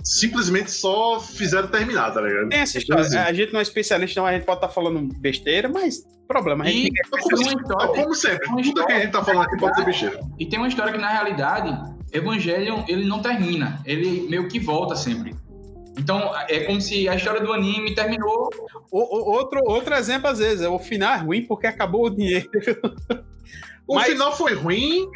simplesmente 0.04 0.69
só 0.69 1.17
fizeram 1.21 1.69
terminar, 1.69 2.12
tá 2.12 2.19
ligado? 2.19 2.49
Tem 2.49 2.60
essa 2.60 2.80
história. 2.80 3.23
A 3.23 3.32
gente 3.32 3.54
não 3.54 3.62
é 3.62 3.63
especialista, 3.63 4.12
então 4.12 4.25
a 4.25 4.34
gente 4.34 4.43
pode 4.43 4.58
estar 4.58 4.67
tá 4.67 4.73
falando 4.73 5.01
besteira, 5.17 5.69
mas 5.69 6.04
problema. 6.28 6.65
A 6.65 6.67
gente 6.67 6.88
e, 6.88 7.10
como, 7.10 7.41
história, 7.41 7.88
como 7.88 8.13
sempre, 8.13 8.47
tudo 8.49 8.60
história, 8.60 8.88
que 8.88 8.93
a 8.93 8.99
gente 8.99 9.12
tá 9.12 9.23
falando 9.23 9.45
aqui 9.45 9.58
pode 9.58 9.75
ser 9.78 9.86
besteira. 9.86 10.19
E 10.38 10.45
tem 10.47 10.60
uma 10.60 10.67
história 10.67 10.91
que, 10.91 10.99
na 10.99 11.13
realidade, 11.13 11.93
Evangelion, 12.12 12.84
ele 12.89 13.06
não 13.06 13.21
termina. 13.21 13.82
Ele 13.86 14.28
meio 14.30 14.49
que 14.49 14.60
volta 14.60 14.97
sempre. 14.97 15.34
Então, 15.98 16.32
é 16.50 16.62
como 16.62 16.82
se 16.82 17.08
a 17.08 17.16
história 17.16 17.42
do 17.42 17.54
anime 17.54 17.96
terminou. 17.96 18.50
O, 18.92 19.00
o, 19.00 19.32
outro, 19.32 19.62
outro 19.66 19.94
exemplo, 19.96 20.30
às 20.30 20.40
vezes, 20.40 20.62
é 20.62 20.70
o 20.70 20.80
final 20.80 21.16
é 21.16 21.18
ruim 21.18 21.46
porque 21.46 21.68
acabou 21.68 22.06
o 22.06 22.10
dinheiro. 22.10 22.50
o 23.88 23.96
Mas... 23.96 24.08
final 24.08 24.36
foi 24.36 24.54
ruim, 24.54 25.08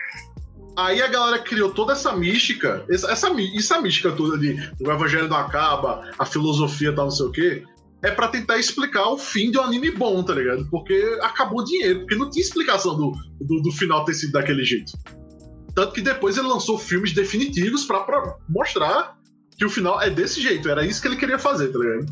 Aí 0.78 1.02
a 1.02 1.08
galera 1.08 1.39
criou 1.39 1.72
toda 1.72 1.92
essa 1.92 2.15
mística, 2.15 2.86
essa, 2.89 3.12
essa, 3.12 3.30
essa 3.58 3.82
mística 3.82 4.13
toda 4.13 4.38
de 4.38 4.56
o 4.80 4.89
evangelho 4.89 5.28
não 5.28 5.36
acaba, 5.36 6.10
a 6.18 6.26
filosofia 6.26 6.96
tal, 6.96 7.06
não 7.06 7.12
sei 7.12 7.26
o 7.26 7.32
quê, 7.32 7.63
é 8.02 8.12
para 8.12 8.30
tentar 8.30 8.58
explicar 8.58 9.10
o 9.10 9.18
fim 9.18 9.52
de 9.52 9.58
um 9.58 9.62
anime 9.62 9.92
bom, 9.92 10.24
tá 10.24 10.34
ligado? 10.34 10.65
Porque 10.70 10.94
acabou 11.22 11.60
o 11.60 11.65
dinheiro, 11.65 12.00
porque 12.00 12.15
não 12.15 12.30
tinha 12.30 12.42
explicação 12.42 12.96
do, 12.96 13.12
do, 13.42 13.62
do 13.62 13.72
final 13.74 14.06
ter 14.06 14.13
sido 14.13 14.32
daquele 14.32 14.63
jeito. 14.63 14.94
Tanto 15.76 15.92
que 15.92 16.02
depois 16.02 16.38
ele 16.38 16.48
lançou 16.48 16.78
filmes 16.78 17.13
definitivos 17.13 17.84
para 17.84 18.38
mostrar 18.48 19.18
que 19.60 19.65
o 19.65 19.69
final 19.69 20.02
é 20.02 20.10
desse 20.10 20.41
jeito, 20.41 20.69
era 20.69 20.86
isso 20.86 21.02
que 21.02 21.08
ele 21.10 21.17
queria 21.17 21.38
fazer, 21.38 21.67
tá 21.67 21.78
ligado? 21.78 22.06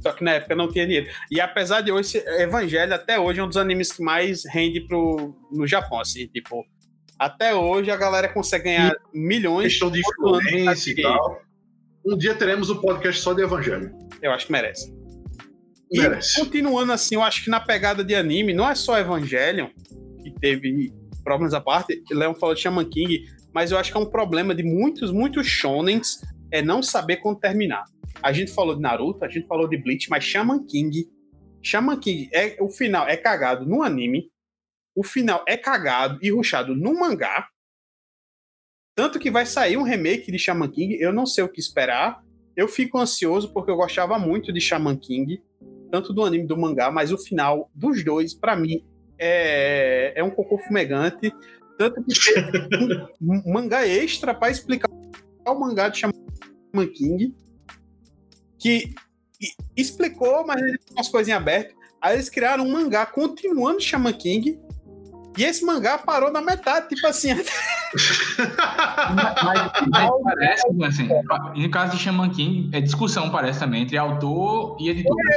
Só 0.00 0.12
que 0.12 0.22
na 0.22 0.34
época 0.34 0.54
não 0.54 0.70
tinha 0.70 0.86
dinheiro. 0.86 1.08
E 1.28 1.40
apesar 1.40 1.80
de 1.80 1.90
hoje, 1.90 2.18
Evangelho 2.38 2.94
até 2.94 3.18
hoje 3.18 3.40
é 3.40 3.42
um 3.42 3.48
dos 3.48 3.56
animes 3.56 3.90
que 3.90 4.02
mais 4.02 4.44
rende 4.46 4.80
pro, 4.86 5.34
no 5.50 5.66
Japão, 5.66 5.98
assim, 5.98 6.28
tipo, 6.28 6.64
até 7.18 7.52
hoje 7.52 7.90
a 7.90 7.96
galera 7.96 8.28
consegue 8.28 8.64
ganhar 8.64 8.94
e 9.12 9.18
milhões. 9.18 9.72
Questão 9.72 9.90
de 9.90 10.00
influência 10.00 10.92
e 10.92 11.02
tal. 11.02 11.42
Um 12.06 12.16
dia 12.16 12.34
teremos 12.34 12.70
um 12.70 12.80
podcast 12.80 13.20
só 13.20 13.32
de 13.32 13.42
evangelho. 13.42 13.90
Eu 14.22 14.30
acho 14.30 14.46
que 14.46 14.52
merece. 14.52 14.94
Merece. 15.90 16.40
E 16.40 16.44
continuando 16.44 16.92
assim, 16.92 17.16
eu 17.16 17.22
acho 17.22 17.42
que 17.42 17.50
na 17.50 17.58
pegada 17.58 18.04
de 18.04 18.14
anime, 18.14 18.52
não 18.52 18.68
é 18.70 18.74
só 18.76 18.98
Evangelion, 18.98 19.68
que 20.22 20.30
teve 20.40 20.92
problemas 21.24 21.54
à 21.54 21.60
parte, 21.60 22.02
Leon 22.10 22.34
falou 22.34 22.54
de 22.54 22.60
Shaman 22.60 22.84
King, 22.84 23.24
mas 23.52 23.72
eu 23.72 23.78
acho 23.78 23.90
que 23.90 23.96
é 23.96 24.00
um 24.00 24.06
problema 24.06 24.54
de 24.54 24.62
muitos, 24.62 25.10
muitos 25.10 25.46
shonens 25.46 26.20
é 26.54 26.62
não 26.62 26.80
saber 26.84 27.16
quando 27.16 27.40
terminar. 27.40 27.84
A 28.22 28.32
gente 28.32 28.52
falou 28.52 28.76
de 28.76 28.80
Naruto, 28.80 29.24
a 29.24 29.28
gente 29.28 29.44
falou 29.48 29.68
de 29.68 29.76
Bleach, 29.76 30.08
mas 30.08 30.22
Shaman 30.22 30.64
King, 30.64 31.10
Shaman 31.60 31.98
King, 31.98 32.30
é, 32.32 32.56
o 32.60 32.68
final 32.68 33.08
é 33.08 33.16
cagado 33.16 33.66
no 33.66 33.82
anime, 33.82 34.30
o 34.94 35.02
final 35.02 35.44
é 35.48 35.56
cagado 35.56 36.16
e 36.22 36.30
ruxado 36.30 36.72
no 36.76 36.94
mangá. 36.94 37.48
Tanto 38.94 39.18
que 39.18 39.32
vai 39.32 39.44
sair 39.44 39.76
um 39.76 39.82
remake 39.82 40.30
de 40.30 40.38
Shaman 40.38 40.70
King, 40.70 40.94
eu 41.00 41.12
não 41.12 41.26
sei 41.26 41.42
o 41.42 41.48
que 41.48 41.58
esperar. 41.58 42.22
Eu 42.56 42.68
fico 42.68 42.98
ansioso 42.98 43.52
porque 43.52 43.72
eu 43.72 43.76
gostava 43.76 44.16
muito 44.16 44.52
de 44.52 44.60
Shaman 44.60 44.96
King, 44.96 45.42
tanto 45.90 46.12
do 46.12 46.22
anime 46.22 46.46
do 46.46 46.56
mangá, 46.56 46.88
mas 46.88 47.10
o 47.10 47.18
final 47.18 47.68
dos 47.74 48.04
dois, 48.04 48.32
para 48.32 48.54
mim, 48.54 48.86
é, 49.18 50.12
é 50.14 50.22
um 50.22 50.30
cocô 50.30 50.56
fumegante. 50.58 51.34
Tanto 51.76 52.04
que 52.04 52.14
teve 52.14 53.08
um 53.20 53.52
mangá 53.52 53.84
extra 53.84 54.32
para 54.32 54.52
explicar 54.52 54.93
o 55.50 55.60
mangá 55.60 55.88
de 55.88 55.98
Shaman 55.98 56.88
King, 56.94 57.34
que 58.58 58.94
explicou, 59.76 60.46
mas 60.46 60.60
ele 60.60 60.78
umas 60.92 61.08
coisinhas 61.08 61.40
abertas. 61.40 61.74
Aí 62.00 62.16
eles 62.16 62.28
criaram 62.28 62.64
um 62.64 62.72
mangá 62.72 63.06
continuando 63.06 63.80
Shaman 63.80 64.12
King, 64.12 64.60
E 65.36 65.42
esse 65.42 65.64
mangá 65.64 65.98
parou 65.98 66.30
na 66.30 66.40
metade, 66.40 66.88
tipo 66.88 67.04
assim. 67.06 67.34
mas, 67.34 67.44
mas, 69.90 70.10
parece, 70.22 70.62
assim, 70.84 71.08
no 71.56 71.70
caso 71.70 71.96
de 71.96 72.02
Shaman 72.02 72.30
King, 72.30 72.76
é 72.76 72.80
discussão, 72.80 73.30
parece 73.30 73.58
também, 73.58 73.82
entre 73.82 73.96
autor 73.96 74.76
e 74.80 74.90
editor. 74.90 75.16
É, 75.30 75.34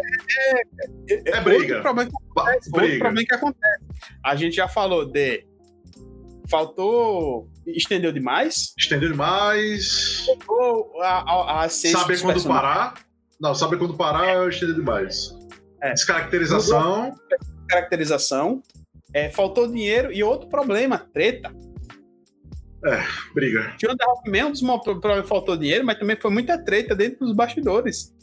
é, 0.52 0.62
é, 1.10 1.38
é 1.38 1.42
briga. 1.42 1.78
Outro 1.78 1.82
problema, 1.82 2.10
que 2.10 2.16
acontece, 2.16 2.72
briga. 2.72 2.86
outro 2.86 3.00
problema 3.00 3.28
que 3.28 3.36
acontece. 3.36 3.84
A 4.24 4.36
gente 4.36 4.56
já 4.56 4.68
falou 4.68 5.06
de. 5.06 5.46
Faltou. 6.48 7.50
Estendeu 7.68 8.12
demais. 8.12 8.74
Estendeu 8.78 9.12
demais. 9.12 10.26
Faltou 10.26 11.02
a, 11.02 11.62
a, 11.62 11.64
a 11.64 11.70
Saber 11.70 12.22
quando 12.22 12.44
parar. 12.44 12.94
Não, 13.40 13.54
saber 13.54 13.78
quando 13.78 13.96
parar, 13.96 14.50
estendeu 14.50 14.76
demais. 14.76 15.36
É. 15.82 15.94
Descaracterização. 15.94 17.16
Descaracterização. 17.68 18.64
É, 19.14 19.30
faltou 19.30 19.68
dinheiro 19.68 20.12
e 20.12 20.24
outro 20.24 20.50
problema, 20.50 20.98
treta. 20.98 21.52
É, 22.86 23.04
briga. 23.34 23.76
Rockman, 24.06 24.46
um 24.46 24.80
problemas 24.80 25.28
faltou 25.28 25.58
dinheiro, 25.58 25.86
mas 25.86 25.98
também 25.98 26.16
foi 26.16 26.32
muita 26.32 26.58
treta 26.64 26.96
dentro 26.96 27.20
dos 27.26 27.34
bastidores. 27.34 28.14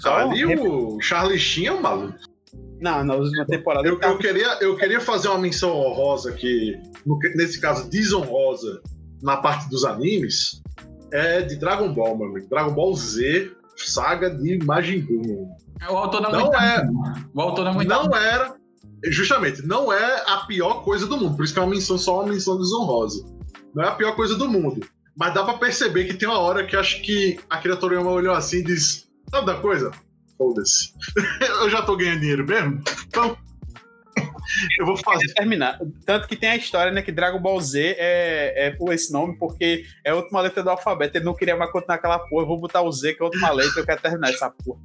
Só 0.00 0.16
ali 0.16 0.44
o 0.44 1.00
Charlie 1.00 1.38
Sheen 1.38 1.66
é 1.66 1.72
um 1.72 1.80
maluco. 1.80 2.18
Não, 2.80 3.04
na 3.04 3.14
última 3.14 3.44
temporada. 3.44 3.88
Eu, 3.88 3.98
eu, 4.00 4.18
queria, 4.18 4.58
eu 4.60 4.76
queria 4.76 5.00
fazer 5.00 5.28
uma 5.28 5.38
menção 5.38 5.70
honrosa 5.70 6.30
aqui, 6.30 6.80
no, 7.04 7.18
nesse 7.34 7.60
caso 7.60 7.88
desonrosa, 7.90 8.80
na 9.22 9.36
parte 9.36 9.68
dos 9.68 9.84
animes, 9.84 10.62
é 11.12 11.42
de 11.42 11.56
Dragon 11.56 11.92
Ball, 11.92 12.16
meu 12.16 12.28
amigo. 12.28 12.48
Dragon 12.48 12.72
Ball 12.72 12.94
Z, 12.94 13.50
saga 13.76 14.30
de 14.30 14.58
Majin 14.64 15.00
Buu. 15.00 15.48
O 15.88 15.96
autor 15.96 16.20
não, 16.20 16.30
não 16.30 16.54
é. 16.54 16.88
O 17.34 17.40
autor 17.40 17.64
não, 17.64 17.74
não 17.84 18.16
era. 18.16 18.56
Justamente, 19.04 19.64
não 19.64 19.92
é 19.92 20.24
a 20.26 20.38
pior 20.38 20.82
coisa 20.82 21.06
do 21.06 21.16
mundo. 21.16 21.36
Por 21.36 21.44
isso 21.44 21.52
que 21.52 21.60
é 21.60 21.62
uma 21.62 21.70
menção 21.70 21.96
só 21.96 22.20
uma 22.20 22.32
menção 22.32 22.58
desonrosa. 22.58 23.24
Não 23.74 23.84
é 23.84 23.88
a 23.88 23.94
pior 23.94 24.14
coisa 24.16 24.34
do 24.36 24.48
mundo. 24.48 24.84
Mas 25.16 25.34
dá 25.34 25.44
pra 25.44 25.54
perceber 25.54 26.04
que 26.04 26.14
tem 26.14 26.28
uma 26.28 26.38
hora 26.38 26.66
que 26.66 26.76
acho 26.76 27.02
que 27.02 27.38
a 27.48 27.58
criatura 27.58 28.00
olhou 28.00 28.34
assim 28.34 28.58
e 28.58 28.64
disse: 28.64 29.06
Sabe 29.30 29.46
da 29.46 29.54
coisa? 29.54 29.90
Foda-se. 30.38 30.94
eu 31.62 31.68
já 31.68 31.82
tô 31.82 31.96
ganhando 31.96 32.20
dinheiro 32.20 32.46
mesmo. 32.46 32.80
Então. 33.08 33.36
eu 34.78 34.86
vou 34.86 34.96
fazer. 34.96 35.34
terminar. 35.34 35.78
Tanto 36.06 36.28
que 36.28 36.36
tem 36.36 36.50
a 36.50 36.56
história, 36.56 36.92
né? 36.92 37.02
Que 37.02 37.12
Dragon 37.12 37.40
Ball 37.40 37.60
Z 37.60 37.96
é, 37.98 38.68
é 38.68 38.70
por 38.70 38.92
esse 38.92 39.12
nome, 39.12 39.36
porque 39.36 39.84
é 40.04 40.10
a 40.10 40.16
última 40.16 40.40
letra 40.40 40.62
do 40.62 40.70
alfabeto. 40.70 41.18
Ele 41.18 41.24
não 41.24 41.34
queria 41.34 41.56
mais 41.56 41.72
continuar 41.72 41.96
aquela 41.96 42.20
porra. 42.20 42.44
Eu 42.44 42.46
vou 42.46 42.60
botar 42.60 42.82
o 42.82 42.92
Z, 42.92 43.14
que 43.14 43.22
é 43.22 43.26
a 43.26 43.28
última 43.28 43.50
letra, 43.50 43.80
eu 43.80 43.84
quero 43.84 44.00
terminar 44.00 44.30
essa 44.30 44.48
porra. 44.48 44.80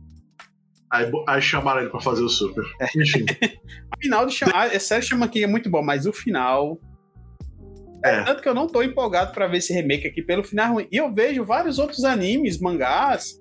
Aí, 0.91 1.11
aí 1.27 1.41
chamaram 1.41 1.81
ele 1.81 1.89
pra 1.89 1.99
fazer 1.99 2.23
o 2.23 2.29
super. 2.29 2.63
É. 2.79 2.85
Enfim. 2.95 3.25
o 3.95 4.01
final 4.01 4.25
de 4.25 4.33
chamar. 4.33 4.73
É 4.73 4.79
sério, 4.79 5.05
chama 5.05 5.25
aqui 5.25 5.43
é 5.43 5.47
muito 5.47 5.69
bom, 5.69 5.81
mas 5.81 6.05
o 6.05 6.13
final. 6.13 6.79
É. 8.03 8.17
é. 8.17 8.23
Tanto 8.23 8.41
que 8.41 8.49
eu 8.49 8.53
não 8.53 8.67
tô 8.67 8.83
empolgado 8.83 9.33
para 9.33 9.47
ver 9.47 9.57
esse 9.57 9.73
remake 9.73 10.07
aqui 10.07 10.21
pelo 10.21 10.43
final 10.43 10.73
ruim. 10.73 10.87
E 10.91 10.97
eu 10.97 11.11
vejo 11.11 11.43
vários 11.43 11.79
outros 11.79 12.03
animes, 12.03 12.59
mangás, 12.59 13.39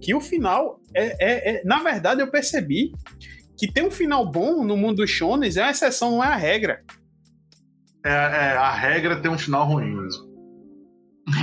que 0.00 0.14
o 0.14 0.20
final 0.20 0.80
é, 0.94 1.04
é, 1.04 1.56
é, 1.56 1.64
Na 1.64 1.82
verdade, 1.82 2.20
eu 2.20 2.30
percebi 2.30 2.92
que 3.56 3.70
tem 3.70 3.84
um 3.84 3.90
final 3.90 4.30
bom 4.30 4.64
no 4.64 4.76
mundo 4.76 4.96
dos 4.96 5.10
shonens 5.10 5.56
é 5.56 5.62
uma 5.62 5.70
exceção, 5.70 6.12
não 6.12 6.24
é 6.24 6.28
a 6.28 6.36
regra. 6.36 6.82
É, 8.04 8.10
é 8.10 8.56
a 8.56 8.72
regra 8.72 9.20
tem 9.20 9.30
um 9.30 9.38
final 9.38 9.66
ruim 9.66 9.94
mesmo. 9.94 10.30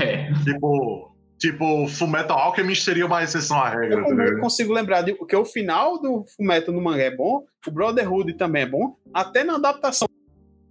É. 0.02 0.34
Tipo, 0.44 1.16
Tipo, 1.40 1.88
Fullmetal 1.88 2.38
Alchemist 2.38 2.84
seria 2.84 3.06
uma 3.06 3.24
exceção 3.24 3.60
à 3.60 3.70
regra. 3.70 4.04
Eu 4.08 4.34
não 4.34 4.42
consigo 4.42 4.74
lembrar 4.74 5.04
de 5.04 5.14
que 5.14 5.36
o 5.36 5.46
final 5.46 6.02
do 6.02 6.26
Fullmetal 6.36 6.74
no 6.74 6.82
mangá 6.82 7.04
é 7.04 7.16
bom, 7.16 7.46
o 7.66 7.72
Brotherhood 7.72 8.34
também 8.34 8.64
é 8.64 8.66
bom, 8.66 8.96
até 9.14 9.44
na 9.44 9.56
adaptação, 9.56 10.08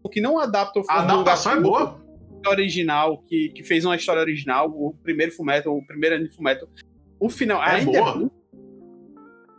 o 0.03 0.09
que 0.09 0.20
não 0.20 0.39
adapta 0.41 0.81
o 0.81 0.85
A 0.89 1.03
adaptação 1.03 1.53
é 1.53 1.61
boa. 1.61 2.01
original, 2.49 3.22
que, 3.29 3.51
que 3.51 3.62
fez 3.62 3.85
uma 3.85 3.95
história 3.95 4.20
original, 4.20 4.68
o 4.68 4.93
primeiro 5.05 5.31
Fullmetal, 5.31 5.77
o 5.77 5.87
primeiro 5.87 6.16
anime 6.16 6.31
Fullmetal, 6.31 6.68
o 7.18 7.28
final 7.28 7.62
é 7.62 7.76
ainda 7.76 7.92
boa. 7.92 8.10
é 8.10 8.14
bom. 8.14 8.30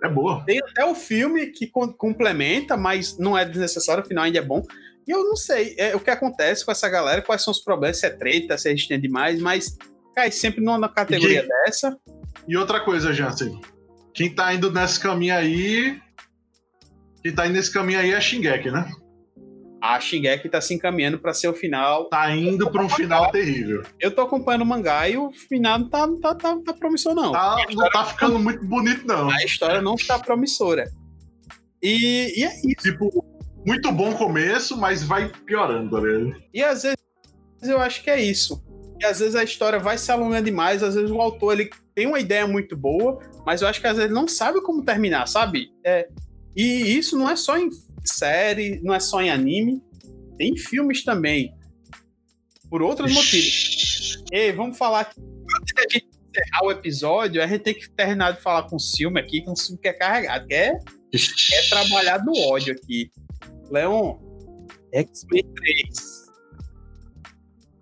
É 0.04 0.10
boa. 0.10 0.44
Tem 0.46 0.60
até 0.60 0.86
o 0.86 0.94
filme 0.94 1.48
que 1.48 1.68
complementa, 1.68 2.78
mas 2.78 3.18
não 3.18 3.38
é 3.38 3.44
desnecessário, 3.44 4.04
o 4.04 4.08
final 4.08 4.24
ainda 4.24 4.38
é 4.38 4.42
bom. 4.42 4.64
E 5.08 5.12
eu 5.12 5.24
não 5.24 5.36
sei 5.36 5.74
é, 5.78 5.96
o 5.96 6.00
que 6.00 6.10
acontece 6.10 6.66
com 6.66 6.72
essa 6.72 6.90
galera, 6.90 7.22
quais 7.22 7.42
são 7.42 7.52
os 7.52 7.60
problemas, 7.60 8.00
se 8.00 8.06
é 8.06 8.10
treta, 8.10 8.58
se 8.58 8.68
é 8.68 8.72
resistente 8.72 9.02
demais, 9.02 9.40
mas 9.40 9.78
cai 10.14 10.32
sempre 10.32 10.64
numa 10.64 10.90
categoria 10.90 11.44
e, 11.44 11.48
dessa. 11.48 11.98
E 12.48 12.58
outra 12.58 12.82
coisa, 12.82 13.14
Jansen. 13.14 13.60
Quem 14.14 14.34
tá 14.34 14.54
indo 14.54 14.72
nesse 14.72 15.00
caminho 15.00 15.36
aí. 15.36 16.00
Quem 17.24 17.34
tá 17.34 17.46
indo 17.46 17.54
nesse 17.54 17.72
caminho 17.72 18.00
aí 18.00 18.12
é 18.12 18.18
a 18.18 18.22
Shingeki, 18.22 18.70
né? 18.70 18.92
A 19.82 20.00
Shingeki 20.00 20.50
tá 20.50 20.60
se 20.60 20.74
encaminhando 20.74 21.20
para 21.20 21.34
ser 21.34 21.48
o 21.48 21.54
final. 21.54 22.06
Tá 22.06 22.36
indo 22.36 22.70
para 22.72 22.84
um 22.84 22.90
final 22.90 23.32
terrível. 23.32 23.84
Eu 24.00 24.14
tô 24.14 24.22
acompanhando 24.22 24.62
o 24.62 24.66
mangá 24.66 25.08
e 25.08 25.18
o 25.18 25.32
final 25.32 25.80
não 25.80 25.90
tá, 25.90 26.08
tá, 26.22 26.36
tá, 26.36 26.58
tá 26.66 26.74
promissor, 26.74 27.14
não. 27.14 27.32
Tá, 27.32 27.58
não 27.72 27.90
tá 27.90 28.06
ficando 28.06 28.40
muito 28.40 28.66
bonito, 28.66 29.06
não. 29.06 29.30
A 29.30 29.44
história 29.44 29.82
não 29.82 29.96
está 29.96 30.18
promissora. 30.18 30.92
E, 31.82 32.40
e 32.40 32.44
é 32.44 32.56
isso. 32.58 32.82
Tipo, 32.82 33.24
muito 33.66 33.92
bom 33.92 34.14
começo, 34.14 34.78
mas 34.78 35.04
vai 35.04 35.32
piorando, 35.46 35.92
tá 35.92 36.02
vendo? 36.02 36.36
E 36.54 36.64
às 36.64 36.84
vezes 36.84 36.98
eu 37.64 37.80
acho 37.80 38.04
que 38.04 38.10
é 38.10 38.22
isso. 38.22 38.64
E 39.00 39.06
às 39.06 39.20
vezes 39.20 39.36
a 39.36 39.44
história 39.44 39.78
vai 39.78 39.98
se 39.98 40.12
alongando 40.12 40.46
demais, 40.46 40.82
às 40.82 40.96
vezes 40.96 41.12
o 41.12 41.22
autor 41.22 41.54
ele 41.54 41.70
tem 41.94 42.08
uma 42.08 42.20
ideia 42.20 42.48
muito 42.48 42.76
boa, 42.76 43.20
mas 43.46 43.62
eu 43.62 43.68
acho 43.68 43.80
que 43.80 43.88
às 43.88 43.98
vezes 43.98 44.10
ele 44.10 44.20
não 44.20 44.28
sabe 44.28 44.62
como 44.62 44.84
terminar, 44.84 45.28
sabe? 45.28 45.70
É, 45.84 46.08
e 46.56 46.98
isso 46.98 47.18
não 47.18 47.30
é 47.30 47.36
só 47.36 47.58
em 47.58 47.70
série, 48.08 48.80
não 48.82 48.94
é 48.94 49.00
só 49.00 49.22
em 49.22 49.30
anime, 49.30 49.82
tem 50.38 50.56
filmes 50.56 51.04
também. 51.04 51.54
Por 52.70 52.82
outros 52.82 53.14
motivos. 53.14 54.24
Ei, 54.32 54.52
vamos 54.52 54.78
falar 54.78 55.02
aqui. 55.02 55.22
Antes 55.22 55.74
de 55.74 55.80
a 55.80 55.84
gente 55.84 56.08
encerrar 56.30 56.66
o 56.66 56.72
episódio, 56.72 57.44
a 57.44 57.48
gente 57.48 57.62
tem 57.62 57.74
que 57.74 57.90
terminar 57.92 58.32
de 58.32 58.42
falar 58.42 58.64
com 58.64 58.76
o 58.76 58.80
Silma 58.80 59.20
aqui, 59.20 59.42
que 59.42 59.48
é 59.48 59.52
um 59.52 59.56
filme 59.56 59.80
que 59.82 59.88
é 59.88 59.94
carregado, 59.94 60.48
que 60.48 60.54
é, 60.54 60.72
é 60.72 61.70
trabalhar 61.70 62.24
no 62.26 62.34
ódio 62.50 62.74
aqui. 62.74 63.10
Leon, 63.72 64.18
X-Men 64.94 65.44
3 65.56 66.18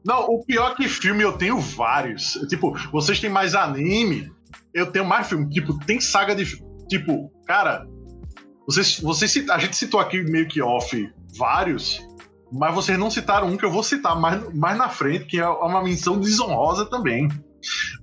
não, 0.05 0.27
o 0.27 0.45
pior 0.45 0.75
que 0.75 0.87
filme 0.87 1.23
eu 1.23 1.33
tenho 1.33 1.59
vários. 1.59 2.33
Tipo, 2.47 2.77
vocês 2.91 3.19
têm 3.19 3.29
mais 3.29 3.55
anime, 3.55 4.31
eu 4.71 4.91
tenho 4.91 5.03
mais 5.03 5.27
filme. 5.27 5.49
Tipo, 5.49 5.79
tem 5.83 5.99
saga 5.99 6.35
de. 6.35 6.45
Tipo, 6.87 7.31
cara, 7.47 7.87
vocês, 8.67 8.99
vocês, 8.99 9.49
a 9.49 9.57
gente 9.57 9.75
citou 9.75 9.99
aqui 9.99 10.21
meio 10.23 10.47
que 10.47 10.61
off 10.61 11.11
vários, 11.37 12.05
mas 12.51 12.73
vocês 12.73 12.97
não 12.97 13.09
citaram 13.09 13.47
um 13.47 13.57
que 13.57 13.65
eu 13.65 13.71
vou 13.71 13.83
citar 13.83 14.19
mais, 14.19 14.53
mais 14.53 14.77
na 14.77 14.89
frente, 14.89 15.25
que 15.25 15.39
é 15.39 15.47
uma 15.47 15.83
menção 15.83 16.19
desonrosa 16.19 16.85
também. 16.85 17.29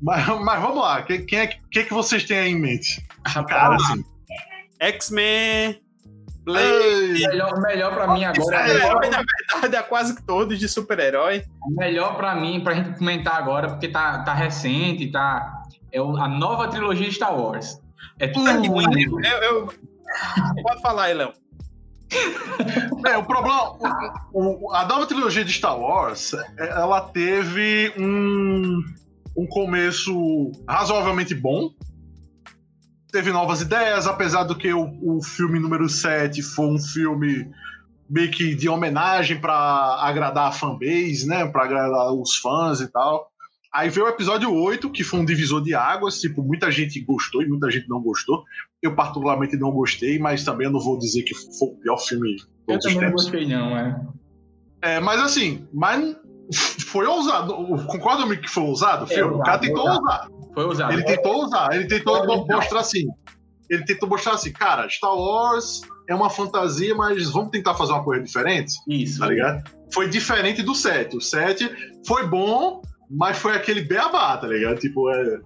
Mas, 0.01 0.27
mas 0.27 0.61
vamos 0.61 0.79
lá, 0.79 1.03
quem, 1.03 1.25
quem 1.25 1.39
é 1.41 1.47
que, 1.47 1.85
que 1.85 1.95
vocês 1.95 2.25
têm 2.25 2.39
aí 2.39 2.51
em 2.51 2.61
mente? 2.61 3.05
Cara, 3.49 3.77
assim. 3.77 4.05
X-Men. 4.81 5.81
Blade. 6.45 7.25
Melhor, 7.29 7.61
melhor 7.61 7.95
pra 7.95 8.13
mim 8.13 8.25
agora. 8.25 8.57
É, 8.57 8.75
melhor... 8.75 9.01
Na 9.01 9.61
verdade, 9.61 9.77
é 9.77 9.83
quase 9.83 10.21
todos 10.23 10.59
de 10.59 10.69
super-herói. 10.69 11.45
Melhor 11.77 12.17
pra 12.17 12.35
mim, 12.35 12.61
pra 12.61 12.75
gente 12.75 12.99
comentar 12.99 13.37
agora, 13.37 13.69
porque 13.69 13.87
tá, 13.89 14.25
tá 14.25 14.35
recente, 14.35 15.11
tá. 15.13 15.63
É 15.93 16.01
a 16.01 16.29
nova 16.29 16.67
trilogia 16.69 17.09
de 17.09 17.15
Star 17.15 17.39
Wars. 17.39 17.81
É 18.19 18.27
tudo 18.27 18.51
ruim. 18.51 18.87
Eu, 19.25 19.39
eu... 19.43 19.75
Pode 20.63 20.81
falar 20.83 21.05
aí, 21.05 21.15
Léo. 21.15 21.33
É, 23.05 23.17
o 23.17 23.25
problema. 23.25 23.73
O, 24.33 24.69
o, 24.69 24.73
a 24.73 24.87
nova 24.87 25.07
trilogia 25.07 25.45
de 25.45 25.53
Star 25.53 25.77
Wars, 25.77 26.33
ela 26.57 27.01
teve 27.01 27.93
um, 27.99 28.81
um 29.37 29.47
começo 29.49 30.53
razoavelmente 30.69 31.35
bom, 31.35 31.71
teve 33.11 33.33
novas 33.33 33.61
ideias, 33.61 34.07
apesar 34.07 34.45
do 34.45 34.57
que 34.57 34.73
o, 34.73 34.89
o 35.03 35.23
filme 35.23 35.59
número 35.59 35.89
7 35.89 36.43
foi 36.43 36.67
um 36.67 36.79
filme 36.79 37.51
meio 38.09 38.31
que 38.31 38.55
de 38.55 38.69
homenagem 38.69 39.41
para 39.41 39.55
agradar 40.01 40.49
a 40.49 40.53
fanbase, 40.53 41.27
né? 41.27 41.47
Para 41.47 41.65
agradar 41.65 42.13
os 42.13 42.37
fãs 42.37 42.81
e 42.81 42.89
tal. 42.89 43.31
Aí 43.73 43.89
veio 43.89 44.07
o 44.07 44.09
episódio 44.09 44.53
8, 44.53 44.91
que 44.91 45.03
foi 45.03 45.21
um 45.21 45.25
divisor 45.25 45.63
de 45.63 45.75
águas, 45.75 46.21
tipo, 46.21 46.43
muita 46.43 46.71
gente 46.71 47.01
gostou 47.01 47.43
e 47.43 47.49
muita 47.49 47.71
gente 47.71 47.89
não 47.89 48.01
gostou. 48.03 48.45
Eu 48.83 48.95
particularmente 48.95 49.57
não 49.57 49.71
gostei, 49.71 50.19
mas 50.19 50.45
também 50.45 50.67
eu 50.67 50.73
não 50.73 50.81
vou 50.81 50.99
dizer 50.99 51.23
que 51.23 51.35
foi 51.35 51.69
o 51.69 51.77
pior 51.77 51.99
filme 51.99 52.37
Eu 52.67 52.81
também 52.81 53.01
não 53.01 53.13
gostei 53.13 53.47
não, 53.47 53.79
é. 53.79 54.01
É, 54.83 55.01
mas 55.01 55.21
assim, 55.21 55.67
mas 55.73 56.17
foi 56.87 57.07
ousado. 57.07 57.55
Concorda 57.87 58.25
comigo 58.25 58.43
que 58.43 58.51
foi 58.51 58.65
ousado? 58.65 59.11
É, 59.13 59.25
o 59.25 59.39
cara 59.39 59.59
tentou 59.59 59.89
ousar. 59.89 60.29
Foi 60.53 60.65
usado. 60.67 60.93
Ele 60.93 61.05
tentou 61.05 61.45
usar, 61.45 61.75
ele 61.75 61.87
tentou 61.87 62.47
mostrar 62.47 62.81
assim. 62.81 63.07
Ele 63.71 63.85
tentou 63.85 64.09
mostrar 64.09 64.35
assim, 64.35 64.53
cara, 64.53 64.89
Star 64.91 65.15
Wars 65.15 65.81
é 66.09 66.15
uma 66.15 66.29
fantasia, 66.29 66.95
mas 66.95 67.31
vamos 67.31 67.51
tentar 67.51 67.75
fazer 67.75 67.93
uma 67.93 68.05
coisa 68.05 68.23
diferente? 68.23 68.75
Isso. 68.87 69.21
Tá 69.21 69.29
ligado? 69.29 69.71
Foi 69.95 70.09
diferente 70.09 70.63
do 70.63 70.75
7. 70.75 71.17
O 71.17 71.21
7 71.21 71.71
foi 72.07 72.27
bom, 72.27 72.83
mas 73.11 73.39
foi 73.39 73.55
aquele 73.55 73.83
beabá, 73.83 74.37
tá 74.37 74.47
ligado? 74.47 74.79
Tipo, 74.79 75.11
é. 75.11 75.41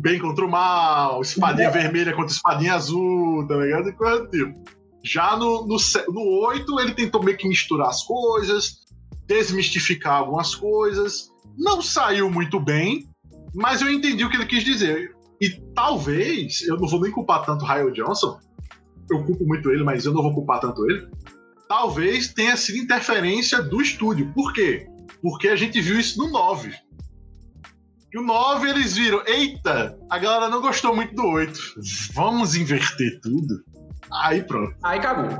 Bem 0.00 0.18
contra 0.18 0.44
o 0.44 0.50
mal, 0.50 1.20
espadinha 1.20 1.70
vermelha 1.70 2.14
contra 2.14 2.32
espadinha 2.32 2.74
azul, 2.74 3.46
tá 3.46 3.56
ligado? 3.56 3.92
Coisa 3.94 4.24
do 4.24 4.30
tipo. 4.30 4.64
Já 5.02 5.36
no, 5.36 5.66
no, 5.66 5.76
no 6.08 6.46
8, 6.46 6.80
ele 6.80 6.94
tentou 6.94 7.22
meio 7.22 7.36
que 7.36 7.46
misturar 7.46 7.88
as 7.88 8.02
coisas, 8.04 8.84
desmistificar 9.26 10.20
algumas 10.20 10.54
coisas. 10.54 11.30
Não 11.58 11.82
saiu 11.82 12.30
muito 12.30 12.58
bem, 12.58 13.08
mas 13.54 13.82
eu 13.82 13.92
entendi 13.92 14.24
o 14.24 14.30
que 14.30 14.36
ele 14.36 14.46
quis 14.46 14.64
dizer. 14.64 15.14
E 15.40 15.50
talvez, 15.74 16.62
eu 16.62 16.76
não 16.78 16.88
vou 16.88 17.00
nem 17.00 17.10
culpar 17.10 17.44
tanto 17.44 17.64
o 17.64 17.68
Ryan 17.68 17.92
Johnson, 17.92 18.38
eu 19.10 19.22
culpo 19.24 19.44
muito 19.46 19.70
ele, 19.70 19.84
mas 19.84 20.04
eu 20.04 20.12
não 20.12 20.22
vou 20.22 20.34
culpar 20.34 20.60
tanto 20.60 20.90
ele. 20.90 21.06
Talvez 21.68 22.32
tenha 22.32 22.56
sido 22.56 22.78
interferência 22.78 23.62
do 23.62 23.80
estúdio. 23.82 24.32
Por 24.32 24.52
quê? 24.52 24.86
Porque 25.22 25.48
a 25.48 25.56
gente 25.56 25.80
viu 25.80 25.98
isso 25.98 26.18
no 26.18 26.30
9. 26.30 26.72
E 28.14 28.18
o 28.18 28.22
9 28.22 28.70
eles 28.70 28.94
viram, 28.94 29.24
eita, 29.26 29.98
a 30.08 30.18
galera 30.20 30.48
não 30.48 30.60
gostou 30.60 30.94
muito 30.94 31.12
do 31.16 31.26
8. 31.26 31.58
Vamos 32.12 32.54
inverter 32.54 33.20
tudo. 33.20 33.64
Aí 34.22 34.40
pronto. 34.44 34.72
Aí 34.84 35.00
acabou. 35.00 35.36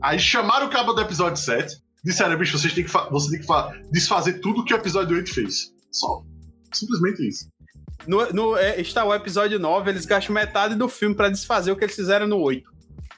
Aí 0.00 0.16
chamaram 0.16 0.68
o 0.68 0.70
cabo 0.70 0.92
do 0.92 1.00
episódio 1.00 1.42
7. 1.42 1.82
Disseram, 2.04 2.38
bicho, 2.38 2.56
vocês 2.56 2.72
têm 2.72 2.84
que 2.84 2.90
você 3.10 3.30
tem 3.36 3.40
que 3.40 3.90
desfazer 3.90 4.34
tudo 4.34 4.64
que 4.64 4.72
o 4.72 4.76
episódio 4.76 5.16
8 5.16 5.34
fez. 5.34 5.72
Só. 5.90 6.22
Simplesmente 6.72 7.28
isso. 7.28 7.50
No, 8.06 8.32
no 8.32 8.56
é, 8.56 8.80
está 8.80 9.04
o 9.04 9.12
episódio 9.12 9.58
9, 9.58 9.90
eles 9.90 10.06
gastam 10.06 10.32
metade 10.32 10.76
do 10.76 10.88
filme 10.88 11.16
para 11.16 11.28
desfazer 11.28 11.72
o 11.72 11.76
que 11.76 11.82
eles 11.82 11.96
fizeram 11.96 12.28
no 12.28 12.38
8. 12.38 12.70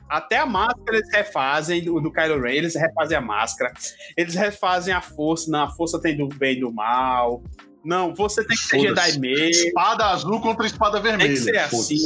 Até 0.09 0.39
a 0.39 0.47
máscara 0.47 0.97
eles 0.97 1.11
refazem, 1.13 1.85
do, 1.85 2.01
do 2.01 2.11
Kylo 2.11 2.41
Ren, 2.41 2.53
eles 2.53 2.75
refazem 2.75 3.19
a 3.19 3.21
máscara. 3.21 3.71
Eles 4.17 4.35
refazem 4.35 4.95
a 4.95 5.03
força, 5.03 5.51
não, 5.51 5.65
a 5.65 5.71
força 5.71 6.01
tem 6.01 6.17
do 6.17 6.27
bem 6.27 6.57
e 6.57 6.61
do 6.61 6.73
mal. 6.73 7.43
Não, 7.85 8.15
você 8.15 8.45
tem 8.45 8.57
que 8.57 8.63
ser 8.63 8.81
Jedi 8.81 9.19
mesmo. 9.19 9.67
Espada 9.67 10.07
azul 10.07 10.41
contra 10.41 10.67
espada 10.67 11.01
vermelha. 11.01 11.29
Tem 11.29 11.37
que 11.37 11.43
ser 11.43 11.59
assim. 11.59 11.97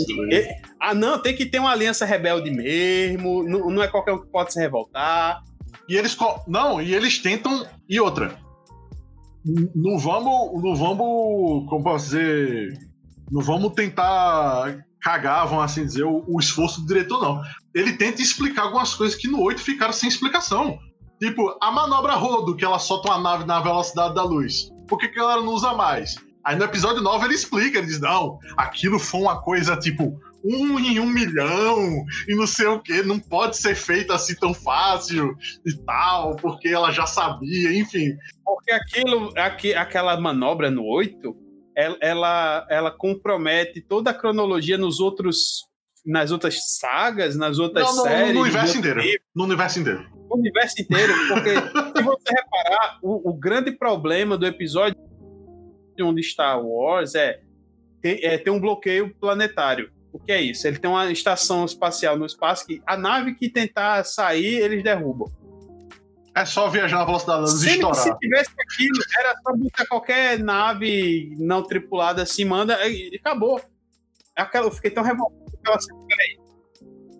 Ah, 0.80 0.94
não, 0.94 1.18
tem 1.18 1.34
que 1.34 1.46
ter 1.46 1.58
uma 1.58 1.70
aliança 1.70 2.04
rebelde 2.04 2.50
mesmo. 2.50 3.42
Não, 3.42 3.70
não 3.70 3.82
é 3.82 3.88
qualquer 3.88 4.12
um 4.12 4.18
que 4.18 4.26
pode 4.28 4.52
se 4.52 4.60
revoltar. 4.60 5.42
E 5.88 5.96
eles. 5.96 6.16
Não, 6.46 6.80
e 6.80 6.94
eles 6.94 7.18
tentam. 7.18 7.66
E 7.88 8.00
outra. 8.00 8.38
Não 9.44 9.98
vamos. 9.98 10.62
Não 10.62 10.74
vamos. 10.74 11.68
Como 11.68 11.84
posso 11.84 12.06
dizer? 12.06 12.78
Não 13.30 13.42
vamos 13.42 13.74
tentar 13.74 14.86
cagar, 15.06 15.46
vamos 15.46 15.64
assim 15.64 15.84
dizer, 15.84 16.04
o, 16.04 16.24
o 16.26 16.40
esforço 16.40 16.80
do 16.80 16.86
diretor, 16.88 17.20
não. 17.20 17.40
Ele 17.72 17.92
tenta 17.92 18.20
explicar 18.20 18.62
algumas 18.62 18.92
coisas 18.92 19.16
que 19.16 19.28
no 19.28 19.40
8 19.40 19.60
ficaram 19.60 19.92
sem 19.92 20.08
explicação. 20.08 20.78
Tipo, 21.20 21.56
a 21.62 21.70
manobra 21.70 22.14
rodo, 22.14 22.56
que 22.56 22.64
ela 22.64 22.78
solta 22.80 23.10
uma 23.10 23.20
nave 23.20 23.44
na 23.44 23.60
velocidade 23.60 24.14
da 24.14 24.24
luz. 24.24 24.68
Por 24.86 24.98
que, 24.98 25.08
que 25.08 25.18
ela 25.18 25.36
não 25.36 25.52
usa 25.52 25.74
mais? 25.74 26.16
Aí 26.44 26.56
no 26.56 26.64
episódio 26.64 27.02
9 27.02 27.24
ele 27.24 27.34
explica, 27.34 27.78
ele 27.78 27.88
diz, 27.88 28.00
não, 28.00 28.38
aquilo 28.56 28.98
foi 28.98 29.20
uma 29.20 29.42
coisa 29.42 29.76
tipo 29.76 30.16
um 30.44 30.78
em 30.78 31.00
um 31.00 31.06
milhão 31.06 32.04
e 32.28 32.34
não 32.36 32.46
sei 32.46 32.66
o 32.66 32.80
que, 32.80 33.02
não 33.02 33.18
pode 33.18 33.56
ser 33.56 33.74
feito 33.74 34.12
assim 34.12 34.34
tão 34.36 34.54
fácil 34.54 35.36
e 35.66 35.76
tal, 35.84 36.36
porque 36.36 36.68
ela 36.68 36.92
já 36.92 37.04
sabia, 37.04 37.76
enfim. 37.76 38.16
Porque 38.44 38.70
aquilo, 38.70 39.32
aqui, 39.36 39.74
aquela 39.74 40.20
manobra 40.20 40.70
no 40.70 40.84
8 40.84 41.34
ela, 42.00 42.66
ela 42.70 42.90
compromete 42.90 43.82
toda 43.82 44.10
a 44.10 44.14
cronologia 44.14 44.78
nos 44.78 44.98
outros 44.98 45.66
nas 46.06 46.30
outras 46.30 46.78
sagas, 46.78 47.36
nas 47.36 47.58
outras 47.58 47.84
não, 47.84 47.96
não, 47.96 48.02
séries. 48.04 48.34
No 48.34 48.42
universo 48.42 48.78
inteiro. 48.78 49.02
No 49.34 49.44
universo 49.44 49.80
inteiro. 49.80 50.15
No 50.28 50.36
universo 50.36 50.80
inteiro, 50.80 51.12
porque 51.28 51.54
se 51.54 52.02
você 52.02 52.30
reparar, 52.30 52.98
o, 53.02 53.30
o, 53.30 53.32
grande 53.32 53.72
problema 53.72 54.36
do 54.36 54.46
episódio 54.46 54.96
onde 56.00 56.22
Star 56.22 56.60
Wars 56.60 57.14
é, 57.14 57.40
é 58.02 58.36
ter 58.36 58.50
um 58.50 58.60
bloqueio 58.60 59.14
planetário. 59.14 59.90
O 60.12 60.18
que 60.18 60.32
é 60.32 60.40
isso? 60.40 60.66
Ele 60.66 60.78
tem 60.78 60.90
uma 60.90 61.10
estação 61.10 61.64
espacial 61.64 62.18
no 62.18 62.26
espaço 62.26 62.66
que 62.66 62.82
a 62.86 62.96
nave 62.96 63.34
que 63.34 63.48
tentar 63.48 64.02
sair, 64.04 64.60
eles 64.60 64.82
derrubam. 64.82 65.30
É 66.34 66.44
só 66.44 66.68
viajar 66.68 66.98
na 66.98 67.04
velocidade 67.04 67.38
da 67.38 67.50
luz 67.50 67.62
e 67.62 67.70
estourar. 67.70 67.94
Se 67.94 68.18
tivesse 68.18 68.50
aquilo, 68.58 68.98
era 69.18 69.34
só 69.42 69.56
botar 69.56 69.86
qualquer 69.86 70.38
nave 70.38 71.34
não 71.38 71.62
tripulada 71.62 72.22
assim, 72.22 72.44
manda 72.44 72.78
e 72.86 73.16
acabou. 73.16 73.60
Aquela, 74.34 74.66
eu 74.66 74.70
fiquei 74.70 74.90
tão 74.90 75.02
revoltado 75.02 75.46
peraí. 76.06 76.45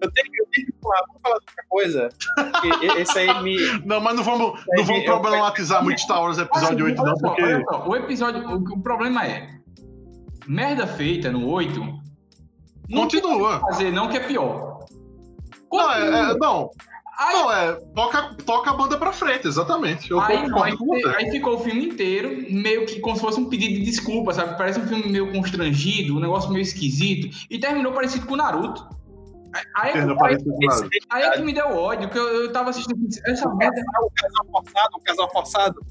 Eu 0.06 0.12
tenho, 0.12 0.28
eu 0.38 0.46
tenho 0.52 0.66
que 0.66 0.74
falar, 0.82 1.02
vamos 1.06 1.22
falar 1.22 1.38
de 1.38 1.44
outra 1.44 1.64
coisa. 1.68 2.08
esse 3.00 3.18
aí 3.18 3.42
me. 3.42 3.56
Não, 3.84 4.00
mas 4.00 4.16
não 4.16 4.22
vamos, 4.22 4.60
não 4.68 4.84
vamos 4.84 5.04
problematizar 5.04 5.82
muito 5.82 6.00
Star 6.00 6.22
Wars 6.22 6.38
episódio 6.38 6.86
8, 6.86 7.02
não, 7.02 7.14
porque. 7.14 7.42
o 7.42 7.96
episódio. 7.96 8.48
O, 8.48 8.56
o, 8.56 8.82
problema 8.82 9.26
é. 9.26 9.56
Merda 10.46 10.86
feita 10.86 11.30
no 11.30 11.48
8. 11.48 11.80
Não 12.88 13.02
Continua. 13.02 13.60
Fazer, 13.60 13.90
não, 13.90 14.08
que 14.08 14.16
é 14.16 14.20
pior. 14.20 14.84
Não, 15.72 15.92
é, 15.92 16.30
é, 16.30 16.34
não, 16.38 16.70
Aí, 17.18 17.34
não, 17.34 17.50
é, 17.52 17.72
toca, 17.94 18.36
toca 18.44 18.70
a 18.70 18.74
banda 18.74 18.98
pra 18.98 19.10
frente, 19.10 19.46
exatamente. 19.46 20.10
Eu 20.10 20.20
aí, 20.20 20.46
não, 20.46 20.62
aí, 20.62 20.74
aí, 21.16 21.30
ficou 21.30 21.54
o 21.54 21.60
filme 21.60 21.86
inteiro, 21.86 22.44
meio 22.50 22.84
que 22.84 23.00
como 23.00 23.16
se 23.16 23.22
fosse 23.22 23.40
um 23.40 23.48
pedido 23.48 23.74
de 23.74 23.80
desculpa, 23.80 24.34
sabe? 24.34 24.56
Parece 24.58 24.78
um 24.78 24.86
filme 24.86 25.10
meio 25.10 25.32
constrangido, 25.32 26.14
um 26.14 26.20
negócio 26.20 26.50
meio 26.50 26.62
esquisito, 26.62 27.34
e 27.48 27.58
terminou 27.58 27.92
parecido 27.92 28.26
com 28.26 28.34
o 28.34 28.36
Naruto. 28.36 28.86
Aí, 29.76 29.92
aí, 29.92 30.00
aí, 30.00 30.38
aí 31.10 31.22
é 31.22 31.30
que 31.32 31.42
me 31.42 31.52
deu 31.52 31.68
ódio, 31.68 32.08
que 32.08 32.18
eu, 32.18 32.42
eu 32.42 32.52
tava 32.52 32.70
assistindo 32.70 32.98
essa 33.26 33.48
merda. 33.54 33.80
O 33.80 34.10
casal 34.10 34.46
forçado, 34.50 34.90
o 34.94 35.00
casal 35.00 35.32
forçado. 35.32 35.86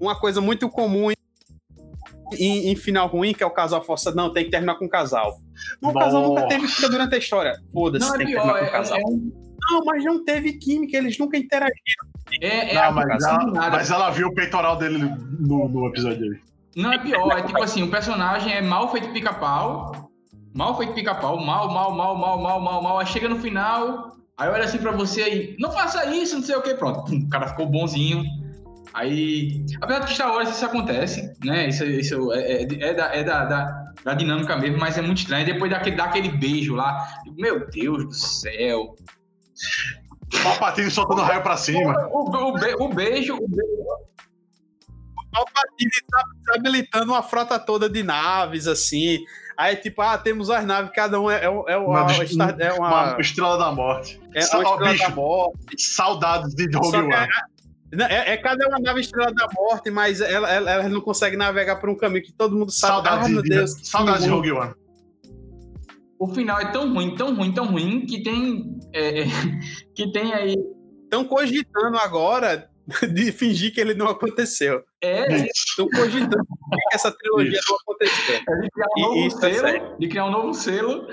Uma 0.00 0.18
coisa 0.18 0.40
muito 0.40 0.68
comum 0.68 1.10
em, 2.32 2.70
em, 2.70 2.76
final 2.76 3.06
ruim, 3.08 3.32
que 3.32 3.42
é 3.42 3.46
o 3.46 3.50
casal 3.50 3.82
forçado. 3.84 4.16
Não, 4.16 4.32
tem 4.32 4.44
que 4.44 4.50
terminar 4.50 4.76
com 4.76 4.86
o 4.86 4.88
casal. 4.88 5.38
Não, 5.80 5.90
o 5.90 5.94
casal 5.94 6.28
nunca 6.28 6.48
teve 6.48 6.66
vida 6.66 6.88
durante 6.88 7.14
a 7.14 7.18
história. 7.18 7.60
Foda-se, 7.72 8.14
é 8.14 8.18
tem 8.18 8.26
pior, 8.26 8.42
que 8.42 8.48
terminar 8.48 8.58
com 8.58 8.64
o 8.64 8.68
é, 8.68 8.70
casal. 8.70 8.98
É, 8.98 9.02
é, 9.02 9.42
não, 9.70 9.84
mas 9.84 10.04
não 10.04 10.24
teve 10.24 10.54
química, 10.54 10.96
eles 10.96 11.18
nunca 11.18 11.36
interagiram. 11.36 12.12
É, 12.40 12.72
é 12.72 12.74
não, 12.74 12.92
mas, 12.92 13.24
ela, 13.24 13.70
mas 13.70 13.90
ela 13.90 14.10
viu 14.10 14.28
o 14.28 14.34
peitoral 14.34 14.76
dele 14.76 14.98
no, 14.98 15.68
no 15.68 15.86
episódio 15.86 16.18
dele. 16.18 16.40
Não, 16.74 16.92
é 16.92 16.98
pior, 16.98 17.38
é 17.38 17.42
tipo 17.42 17.62
assim, 17.62 17.82
o 17.82 17.90
personagem 17.90 18.52
é 18.52 18.62
mal 18.62 18.90
feito 18.90 19.12
pica-pau, 19.12 20.10
mal 20.54 20.76
feito 20.76 20.94
pica-pau, 20.94 21.38
mal, 21.38 21.72
mal, 21.72 21.94
mal, 21.94 22.16
mal, 22.16 22.38
mal, 22.38 22.60
mal, 22.60 22.82
mal, 22.82 22.98
aí 22.98 23.06
chega 23.06 23.28
no 23.28 23.40
final, 23.40 24.16
aí 24.36 24.48
olha 24.48 24.64
assim 24.64 24.78
pra 24.78 24.92
você 24.92 25.22
aí, 25.22 25.56
não 25.58 25.72
faça 25.72 26.06
isso, 26.06 26.36
não 26.36 26.42
sei 26.42 26.56
o 26.56 26.62
que, 26.62 26.74
pronto, 26.74 27.12
o 27.12 27.28
cara 27.28 27.48
ficou 27.48 27.66
bonzinho, 27.66 28.24
Aí, 28.94 29.64
apesar 29.80 30.00
de 30.00 30.06
que 30.06 30.14
Star 30.14 30.30
Wars 30.32 30.50
isso 30.50 30.66
acontece, 30.66 31.34
né? 31.42 31.68
Isso, 31.68 31.84
isso 31.84 32.32
é, 32.32 32.62
é, 32.62 32.62
é, 32.62 32.94
da, 32.94 33.04
é 33.14 33.24
da, 33.24 33.44
da, 33.44 33.92
da, 34.04 34.14
dinâmica 34.14 34.56
mesmo, 34.56 34.78
mas 34.78 34.98
é 34.98 35.02
muito 35.02 35.18
estranho. 35.18 35.46
Depois 35.46 35.70
daquele, 35.70 35.96
daquele 35.96 36.28
beijo 36.28 36.74
lá, 36.74 37.08
meu 37.34 37.66
Deus 37.70 38.04
do 38.04 38.12
céu. 38.12 38.94
Palpatine 40.42 40.90
soltando 40.90 41.22
raio 41.22 41.42
pra 41.42 41.56
cima. 41.56 42.08
O, 42.10 42.30
o, 42.30 42.52
o, 42.52 42.84
o 42.84 42.88
beijo. 42.94 43.34
O 43.34 43.48
beijo. 43.48 43.82
Palpatine 45.32 45.90
tá 46.10 46.54
habilitando 46.54 47.12
uma 47.12 47.22
frota 47.22 47.58
toda 47.58 47.88
de 47.88 48.02
naves, 48.02 48.66
assim. 48.66 49.18
Aí, 49.56 49.76
tipo, 49.76 50.02
ah, 50.02 50.16
temos 50.18 50.50
as 50.50 50.64
naves, 50.64 50.92
cada 50.94 51.20
um 51.20 51.30
é, 51.30 51.36
é, 51.36 51.44
é, 51.44 51.48
uma, 51.48 51.68
é 51.68 51.76
uma, 51.76 52.04
uma, 52.04 53.20
estrela 53.20 53.58
da 53.58 53.72
morte. 53.72 54.20
É 54.34 54.38
uma 54.38 54.40
estrela 54.40 54.78
bicho, 54.78 55.08
da 55.08 55.14
morte. 55.14 55.58
Saudades 55.78 56.54
de 56.54 56.68
Rogue 56.76 56.96
One. 56.96 57.12
É, 57.12 58.02
é, 58.02 58.32
é, 58.32 58.36
cada 58.38 58.66
uma 58.68 58.78
nave 58.78 59.00
estrela 59.00 59.32
da 59.34 59.46
morte, 59.54 59.90
mas 59.90 60.20
ela, 60.20 60.50
ela, 60.50 60.70
ela, 60.70 60.88
não 60.88 61.00
consegue 61.00 61.36
navegar 61.36 61.76
por 61.76 61.90
um 61.90 61.96
caminho 61.96 62.24
que 62.24 62.32
todo 62.32 62.56
mundo 62.56 62.72
sabe. 62.72 62.94
Saudades, 62.94 63.26
ah, 63.26 63.28
meu 63.28 63.42
Deus, 63.42 63.76
de, 63.76 63.88
saudades 63.88 64.24
de 64.24 64.30
Rogue 64.30 64.52
One. 64.52 64.74
O 66.18 66.28
final 66.28 66.60
é 66.60 66.70
tão 66.72 66.92
ruim, 66.94 67.14
tão 67.14 67.34
ruim, 67.34 67.52
tão 67.52 67.66
ruim 67.66 68.06
que 68.06 68.22
tem 68.22 68.78
é, 68.92 69.22
é, 69.22 69.24
que 69.94 70.10
tem 70.10 70.32
aí. 70.32 70.56
Estão 71.04 71.24
cogitando 71.24 71.98
agora 71.98 72.70
de 73.12 73.32
fingir 73.32 73.72
que 73.72 73.80
ele 73.80 73.94
não 73.94 74.08
aconteceu. 74.08 74.82
É, 75.00 75.46
estão 75.46 75.88
cogitando 75.88 76.44
que 76.44 76.94
essa 76.94 77.10
trilogia 77.10 77.58
isso. 77.58 77.70
não 77.70 77.76
aconteceu. 77.76 78.36
É 78.36 78.60
de 78.60 78.70
criar 78.70 78.86
um 78.96 79.00
novo 79.00 79.26
é 79.26 79.30
selo, 79.30 79.66
é 79.66 79.96
de 79.98 80.08
criar 80.08 80.24
um 80.24 80.30
novo 80.30 80.54
selo, 80.54 81.06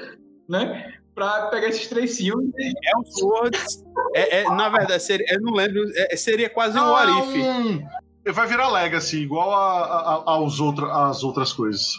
né? 0.48 0.94
Pra 1.14 1.48
pegar 1.48 1.68
esses 1.68 1.88
três 1.88 2.18
filmes. 2.18 2.52
É 2.58 2.98
um 2.98 3.06
Swords. 3.06 3.84
É, 4.16 4.40
é, 4.40 4.44
na 4.46 4.70
verdade, 4.70 5.04
seria, 5.04 5.26
eu 5.30 5.42
não 5.42 5.54
lembro. 5.54 5.84
É, 5.96 6.16
seria 6.16 6.50
quase 6.50 6.80
um 6.80 6.92
Warif. 6.92 7.38
Hum, 7.38 7.88
vai 8.32 8.48
virar 8.48 8.70
Legacy, 8.70 9.18
igual 9.18 9.52
a, 9.52 9.84
a, 9.84 10.32
aos 10.32 10.60
outro, 10.60 10.90
as 10.90 11.24
outras 11.24 11.52
coisas. 11.52 11.94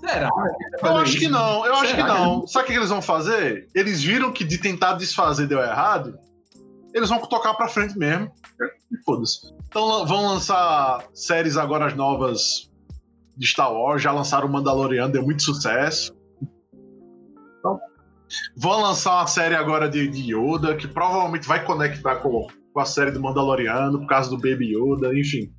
Será? 0.00 0.30
Eu 0.82 0.96
acho 0.96 1.18
que 1.18 1.28
não, 1.28 1.66
eu 1.66 1.74
acho 1.74 1.94
que 1.94 2.02
não. 2.02 2.46
Sabe 2.46 2.64
o 2.64 2.68
que 2.68 2.74
eles 2.74 2.88
vão 2.88 3.02
fazer? 3.02 3.68
Eles 3.74 4.02
viram 4.02 4.32
que 4.32 4.44
de 4.44 4.58
tentar 4.58 4.94
desfazer 4.94 5.46
deu 5.46 5.60
errado, 5.60 6.18
eles 6.94 7.08
vão 7.08 7.20
tocar 7.20 7.54
pra 7.54 7.68
frente 7.68 7.96
mesmo. 7.98 8.30
Foda-se. 9.04 9.52
Então 9.68 10.06
vão 10.06 10.26
lançar 10.26 11.04
séries 11.12 11.56
agora 11.56 11.86
as 11.86 11.94
novas 11.94 12.70
de 13.36 13.46
Star 13.46 13.72
Wars, 13.72 14.02
já 14.02 14.10
lançaram 14.10 14.48
o 14.48 14.50
Mandaloriano, 14.50 15.12
deu 15.12 15.22
muito 15.22 15.42
sucesso. 15.42 16.12
Então, 17.58 17.78
vão 18.56 18.82
lançar 18.82 19.14
uma 19.14 19.26
série 19.26 19.54
agora 19.54 19.88
de, 19.88 20.08
de 20.08 20.34
Yoda, 20.34 20.74
que 20.74 20.88
provavelmente 20.88 21.46
vai 21.46 21.64
conectar 21.64 22.16
com, 22.16 22.48
com 22.72 22.80
a 22.80 22.84
série 22.84 23.12
do 23.12 23.20
Mandaloriano, 23.20 24.00
por 24.00 24.06
causa 24.08 24.28
do 24.28 24.36
Baby 24.36 24.74
Yoda, 24.74 25.16
enfim. 25.16 25.52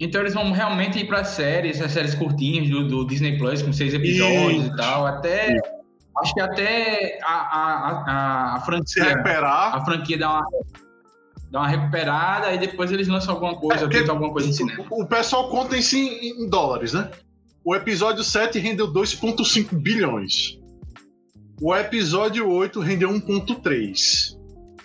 Então 0.00 0.20
eles 0.20 0.34
vão 0.34 0.50
realmente 0.52 0.98
ir 0.98 1.06
para 1.06 1.22
séries, 1.22 1.80
as 1.80 1.92
séries 1.92 2.14
curtinhas 2.14 2.68
do, 2.68 2.88
do, 2.88 3.06
Disney 3.06 3.38
Plus, 3.38 3.62
com 3.62 3.72
seis 3.72 3.92
episódios 3.92 4.64
Isso. 4.64 4.72
e 4.72 4.76
tal, 4.76 5.06
até. 5.06 5.60
Acho 6.18 6.34
que 6.34 6.40
até 6.40 7.18
a, 7.22 7.32
a, 7.32 8.04
a, 8.06 8.56
a 8.56 8.60
franquia. 8.60 8.86
Se 8.86 9.00
recuperar. 9.00 9.76
A 9.76 9.84
franquia 9.84 10.18
dá 10.18 10.30
uma, 10.30 10.46
dá 11.50 11.60
uma 11.60 11.68
recuperada 11.68 12.52
e 12.52 12.58
depois 12.58 12.90
eles 12.92 13.08
lançam 13.08 13.34
alguma 13.34 13.56
coisa, 13.56 13.86
é, 13.86 13.88
tentam 13.88 14.14
alguma 14.14 14.32
coisa 14.32 14.48
em 14.48 14.52
cinema. 14.52 14.84
O, 14.90 15.06
pessoal 15.06 15.48
conta 15.48 15.76
em, 15.76 15.82
em 15.82 16.48
dólares, 16.48 16.92
né? 16.92 17.10
O 17.64 17.74
episódio 17.74 18.24
7 18.24 18.58
rendeu 18.58 18.92
2,5 18.92 19.74
bilhões. 19.74 20.58
O 21.60 21.74
episódio 21.74 22.50
8 22.50 22.80
rendeu 22.80 23.10
1,3. 23.10 24.36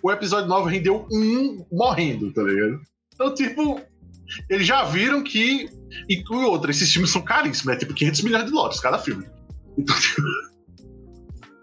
O 0.01 0.11
episódio 0.11 0.47
9 0.47 0.71
rendeu 0.71 1.07
1 1.11 1.65
morrendo, 1.71 2.31
tá 2.31 2.43
ligado? 2.43 2.81
Então, 3.13 3.33
tipo, 3.33 3.81
eles 4.49 4.67
já 4.67 4.83
viram 4.83 5.23
que. 5.23 5.69
E 6.07 6.23
outra, 6.29 6.69
esses 6.69 6.91
filmes 6.91 7.11
são 7.11 7.21
caríssimos, 7.21 7.73
é 7.73 7.77
tipo 7.77 7.93
500 7.93 8.21
milhões 8.21 8.45
de 8.45 8.51
dólares 8.51 8.79
cada 8.79 8.99
filme. 8.99 9.25
Então, 9.77 9.95
tipo... 9.99 10.21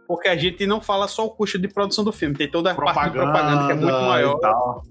Porque 0.07 0.29
a 0.29 0.37
gente 0.37 0.67
não 0.67 0.81
fala 0.81 1.09
só 1.09 1.25
o 1.27 1.31
custo 1.31 1.59
de 1.59 1.69
produção 1.69 2.05
do 2.05 2.13
filme, 2.13 2.35
tem 2.35 2.51
toda 2.51 2.73
a 2.73 2.75
propaganda, 2.75 3.01
parte 3.01 3.13
de 3.13 3.19
propaganda 3.19 3.67
que 3.67 3.73
é 3.73 3.75
muito 3.75 4.07
maior. 4.07 4.83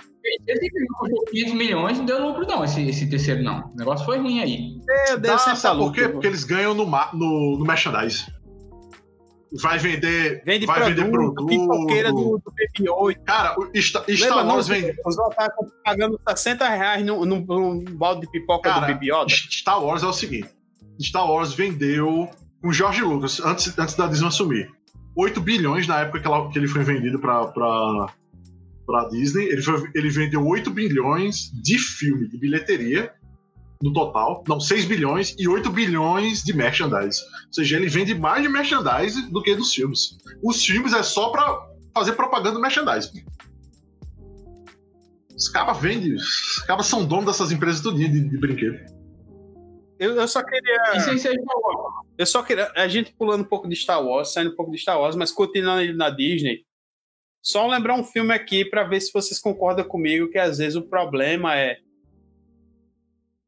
Esse 0.48 0.70
filme 0.70 0.88
custou 0.98 1.26
15 1.32 1.56
milhões 1.56 1.98
não 1.98 2.06
deu 2.06 2.26
lucro, 2.26 2.48
não, 2.48 2.64
esse, 2.64 2.88
esse 2.88 3.10
terceiro, 3.10 3.44
não. 3.44 3.72
O 3.74 3.76
negócio 3.76 4.06
foi 4.06 4.18
ruim 4.20 4.40
aí. 4.40 4.80
É, 4.90 5.18
deve 5.18 5.38
ser 5.40 5.56
sabe 5.58 5.80
por 5.80 5.92
quê? 5.92 6.08
Porque 6.08 6.28
eles 6.28 6.44
ganham 6.46 6.74
no, 6.74 6.86
no, 6.86 7.58
no 7.58 7.66
merchandise. 7.66 8.26
Vai 9.62 9.78
vender. 9.78 10.42
Vende 10.46 10.66
vai 10.66 10.80
produto, 10.80 10.96
vender 10.96 11.12
produto. 11.12 11.46
Pipoqueira 11.46 12.10
do, 12.12 12.42
do 12.44 12.54
BB-8. 12.80 13.24
Cara, 13.24 13.56
o 13.60 13.70
Star, 13.80 14.04
Star 14.10 14.48
Wars 14.48 14.68
vende. 14.68 14.96
Os 15.06 15.16
tá 15.16 15.50
pagando 15.86 16.20
60 16.28 16.68
reais 16.70 17.06
num, 17.06 17.24
num, 17.24 17.46
num 17.46 17.84
balde 17.84 18.22
de 18.22 18.32
pipoca 18.32 18.70
Cara, 18.70 18.88
do 18.88 19.00
BB-8. 19.00 19.30
Star 19.30 19.84
Wars 19.84 20.02
é 20.02 20.08
o 20.08 20.14
seguinte: 20.14 20.50
Star 21.00 21.30
Wars 21.30 21.54
vendeu 21.54 22.30
com 22.62 22.72
George 22.72 23.02
Lucas, 23.02 23.40
antes, 23.42 23.78
antes 23.78 23.94
da 23.94 24.08
Disney 24.08 24.28
assumir. 24.28 24.72
8 25.16 25.40
bilhões 25.42 25.88
na 25.88 26.00
época 26.02 26.20
que, 26.20 26.28
ela, 26.28 26.50
que 26.50 26.58
ele 26.58 26.68
foi 26.68 26.84
vendido 26.84 27.20
para 27.20 27.52
para 28.86 29.08
Disney. 29.10 29.46
Ele, 29.46 29.62
foi, 29.62 29.90
ele 29.96 30.10
vendeu 30.10 30.46
8 30.46 30.70
bilhões 30.70 31.52
de 31.54 31.78
filme, 31.78 32.28
de 32.28 32.38
bilheteria, 32.38 33.14
no 33.82 33.92
total. 33.94 34.44
Não, 34.48 34.60
6 34.60 34.86
bilhões 34.86 35.36
e 35.38 35.48
8 35.48 35.70
bilhões 35.70 36.44
de 36.44 36.54
merchandise. 36.54 37.22
Ou 37.48 37.54
seja, 37.54 37.78
ele 37.78 37.88
vende 37.88 38.14
mais 38.14 38.44
de 38.44 38.50
merchandise 38.50 39.30
do 39.30 39.42
que 39.42 39.56
dos 39.56 39.74
filmes. 39.74 40.18
Os 40.44 40.64
filmes 40.64 40.94
é 40.94 41.04
só 41.04 41.30
para 41.30 41.68
fazer 41.94 42.14
propaganda 42.14 42.54
do 42.54 42.62
merchandise. 42.62 43.12
Os 45.36 45.50
cabas 45.50 45.78
vendem. 45.80 46.14
Os 46.16 46.64
cabas 46.68 46.86
são 46.86 47.06
donos 47.06 47.26
dessas 47.26 47.52
empresas 47.52 47.82
tudinho 47.82 48.12
de, 48.12 48.30
de 48.30 48.38
brinquedo. 48.38 48.80
Eu, 50.00 50.16
eu, 50.16 50.28
só 50.28 50.44
queria. 50.44 50.98
Isso 50.98 51.10
aí, 51.10 51.16
isso 51.16 51.28
aí, 51.28 51.36
eu 52.18 52.26
só 52.26 52.44
queria. 52.44 52.72
A 52.76 52.88
gente 52.88 53.14
pulando 53.14 53.42
um 53.42 53.48
pouco 53.48 53.68
de 53.68 53.76
Star 53.76 54.04
Wars, 54.04 54.34
saindo 54.34 54.52
um 54.52 54.56
pouco 54.56 54.72
de 54.72 54.78
Star 54.78 55.00
Wars, 55.00 55.16
mas 55.16 55.32
continuando 55.32 55.94
na 55.96 56.10
Disney. 56.10 56.66
Só 57.42 57.68
lembrar 57.68 57.96
um 57.96 58.04
filme 58.04 58.34
aqui 58.34 58.64
para 58.64 58.84
ver 58.84 59.02
se 59.02 59.12
vocês 59.12 59.40
concordam 59.40 59.86
comigo 59.86 60.30
que 60.30 60.38
às 60.38 60.60
vezes 60.60 60.76
o 60.76 60.88
problema 60.88 61.58
é 61.58 61.78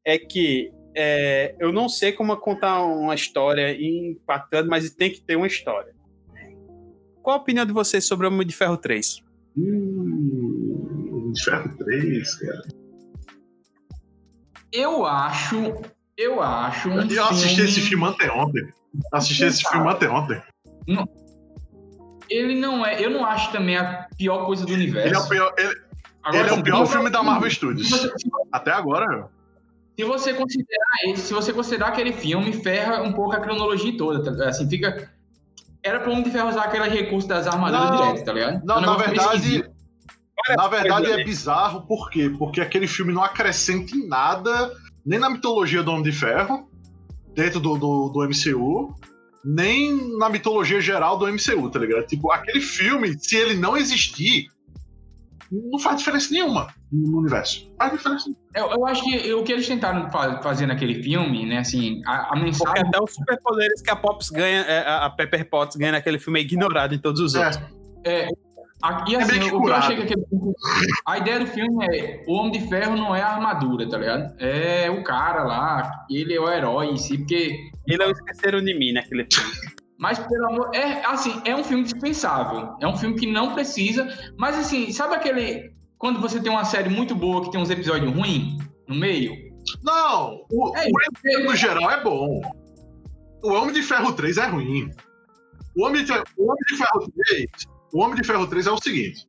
é 0.04 0.20
que 0.20 0.72
é, 0.96 1.56
eu 1.60 1.74
não 1.74 1.90
sei 1.90 2.14
como 2.14 2.36
contar 2.38 2.84
uma 2.84 3.16
história 3.16 3.76
impactante, 3.76 4.70
mas 4.70 4.90
tem 4.92 5.12
que 5.12 5.22
ter 5.22 5.36
uma 5.36 5.48
história. 5.48 5.94
Qual 7.22 7.38
a 7.38 7.42
opinião 7.42 7.66
de 7.66 7.74
vocês 7.74 8.06
sobre 8.06 8.28
o 8.28 8.30
Homem 8.30 8.46
de 8.46 8.56
Ferro 8.56 8.78
3? 8.78 9.24
Hum, 9.58 11.10
Homem 11.12 11.32
de 11.32 11.44
Ferro 11.44 11.78
3, 11.78 12.36
cara. 12.36 12.68
Eu 14.72 15.06
acho. 15.06 15.56
Eu 16.18 16.42
acho. 16.42 16.90
Um 16.90 17.02
eu 17.02 17.26
assisti 17.26 17.62
esse 17.62 17.82
filme 17.82 18.06
anteontem. 18.06 18.74
Assisti 19.12 19.44
esse 19.44 19.64
filme 19.64 19.90
anteontem. 19.90 20.42
Não, 20.88 21.08
ele 22.30 22.56
não 22.56 22.86
é. 22.86 23.04
Eu 23.04 23.10
não 23.10 23.26
acho 23.26 23.52
também 23.52 23.78
a 23.78 24.08
pior 24.18 24.46
coisa 24.46 24.66
do 24.66 24.74
universo. 24.74 25.08
Ele 25.08 25.16
é 25.16 25.20
o 25.20 25.28
pior, 25.28 25.54
ele, 25.58 25.76
agora, 26.24 26.44
ele 26.44 26.50
é 26.50 26.54
o 26.54 26.64
pior 26.64 26.86
filme 26.86 27.10
da 27.10 27.22
Marvel 27.22 27.50
Studios. 27.50 28.08
Até 28.52 28.72
agora. 28.72 29.30
Se 29.98 30.04
você 30.04 30.34
considerar 30.34 31.16
se 31.16 31.34
você 31.34 31.54
considerar 31.54 31.88
aquele 31.88 32.12
filme, 32.12 32.52
ferra 32.52 33.02
um 33.02 33.14
pouco 33.14 33.34
a 33.34 33.40
cronologia 33.40 33.98
toda. 33.98 34.36
Tá? 34.36 34.50
Assim, 34.50 34.70
fica. 34.70 35.12
Era 35.84 36.00
pra 36.00 36.12
onde 36.12 36.32
ferro 36.32 36.50
usar 36.50 36.64
aquele 36.64 36.88
recurso 36.90 37.28
das 37.28 37.46
armaduras 37.46 37.92
não, 37.92 37.98
direto, 37.98 38.26
tá 38.26 38.34
ligado? 38.34 38.66
Não, 38.66 38.78
é 38.78 38.82
na 38.82 38.98
verdade. 38.98 39.70
Na 40.58 40.68
verdade 40.68 41.12
é 41.12 41.24
bizarro, 41.24 41.88
por 41.88 42.10
quê? 42.10 42.30
Porque 42.38 42.62
aquele 42.62 42.88
filme 42.88 43.12
não 43.14 43.24
acrescenta 43.24 43.96
em 43.96 44.08
nada, 44.08 44.72
nem 45.06 45.20
na 45.20 45.30
mitologia 45.30 45.84
do 45.84 45.92
Homem 45.92 46.04
de 46.04 46.12
Ferro, 46.12 46.68
dentro 47.34 47.60
do, 47.60 47.78
do, 47.78 48.10
do 48.10 48.28
MCU, 48.28 48.96
nem 49.44 50.18
na 50.18 50.30
mitologia 50.30 50.82
geral 50.82 51.18
do 51.18 51.28
MCU, 51.28 51.70
tá 51.70 51.80
ligado? 51.80 52.08
Tipo, 52.08 52.32
aquele 52.32 52.62
filme, 52.62 53.16
se 53.20 53.36
ele 53.36 53.56
não 53.56 53.78
existir, 53.78 54.48
não 55.52 55.78
faz 55.78 55.98
diferença 55.98 56.32
nenhuma 56.32 56.74
no 56.92 57.20
universo. 57.20 57.72
Faz 57.78 57.92
diferença 57.92 58.32
eu, 58.56 58.72
eu 58.72 58.86
acho 58.88 59.04
que 59.04 59.34
o 59.34 59.44
que 59.44 59.52
eles 59.52 59.68
tentaram 59.68 60.10
fazer 60.42 60.66
naquele 60.66 61.04
filme, 61.04 61.46
né, 61.46 61.58
assim, 61.58 62.02
a, 62.06 62.34
a 62.34 62.36
mensagem... 62.38 62.74
Porque 62.74 62.80
até 62.80 63.04
os 63.04 63.14
superpoderes 63.14 63.82
que 63.82 63.92
a 63.92 63.96
Pops 63.98 64.30
ganha, 64.30 64.62
é, 64.62 64.88
a 64.88 65.10
Pepper 65.10 65.50
Potts 65.50 65.76
ganha 65.76 65.92
naquele 65.92 66.18
filme 66.18 66.40
é 66.40 66.44
ignorado 66.44 66.96
em 66.96 66.98
todos 66.98 67.20
os 67.20 67.36
é. 67.36 67.46
outros. 67.46 67.64
É, 68.06 68.30
e 69.08 69.16
assim, 69.16 69.40
é 69.40 69.54
o 69.54 69.62
que 69.62 69.70
eu 69.70 69.76
achei 69.76 69.96
que 69.96 70.04
aquele... 70.04 70.26
A 71.08 71.18
ideia 71.18 71.40
do 71.40 71.48
filme 71.48 71.86
é 71.86 72.24
o 72.28 72.34
Homem 72.34 72.52
de 72.52 72.68
Ferro 72.68 72.96
não 72.96 73.16
é 73.16 73.22
a 73.22 73.36
armadura, 73.36 73.88
tá 73.90 73.98
ligado? 73.98 74.34
É 74.40 74.90
o 74.90 75.04
cara 75.04 75.44
lá, 75.44 76.06
ele 76.10 76.34
é 76.34 76.40
o 76.40 76.50
herói 76.50 76.88
em 76.88 76.98
si, 76.98 77.18
porque 77.18 77.56
e 77.88 77.98
não 77.98 78.10
esqueceram 78.12 78.62
de 78.64 78.78
mim 78.78 78.94
naquele 78.94 79.28
filme. 79.32 79.52
Mas, 79.98 80.20
pelo 80.20 80.48
amor. 80.48 80.72
É, 80.74 81.06
assim, 81.06 81.42
é 81.46 81.56
um 81.56 81.64
filme 81.64 81.84
dispensável. 81.84 82.76
É 82.82 82.88
um 82.88 82.98
filme 82.98 83.16
que 83.18 83.26
não 83.26 83.54
precisa. 83.54 84.08
Mas, 84.38 84.58
assim, 84.58 84.92
sabe 84.92 85.16
aquele. 85.16 85.74
Quando 85.98 86.20
você 86.20 86.40
tem 86.42 86.52
uma 86.52 86.66
série 86.66 86.90
muito 86.90 87.16
boa 87.16 87.44
que 87.44 87.52
tem 87.52 87.62
uns 87.62 87.70
episódios 87.70 88.14
ruins 88.14 88.58
no 88.88 88.96
meio? 88.96 89.34
Não! 89.84 90.46
O, 90.52 90.78
é, 90.78 90.88
o 91.40 91.44
no 91.46 91.56
geral 91.56 91.90
é 91.90 92.04
bom. 92.04 92.42
O 93.42 93.54
Homem 93.54 93.74
de 93.74 93.82
Ferro 93.82 94.12
3 94.14 94.38
é 94.38 94.48
ruim. 94.48 94.92
O 95.76 95.86
Homem 95.86 96.04
de, 96.04 96.12
o 96.12 96.44
Homem 96.44 96.64
de 96.68 96.78
Ferro 96.78 97.12
3. 97.28 97.48
O 97.94 98.02
Homem 98.02 98.16
de 98.16 98.28
Ferro 98.28 98.48
3 98.48 98.68
é 98.68 98.72
o 98.72 98.82
seguinte. 98.82 99.28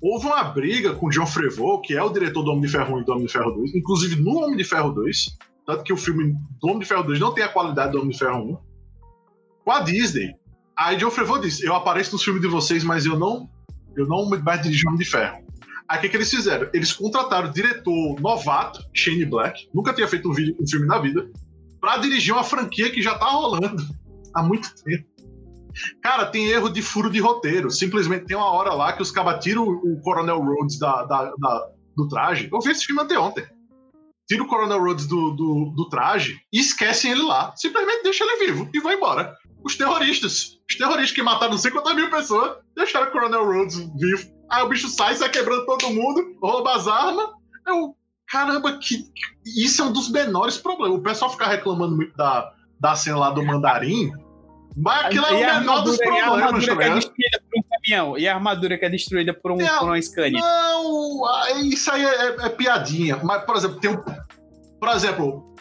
Houve 0.00 0.26
uma 0.26 0.44
briga 0.44 0.94
com 0.94 1.06
o 1.06 1.10
John 1.10 1.26
Frevaux, 1.26 1.86
que 1.86 1.94
é 1.94 2.02
o 2.02 2.10
diretor 2.10 2.42
do 2.42 2.50
Homem 2.50 2.62
de 2.62 2.68
Ferro 2.68 2.96
1 2.96 3.00
e 3.00 3.04
do 3.04 3.12
Homem 3.12 3.26
de 3.26 3.32
Ferro 3.32 3.50
2, 3.52 3.74
inclusive 3.74 4.16
no 4.16 4.38
Homem 4.38 4.56
de 4.56 4.64
Ferro 4.64 4.92
2, 4.92 5.36
tanto 5.66 5.82
que 5.82 5.92
o 5.92 5.96
filme 5.96 6.34
do 6.60 6.68
Homem 6.68 6.80
de 6.80 6.86
Ferro 6.86 7.02
2 7.02 7.18
não 7.18 7.34
tem 7.34 7.44
a 7.44 7.48
qualidade 7.48 7.92
do 7.92 7.98
Homem 7.98 8.10
de 8.10 8.18
Ferro 8.18 8.52
1. 8.52 8.58
Com 9.64 9.72
a 9.72 9.80
Disney. 9.80 10.34
Aí 10.76 10.96
John 10.96 11.10
Favreau 11.10 11.40
disse: 11.40 11.64
Eu 11.64 11.74
apareço 11.74 12.12
nos 12.12 12.22
filmes 12.22 12.42
de 12.42 12.48
vocês, 12.48 12.84
mas 12.84 13.06
eu 13.06 13.18
não 13.18 13.48
eu 13.96 14.06
não 14.06 14.28
mais 14.28 14.62
dirijo 14.62 14.86
Homem 14.88 14.98
de 14.98 15.06
Ferro. 15.06 15.44
Aí 15.88 15.98
o 15.98 16.00
que, 16.00 16.08
que 16.08 16.16
eles 16.16 16.30
fizeram? 16.30 16.68
Eles 16.72 16.92
contrataram 16.92 17.48
o 17.48 17.52
diretor 17.52 18.20
novato, 18.20 18.84
Shane 18.92 19.24
Black, 19.24 19.68
nunca 19.72 19.94
tinha 19.94 20.06
feito 20.06 20.28
um, 20.28 20.32
vídeo, 20.32 20.56
um 20.60 20.66
filme 20.66 20.86
na 20.86 20.98
vida, 20.98 21.30
para 21.80 21.98
dirigir 21.98 22.34
uma 22.34 22.44
franquia 22.44 22.90
que 22.90 23.00
já 23.00 23.16
tá 23.16 23.26
rolando 23.26 23.82
há 24.34 24.42
muito 24.42 24.68
tempo. 24.82 25.06
Cara, 26.02 26.26
tem 26.26 26.48
erro 26.48 26.68
de 26.68 26.82
furo 26.82 27.10
de 27.10 27.20
roteiro. 27.20 27.70
Simplesmente 27.70 28.26
tem 28.26 28.36
uma 28.36 28.50
hora 28.50 28.72
lá 28.72 28.92
que 28.92 29.02
os 29.02 29.10
cabas 29.10 29.42
tiram 29.42 29.64
o 29.64 30.00
Coronel 30.02 30.40
Rhodes 30.40 30.78
da, 30.78 31.04
da, 31.04 31.32
da, 31.38 31.68
do 31.96 32.08
traje. 32.08 32.48
Eu 32.52 32.60
vi 32.60 32.70
esse 32.70 32.84
filme 32.84 33.02
anteontem 33.02 33.44
tira 34.26 34.42
o 34.42 34.46
Coronel 34.46 34.80
Rhodes 34.80 35.06
do, 35.06 35.30
do, 35.30 35.72
do, 35.76 35.88
traje 35.88 36.36
e 36.52 36.58
esquecem 36.58 37.12
ele 37.12 37.22
lá. 37.22 37.54
Simplesmente 37.56 38.02
deixa 38.02 38.24
ele 38.24 38.46
vivo 38.46 38.68
e 38.74 38.80
vão 38.80 38.92
embora. 38.92 39.34
Os 39.64 39.76
terroristas. 39.76 40.58
Os 40.68 40.76
terroristas 40.76 41.12
que 41.12 41.22
mataram 41.22 41.52
não 41.52 41.58
sei 41.58 41.70
quantas 41.70 41.94
mil 41.94 42.10
pessoas 42.10 42.56
deixaram 42.76 43.08
o 43.08 43.12
Coronel 43.12 43.44
Rhodes 43.44 43.78
vivo. 43.96 44.36
Aí 44.50 44.62
o 44.62 44.68
bicho 44.68 44.88
sai, 44.88 45.14
sai 45.14 45.28
quebrando 45.28 45.66
todo 45.66 45.90
mundo, 45.90 46.36
rouba 46.42 46.74
as 46.74 46.86
armas. 46.86 47.28
Eu, 47.66 47.96
caramba, 48.28 48.78
que, 48.78 49.04
isso 49.44 49.82
é 49.82 49.84
um 49.84 49.92
dos 49.92 50.10
menores 50.10 50.56
problemas. 50.58 50.98
O 50.98 51.02
pessoal 51.02 51.30
ficar 51.30 51.48
reclamando 51.48 51.96
muito 51.96 52.16
da, 52.16 52.52
da 52.80 52.94
cena 52.94 53.18
lá 53.18 53.30
do 53.30 53.44
mandarim. 53.44 54.10
Mas 54.76 55.06
aquilo 55.06 55.24
é 55.24 55.32
o 55.32 55.58
menor 55.58 55.82
dos 55.82 55.96
problemas, 55.96 56.66
tá 56.66 56.74
ligado? 56.74 57.10
por 57.10 57.58
um 57.58 57.62
caminhão. 57.70 58.18
E 58.18 58.28
a 58.28 58.34
armadura 58.34 58.76
que 58.76 58.84
é 58.84 58.90
destruída 58.90 59.32
por, 59.32 59.52
um, 59.52 59.56
não, 59.56 59.78
por 59.78 59.88
uma 59.88 60.02
Scania. 60.02 60.38
Não, 60.38 61.62
isso 61.62 61.90
aí 61.90 62.04
é, 62.04 62.26
é, 62.26 62.36
é, 62.46 62.48
piadinha. 62.50 63.18
Mas, 63.22 63.44
por 63.44 63.56
exemplo, 63.56 63.80
tem 63.80 63.90
um. 63.90 64.02
Por 64.78 64.88
exemplo, 64.90 65.54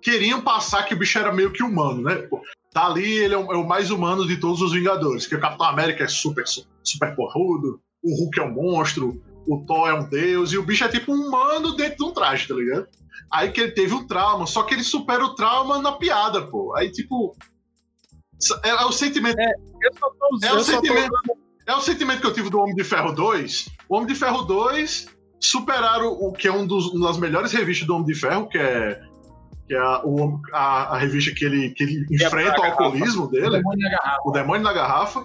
queriam 0.00 0.40
passar 0.40 0.84
que 0.84 0.94
o 0.94 0.96
bicho 0.96 1.18
era 1.18 1.32
meio 1.32 1.52
que 1.52 1.62
humano, 1.62 2.02
né? 2.02 2.26
Tá 2.72 2.86
ali, 2.86 3.04
ele 3.04 3.34
é 3.34 3.36
o, 3.36 3.52
é 3.52 3.56
o 3.56 3.68
mais 3.68 3.90
humano 3.90 4.26
de 4.26 4.38
todos 4.38 4.62
os 4.62 4.72
Vingadores. 4.72 5.26
Que 5.26 5.34
o 5.34 5.40
Capitão 5.40 5.66
América 5.66 6.04
é 6.04 6.08
super, 6.08 6.44
super 6.82 7.14
porrudo, 7.14 7.78
o 8.02 8.16
Hulk 8.22 8.40
é 8.40 8.42
um 8.42 8.54
monstro, 8.54 9.22
o 9.46 9.58
Thor 9.66 9.90
é 9.90 9.94
um 9.94 10.08
deus, 10.08 10.52
e 10.52 10.56
o 10.56 10.62
bicho 10.62 10.84
é 10.84 10.88
tipo 10.88 11.12
um 11.12 11.26
humano 11.26 11.76
dentro 11.76 11.98
de 11.98 12.04
um 12.04 12.12
traje, 12.12 12.48
tá 12.48 12.54
ligado? 12.54 12.88
Aí 13.30 13.50
que 13.50 13.60
ele 13.60 13.72
teve 13.72 13.92
um 13.92 14.06
trauma, 14.06 14.46
só 14.46 14.62
que 14.62 14.74
ele 14.74 14.82
supera 14.82 15.22
o 15.22 15.34
trauma 15.34 15.78
na 15.78 15.92
piada, 15.92 16.40
pô. 16.42 16.74
Aí, 16.74 16.90
tipo, 16.90 17.36
é, 18.64 18.68
é, 18.68 18.84
o 18.84 18.92
sentimento. 18.92 19.38
É, 19.38 19.52
tô, 19.98 20.46
é 20.46 20.52
o 20.52 20.64
sentimento. 20.64 21.10
Tô... 21.26 21.36
É 21.66 21.76
o 21.76 21.80
sentimento 21.80 22.20
que 22.20 22.26
eu 22.26 22.34
tive 22.34 22.50
do 22.50 22.58
Homem 22.58 22.74
de 22.74 22.84
Ferro 22.84 23.12
2. 23.12 23.68
O 23.88 23.96
Homem 23.96 24.08
de 24.08 24.14
Ferro 24.14 24.42
2 24.42 25.06
superaram 25.40 26.12
o 26.12 26.32
que 26.32 26.48
é 26.48 26.52
um 26.52 26.66
dos, 26.66 26.86
uma 26.92 27.08
das 27.08 27.18
melhores 27.18 27.52
revistas 27.52 27.86
do 27.86 27.94
Homem 27.94 28.06
de 28.06 28.14
Ferro, 28.14 28.48
que 28.48 28.58
é 28.58 29.00
que 29.66 29.74
é 29.74 29.78
a, 29.78 30.02
o, 30.04 30.40
a, 30.52 30.94
a, 30.94 30.98
revista 30.98 31.32
que 31.32 31.44
ele, 31.44 31.70
que 31.70 31.84
ele 31.84 32.06
enfrenta 32.10 32.60
o 32.60 32.64
alcoolismo 32.64 33.28
dele. 33.30 33.46
O 33.46 33.50
demônio, 33.50 33.88
o 34.24 34.30
demônio 34.30 34.62
na 34.62 34.72
garrafa. 34.72 35.24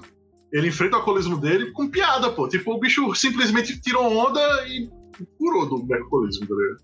Ele 0.53 0.69
enfrenta 0.69 0.95
o 0.95 0.99
alcoolismo 0.99 1.37
dele 1.37 1.71
com 1.71 1.89
piada, 1.89 2.31
pô. 2.31 2.47
Tipo, 2.47 2.73
o 2.73 2.79
bicho 2.79 3.13
simplesmente 3.15 3.81
tirou 3.81 4.05
onda 4.05 4.39
e 4.67 4.89
curou 5.37 5.65
do 5.65 5.93
alcoolismo, 5.93 6.47
tá 6.47 6.55
ligado? 6.55 6.79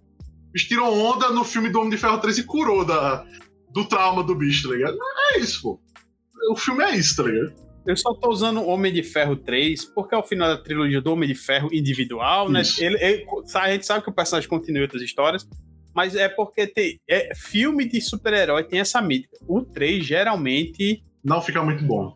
O 0.49 0.51
bicho 0.51 0.67
tirou 0.67 0.93
onda 0.93 1.29
no 1.29 1.45
filme 1.45 1.69
do 1.69 1.79
Homem 1.79 1.91
de 1.91 1.97
Ferro 1.97 2.17
3 2.17 2.39
e 2.39 2.43
curou 2.43 2.83
da, 2.83 3.25
do 3.71 3.85
trauma 3.85 4.23
do 4.23 4.35
bicho, 4.35 4.67
tá 4.67 4.75
ligado? 4.75 4.97
É 5.31 5.39
isso, 5.39 5.61
pô. 5.61 5.79
O 6.51 6.55
filme 6.55 6.83
é 6.83 6.95
isso, 6.95 7.15
tá 7.15 7.23
ligado? 7.23 7.53
Eu 7.85 7.97
só 7.97 8.13
tô 8.13 8.29
usando 8.29 8.65
Homem 8.65 8.93
de 8.93 9.03
Ferro 9.03 9.35
3 9.35 9.85
porque 9.85 10.15
é 10.15 10.17
o 10.17 10.23
final 10.23 10.47
da 10.47 10.57
trilogia 10.57 11.01
do 11.01 11.11
Homem 11.11 11.27
de 11.27 11.35
Ferro 11.35 11.69
individual, 11.73 12.49
né? 12.49 12.61
Ele, 12.79 12.97
ele, 13.03 13.25
a 13.55 13.71
gente 13.71 13.85
sabe 13.85 14.03
que 14.03 14.09
o 14.09 14.13
personagem 14.13 14.47
continua 14.47 14.83
outras 14.83 15.01
histórias, 15.01 15.47
mas 15.93 16.15
é 16.15 16.29
porque 16.29 16.65
tem, 16.65 16.99
é, 17.07 17.35
filme 17.35 17.85
de 17.85 17.99
super-herói 17.99 18.63
tem 18.63 18.79
essa 18.79 19.01
mítica. 19.01 19.37
O 19.47 19.61
3 19.61 20.05
geralmente. 20.05 21.03
Não 21.23 21.41
fica 21.41 21.61
muito 21.61 21.83
bom. 21.83 22.15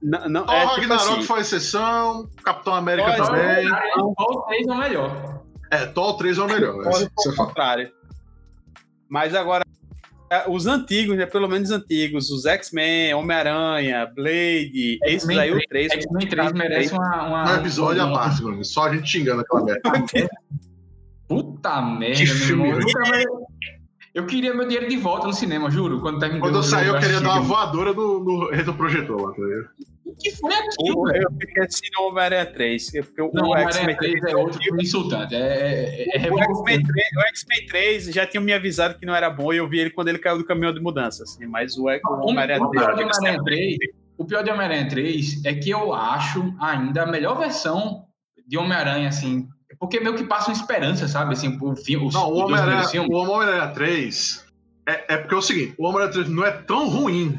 Não, 0.00 0.28
não, 0.28 0.46
Thor 0.46 0.54
é, 0.54 0.60
tipo 0.60 0.74
Ragnarok 0.74 1.12
assim, 1.12 1.22
foi 1.24 1.40
exceção, 1.40 2.30
Capitão 2.42 2.74
América 2.74 3.16
Thor, 3.16 3.26
também. 3.26 3.68
Thor 4.16 4.46
3 4.46 4.66
é 4.66 4.72
o 4.72 4.78
melhor. 4.78 5.44
É, 5.70 5.86
Thor 5.86 6.16
3 6.16 6.38
é 6.38 6.42
o 6.42 6.46
melhor. 6.46 6.84
É 6.86 7.28
o 7.28 7.36
contrário. 7.36 7.92
Mas 9.08 9.34
agora, 9.34 9.64
é, 9.64 9.69
os 10.48 10.66
antigos, 10.66 11.16
né? 11.16 11.26
Pelo 11.26 11.48
menos 11.48 11.70
antigos, 11.70 12.30
os 12.30 12.46
X-Men, 12.46 13.14
Homem-Aranha, 13.14 14.06
Blade, 14.14 14.98
esses 15.04 15.28
aí, 15.28 15.52
o 15.52 15.60
3. 15.68 15.92
X-Men 15.92 16.28
3 16.28 16.52
merece 16.52 16.92
uma, 16.92 17.26
uma. 17.26 17.52
Um 17.52 17.56
episódio 17.56 18.02
à 18.02 18.12
parte, 18.12 18.42
mano. 18.42 18.64
Só 18.64 18.86
a 18.86 18.94
gente 18.94 19.10
xingando 19.10 19.40
aquela 19.40 19.64
merda. 19.64 19.90
Puta 21.26 21.82
merda, 21.82 22.22
meu 22.24 22.66
irmão. 22.66 22.80
Eu 24.12 24.26
queria 24.26 24.52
meu 24.52 24.66
dinheiro 24.66 24.88
de 24.88 24.96
volta 24.96 25.28
no 25.28 25.32
cinema, 25.32 25.70
juro. 25.70 26.00
Quando, 26.00 26.18
quando 26.40 26.56
eu 26.56 26.62
saí, 26.62 26.88
eu 26.88 26.98
queria 26.98 27.20
dar 27.20 27.30
uma 27.30 27.40
voadora 27.40 27.92
no, 27.92 28.24
no 28.24 28.50
retroprojetor 28.50 29.22
lá, 29.22 29.32
tá 29.32 29.42
ligado? 29.42 29.68
O 30.10 30.16
que 30.16 30.30
foi 30.32 30.52
aquilo? 30.54 31.14
Eu 31.14 31.30
fiquei 31.38 31.64
assim 31.64 31.86
no 31.96 32.08
Homem-Aranha 32.08 32.46
3. 32.46 32.90
Porque 32.90 33.22
o, 33.22 33.30
não, 33.32 33.50
o 33.50 33.56
X-Men 33.56 33.96
3 33.96 34.24
é 34.24 34.36
outro 34.36 34.62
filme 34.62 34.82
insultante. 34.82 35.34
É, 35.34 36.06
é, 36.16 36.26
é 36.26 36.30
o 36.30 36.38
X-Men 36.38 37.66
3, 37.68 38.06
já 38.06 38.26
tinha 38.26 38.40
me 38.40 38.52
avisado 38.52 38.98
que 38.98 39.06
não 39.06 39.14
era 39.14 39.30
bom 39.30 39.52
e 39.52 39.58
eu 39.58 39.68
vi 39.68 39.80
ele 39.80 39.90
quando 39.90 40.08
ele 40.08 40.18
caiu 40.18 40.38
do 40.38 40.44
caminhão 40.44 40.72
de 40.72 40.80
mudança. 40.80 41.22
Assim, 41.22 41.46
mas 41.46 41.76
o, 41.76 41.84
o 41.86 42.28
Homem-Aranha 42.28 42.58
3. 43.44 43.76
O 44.18 44.24
pior 44.26 44.42
de 44.42 44.50
Homem-Aranha 44.50 44.88
3 44.88 45.44
é 45.46 45.54
que 45.54 45.70
eu 45.70 45.94
acho 45.94 46.54
ainda 46.60 47.04
a 47.04 47.06
melhor 47.06 47.38
versão 47.38 48.04
de 48.46 48.58
Homem-Aranha, 48.58 49.08
assim, 49.08 49.48
porque 49.78 49.98
meio 49.98 50.14
que 50.14 50.24
passa 50.24 50.50
uma 50.50 50.56
esperança, 50.56 51.08
sabe? 51.08 51.32
Assim, 51.32 51.56
o 51.60 51.74
filme. 51.74 52.06
Os, 52.06 52.14
não, 52.14 52.30
o 52.30 52.36
Homem-Aranha 52.36 52.82
Homem 53.08 53.72
3 53.72 54.44
é, 54.86 55.14
é 55.14 55.16
porque 55.16 55.34
é 55.34 55.38
o 55.38 55.42
seguinte: 55.42 55.74
o 55.78 55.86
Homem-Aranha 55.86 56.12
3 56.12 56.28
não 56.28 56.44
é 56.44 56.50
tão 56.50 56.88
ruim. 56.88 57.34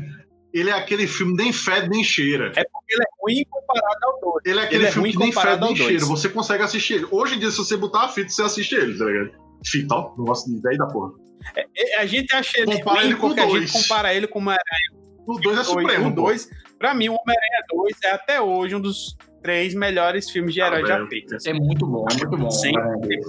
Ele 0.53 0.69
é 0.69 0.73
aquele 0.73 1.07
filme 1.07 1.33
nem 1.33 1.53
fede 1.53 1.89
nem 1.89 2.03
cheira. 2.03 2.51
É 2.55 2.63
porque 2.63 2.93
ele 2.93 3.03
é 3.03 3.21
ruim 3.21 3.45
comparado 3.49 3.99
ao 4.03 4.21
2. 4.33 4.45
Ele 4.45 4.59
é 4.59 4.63
aquele 4.63 4.81
ele 4.81 4.87
é 4.87 4.91
filme 4.91 5.09
é 5.09 5.11
que 5.13 5.17
nem 5.17 5.31
fede 5.31 5.61
nem 5.61 5.75
cheira. 5.75 6.05
Você 6.05 6.29
consegue 6.29 6.63
assistir 6.63 6.95
ele. 6.95 7.07
Hoje 7.09 7.35
em 7.35 7.39
dia, 7.39 7.51
se 7.51 7.57
você 7.57 7.77
botar 7.77 8.03
a 8.03 8.07
fita, 8.09 8.29
você 8.29 8.41
assiste 8.41 8.75
ele, 8.75 8.97
tá 8.97 9.05
ligado? 9.05 9.31
Fita, 9.65 9.95
ó. 9.95 10.13
Não 10.17 10.25
gosto 10.25 10.49
de 10.49 10.57
ideia 10.57 10.77
da 10.77 10.87
porra. 10.87 11.13
É, 11.55 11.65
é, 11.75 11.97
a 11.99 12.05
gente 12.05 12.33
acha 12.35 12.59
ele 12.59 12.77
compara 12.77 12.99
ruim 12.99 13.05
ele 13.07 13.15
com 13.15 13.27
porque 13.27 13.41
dois. 13.41 13.53
a 13.53 13.65
gente 13.65 13.81
compara 13.81 14.13
ele 14.13 14.27
com 14.27 14.39
o 14.39 14.41
Homem-Aranha. 14.41 15.01
O 15.25 15.39
2 15.39 15.57
é 15.57 15.63
supremo. 15.63 16.07
O 16.09 16.11
2, 16.15 16.49
pra 16.77 16.93
mim, 16.93 17.09
o 17.09 17.13
Homem-Aranha 17.13 17.63
2 17.71 17.97
é 18.03 18.11
até 18.11 18.41
hoje 18.41 18.75
um 18.75 18.81
dos 18.81 19.15
três 19.41 19.73
melhores 19.73 20.29
filmes 20.29 20.53
de 20.53 20.61
ah, 20.61 20.67
herói 20.67 20.85
já 20.85 21.07
feitos. 21.07 21.45
É 21.45 21.53
muito 21.53 21.85
bom, 21.85 22.05
é 22.11 22.13
muito 22.15 22.37
bom. 22.37 22.51
Sim. 22.51 22.73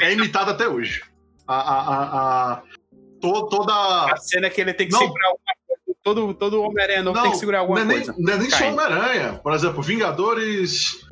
É 0.02 0.12
imitado 0.12 0.50
até 0.50 0.68
hoje. 0.68 1.02
A, 1.46 1.54
a, 1.54 1.80
a, 1.80 2.52
a 2.52 2.62
toda. 3.20 4.12
A 4.12 4.16
cena 4.16 4.50
que 4.50 4.60
ele 4.60 4.74
tem 4.74 4.86
que 4.86 4.92
não. 4.92 5.00
segurar 5.00 5.28
coisa. 5.30 5.51
Todo, 6.02 6.34
todo 6.34 6.62
Homem-Aranha 6.62 7.02
novo 7.02 7.22
tem 7.22 7.30
que 7.30 7.36
segurar 7.36 7.60
alguma 7.60 7.84
não 7.84 7.92
é 7.92 7.94
coisa. 7.94 8.12
Nem, 8.12 8.24
não 8.24 8.32
é 8.32 8.38
nem 8.38 8.50
só 8.50 8.64
Homem-Aranha. 8.68 9.40
Por 9.42 9.52
exemplo, 9.52 9.82
Vingadores. 9.82 11.06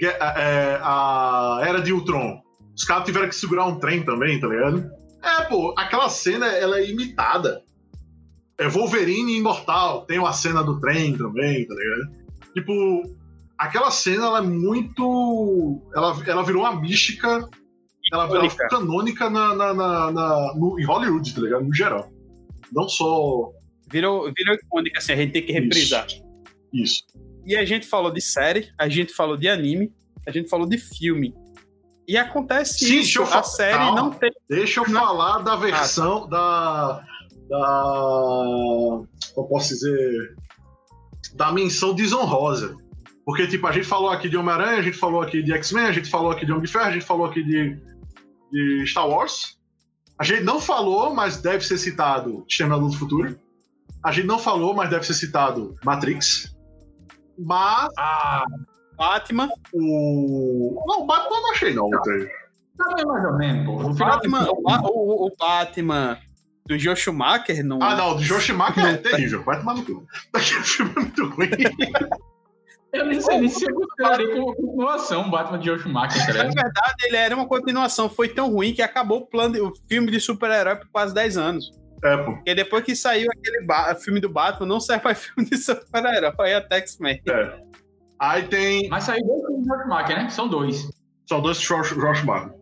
É, 0.00 0.78
a 0.82 1.62
Era 1.64 1.80
de 1.80 1.92
Ultron. 1.92 2.42
Os 2.76 2.84
caras 2.84 3.04
tiveram 3.04 3.28
que 3.28 3.34
segurar 3.34 3.66
um 3.66 3.78
trem 3.78 4.02
também, 4.02 4.38
tá 4.40 4.48
ligado? 4.48 4.90
É, 5.22 5.42
pô, 5.44 5.72
aquela 5.78 6.08
cena 6.08 6.46
ela 6.46 6.78
é 6.78 6.90
imitada. 6.90 7.62
É 8.58 8.68
Wolverine 8.68 9.36
Imortal, 9.38 10.04
tem 10.04 10.18
uma 10.18 10.32
cena 10.32 10.62
do 10.62 10.78
trem 10.80 11.16
também, 11.16 11.66
tá 11.66 11.74
ligado? 11.74 12.24
Tipo, 12.54 13.02
aquela 13.58 13.90
cena 13.90 14.26
ela 14.26 14.38
é 14.38 14.42
muito. 14.42 15.80
Ela, 15.94 16.16
ela 16.26 16.42
virou 16.42 16.62
uma 16.62 16.80
mística. 16.80 17.48
Ela, 18.12 18.28
ficou 18.28 18.68
canônica 18.68 19.30
na, 19.30 19.54
na, 19.54 19.74
na, 19.74 20.12
na 20.12 20.54
no, 20.54 20.78
em 20.78 20.84
Hollywood, 20.84 21.34
tá 21.34 21.40
ligado? 21.40 21.64
No 21.64 21.74
geral. 21.74 22.10
Não 22.70 22.88
só. 22.88 23.50
Virou, 23.90 24.32
virou 24.36 24.54
icônica, 24.54 24.98
assim, 24.98 25.12
a 25.12 25.16
gente 25.16 25.32
tem 25.32 25.42
que 25.42 25.52
reprisar. 25.52 26.06
Isso. 26.06 26.22
Isso. 26.72 27.02
E 27.46 27.56
a 27.56 27.64
gente 27.64 27.86
falou 27.86 28.10
de 28.10 28.20
série, 28.20 28.70
a 28.78 28.88
gente 28.88 29.12
falou 29.12 29.36
de 29.36 29.48
anime, 29.48 29.92
a 30.26 30.30
gente 30.30 30.48
falou 30.48 30.66
de 30.66 30.78
filme. 30.78 31.34
E 32.06 32.16
acontece 32.16 32.84
Sim, 32.86 33.00
isso, 33.00 33.22
a 33.22 33.42
série 33.42 33.78
Calma. 33.78 34.02
não 34.02 34.10
tem. 34.10 34.30
Deixa 34.48 34.80
eu 34.80 34.84
falar 34.84 35.38
da 35.38 35.56
versão 35.56 36.24
ah. 36.24 36.28
da. 36.28 37.04
Da. 37.48 39.02
Como 39.34 39.48
posso 39.48 39.68
dizer? 39.68 40.36
Da 41.34 41.52
menção 41.52 41.94
desonrosa. 41.94 42.76
Porque, 43.24 43.46
tipo, 43.46 43.66
a 43.66 43.72
gente 43.72 43.86
falou 43.86 44.10
aqui 44.10 44.28
de 44.28 44.36
Homem-Aranha, 44.36 44.78
a 44.78 44.82
gente 44.82 44.98
falou 44.98 45.22
aqui 45.22 45.42
de 45.42 45.52
X-Men, 45.54 45.86
a 45.86 45.92
gente 45.92 46.10
falou 46.10 46.30
aqui 46.30 46.44
de 46.44 46.52
Homem 46.52 46.64
de 46.64 46.70
Ferro, 46.70 46.84
a 46.84 46.92
gente 46.92 47.06
falou 47.06 47.26
aqui 47.26 47.42
de, 47.42 47.80
de 48.52 48.86
Star 48.86 49.08
Wars. 49.08 49.58
A 50.18 50.24
gente 50.24 50.42
não 50.42 50.60
falou, 50.60 51.14
mas 51.14 51.40
deve 51.40 51.64
ser 51.64 51.78
citado 51.78 52.44
Exterminador 52.46 52.90
do 52.90 52.96
Futuro. 52.96 53.38
A 54.04 54.12
gente 54.12 54.26
não 54.26 54.38
falou, 54.38 54.74
mas 54.74 54.90
deve 54.90 55.06
ser 55.06 55.14
citado 55.14 55.74
Matrix. 55.82 56.54
Mas. 57.38 57.88
Ah, 57.98 58.44
Batman. 58.96 59.48
O. 59.72 60.84
Não, 60.86 61.02
o 61.02 61.06
Batman 61.06 61.40
não 61.40 61.50
achei, 61.52 61.74
não. 61.74 61.90
Tá 61.90 63.06
mais 63.06 63.24
ou 63.24 63.38
menos, 63.38 63.64
pô. 63.64 63.90
O 63.90 63.94
Batman, 63.94 64.48
o, 64.50 64.62
o, 64.88 65.26
o 65.26 65.36
Batman 65.38 66.18
do 66.66 66.78
Joe 66.78 66.94
Schumacher 66.94 67.64
não. 67.64 67.78
Ah, 67.80 67.96
não, 67.96 68.16
do 68.16 68.22
Joe 68.22 68.40
Schumacher 68.40 68.84
é 68.84 68.96
terrível. 68.98 69.42
Batman 69.42 69.74
não. 69.74 70.06
Aquele 70.34 70.62
filme 70.62 70.92
é 70.96 71.00
muito 71.00 71.26
ruim. 71.30 71.48
Eu 72.92 73.06
nem 73.06 73.20
sei 73.20 73.38
nem 73.38 73.48
se 73.48 73.68
eu 73.68 73.74
consideraria 73.74 74.34
como 74.34 74.54
continuação 74.54 75.28
Batman 75.28 75.58
de 75.58 75.66
Joe 75.66 75.78
Schumacher, 75.80 76.26
tá 76.26 76.32
Na 76.32 76.44
verdade, 76.44 76.94
ele 77.04 77.16
era 77.16 77.34
uma 77.34 77.46
continuação. 77.46 78.08
Foi 78.08 78.28
tão 78.28 78.52
ruim 78.52 78.72
que 78.72 78.82
acabou 78.82 79.18
o 79.18 79.26
plano, 79.26 79.68
o 79.68 79.72
filme 79.88 80.12
de 80.12 80.20
super-herói 80.20 80.76
por 80.76 80.88
quase 80.90 81.12
10 81.12 81.36
anos. 81.36 81.83
É, 82.04 82.16
pô. 82.18 82.34
Porque 82.34 82.54
depois 82.54 82.84
que 82.84 82.94
saiu 82.94 83.28
aquele 83.30 83.66
filme 83.96 84.20
do 84.20 84.28
Batman, 84.28 84.66
não 84.66 84.78
serve 84.78 85.04
mais 85.04 85.18
filme 85.24 85.48
de 85.48 85.56
super-herói, 85.56 86.54
até 86.54 86.76
X-Men. 86.76 87.22
É. 87.26 87.64
Aí 88.18 88.46
tem. 88.46 88.88
Mas 88.88 89.04
saiu 89.04 89.26
dois 89.26 89.46
filmes 89.46 89.62
de 89.62 89.68
Joe 89.68 89.78
Schumacher, 89.82 90.16
né? 90.16 90.28
São 90.28 90.48
dois. 90.48 90.90
São 91.26 91.40
dois 91.40 91.58
Schumacher. 91.58 92.52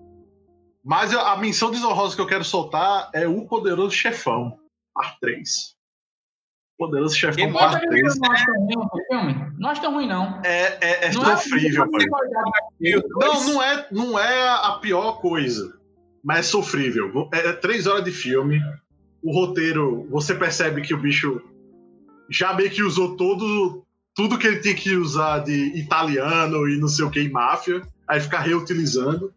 Mas 0.84 1.14
a 1.14 1.36
menção 1.36 1.70
desonrosa 1.70 2.16
que 2.16 2.20
eu 2.20 2.26
quero 2.26 2.44
soltar 2.44 3.10
é 3.14 3.26
O 3.26 3.46
Poderoso 3.46 3.94
Chefão, 3.94 4.58
parte 4.92 5.18
3. 5.20 5.76
Poderoso 6.76 7.16
Chefão 7.16 7.52
parte 7.52 7.86
3. 7.86 8.18
Não 8.18 8.32
acho 8.32 8.44
tão 9.08 9.22
ruim, 9.22 9.52
não 9.58 9.70
acho 9.70 9.80
tão 9.80 9.92
ruim, 9.92 10.08
não. 10.08 10.40
É, 10.44 10.78
é, 10.80 11.06
é 11.06 11.12
não 11.12 11.24
sofrível, 11.24 11.84
é 11.84 13.00
Não, 13.10 13.44
não 13.44 13.62
é, 13.62 13.86
não 13.92 14.18
é 14.18 14.48
a 14.48 14.78
pior 14.80 15.20
coisa, 15.20 15.78
mas 16.24 16.38
é 16.38 16.42
sofrível. 16.42 17.28
É, 17.32 17.50
é 17.50 17.52
três 17.52 17.86
horas 17.86 18.04
de 18.04 18.10
filme, 18.10 18.60
o 19.22 19.32
roteiro, 19.32 20.06
você 20.10 20.34
percebe 20.34 20.82
que 20.82 20.94
o 20.94 20.98
bicho 20.98 21.40
já 22.28 22.54
meio 22.54 22.70
que 22.70 22.82
usou 22.82 23.16
todo, 23.16 23.84
tudo 24.14 24.38
que 24.38 24.46
ele 24.46 24.60
tinha 24.60 24.74
que 24.74 24.96
usar 24.96 25.40
de 25.40 25.78
italiano 25.78 26.68
e 26.68 26.78
não 26.78 26.88
sei 26.88 27.04
o 27.04 27.10
que, 27.10 27.28
máfia, 27.28 27.82
aí 28.08 28.20
ficar 28.20 28.40
reutilizando. 28.40 29.32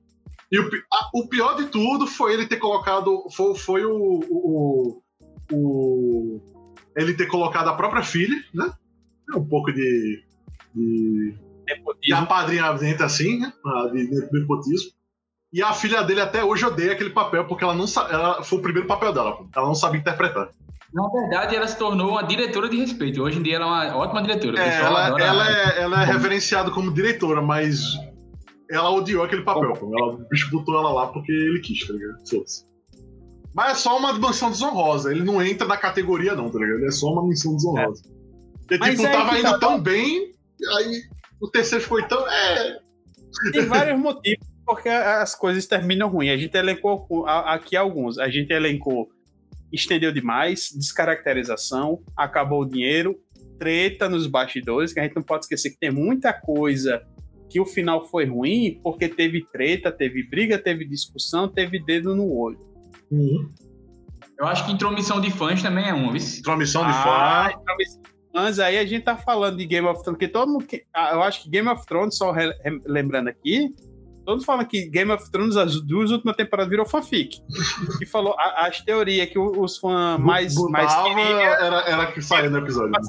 E 0.51 0.59
o, 0.59 0.69
a, 0.93 1.09
o 1.13 1.27
pior 1.27 1.55
de 1.55 1.67
tudo 1.67 2.07
foi 2.07 2.33
ele 2.33 2.45
ter 2.45 2.57
colocado. 2.57 3.27
Foi, 3.31 3.55
foi 3.55 3.85
o, 3.85 4.21
o, 4.29 5.01
o, 5.51 6.41
Ele 6.95 7.13
ter 7.13 7.27
colocado 7.27 7.67
a 7.67 7.75
própria 7.75 8.03
filha, 8.03 8.37
né? 8.53 8.71
Um 9.35 9.45
pouco 9.45 9.71
de. 9.71 10.23
de. 10.73 11.35
De 11.99 12.13
apadrinhamento 12.13 13.03
assim, 13.03 13.39
né? 13.39 13.51
Ah, 13.65 13.89
de, 13.91 14.07
de, 14.07 14.31
nepotismo. 14.31 14.91
E 15.55 15.63
a 15.63 15.71
filha 15.71 16.03
dele 16.03 16.19
até 16.19 16.43
hoje 16.43 16.65
odeia 16.65 16.91
aquele 16.91 17.11
papel, 17.11 17.45
porque 17.45 17.63
ela 17.63 17.73
não 17.73 17.85
ela 18.11 18.43
foi 18.43 18.59
o 18.59 18.61
primeiro 18.61 18.89
papel 18.89 19.13
dela, 19.13 19.39
ela 19.55 19.65
não 19.65 19.73
sabe 19.73 19.97
interpretar. 19.97 20.49
Na 20.93 21.07
verdade, 21.07 21.55
ela 21.55 21.65
se 21.65 21.77
tornou 21.77 22.09
uma 22.09 22.23
diretora 22.23 22.67
de 22.67 22.75
respeito. 22.75 23.23
Hoje 23.23 23.39
em 23.39 23.41
dia 23.41 23.55
ela 23.55 23.85
é 23.85 23.91
uma 23.93 23.97
ótima 23.99 24.21
diretora. 24.21 24.61
É, 24.61 24.81
ela, 24.81 25.17
ela, 25.17 25.49
é, 25.49 25.81
ela 25.81 26.03
é 26.03 26.05
reverenciada 26.05 26.69
como 26.71 26.93
diretora, 26.93 27.41
mas 27.41 27.97
ela 28.69 28.91
odiou 28.91 29.23
aquele 29.23 29.43
papel. 29.43 29.71
Ela, 29.97 30.15
o 30.15 30.27
bicho 30.29 30.51
botou 30.51 30.77
ela 30.77 30.91
lá 30.91 31.07
porque 31.07 31.31
ele 31.31 31.61
quis, 31.61 31.87
tá 31.87 31.93
ligado? 31.93 32.29
Foda-se. 32.29 32.65
Mas 33.53 33.71
é 33.71 33.75
só 33.75 33.97
uma 33.97 34.11
menção 34.11 34.51
desonrosa. 34.51 35.09
Ele 35.09 35.23
não 35.23 35.41
entra 35.41 35.65
na 35.65 35.77
categoria, 35.77 36.35
não, 36.35 36.49
tá 36.49 36.59
ligado? 36.59 36.85
É 36.85 36.91
só 36.91 37.07
uma 37.07 37.25
menção 37.25 37.55
desonrosa. 37.55 38.03
É. 38.05 38.57
Porque, 38.59 38.77
Mas 38.77 38.95
tipo, 38.97 39.07
é 39.07 39.11
tava 39.13 39.39
indo 39.39 39.51
tá 39.51 39.57
tão 39.57 39.79
bem, 39.79 40.33
aí 40.75 41.01
o 41.39 41.47
terceiro 41.47 41.85
foi 41.85 42.05
tão. 42.09 42.27
É. 42.29 42.77
Tem 43.53 43.65
vários 43.65 43.97
motivos 43.97 44.54
porque 44.65 44.89
as 44.89 45.35
coisas 45.35 45.65
terminam 45.65 46.09
ruim. 46.09 46.29
A 46.29 46.37
gente 46.37 46.55
elencou 46.55 47.07
aqui 47.27 47.75
alguns. 47.75 48.17
A 48.17 48.29
gente 48.29 48.51
elencou 48.51 49.09
estendeu 49.71 50.11
demais, 50.11 50.71
descaracterização, 50.73 52.01
acabou 52.15 52.61
o 52.61 52.65
dinheiro, 52.65 53.19
treta 53.59 54.07
nos 54.07 54.27
bastidores, 54.27 54.93
que 54.93 54.99
a 54.99 55.03
gente 55.03 55.15
não 55.15 55.23
pode 55.23 55.45
esquecer 55.45 55.71
que 55.71 55.77
tem 55.77 55.91
muita 55.91 56.33
coisa 56.33 57.05
que 57.49 57.59
o 57.59 57.65
final 57.65 58.07
foi 58.07 58.25
ruim 58.25 58.79
porque 58.83 59.07
teve 59.07 59.45
treta, 59.51 59.91
teve 59.91 60.23
briga, 60.23 60.57
teve 60.57 60.85
discussão, 60.85 61.47
teve 61.47 61.79
dedo 61.83 62.15
no 62.15 62.31
olho. 62.31 62.59
Uhum. 63.11 63.51
Eu 64.37 64.47
acho 64.47 64.65
que 64.65 64.71
intromissão 64.71 65.21
de 65.21 65.31
fãs 65.31 65.61
também 65.61 65.87
é 65.87 65.93
um, 65.93 66.11
viu? 66.11 66.21
Intromissão 66.21 66.83
de 66.83 66.91
ah, 66.91 67.03
fãs. 67.03 67.61
Intromissão 67.61 68.01
de 68.01 68.09
fãs, 68.33 68.59
aí 68.59 68.77
a 68.77 68.85
gente 68.85 69.03
tá 69.03 69.15
falando 69.15 69.57
de 69.57 69.65
Game 69.65 69.87
of 69.87 70.01
Thrones, 70.03 70.19
que 70.19 70.27
todo 70.27 70.51
mundo. 70.51 70.65
Ah, 70.93 71.11
eu 71.13 71.23
acho 71.23 71.43
que 71.43 71.49
Game 71.49 71.69
of 71.69 71.85
Thrones, 71.85 72.17
só 72.17 72.33
lembrando 72.85 73.29
aqui, 73.29 73.73
todos 74.25 74.43
falam 74.43 74.65
que 74.65 74.87
Game 74.89 75.11
of 75.11 75.29
Thrones, 75.31 75.55
as 75.55 75.79
duas 75.81 76.11
últimas 76.11 76.35
temporadas, 76.35 76.69
virou 76.69 76.85
fanfic. 76.85 77.37
e 78.01 78.05
falou 78.05 78.35
as 78.37 78.81
teorias 78.81 79.29
que 79.29 79.39
os 79.39 79.77
fãs 79.77 80.19
mais. 80.19 80.55
mais 80.69 80.93
queriam, 80.95 81.39
era, 81.39 81.79
era 81.81 82.11
que 82.11 82.21
saía 82.21 82.49
no 82.49 82.57
episódio. 82.57 82.91
Né? 82.91 82.99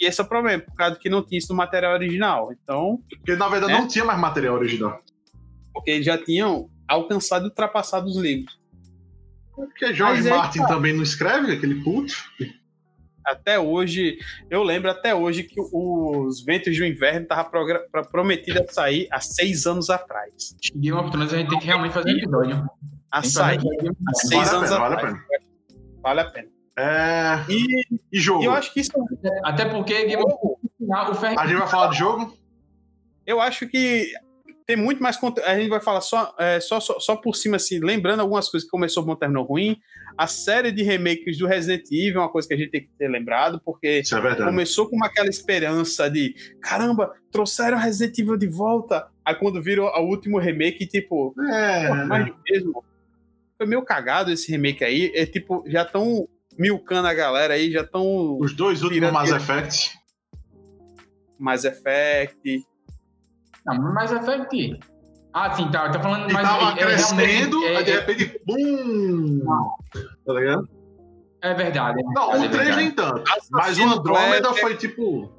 E 0.00 0.06
esse 0.06 0.20
é 0.20 0.24
o 0.24 0.26
problema, 0.26 0.62
por 0.62 0.74
causa 0.74 0.96
que 0.96 1.08
não 1.08 1.22
tinha 1.22 1.38
isso 1.38 1.52
no 1.52 1.56
material 1.56 1.94
original. 1.94 2.52
Então. 2.52 2.98
Porque 3.08 3.36
na 3.36 3.48
verdade 3.48 3.72
é? 3.72 3.78
não 3.78 3.86
tinha 3.86 4.04
mais 4.04 4.18
material 4.18 4.56
original. 4.56 5.00
Porque 5.72 5.92
eles 5.92 6.04
já 6.04 6.18
tinham 6.18 6.68
alcançado 6.88 7.44
e 7.44 7.48
ultrapassado 7.48 8.06
os 8.06 8.16
livros. 8.16 8.60
É 9.58 9.64
porque 9.64 9.94
George 9.94 10.28
Martin 10.28 10.58
tá. 10.58 10.66
também 10.66 10.92
não 10.92 11.02
escreve, 11.02 11.52
aquele 11.52 11.76
puto. 11.82 12.14
Até 13.24 13.58
hoje, 13.58 14.18
eu 14.50 14.62
lembro 14.62 14.90
até 14.90 15.14
hoje 15.14 15.42
que 15.42 15.60
os 15.60 16.44
Ventos 16.44 16.76
do 16.76 16.84
Inverno 16.84 17.22
estavam 17.22 18.10
prometido 18.10 18.62
a 18.62 18.72
sair 18.72 19.08
há 19.10 19.20
seis 19.20 19.66
anos 19.66 19.90
atrás. 19.90 20.56
Game 20.74 20.96
of 20.98 21.10
Thrones 21.10 21.32
a 21.32 21.38
gente 21.38 21.50
tem 21.50 21.58
que 21.58 21.66
realmente 21.66 21.92
fazer 21.92 22.12
um 22.12 22.18
episódio. 22.18 22.70
A 23.10 23.22
sair 23.22 23.58
há 23.58 24.14
seis 24.14 24.50
vale 24.50 24.56
anos 24.56 24.70
pena, 24.70 24.86
atrás. 24.86 24.90
Vale 24.90 24.94
a 24.94 24.98
pena. 24.98 25.26
Vale 26.02 26.20
a 26.20 26.24
pena. 26.24 26.48
É... 26.78 27.52
E, 27.52 27.66
e 28.12 28.20
jogo? 28.20 28.42
Eu 28.42 28.52
acho 28.52 28.72
que 28.72 28.80
isso. 28.80 28.92
Até 29.44 29.66
porque 29.66 30.04
Game 30.06 30.22
of 30.22 30.34
Thrones. 30.38 31.38
A 31.38 31.46
gente 31.46 31.58
vai 31.58 31.68
falar 31.68 31.88
de 31.88 31.98
jogo? 31.98 32.36
Eu 33.26 33.40
acho 33.40 33.68
que 33.68 34.12
tem 34.72 34.82
muito 34.82 35.02
mais 35.02 35.18
conteúdo. 35.18 35.46
A 35.46 35.58
gente 35.58 35.68
vai 35.68 35.80
falar 35.80 36.00
só, 36.00 36.34
é, 36.38 36.58
só, 36.58 36.80
só, 36.80 36.98
só, 36.98 37.14
por 37.16 37.36
cima, 37.36 37.56
assim, 37.56 37.78
lembrando 37.78 38.20
algumas 38.20 38.48
coisas 38.48 38.64
que 38.66 38.70
começou 38.70 39.04
bom, 39.04 39.14
terminou 39.14 39.44
ruim. 39.44 39.76
A 40.16 40.26
série 40.26 40.72
de 40.72 40.82
remakes 40.82 41.36
do 41.36 41.46
Resident 41.46 41.84
Evil 41.92 42.16
é 42.16 42.24
uma 42.24 42.30
coisa 42.30 42.48
que 42.48 42.54
a 42.54 42.56
gente 42.56 42.70
tem 42.70 42.80
que 42.82 42.90
ter 42.98 43.08
lembrado, 43.08 43.60
porque 43.62 44.02
é 44.10 44.34
começou 44.36 44.88
com 44.88 45.04
aquela 45.04 45.28
esperança 45.28 46.08
de 46.08 46.34
caramba, 46.60 47.12
trouxeram 47.30 47.76
Resident 47.76 48.18
Evil 48.18 48.36
de 48.38 48.46
volta. 48.46 49.06
Aí 49.24 49.34
quando 49.34 49.62
virou 49.62 49.88
o 49.88 50.08
último 50.08 50.38
remake, 50.38 50.86
tipo, 50.86 51.34
é. 51.52 52.04
mais 52.04 52.32
mesmo. 52.48 52.82
Foi 53.58 53.66
meio 53.66 53.82
cagado 53.82 54.30
esse 54.30 54.50
remake 54.50 54.82
aí. 54.82 55.12
É 55.14 55.26
tipo, 55.26 55.64
já 55.66 55.82
estão 55.82 56.26
milcando 56.58 57.08
a 57.08 57.14
galera 57.14 57.54
aí, 57.54 57.70
já 57.70 57.82
estão. 57.82 58.38
Os 58.38 58.54
dois 58.54 58.82
últimos 58.82 59.12
Mass 59.12 59.30
Effect. 59.30 59.98
Mass 61.38 61.64
Effect. 61.64 62.64
Não, 63.66 63.94
Mass 63.94 64.12
Effect. 64.12 64.78
Ah, 65.34 65.54
sim, 65.54 65.70
tá. 65.70 65.90
Tá 65.90 66.00
falando 66.00 66.30
mais. 66.32 66.46
Tava 66.46 66.72
é, 66.72 66.76
crescendo, 66.76 67.64
é, 67.64 67.76
aí 67.76 67.84
de 67.84 67.90
é- 67.90 68.00
repente, 68.00 68.40
bum! 68.44 69.40
Tá 70.26 70.32
ligado? 70.34 70.68
É 71.42 71.54
verdade. 71.54 72.00
É 72.00 72.02
não, 72.14 72.44
o 72.44 72.48
3 72.48 72.76
nem 72.76 72.90
tanto. 72.90 73.24
Mas 73.50 73.78
o 73.78 73.82
Andrômeda 73.82 74.52
foi 74.54 74.76
tipo. 74.76 75.30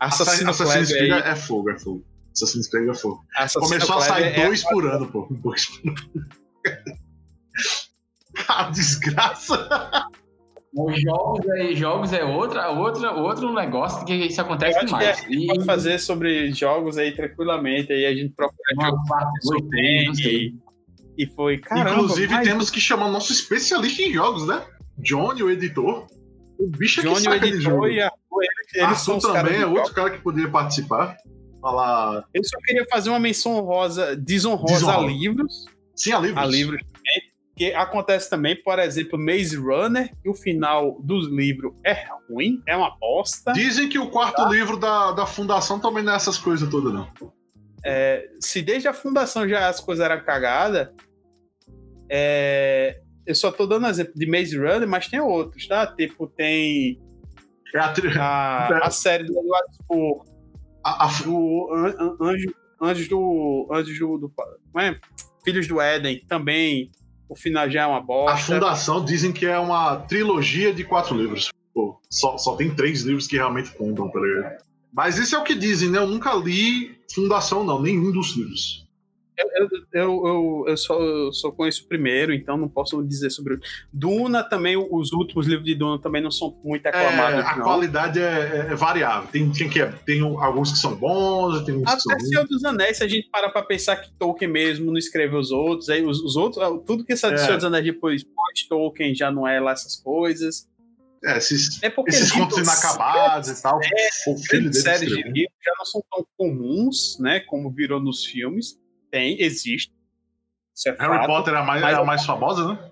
Assassino 0.00 0.50
Assassin's 0.50 0.92
Creed 0.92 1.12
é, 1.12 1.30
é 1.30 1.36
fogo, 1.36 1.70
é 1.70 1.78
fogo. 1.78 2.04
Assassin's 2.32 2.68
Creed 2.68 2.88
é 2.88 2.94
fogo. 2.94 3.24
Assassino 3.36 3.68
Começou 3.68 3.96
a 3.96 4.00
sair 4.00 4.24
é 4.38 4.46
dois 4.46 4.62
por 4.64 4.86
ano, 4.86 5.06
pô. 5.10 5.26
Dois 5.30 5.66
por 5.66 5.90
ano. 5.90 5.98
a 8.48 8.70
desgraça. 8.70 9.68
Os 10.76 11.00
jogos 11.00 11.46
é, 11.50 11.74
jogos 11.74 12.12
é 12.12 12.24
outra, 12.24 12.70
outra, 12.70 13.12
outro 13.12 13.52
negócio 13.54 14.04
que 14.04 14.12
isso 14.12 14.40
acontece 14.40 14.84
demais. 14.84 15.20
Que 15.20 15.26
a 15.26 15.30
gente 15.30 15.46
pode 15.46 15.64
fazer 15.64 15.98
sobre 16.00 16.52
jogos 16.52 16.98
aí 16.98 17.12
tranquilamente, 17.12 17.92
aí 17.92 18.04
a 18.04 18.14
gente 18.14 18.34
procura 18.34 18.58
jogos 18.74 20.18
e, 20.18 20.52
e 21.16 21.26
foi, 21.26 21.58
caramba. 21.58 22.02
Inclusive, 22.02 22.34
mas... 22.34 22.48
temos 22.48 22.70
que 22.70 22.80
chamar 22.80 23.06
o 23.06 23.12
nosso 23.12 23.32
especialista 23.32 24.02
em 24.02 24.12
jogos, 24.12 24.48
né? 24.48 24.64
Johnny, 24.98 25.44
o 25.44 25.50
editor. 25.50 26.06
O 26.58 26.68
bicho 26.68 27.00
é 27.00 27.02
Johnny, 27.04 27.16
que 27.16 27.22
saca 27.22 27.44
o 27.44 27.48
editor, 27.48 27.90
e 27.90 28.02
a, 28.02 28.10
Arthur 28.82 29.18
também 29.20 29.60
é 29.60 29.66
outro 29.66 29.94
cara 29.94 30.10
que 30.10 30.18
poderia 30.18 30.50
participar. 30.50 31.16
Falar. 31.60 32.24
Eu 32.34 32.42
só 32.42 32.58
queria 32.64 32.84
fazer 32.90 33.10
uma 33.10 33.20
menção 33.20 33.56
honrosa, 33.56 34.16
desonrosa, 34.16 34.74
desonrosa. 34.74 34.98
a 34.98 35.06
livros. 35.06 35.64
Sim, 35.94 36.12
a 36.12 36.18
livros. 36.18 36.42
A 36.42 36.46
livros 36.46 36.93
que 37.56 37.72
acontece 37.72 38.28
também, 38.28 38.60
por 38.60 38.78
exemplo, 38.78 39.18
Maze 39.18 39.56
Runner, 39.56 40.12
que 40.22 40.28
o 40.28 40.34
final 40.34 41.00
dos 41.00 41.28
livros 41.28 41.72
é 41.84 42.06
ruim, 42.28 42.60
é 42.66 42.76
uma 42.76 42.96
bosta. 42.98 43.52
Dizem 43.52 43.88
que 43.88 43.98
o 43.98 44.10
quarto 44.10 44.36
tá? 44.36 44.48
livro 44.48 44.76
da, 44.76 45.12
da 45.12 45.24
Fundação 45.24 45.78
também 45.78 46.02
não 46.02 46.12
é 46.12 46.16
essas 46.16 46.36
coisas 46.36 46.68
todas, 46.68 46.92
não. 46.92 47.08
É, 47.84 48.28
se 48.40 48.60
desde 48.60 48.88
a 48.88 48.94
Fundação 48.94 49.48
já 49.48 49.68
as 49.68 49.78
coisas 49.78 50.04
eram 50.04 50.24
cagadas, 50.24 50.88
é, 52.10 53.00
eu 53.24 53.34
só 53.34 53.52
tô 53.52 53.66
dando 53.66 53.86
exemplo 53.86 54.14
de 54.16 54.26
Maze 54.26 54.56
Runner, 54.56 54.88
mas 54.88 55.06
tem 55.06 55.20
outros, 55.20 55.68
tá? 55.68 55.86
Tipo, 55.86 56.26
tem 56.26 57.00
é 57.74 57.78
a, 57.78 57.94
a, 58.20 58.78
a, 58.86 58.90
série 58.90 59.24
do 59.24 59.32
Eduardo 59.32 60.24
a, 60.82 61.06
a... 61.06 61.22
do 61.22 61.68
Anjo, 62.20 62.48
do... 63.08 63.68
Anjos 63.72 63.98
do... 63.98 64.18
do 64.18 64.80
é? 64.80 64.98
Filhos 65.44 65.68
do 65.68 65.80
Éden, 65.80 66.24
também 66.26 66.90
o 67.28 67.36
final 67.36 67.68
já 67.70 67.82
é 67.82 67.86
uma 67.86 68.00
bosta. 68.00 68.32
A 68.32 68.36
Fundação 68.36 69.04
dizem 69.04 69.32
que 69.32 69.46
é 69.46 69.58
uma 69.58 69.96
trilogia 69.96 70.72
de 70.72 70.84
quatro 70.84 71.16
livros. 71.16 71.50
Pô, 71.72 72.00
só, 72.10 72.38
só 72.38 72.56
tem 72.56 72.74
três 72.74 73.02
livros 73.02 73.26
que 73.26 73.36
realmente 73.36 73.70
contam, 73.72 74.08
tá 74.10 74.20
ligado? 74.20 74.64
Mas 74.92 75.18
isso 75.18 75.34
é 75.34 75.38
o 75.38 75.42
que 75.42 75.54
dizem, 75.54 75.90
né? 75.90 75.98
Eu 75.98 76.06
nunca 76.06 76.32
li 76.34 76.94
Fundação, 77.12 77.62
não, 77.64 77.80
nenhum 77.80 78.10
dos 78.10 78.36
livros. 78.36 78.83
Eu, 79.36 79.48
eu, 79.56 79.68
eu, 79.92 80.64
eu, 80.68 80.76
só, 80.76 81.00
eu 81.00 81.32
só 81.32 81.50
conheço 81.50 81.84
o 81.84 81.88
primeiro, 81.88 82.32
então 82.32 82.56
não 82.56 82.68
posso 82.68 83.02
dizer 83.02 83.30
sobre. 83.30 83.58
Duna 83.92 84.44
também, 84.44 84.76
os 84.76 85.12
últimos 85.12 85.46
livros 85.46 85.64
de 85.66 85.74
Duna 85.74 86.00
também 86.00 86.22
não 86.22 86.30
são 86.30 86.56
muito 86.62 86.86
aclamados. 86.86 87.40
É, 87.40 87.42
a 87.42 87.56
não. 87.56 87.64
qualidade 87.64 88.20
é, 88.20 88.68
é, 88.70 88.74
variável. 88.76 89.28
Tem, 89.32 89.50
tem, 89.50 89.68
que, 89.68 89.84
tem 90.06 90.20
alguns 90.20 90.70
que 90.70 90.78
são 90.78 90.94
bons, 90.94 91.64
tem 91.64 91.74
uns 91.74 91.82
Até 91.82 91.96
que 91.96 92.02
são. 92.02 92.20
Senhor 92.20 92.46
dos 92.46 92.64
Anéis, 92.64 92.98
se 92.98 93.04
a 93.04 93.08
gente 93.08 93.28
para 93.28 93.48
pra 93.48 93.62
pensar 93.62 93.96
que 93.96 94.12
Tolkien 94.12 94.50
mesmo 94.50 94.86
não 94.86 94.98
escreveu 94.98 95.40
os 95.40 95.50
outros, 95.50 95.88
aí 95.88 96.04
os, 96.04 96.20
os 96.20 96.36
outros, 96.36 96.64
tudo 96.86 97.04
que 97.04 97.14
do 97.14 97.34
é. 97.34 97.36
Senhor 97.36 97.56
dos 97.56 97.64
Anéis 97.64 97.84
depois 97.84 98.22
pós-Tolkien 98.22 99.14
já 99.14 99.32
não 99.32 99.48
é 99.48 99.58
lá 99.58 99.72
essas 99.72 99.96
coisas. 99.96 100.68
É, 101.24 101.38
esses, 101.38 101.82
é 101.82 101.92
esses 102.06 102.30
contos 102.30 102.58
inacabados 102.58 103.48
e 103.48 103.62
tal. 103.62 103.80
É, 103.82 104.30
o 104.30 104.36
filho 104.36 104.72
séries 104.74 105.08
de 105.08 105.22
livros 105.22 105.58
já 105.64 105.72
não 105.78 105.84
são 105.86 106.04
tão 106.10 106.26
comuns, 106.36 107.18
né, 107.18 107.40
como 107.40 107.70
virou 107.70 107.98
nos 107.98 108.24
filmes. 108.24 108.78
Tem, 109.14 109.40
existe. 109.40 109.92
É 110.88 110.90
Harry 110.90 111.18
fato, 111.18 111.26
Potter 111.28 111.54
é 111.54 111.56
a 111.58 111.62
mais, 111.62 111.82
é 111.84 111.94
a 111.94 112.02
mais 112.02 112.26
famosa, 112.26 112.66
né? 112.66 112.90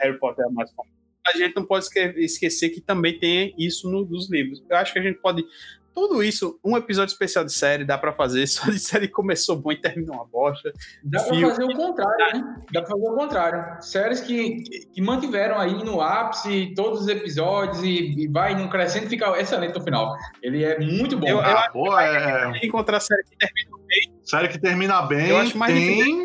Harry 0.00 0.16
Potter 0.16 0.44
é 0.44 0.48
a 0.48 0.50
mais 0.52 0.70
famosa. 0.70 0.94
A 1.26 1.36
gente 1.36 1.56
não 1.56 1.66
pode 1.66 1.88
esquecer 2.18 2.70
que 2.70 2.80
também 2.80 3.18
tem 3.18 3.52
isso 3.58 3.90
no, 3.90 4.04
nos 4.04 4.30
livros. 4.30 4.62
Eu 4.70 4.76
acho 4.76 4.92
que 4.92 5.00
a 5.00 5.02
gente 5.02 5.18
pode 5.18 5.44
tudo 5.92 6.22
isso, 6.22 6.58
um 6.64 6.76
episódio 6.76 7.12
especial 7.12 7.44
de 7.44 7.52
série 7.52 7.84
dá 7.84 7.98
para 7.98 8.12
fazer, 8.12 8.46
só 8.48 8.70
de 8.70 8.78
série 8.78 9.08
começou 9.08 9.56
bom 9.56 9.72
e 9.72 9.76
terminou 9.80 10.14
uma 10.14 10.24
bosta. 10.24 10.72
Dá 11.02 11.20
para 11.24 11.40
fazer 11.40 11.64
o 11.64 11.74
contrário, 11.74 12.38
né? 12.38 12.62
Dá 12.72 12.80
pra 12.82 12.90
fazer 12.90 13.08
o 13.08 13.14
contrário. 13.16 13.82
Séries 13.82 14.20
que, 14.20 14.62
que 14.92 15.02
mantiveram 15.02 15.58
aí 15.58 15.82
no 15.82 16.00
ápice 16.00 16.72
todos 16.76 17.02
os 17.02 17.08
episódios 17.08 17.82
e, 17.82 18.22
e 18.22 18.28
vai 18.28 18.54
no 18.54 18.70
crescendo 18.70 19.08
fica 19.08 19.36
excelente 19.40 19.74
no 19.74 19.82
final. 19.82 20.16
Ele 20.40 20.62
é 20.62 20.78
muito 20.78 21.16
bom. 21.16 21.26
Eu, 21.26 21.38
eu 21.38 21.40
ah, 21.40 21.70
pô, 21.72 21.98
é... 21.98 22.52
encontrar 22.62 23.00
série 23.00 23.24
que 23.24 23.36
termina 23.36 23.76
bem. 23.88 24.13
Série 24.24 24.48
que 24.48 24.60
termina 24.60 25.02
bem, 25.02 25.28
eu 25.28 25.36
acho 25.36 25.56
mais 25.56 25.72
tem... 25.72 26.24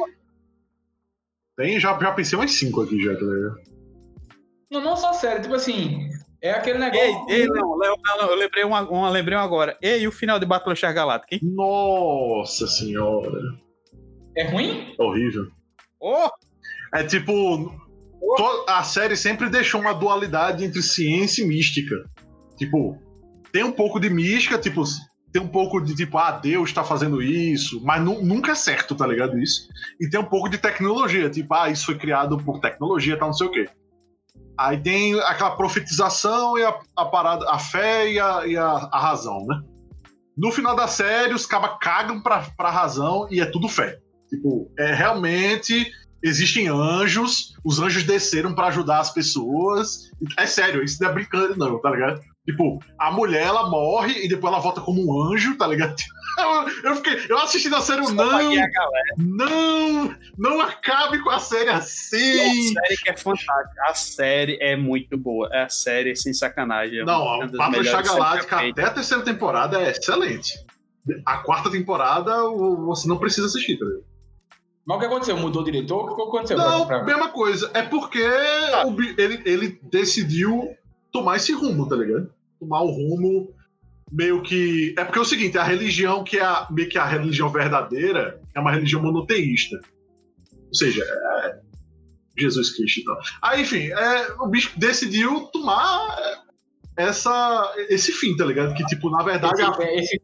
Tem, 1.58 1.80
já, 1.80 1.98
já 2.00 2.12
pensei 2.14 2.40
umas 2.40 2.52
cinco 2.52 2.82
aqui 2.82 3.02
já, 3.02 3.14
tá 3.14 3.26
Não, 4.72 4.82
não 4.82 4.96
só 4.96 5.12
série, 5.12 5.42
tipo 5.42 5.56
assim, 5.56 6.08
é 6.42 6.52
aquele 6.52 6.80
negócio. 6.80 7.04
Ei, 7.28 7.42
ei 7.42 7.48
não, 7.48 7.78
não, 7.78 7.96
não, 8.18 8.30
eu 8.30 8.36
lembrei 8.36 8.64
uma, 8.64 8.82
uma, 8.90 9.10
lembrei 9.10 9.38
uma 9.38 9.44
agora. 9.44 9.78
E 9.82 10.08
o 10.08 10.12
final 10.12 10.40
de 10.40 10.46
Battlestar 10.46 10.94
Galactica, 10.94 11.36
hein? 11.36 11.42
Nossa 11.44 12.66
senhora. 12.66 13.42
É 14.38 14.50
ruim? 14.50 14.96
É 14.98 15.04
horrível. 15.04 15.48
Oh! 16.00 16.30
É 16.94 17.04
tipo. 17.04 17.32
Oh. 18.22 18.66
A 18.70 18.84
série 18.84 19.18
sempre 19.18 19.50
deixou 19.50 19.82
uma 19.82 19.94
dualidade 19.94 20.64
entre 20.64 20.82
ciência 20.82 21.44
e 21.44 21.48
mística. 21.48 21.96
Tipo, 22.58 22.98
tem 23.52 23.64
um 23.64 23.72
pouco 23.72 24.00
de 24.00 24.10
mística, 24.10 24.58
tipo, 24.58 24.84
tem 25.32 25.42
um 25.42 25.48
pouco 25.48 25.80
de 25.80 25.96
tipo, 25.96 26.18
ah, 26.18 26.32
Deus 26.32 26.70
está 26.70 26.84
fazendo 26.84 27.22
isso, 27.22 27.82
mas 27.84 28.04
nu 28.04 28.24
nunca 28.24 28.52
é 28.52 28.56
certo, 28.56 28.96
tá 28.96 29.06
ligado? 29.06 29.38
Isso. 29.38 29.68
E 30.00 30.10
tem 30.10 30.20
um 30.20 30.26
pouco 30.26 30.50
de 30.50 30.58
tecnologia, 30.58 31.30
tipo, 31.30 31.54
ah, 31.54 31.70
isso 31.70 31.86
foi 31.86 31.98
criado 31.98 32.38
por 32.38 32.60
tecnologia, 32.60 33.18
tá 33.18 33.26
não 33.26 33.34
sei 33.34 33.48
o 33.48 33.52
quê. 33.52 33.70
Aí 34.58 34.78
tem 34.82 35.18
aquela 35.22 35.56
profetização 35.56 36.58
e 36.58 36.64
a, 36.64 36.78
a 36.96 37.06
parada, 37.06 37.50
a 37.50 37.58
fé 37.60 38.12
e 38.12 38.20
a, 38.20 38.46
e 38.46 38.58
a, 38.58 38.90
a, 38.92 39.00
razão, 39.00 39.46
né? 39.46 39.62
No 40.36 40.52
final 40.52 40.76
da 40.76 40.88
série, 40.88 41.34
os 41.34 41.46
cabas 41.46 41.78
cagam 41.80 42.22
pra, 42.22 42.46
pra 42.58 42.70
razão 42.70 43.28
e 43.30 43.40
é 43.40 43.46
tudo 43.46 43.70
fé. 43.70 44.00
Tipo, 44.30 44.70
é 44.78 44.94
realmente 44.94 45.90
existem 46.22 46.68
anjos, 46.68 47.56
os 47.64 47.80
anjos 47.80 48.04
desceram 48.04 48.54
para 48.54 48.68
ajudar 48.68 49.00
as 49.00 49.12
pessoas. 49.14 50.10
É 50.38 50.46
sério, 50.46 50.84
isso 50.84 51.02
não 51.02 51.10
é 51.10 51.14
brincando, 51.14 51.56
não, 51.58 51.80
tá 51.80 51.92
ligado? 51.92 52.22
Tipo, 52.50 52.80
a 52.98 53.12
mulher 53.12 53.44
ela 53.44 53.70
morre 53.70 54.26
e 54.26 54.28
depois 54.28 54.52
ela 54.52 54.62
volta 54.62 54.82
como 54.82 55.06
um 55.06 55.32
anjo, 55.32 55.56
tá 55.56 55.68
ligado? 55.68 55.96
Eu, 56.84 56.96
fiquei, 56.96 57.26
eu 57.28 57.38
assisti 57.38 57.74
a 57.74 57.82
série, 57.82 58.02
não, 58.14 58.54
não, 59.18 60.16
não 60.38 60.62
acabe 60.62 61.22
com 61.22 61.30
a 61.30 61.40
série 61.40 61.70
assim. 61.70 62.16
A 62.16 62.82
série 62.82 62.98
que 62.98 63.10
é 63.10 63.18
fantástica, 63.18 63.84
a 63.90 63.94
série 63.94 64.58
é 64.62 64.78
muito 64.78 65.18
boa, 65.18 65.50
é 65.52 65.64
a 65.64 65.70
série 65.70 66.16
sem 66.16 66.34
sacanagem. 66.34 67.00
É 67.00 67.04
não, 67.04 67.42
a 67.42 67.46
Battlestar 67.46 68.06
Galáctica 68.06 68.70
até 68.70 68.84
a 68.84 68.90
terceira 68.92 69.22
temporada 69.22 69.82
é 69.82 69.92
excelente. 69.92 70.66
A 71.26 71.40
quarta 71.40 71.70
temporada 71.70 72.32
você 72.86 73.06
não 73.10 73.18
precisa 73.18 73.48
assistir, 73.48 73.78
tá 73.78 73.84
ligado? 73.84 74.06
Mas 74.86 74.96
o 74.96 75.00
que 75.02 75.06
aconteceu? 75.08 75.38
Mudou 75.38 75.62
o 75.62 75.66
diretor? 75.66 76.10
O 76.10 76.16
que 76.16 76.22
aconteceu? 76.22 76.58
Não, 76.58 77.06
mesma 77.06 77.30
coisa. 77.30 77.70
É 77.74 77.82
porque 77.82 78.24
ah. 78.24 78.88
o, 78.88 79.02
ele, 79.02 79.42
ele 79.46 79.80
decidiu 79.84 80.74
tomar 81.12 81.36
esse 81.36 81.52
rumo, 81.54 81.88
tá 81.88 81.96
ligado? 81.96 82.32
Tomar 82.60 82.82
o 82.82 82.92
rumo 82.92 83.54
meio 84.12 84.42
que. 84.42 84.94
É 84.98 85.04
porque 85.04 85.20
é 85.20 85.22
o 85.22 85.26
seguinte, 85.26 85.58
a 85.58 85.64
religião 85.64 86.24
que 86.24 86.38
é 86.38 86.44
a, 86.44 86.68
meio 86.72 86.90
que 86.90 86.98
a 86.98 87.06
religião 87.06 87.50
verdadeira 87.50 88.42
é 88.56 88.60
uma 88.60 88.72
religião 88.72 89.02
monoteísta. 89.02 89.80
Ou 90.68 90.74
seja, 90.74 91.04
é 91.04 91.60
Jesus 92.38 92.76
Cristo 92.76 93.02
e 93.02 93.04
tal. 93.04 93.20
Aí, 93.42 93.62
enfim, 93.62 93.92
é, 93.92 94.34
o 94.40 94.48
bicho 94.48 94.78
decidiu 94.78 95.42
tomar 95.52 96.44
essa, 96.96 97.74
esse 97.90 98.12
fim, 98.12 98.36
tá 98.36 98.46
ligado? 98.46 98.74
Que, 98.76 98.86
tipo, 98.86 99.10
na 99.10 99.24
verdade. 99.24 99.62
Esse, 99.62 99.64
a, 99.64 99.94
esse... 99.96 100.22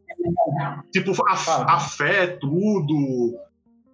Tipo, 0.92 1.12
a, 1.26 1.74
a 1.74 1.80
fé 1.80 2.24
é 2.24 2.26
tudo. 2.26 3.38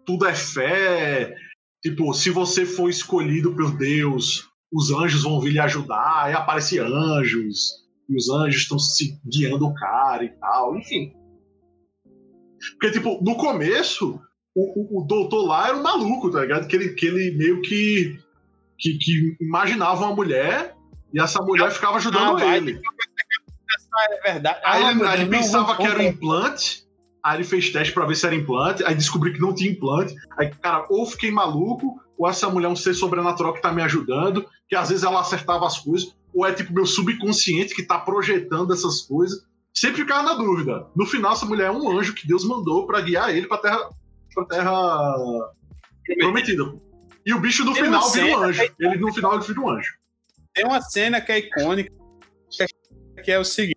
Tudo 0.04 0.26
é 0.26 0.34
fé. 0.34 1.36
Tipo, 1.82 2.12
se 2.14 2.30
você 2.30 2.64
for 2.64 2.88
escolhido 2.88 3.54
por 3.54 3.76
Deus, 3.76 4.48
os 4.72 4.90
anjos 4.90 5.22
vão 5.22 5.40
vir 5.40 5.52
lhe 5.52 5.58
ajudar, 5.58 6.24
aí 6.24 6.32
aparecem 6.32 6.78
anjos, 6.78 7.81
e 8.12 8.16
os 8.16 8.30
anjos 8.30 8.62
estão 8.62 8.78
se 8.78 9.18
guiando 9.26 9.66
o 9.66 9.74
cara 9.74 10.24
e 10.24 10.28
tal, 10.28 10.76
enfim. 10.76 11.12
Porque, 12.72 12.92
tipo, 12.92 13.18
no 13.22 13.36
começo, 13.36 14.20
o, 14.54 14.98
o, 14.98 15.02
o 15.02 15.04
doutor 15.04 15.44
lá 15.46 15.68
era 15.68 15.76
um 15.76 15.82
maluco, 15.82 16.30
tá 16.30 16.42
ligado? 16.42 16.66
Que 16.68 16.76
ele, 16.76 16.88
que 16.90 17.06
ele 17.06 17.36
meio 17.36 17.62
que, 17.62 18.18
que, 18.78 18.98
que 18.98 19.36
imaginava 19.40 20.04
uma 20.04 20.14
mulher 20.14 20.76
e 21.12 21.20
essa 21.20 21.42
mulher 21.42 21.70
ficava 21.70 21.96
ajudando 21.96 22.38
ah, 22.38 22.56
ele. 22.56 22.80
É 24.08 24.32
verdade. 24.32 24.60
Aí 24.64 24.84
ah, 24.84 24.90
ele, 24.90 25.22
ele 25.22 25.30
pensava 25.30 25.76
que 25.76 25.82
era 25.82 25.98
um 25.98 26.02
implante, 26.02 26.86
aí 27.22 27.36
ele 27.36 27.44
fez 27.44 27.70
teste 27.70 27.92
para 27.92 28.06
ver 28.06 28.16
se 28.16 28.26
era 28.26 28.34
implante, 28.34 28.84
aí 28.84 28.94
descobriu 28.94 29.34
que 29.34 29.40
não 29.40 29.54
tinha 29.54 29.70
implante. 29.70 30.14
Aí, 30.38 30.50
cara, 30.50 30.86
ou 30.88 31.04
fiquei 31.06 31.30
maluco, 31.30 32.00
ou 32.16 32.28
essa 32.28 32.48
mulher 32.48 32.68
é 32.68 32.70
um 32.70 32.76
ser 32.76 32.94
sobrenatural 32.94 33.52
que 33.52 33.62
tá 33.62 33.72
me 33.72 33.82
ajudando, 33.82 34.46
que 34.68 34.76
às 34.76 34.88
vezes 34.88 35.04
ela 35.04 35.20
acertava 35.20 35.66
as 35.66 35.78
coisas, 35.78 36.14
ou 36.34 36.46
é 36.46 36.52
tipo 36.52 36.72
meu 36.72 36.86
subconsciente 36.86 37.74
que 37.74 37.82
tá 37.82 37.98
projetando 37.98 38.72
essas 38.72 39.02
coisas. 39.02 39.44
Sempre 39.74 40.02
ficava 40.02 40.22
na 40.22 40.34
dúvida. 40.34 40.86
No 40.94 41.06
final, 41.06 41.32
essa 41.32 41.46
mulher 41.46 41.66
é 41.66 41.70
um 41.70 41.98
anjo 41.98 42.14
que 42.14 42.26
Deus 42.26 42.44
mandou 42.44 42.86
para 42.86 43.00
guiar 43.00 43.34
ele 43.34 43.46
pra 43.46 43.58
terra, 43.58 43.88
pra 44.34 44.44
terra 44.44 45.14
prometida. 46.18 46.74
E 47.24 47.32
o 47.32 47.40
bicho 47.40 47.64
no 47.64 47.72
Tem 47.72 47.84
final 47.84 48.10
vira 48.10 48.26
um 48.26 48.42
anjo. 48.42 48.62
É 48.62 48.70
ele 48.80 48.96
no 48.98 49.12
final 49.12 49.34
ele 49.34 49.44
vira 49.44 49.60
um 49.60 49.70
anjo. 49.70 49.92
Tem 50.54 50.64
uma 50.66 50.80
cena 50.82 51.20
que 51.20 51.32
é 51.32 51.38
icônica, 51.38 51.90
que 53.24 53.30
é 53.30 53.38
o 53.38 53.44
seguinte, 53.44 53.76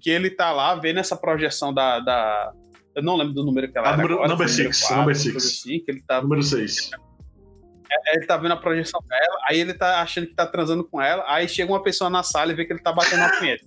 que 0.00 0.10
ele 0.10 0.30
tá 0.30 0.50
lá 0.50 0.74
vendo 0.74 0.98
essa 0.98 1.16
projeção 1.16 1.72
da... 1.72 2.00
da 2.00 2.52
eu 2.96 3.02
não 3.02 3.16
lembro 3.16 3.34
do 3.34 3.44
número 3.44 3.70
que 3.70 3.76
ela 3.76 3.90
ah, 3.90 3.96
número, 3.96 4.26
Number 4.26 4.48
6, 4.48 4.90
number 4.90 5.16
6. 5.16 5.36
Assim, 5.36 5.84
ele 5.86 6.02
tá, 6.02 6.22
número 6.22 6.42
6 6.42 6.90
é, 6.92 6.96
ele 8.14 8.26
tá 8.26 8.36
vendo 8.36 8.52
a 8.52 8.56
projeção 8.56 9.00
dela, 9.08 9.38
aí 9.48 9.60
ele 9.60 9.74
tá 9.74 10.00
achando 10.00 10.26
que 10.26 10.34
tá 10.34 10.46
transando 10.46 10.84
com 10.84 11.00
ela, 11.00 11.24
aí 11.26 11.48
chega 11.48 11.72
uma 11.72 11.82
pessoa 11.82 12.10
na 12.10 12.22
sala 12.22 12.52
e 12.52 12.54
vê 12.54 12.64
que 12.64 12.72
ele 12.72 12.82
tá 12.82 12.92
batendo 12.92 13.20
na 13.20 13.38
punheta. 13.38 13.64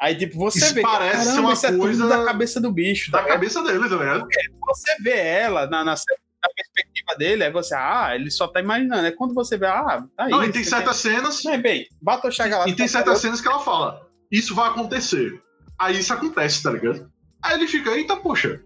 Aí, 0.00 0.14
tipo, 0.16 0.36
você 0.36 0.58
isso 0.58 0.74
vê 0.74 0.82
parece 0.82 1.24
caramba, 1.24 1.40
uma 1.40 1.52
isso 1.52 1.78
coisa 1.78 2.04
é 2.04 2.08
da 2.08 2.24
cabeça 2.24 2.60
do 2.60 2.70
bicho. 2.70 3.10
Da, 3.10 3.22
da 3.22 3.28
cabeça 3.28 3.62
dele, 3.62 3.88
tá 3.88 3.96
ligado? 3.96 4.26
Você 4.66 4.96
vê 5.00 5.16
ela 5.16 5.66
na, 5.66 5.84
na, 5.84 5.94
na, 5.94 6.50
perspectiva 6.54 7.16
dele, 7.16 7.44
aí 7.44 7.50
você, 7.50 7.74
ah, 7.74 8.10
ele 8.14 8.30
só 8.30 8.46
tá 8.46 8.60
imaginando. 8.60 9.06
É 9.06 9.12
quando 9.12 9.32
você 9.32 9.56
vê, 9.56 9.66
ah, 9.66 10.04
tá 10.16 10.24
aí. 10.24 10.30
Não, 10.30 10.44
e 10.44 10.52
tem 10.52 10.64
certas 10.64 10.96
cenas. 10.96 11.42
Bem, 11.62 11.86
bata 12.02 12.28
o 12.28 12.30
lá. 12.36 12.68
E 12.68 12.74
tem 12.74 12.88
certas 12.88 13.20
cenas 13.20 13.40
que 13.40 13.48
ela 13.48 13.60
fala, 13.60 14.06
isso 14.30 14.54
vai 14.54 14.68
acontecer. 14.68 15.40
Aí 15.78 15.98
isso 15.98 16.12
acontece, 16.12 16.62
tá 16.62 16.70
ligado? 16.70 17.10
Aí 17.42 17.54
ele 17.54 17.68
fica, 17.68 17.90
eita, 17.90 18.16
poxa. 18.16 18.62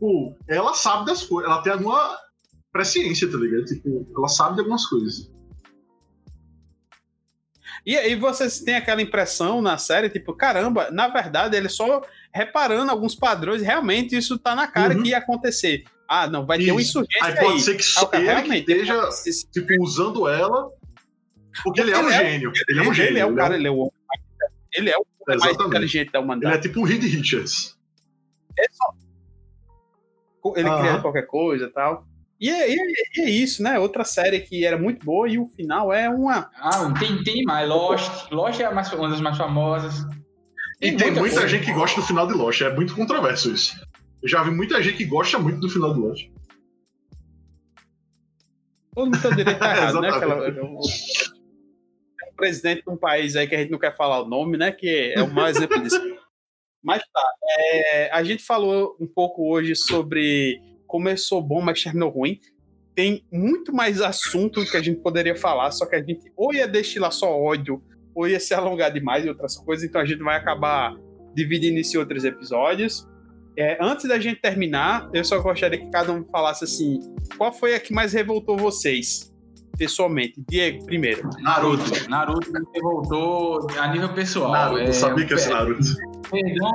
Pô, 0.00 0.36
ela 0.48 0.74
sabe 0.74 1.06
das 1.06 1.22
coisas, 1.22 1.50
ela 1.50 1.62
tem 1.62 1.72
alguma 1.72 2.18
presciência, 2.72 3.30
tá 3.30 3.36
ligado? 3.36 3.64
Tipo, 3.66 4.06
ela 4.16 4.28
sabe 4.28 4.54
de 4.54 4.60
algumas 4.60 4.86
coisas. 4.86 5.30
E 7.84 7.96
aí 7.96 8.14
vocês 8.14 8.60
têm 8.60 8.76
aquela 8.76 9.02
impressão 9.02 9.60
na 9.60 9.76
série, 9.76 10.08
tipo, 10.08 10.32
caramba, 10.34 10.90
na 10.90 11.08
verdade 11.08 11.56
ele 11.56 11.68
só 11.68 12.00
reparando 12.32 12.90
alguns 12.90 13.14
padrões, 13.14 13.60
realmente 13.60 14.16
isso 14.16 14.38
tá 14.38 14.54
na 14.54 14.68
cara 14.68 14.94
uhum. 14.94 15.02
que 15.02 15.10
ia 15.10 15.18
acontecer. 15.18 15.84
Ah, 16.08 16.28
não, 16.28 16.46
vai 16.46 16.58
isso. 16.58 16.66
ter 16.66 16.72
um 16.72 16.80
insurgente 16.80 17.24
aí. 17.24 17.36
pode 17.36 17.60
ser 17.60 17.76
que 17.76 17.82
só 17.82 18.08
ele 18.12 18.24
realmente, 18.24 18.66
que 18.66 18.72
esteja, 18.72 19.08
tipo, 19.52 19.82
usando 19.82 20.28
ela, 20.28 20.70
porque 21.64 21.80
ele, 21.80 21.90
é 21.90 21.98
um 21.98 22.08
é 22.08 22.18
gênio. 22.18 22.52
Ele, 22.68 22.78
é 22.78 22.82
um 22.82 22.94
gênio. 22.94 23.10
Ele 23.10 23.18
é 23.18 23.26
o 23.26 23.34
cara, 23.34 23.56
ele 23.56 23.68
é 23.68 23.70
o 23.70 23.92
ele 24.74 24.90
é 24.90 24.96
o 24.96 25.04
mais 25.38 25.54
inteligente 25.54 26.12
da 26.12 26.20
humanidade. 26.20 26.54
Ele 26.54 26.58
é 26.58 26.62
tipo 26.62 26.80
o 26.80 26.84
Reed 26.84 27.02
Richards. 27.02 27.76
É 28.58 28.64
só... 28.72 28.94
Ele 30.56 30.70
cria 30.78 31.00
qualquer 31.00 31.26
coisa 31.26 31.66
e 31.66 31.70
tal. 31.70 32.06
E 32.42 32.50
é, 32.50 32.74
e 32.74 33.20
é, 33.20 33.30
isso, 33.30 33.62
né? 33.62 33.78
Outra 33.78 34.04
série 34.04 34.40
que 34.40 34.66
era 34.66 34.76
muito 34.76 35.06
boa 35.06 35.28
e 35.28 35.38
o 35.38 35.46
final 35.46 35.92
é 35.92 36.10
uma. 36.10 36.50
Ah, 36.56 36.92
tem, 36.98 37.22
tem 37.22 37.44
mais. 37.44 37.68
Lost. 37.68 38.32
Lost 38.32 38.58
é 38.58 38.68
mais, 38.68 38.92
uma 38.92 39.08
das 39.08 39.20
mais 39.20 39.38
famosas. 39.38 40.04
Tem 40.80 40.92
e 40.92 40.96
tem 40.96 41.12
muita 41.12 41.36
coisa. 41.36 41.46
gente 41.48 41.66
que 41.66 41.72
gosta 41.72 42.00
do 42.00 42.04
final 42.04 42.26
de 42.26 42.32
Lost. 42.32 42.60
É 42.62 42.74
muito 42.74 42.96
controverso 42.96 43.52
isso. 43.52 43.80
Eu 44.20 44.28
já 44.28 44.42
vi 44.42 44.50
muita 44.50 44.82
gente 44.82 44.96
que 44.96 45.04
gosta 45.04 45.38
muito 45.38 45.60
do 45.60 45.70
final 45.70 45.94
de 45.94 46.00
Lost. 46.00 46.28
Todo 48.92 49.04
mundo 49.04 49.22
tem 49.22 49.36
direito 49.36 49.62
a 49.62 49.70
errado, 49.78 50.00
né? 50.00 50.08
Aquela, 50.08 50.50
o, 50.64 50.80
o 50.80 52.34
presidente 52.34 52.82
de 52.82 52.90
um 52.90 52.96
país 52.96 53.36
aí 53.36 53.46
que 53.46 53.54
a 53.54 53.58
gente 53.58 53.70
não 53.70 53.78
quer 53.78 53.96
falar 53.96 54.20
o 54.20 54.28
nome, 54.28 54.56
né? 54.58 54.72
Que 54.72 55.14
é 55.16 55.22
o 55.22 55.32
maior 55.32 55.48
exemplo 55.48 55.80
disso. 55.80 56.00
Mas 56.82 57.04
tá, 57.04 57.22
é, 57.60 58.10
a 58.10 58.24
gente 58.24 58.42
falou 58.42 58.96
um 58.98 59.06
pouco 59.06 59.48
hoje 59.48 59.76
sobre 59.76 60.60
começou 60.92 61.40
bom, 61.40 61.62
mas 61.62 61.82
terminou 61.82 62.10
ruim. 62.10 62.38
Tem 62.94 63.24
muito 63.32 63.74
mais 63.74 64.02
assunto 64.02 64.62
que 64.70 64.76
a 64.76 64.82
gente 64.82 65.00
poderia 65.00 65.34
falar, 65.34 65.70
só 65.70 65.86
que 65.86 65.96
a 65.96 66.02
gente 66.02 66.30
ou 66.36 66.52
ia 66.52 66.68
destilar 66.68 67.10
só 67.10 67.34
ódio, 67.34 67.82
ou 68.14 68.28
ia 68.28 68.38
se 68.38 68.52
alongar 68.52 68.92
demais 68.92 69.24
em 69.24 69.30
outras 69.30 69.56
coisas, 69.56 69.88
então 69.88 69.98
a 69.98 70.04
gente 70.04 70.22
vai 70.22 70.36
acabar 70.36 70.94
dividindo 71.34 71.80
isso 71.80 71.96
em 71.96 71.98
outros 71.98 72.24
episódios. 72.24 73.08
É, 73.56 73.78
antes 73.80 74.06
da 74.06 74.18
gente 74.18 74.42
terminar, 74.42 75.08
eu 75.14 75.24
só 75.24 75.40
gostaria 75.40 75.78
que 75.78 75.90
cada 75.90 76.12
um 76.12 76.26
falasse 76.26 76.64
assim: 76.64 77.00
qual 77.38 77.50
foi 77.50 77.74
a 77.74 77.80
que 77.80 77.94
mais 77.94 78.12
revoltou 78.12 78.58
vocês? 78.58 79.31
Pessoalmente? 79.76 80.34
Diego, 80.48 80.84
primeiro. 80.86 81.28
Naruto. 81.40 82.08
Naruto 82.08 82.52
me 82.52 82.60
revoltou 82.74 83.66
a 83.78 83.88
nível 83.88 84.08
pessoal. 84.10 84.52
Naruto, 84.52 84.80
é, 84.82 84.88
eu 84.88 84.92
sabia 84.92 85.26
que 85.26 85.32
ia 85.32 85.38
ser 85.38 85.50
Naruto. 85.50 85.94
Perdão, 86.30 86.72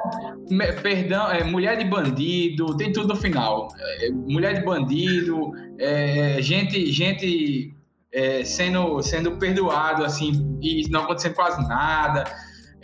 perdão 0.81 1.31
é, 1.31 1.43
mulher 1.43 1.77
de 1.77 1.85
bandido, 1.85 2.77
tem 2.77 2.91
tudo 2.91 3.09
no 3.09 3.15
final. 3.15 3.69
É, 3.79 4.11
mulher 4.11 4.53
de 4.53 4.65
bandido, 4.65 5.51
é, 5.79 6.41
gente, 6.41 6.91
gente 6.91 7.73
é, 8.11 8.43
sendo, 8.43 9.01
sendo 9.01 9.37
perdoado, 9.37 10.03
assim, 10.03 10.57
e 10.61 10.87
não 10.89 11.03
acontecendo 11.03 11.35
quase 11.35 11.67
nada. 11.67 12.23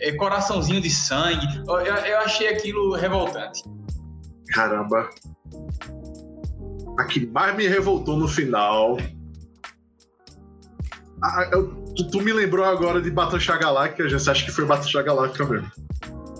É, 0.00 0.12
coraçãozinho 0.12 0.80
de 0.80 0.90
sangue. 0.90 1.46
Eu, 1.66 1.76
eu 1.76 2.18
achei 2.18 2.48
aquilo 2.48 2.94
revoltante. 2.94 3.62
Caramba. 4.48 5.08
A 6.98 7.04
que 7.04 7.26
mais 7.26 7.56
me 7.56 7.66
revoltou 7.66 8.16
no 8.16 8.28
final 8.28 8.96
eu, 11.52 11.68
tu, 11.96 12.10
tu, 12.10 12.20
me 12.20 12.32
lembrou 12.32 12.64
agora 12.64 13.00
de 13.00 13.10
Battlestar 13.10 13.58
Galactica, 13.58 14.08
já 14.08 14.30
acha 14.30 14.44
que 14.44 14.52
foi 14.52 14.64
Battlestar 14.64 15.04
Galactica 15.04 15.44
mesmo. 15.46 15.70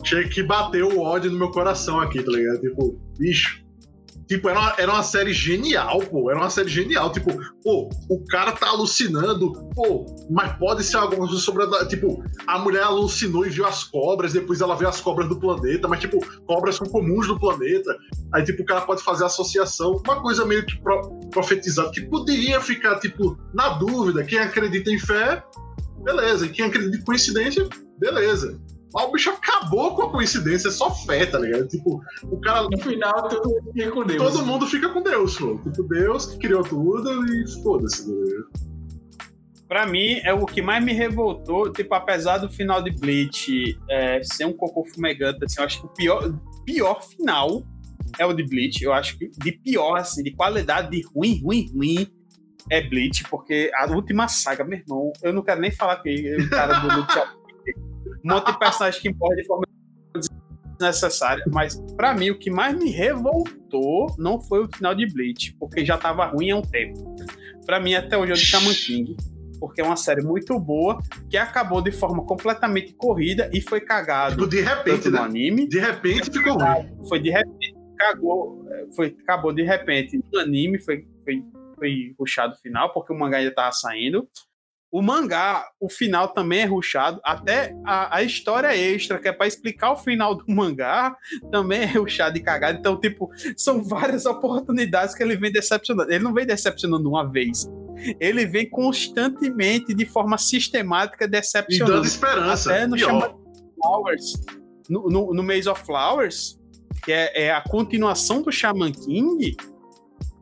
Tinha 0.02 0.28
que 0.28 0.42
bater 0.42 0.84
o 0.84 1.00
ódio 1.00 1.30
no 1.30 1.38
meu 1.38 1.50
coração 1.50 2.00
aqui, 2.00 2.22
tá 2.22 2.30
ligado? 2.30 2.60
Tipo, 2.60 3.00
bicho, 3.18 3.63
Tipo, 4.26 4.48
era 4.48 4.58
uma, 4.58 4.74
era 4.78 4.92
uma 4.92 5.02
série 5.02 5.32
genial, 5.32 6.00
pô. 6.00 6.30
Era 6.30 6.40
uma 6.40 6.50
série 6.50 6.68
genial. 6.68 7.12
Tipo, 7.12 7.30
pô, 7.62 7.88
o 8.08 8.24
cara 8.26 8.52
tá 8.52 8.68
alucinando, 8.68 9.52
pô, 9.74 10.06
mas 10.30 10.56
pode 10.58 10.82
ser 10.82 10.96
alguma 10.96 11.26
coisa 11.26 11.40
sobre. 11.40 11.64
A, 11.64 11.86
tipo, 11.86 12.22
a 12.46 12.58
mulher 12.58 12.84
alucinou 12.84 13.46
e 13.46 13.50
viu 13.50 13.66
as 13.66 13.84
cobras, 13.84 14.32
depois 14.32 14.60
ela 14.60 14.76
viu 14.76 14.88
as 14.88 15.00
cobras 15.00 15.28
do 15.28 15.38
planeta, 15.38 15.88
mas, 15.88 16.00
tipo, 16.00 16.18
cobras 16.46 16.76
são 16.76 16.86
comuns 16.86 17.26
do 17.26 17.38
planeta. 17.38 17.96
Aí, 18.32 18.44
tipo, 18.44 18.62
o 18.62 18.66
cara 18.66 18.80
pode 18.82 19.02
fazer 19.02 19.24
associação, 19.24 20.00
uma 20.06 20.20
coisa 20.22 20.44
meio 20.44 20.64
que 20.64 20.80
pro, 20.80 21.20
profetizada, 21.30 21.90
que 21.90 22.00
poderia 22.02 22.60
ficar, 22.60 22.98
tipo, 23.00 23.38
na 23.52 23.70
dúvida. 23.70 24.24
Quem 24.24 24.38
acredita 24.38 24.90
em 24.90 24.98
fé, 24.98 25.42
beleza. 26.02 26.46
E 26.46 26.48
quem 26.48 26.64
acredita 26.64 26.96
em 26.96 27.04
coincidência, 27.04 27.68
beleza. 27.98 28.58
Mas 28.94 29.04
o 29.04 29.10
bicho 29.10 29.30
acabou 29.30 29.96
com 29.96 30.02
a 30.02 30.10
coincidência, 30.12 30.68
é 30.68 30.70
só 30.70 30.88
fé, 30.94 31.26
tá 31.26 31.40
ligado? 31.40 31.66
Tipo, 31.66 32.00
o 32.22 32.40
cara. 32.40 32.68
No 32.70 32.78
final, 32.78 33.28
todo 33.28 33.50
mundo 33.50 33.72
fica 33.72 33.90
com 33.90 34.04
Deus. 34.04 34.22
Todo 34.22 34.46
mundo 34.46 34.66
fica 34.66 34.88
com 34.90 35.02
Deus, 35.02 35.36
pô. 35.36 35.58
Tipo, 35.58 35.82
Deus 35.88 36.26
que 36.26 36.38
criou 36.38 36.62
tudo 36.62 37.26
e 37.26 37.62
foda-se, 37.62 38.06
tá 38.06 38.12
ligado? 38.12 38.74
Pra 39.66 39.86
mim, 39.86 40.20
é 40.22 40.32
o 40.32 40.46
que 40.46 40.62
mais 40.62 40.84
me 40.84 40.92
revoltou, 40.92 41.72
tipo, 41.72 41.92
apesar 41.94 42.38
do 42.38 42.48
final 42.48 42.80
de 42.82 42.92
Bleach 42.92 43.76
é, 43.90 44.22
ser 44.22 44.44
um 44.44 44.52
cocô 44.52 44.84
fumegante, 44.84 45.44
assim, 45.44 45.58
eu 45.58 45.64
acho 45.64 45.80
que 45.80 45.86
o 45.86 45.88
pior, 45.88 46.38
pior 46.64 47.02
final 47.02 47.64
é 48.18 48.24
o 48.24 48.32
de 48.32 48.44
Bleach. 48.44 48.84
Eu 48.84 48.92
acho 48.92 49.18
que 49.18 49.28
de 49.28 49.52
pior, 49.52 49.96
assim, 49.96 50.22
de 50.22 50.30
qualidade, 50.32 50.90
de 50.90 51.02
ruim, 51.12 51.42
ruim, 51.42 51.68
ruim, 51.74 52.06
é 52.70 52.80
Bleach, 52.80 53.24
porque 53.28 53.72
a 53.74 53.90
última 53.90 54.28
saga, 54.28 54.62
meu 54.62 54.78
irmão, 54.78 55.12
eu 55.22 55.32
não 55.32 55.42
quero 55.42 55.60
nem 55.60 55.72
falar 55.72 55.96
que 55.96 56.36
o 56.36 56.48
cara 56.48 56.78
do 56.78 56.86
Bleach 56.86 57.18
um 58.24 58.34
monte 58.34 58.52
de 58.52 58.58
personagem 58.58 59.00
que 59.00 59.12
morre 59.12 59.36
de 59.36 59.46
forma 59.46 59.64
desnecessária, 60.78 61.44
mas 61.52 61.80
pra 61.96 62.14
mim 62.14 62.30
o 62.30 62.38
que 62.38 62.50
mais 62.50 62.76
me 62.76 62.90
revoltou 62.90 64.14
não 64.18 64.40
foi 64.40 64.64
o 64.64 64.68
final 64.74 64.94
de 64.94 65.06
Bleach, 65.06 65.54
porque 65.58 65.84
já 65.84 65.96
tava 65.96 66.26
ruim 66.26 66.50
há 66.50 66.56
um 66.56 66.62
tempo. 66.62 67.14
Pra 67.66 67.80
mim, 67.80 67.94
até 67.94 68.16
hoje, 68.16 68.32
é 68.32 68.34
o 68.34 68.36
de 68.36 68.44
Shaman 68.44 68.74
King, 68.74 69.16
porque 69.58 69.80
é 69.80 69.84
uma 69.84 69.96
série 69.96 70.22
muito 70.22 70.58
boa, 70.58 71.00
que 71.30 71.36
acabou 71.36 71.80
de 71.80 71.92
forma 71.92 72.24
completamente 72.24 72.92
corrida 72.94 73.48
e 73.52 73.60
foi 73.60 73.80
cagado. 73.80 74.36
Tipo, 74.36 74.48
de 74.48 74.60
repente, 74.60 75.10
né? 75.10 75.18
anime. 75.18 75.68
De 75.68 75.78
repente 75.78 76.30
ficou 76.30 76.54
ruim. 76.54 77.06
Foi 77.08 77.20
de 77.20 77.30
repente, 77.30 77.74
cagou, 77.96 78.66
foi, 78.94 79.16
acabou 79.22 79.52
de 79.52 79.62
repente 79.62 80.20
no 80.32 80.40
anime, 80.40 80.80
foi, 80.80 81.06
foi, 81.24 81.42
foi 81.76 82.14
ruxado 82.18 82.56
final, 82.56 82.92
porque 82.92 83.12
o 83.12 83.18
mangá 83.18 83.38
ainda 83.38 83.54
tava 83.54 83.72
saindo. 83.72 84.28
O 84.94 85.02
mangá, 85.02 85.66
o 85.80 85.90
final 85.90 86.28
também 86.28 86.60
é 86.60 86.66
ruxado, 86.66 87.20
até 87.24 87.74
a, 87.84 88.18
a 88.18 88.22
história 88.22 88.76
extra, 88.76 89.18
que 89.18 89.26
é 89.26 89.32
para 89.32 89.48
explicar 89.48 89.90
o 89.90 89.96
final 89.96 90.36
do 90.36 90.44
mangá, 90.46 91.16
também 91.50 91.80
é 91.80 91.86
ruxado 91.86 92.38
e 92.38 92.40
cagado. 92.40 92.78
Então, 92.78 93.00
tipo, 93.00 93.28
são 93.56 93.82
várias 93.82 94.24
oportunidades 94.24 95.12
que 95.12 95.20
ele 95.24 95.34
vem 95.34 95.50
decepcionando. 95.50 96.12
Ele 96.12 96.22
não 96.22 96.32
vem 96.32 96.46
decepcionando 96.46 97.08
uma 97.08 97.28
vez. 97.28 97.68
Ele 98.20 98.46
vem 98.46 98.70
constantemente, 98.70 99.92
de 99.92 100.06
forma 100.06 100.38
sistemática, 100.38 101.24
E 101.24 101.28
decepcionando. 101.28 101.94
dando 101.94 102.06
esperança. 102.06 102.72
Até 102.72 102.86
no. 102.86 102.96
Shaman 102.96 103.34
Flowers, 103.74 104.34
no, 104.88 105.08
no, 105.08 105.34
no 105.34 105.42
Maze 105.42 105.68
of 105.68 105.84
Flowers, 105.84 106.56
que 107.04 107.10
é, 107.10 107.46
é 107.46 107.50
a 107.52 107.62
continuação 107.62 108.42
do 108.42 108.52
Shaman 108.52 108.92
King, 108.92 109.56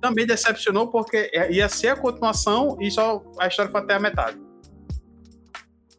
também 0.03 0.27
decepcionou 0.27 0.89
porque 0.89 1.31
é- 1.33 1.51
ia 1.53 1.69
ser 1.69 1.89
a 1.91 1.97
continuação 1.97 2.77
e 2.81 2.91
só 2.91 3.23
a 3.39 3.47
história 3.47 3.71
foi 3.71 3.81
até 3.81 3.95
a 3.95 4.01
metade. 4.01 4.37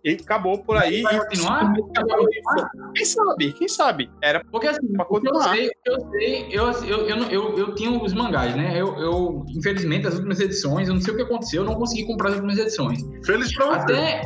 E 0.06 0.12
acabou 0.22 0.58
por 0.62 0.76
aí. 0.76 1.02
Vai 1.02 1.18
continuar? 1.18 1.74
e. 1.78 2.94
Quem 2.94 3.06
sabe? 3.06 3.54
Quem 3.54 3.68
sabe? 3.70 4.12
Era 4.22 4.44
Porque 4.52 4.68
assim, 4.68 4.86
Pra 4.92 5.06
que 5.06 5.12
eu 5.16 5.16
continuar. 5.22 5.54
sei, 5.56 5.72
eu 5.86 6.12
sei, 6.12 6.48
eu, 6.52 6.72
eu, 6.84 7.08
eu, 7.08 7.18
eu, 7.30 7.58
eu 7.58 7.76
tinha 7.76 7.90
os 7.90 8.12
mangás, 8.14 8.54
né? 8.54 8.74
Eu, 8.80 8.98
eu, 9.00 9.46
infelizmente, 9.56 10.06
as 10.06 10.16
últimas 10.16 10.42
edições, 10.42 10.90
eu 10.90 10.94
não 10.94 11.02
sei 11.02 11.14
o 11.14 11.16
que 11.18 11.24
aconteceu, 11.24 11.64
eu 11.64 11.70
não 11.70 11.76
consegui 11.76 12.06
comprar 12.06 12.30
as 12.30 12.36
últimas 12.36 12.58
edições. 12.58 13.00
Feliz 13.26 13.56
pra 13.56 13.66
você. 13.68 13.74
Até, 13.94 14.22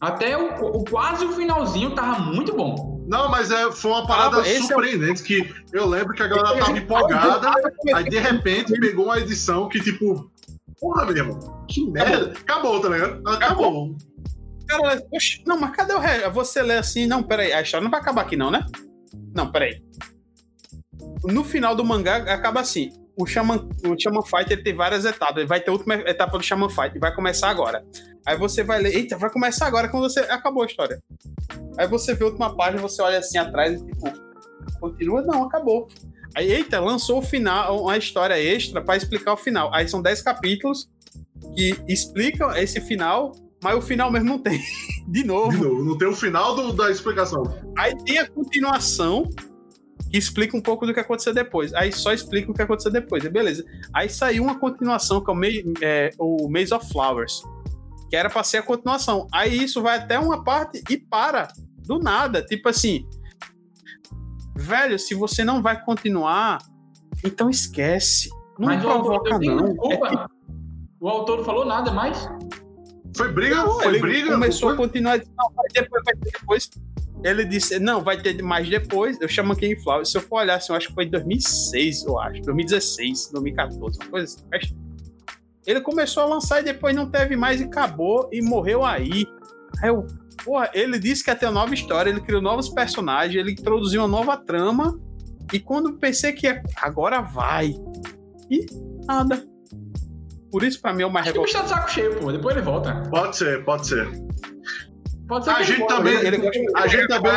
até 0.00 0.36
o, 0.36 0.56
o- 0.78 0.84
quase 0.90 1.24
o 1.24 1.30
finalzinho 1.32 1.94
tava 1.94 2.18
muito 2.18 2.52
bom. 2.56 2.93
Não, 3.06 3.28
mas 3.30 3.50
é, 3.50 3.70
foi 3.70 3.90
uma 3.90 4.06
parada 4.06 4.40
Ah, 4.40 4.48
é 4.48 4.60
surpreendente 4.62 5.22
que 5.22 5.54
eu 5.72 5.86
lembro 5.86 6.14
que 6.14 6.22
a 6.22 6.26
galera 6.26 6.58
tava 6.58 6.76
empolgada, 6.78 7.52
aí 7.94 8.04
de 8.04 8.18
repente 8.18 8.72
pegou 8.80 9.06
uma 9.06 9.18
edição 9.18 9.68
que, 9.68 9.80
tipo, 9.80 10.30
porra 10.80 11.06
mesmo, 11.06 11.64
que 11.68 11.84
merda. 11.90 12.32
Acabou, 12.38 12.80
tá 12.80 12.88
ligado? 12.88 13.28
Acabou. 13.28 13.96
Cara, 14.66 15.02
oxe, 15.12 15.42
não, 15.46 15.60
mas 15.60 15.76
cadê 15.76 15.92
o 15.92 15.98
resto? 15.98 16.30
Você 16.30 16.62
lê 16.62 16.76
assim, 16.76 17.06
não, 17.06 17.22
peraí, 17.22 17.52
a 17.52 17.60
história 17.60 17.84
não 17.84 17.90
vai 17.90 18.00
acabar 18.00 18.22
aqui, 18.22 18.36
não, 18.36 18.50
né? 18.50 18.64
Não, 19.34 19.50
peraí. 19.50 19.82
No 21.24 21.44
final 21.44 21.74
do 21.74 21.84
mangá, 21.84 22.16
acaba 22.16 22.60
assim. 22.60 22.90
O 23.16 23.26
Shaman, 23.26 23.68
o 23.86 24.00
Shaman 24.00 24.22
Fight 24.22 24.52
ele 24.52 24.62
tem 24.62 24.74
várias 24.74 25.04
etapas. 25.04 25.36
Ele 25.38 25.46
vai 25.46 25.60
ter 25.60 25.70
a 25.70 25.72
última 25.72 25.94
etapa 25.94 26.36
do 26.36 26.42
Shaman 26.42 26.68
Fight, 26.68 26.98
vai 26.98 27.14
começar 27.14 27.48
agora. 27.48 27.84
Aí 28.26 28.36
você 28.36 28.64
vai 28.64 28.80
ler, 28.80 28.94
eita, 28.94 29.16
vai 29.16 29.30
começar 29.30 29.66
agora 29.66 29.88
quando 29.88 30.02
você. 30.04 30.20
Acabou 30.20 30.62
a 30.62 30.66
história. 30.66 30.98
Aí 31.78 31.86
você 31.86 32.14
vê 32.14 32.24
a 32.24 32.28
última 32.28 32.56
página, 32.56 32.82
você 32.82 33.00
olha 33.02 33.18
assim 33.18 33.38
atrás 33.38 33.80
e 33.80 33.84
tipo, 33.86 34.10
continua? 34.80 35.22
Não, 35.22 35.44
acabou. 35.44 35.88
Aí, 36.34 36.50
eita, 36.50 36.80
lançou 36.80 37.18
o 37.18 37.22
final, 37.22 37.82
uma 37.82 37.96
história 37.96 38.34
extra 38.42 38.82
pra 38.82 38.96
explicar 38.96 39.34
o 39.34 39.36
final. 39.36 39.72
Aí 39.72 39.86
são 39.86 40.02
10 40.02 40.20
capítulos 40.22 40.88
que 41.54 41.76
explicam 41.86 42.50
esse 42.56 42.80
final, 42.80 43.30
mas 43.62 43.76
o 43.76 43.80
final 43.80 44.10
mesmo 44.10 44.28
não 44.30 44.38
tem. 44.40 44.58
De 45.06 45.22
De 45.22 45.24
novo. 45.24 45.62
novo, 45.62 45.84
não 45.84 45.96
tem 45.96 46.08
o 46.08 46.16
final 46.16 46.56
do- 46.56 46.72
da 46.72 46.90
explicação. 46.90 47.42
Aí 47.78 47.94
tem 48.04 48.18
a 48.18 48.28
continuação 48.28 49.28
explica 50.18 50.56
um 50.56 50.60
pouco 50.60 50.86
do 50.86 50.94
que 50.94 51.00
aconteceu 51.00 51.34
depois. 51.34 51.72
Aí 51.74 51.92
só 51.92 52.12
explica 52.12 52.50
o 52.50 52.54
que 52.54 52.62
aconteceu 52.62 52.90
depois. 52.92 53.24
E 53.24 53.28
beleza. 53.28 53.64
Aí 53.92 54.08
saiu 54.08 54.44
uma 54.44 54.58
continuação 54.58 55.22
que 55.22 55.30
é 55.30 55.34
o, 55.34 55.36
May, 55.36 55.64
é, 55.80 56.10
o 56.18 56.48
Maze 56.48 56.72
of 56.72 56.88
Flowers, 56.90 57.42
que 58.08 58.16
era 58.16 58.30
pra 58.30 58.44
ser 58.44 58.58
a 58.58 58.62
continuação. 58.62 59.26
Aí 59.32 59.62
isso 59.64 59.82
vai 59.82 59.98
até 59.98 60.18
uma 60.18 60.42
parte 60.44 60.82
e 60.88 60.96
para. 60.96 61.48
Do 61.86 61.98
nada. 61.98 62.42
Tipo 62.42 62.68
assim. 62.68 63.06
Velho, 64.56 64.98
se 64.98 65.14
você 65.14 65.42
não 65.44 65.60
vai 65.60 65.82
continuar, 65.84 66.58
então 67.24 67.50
esquece. 67.50 68.28
Não 68.58 68.66
Mas 68.68 68.80
provoca, 68.80 69.38
não. 69.38 69.66
desculpa. 69.66 70.30
O 71.00 71.08
autor 71.08 71.38
não 71.38 71.44
falou 71.44 71.64
nada 71.64 71.90
mais. 71.90 72.28
Foi 73.16 73.30
briga? 73.30 73.56
Não, 73.56 73.80
foi 73.80 73.86
ele 73.88 74.00
briga? 74.00 74.32
começou 74.32 74.70
a 74.70 74.76
continuar, 74.76 75.18
não, 75.18 75.52
vai 75.54 75.66
depois, 75.72 76.02
vai 76.04 76.14
ter 76.16 76.30
depois. 76.32 76.70
Ele 77.24 77.42
disse, 77.42 77.78
não, 77.78 78.02
vai 78.02 78.20
ter 78.20 78.40
mais 78.42 78.68
depois. 78.68 79.18
Eu 79.18 79.26
chamo 79.26 79.56
King 79.56 79.82
Flower. 79.82 80.04
Se 80.04 80.18
eu 80.18 80.20
for 80.20 80.40
olhar, 80.40 80.56
assim, 80.56 80.70
eu 80.72 80.76
acho 80.76 80.88
que 80.88 80.94
foi 80.94 81.04
em 81.04 81.10
2006, 81.10 82.04
eu 82.04 82.20
acho. 82.20 82.42
2016, 82.42 83.30
2014, 83.32 83.98
uma 83.98 84.10
coisa 84.10 84.36
assim. 84.52 84.76
Ele 85.66 85.80
começou 85.80 86.22
a 86.22 86.26
lançar 86.26 86.60
e 86.60 86.64
depois 86.64 86.94
não 86.94 87.10
teve 87.10 87.34
mais 87.34 87.62
e 87.62 87.64
acabou 87.64 88.28
e 88.30 88.42
morreu 88.42 88.84
aí. 88.84 89.26
Aí 89.82 89.88
eu, 89.88 90.06
porra, 90.44 90.68
ele 90.74 90.98
disse 90.98 91.24
que 91.24 91.30
ia 91.30 91.34
ter 91.34 91.46
uma 91.46 91.52
nova 91.52 91.72
história, 91.72 92.10
ele 92.10 92.20
criou 92.20 92.42
novos 92.42 92.68
personagens, 92.68 93.34
ele 93.34 93.52
introduziu 93.52 94.02
uma 94.02 94.08
nova 94.08 94.36
trama. 94.36 95.00
E 95.50 95.58
quando 95.58 95.94
pensei 95.94 96.32
que 96.32 96.46
ia, 96.46 96.62
agora 96.76 97.22
vai. 97.22 97.74
E 98.50 98.66
nada. 99.06 99.42
Por 100.50 100.62
isso, 100.62 100.78
pra 100.80 100.92
mim, 100.92 101.02
é 101.02 101.06
o 101.06 101.10
mais 101.10 101.26
que 101.26 101.32
bicho 101.32 101.56
revoltante. 101.56 101.70
tá 101.70 101.74
de 101.74 101.80
saco 101.80 101.90
cheio, 101.90 102.20
pô. 102.20 102.30
Depois 102.30 102.54
ele 102.54 102.64
volta. 102.64 103.02
Pode 103.08 103.34
ser, 103.34 103.64
pode 103.64 103.86
ser. 103.86 104.06
Pode 105.26 105.44
ser 105.44 105.50
A 105.50 105.54
ele 105.60 105.64
gente 105.64 105.86
também- 105.86 106.14
Ele 106.18 106.36
gosta 106.38 106.60
A 106.76 106.86
gente 106.86 107.06
também. 107.08 107.32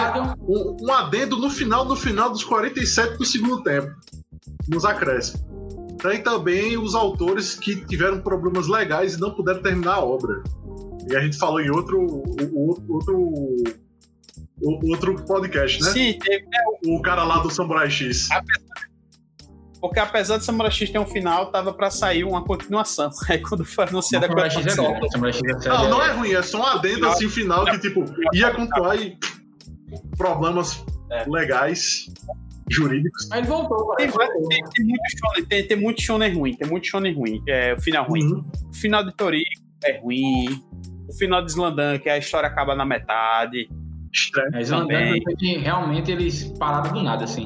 Um, 0.48 0.78
um 0.82 0.94
adendo 0.94 1.38
no 1.38 1.50
final, 1.50 1.86
no 1.86 1.96
final 1.96 2.30
dos 2.32 2.44
47 2.44 3.18
do 3.18 3.26
segundo 3.26 3.64
tempo. 3.64 3.90
Nos 4.68 4.84
acréscimos. 4.86 5.42
Tem 6.02 6.22
também 6.22 6.78
os 6.78 6.94
autores 6.94 7.56
que 7.56 7.76
tiveram 7.86 8.22
problemas 8.22 8.68
legais 8.68 9.16
e 9.16 9.20
não 9.20 9.32
puderam 9.34 9.62
terminar 9.62 9.96
a 9.96 10.04
obra. 10.04 10.44
E 11.10 11.16
a 11.16 11.22
gente 11.22 11.38
falou 11.38 11.60
em 11.62 11.70
outro. 11.70 11.98
o- 12.00 12.24
o- 12.54 12.86
outro. 12.94 13.18
o- 13.18 14.90
outro 14.92 15.16
podcast, 15.26 15.82
né? 15.84 15.92
Sim, 15.92 16.20
teve, 16.20 16.46
O 16.88 17.02
cara 17.02 17.24
lá 17.24 17.40
do 17.40 17.50
Samurai 17.52 17.90
X. 17.90 18.28
Porque 19.88 20.00
apesar 20.00 20.38
de 20.38 20.46
Samurai 20.46 20.72
X 20.72 20.90
ter 20.90 21.00
um 21.00 21.06
final, 21.06 21.52
tava 21.52 21.74
pra 21.74 21.90
sair 21.90 22.24
uma 22.24 22.44
continuação. 22.44 23.10
Aí 23.30 23.40
quando 23.40 23.66
foi 23.66 23.86
anunciada 23.86 24.26
a 24.26 24.30
é 24.30 24.50
continuação. 24.50 24.94
bom. 25.00 25.10
Samurai 25.12 25.34
X 25.34 25.42
é 25.44 25.60
sério. 25.60 25.78
Não, 25.80 25.90
não 25.90 26.02
é 26.04 26.12
ruim, 26.12 26.34
é 26.34 26.42
só 26.42 26.60
um 26.60 26.66
adendo 26.66 27.08
assim 27.08 27.30
final 27.30 27.66
que, 27.66 27.80
tipo, 27.80 28.04
ia 28.34 28.52
continuar 28.52 28.96
e 28.96 29.18
problemas 30.18 30.84
É. 31.12 31.26
legais, 31.28 32.06
jurídicos. 32.70 33.28
Mas 33.30 33.40
ele 33.40 33.48
voltou, 33.48 33.96
Tem, 33.96 34.08
tem, 34.10 34.64
tem 34.74 34.86
muito 34.86 35.02
shonen, 35.20 35.46
tem, 35.46 35.68
tem 35.68 35.78
muito 35.78 36.02
shonen 36.02 36.34
ruim, 36.34 36.54
tem 36.56 36.68
muito 36.70 36.88
shonen 36.88 37.14
ruim. 37.14 37.42
É, 37.48 37.74
o 37.74 37.82
final 37.82 38.06
ruim. 38.06 38.24
Uhum. 38.24 38.46
O 38.70 38.74
final 38.76 39.04
de 39.04 39.16
Tori 39.16 39.44
é 39.84 40.00
ruim. 40.00 40.62
O 41.10 41.14
final 41.14 41.42
de 41.42 41.52
Slandan, 41.52 41.98
que 42.00 42.10
a 42.10 42.18
história 42.18 42.48
acaba 42.50 42.76
na 42.76 42.86
metade. 42.86 43.70
Estranho. 44.14 44.50
Mas 44.52 44.72
andando 44.72 45.20
que 45.38 45.58
realmente 45.58 46.12
eles 46.12 46.44
pararam 46.60 46.92
do 46.92 47.02
nada, 47.04 47.24
assim. 47.24 47.46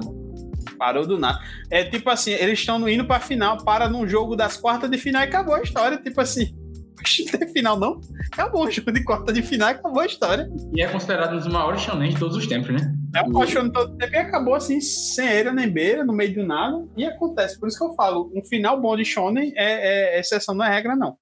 Parou 0.82 1.06
do 1.06 1.16
nada. 1.20 1.40
É 1.70 1.84
tipo 1.84 2.10
assim, 2.10 2.32
eles 2.32 2.58
estão 2.58 2.90
indo 2.90 3.06
pra 3.06 3.20
final, 3.20 3.56
para 3.64 3.88
num 3.88 4.08
jogo 4.08 4.36
das 4.36 4.58
quartas 4.58 4.90
de 4.90 4.98
final 4.98 5.22
e 5.22 5.26
acabou 5.26 5.54
a 5.54 5.62
história. 5.62 5.96
Tipo 6.00 6.20
assim, 6.22 6.56
"Oxe, 7.00 7.24
não 7.32 7.38
tem 7.40 7.48
final 7.50 7.78
não? 7.80 8.02
Acabou 8.34 8.66
o 8.66 8.72
jogo 8.72 8.92
de 8.92 9.04
quarta 9.04 9.32
de 9.32 9.44
final 9.44 9.70
e 9.70 9.74
acabou 9.74 10.00
a 10.02 10.08
história. 10.08 10.50
E 10.76 10.82
é 10.82 10.88
considerado 10.88 11.34
um 11.34 11.38
dos 11.38 11.48
maiores 11.48 11.82
shonen 11.82 12.10
de 12.10 12.18
todos 12.18 12.36
os 12.36 12.48
tempos, 12.48 12.72
né? 12.72 12.92
É 13.16 13.22
um 13.22 13.32
paixão 13.32 13.70
todo 13.70 13.96
tempo 13.96 14.12
e 14.12 14.18
acabou 14.18 14.56
assim, 14.56 14.82
sem 14.82 15.28
eira 15.30 15.54
nem 15.54 15.70
beira, 15.70 16.04
no 16.04 16.14
meio 16.14 16.34
do 16.34 16.44
nada. 16.48 16.84
E 16.98 17.06
acontece. 17.06 17.60
Por 17.60 17.68
isso 17.68 17.78
que 17.78 17.84
eu 17.86 17.94
falo, 17.94 18.32
um 18.36 18.44
final 18.44 18.82
bom 18.82 18.98
de 18.98 19.06
Shonen 19.06 19.54
é, 19.56 20.16
é 20.16 20.20
exceção, 20.20 20.56
não 20.56 20.66
é 20.66 20.70
regra, 20.74 20.96
não. 20.96 21.16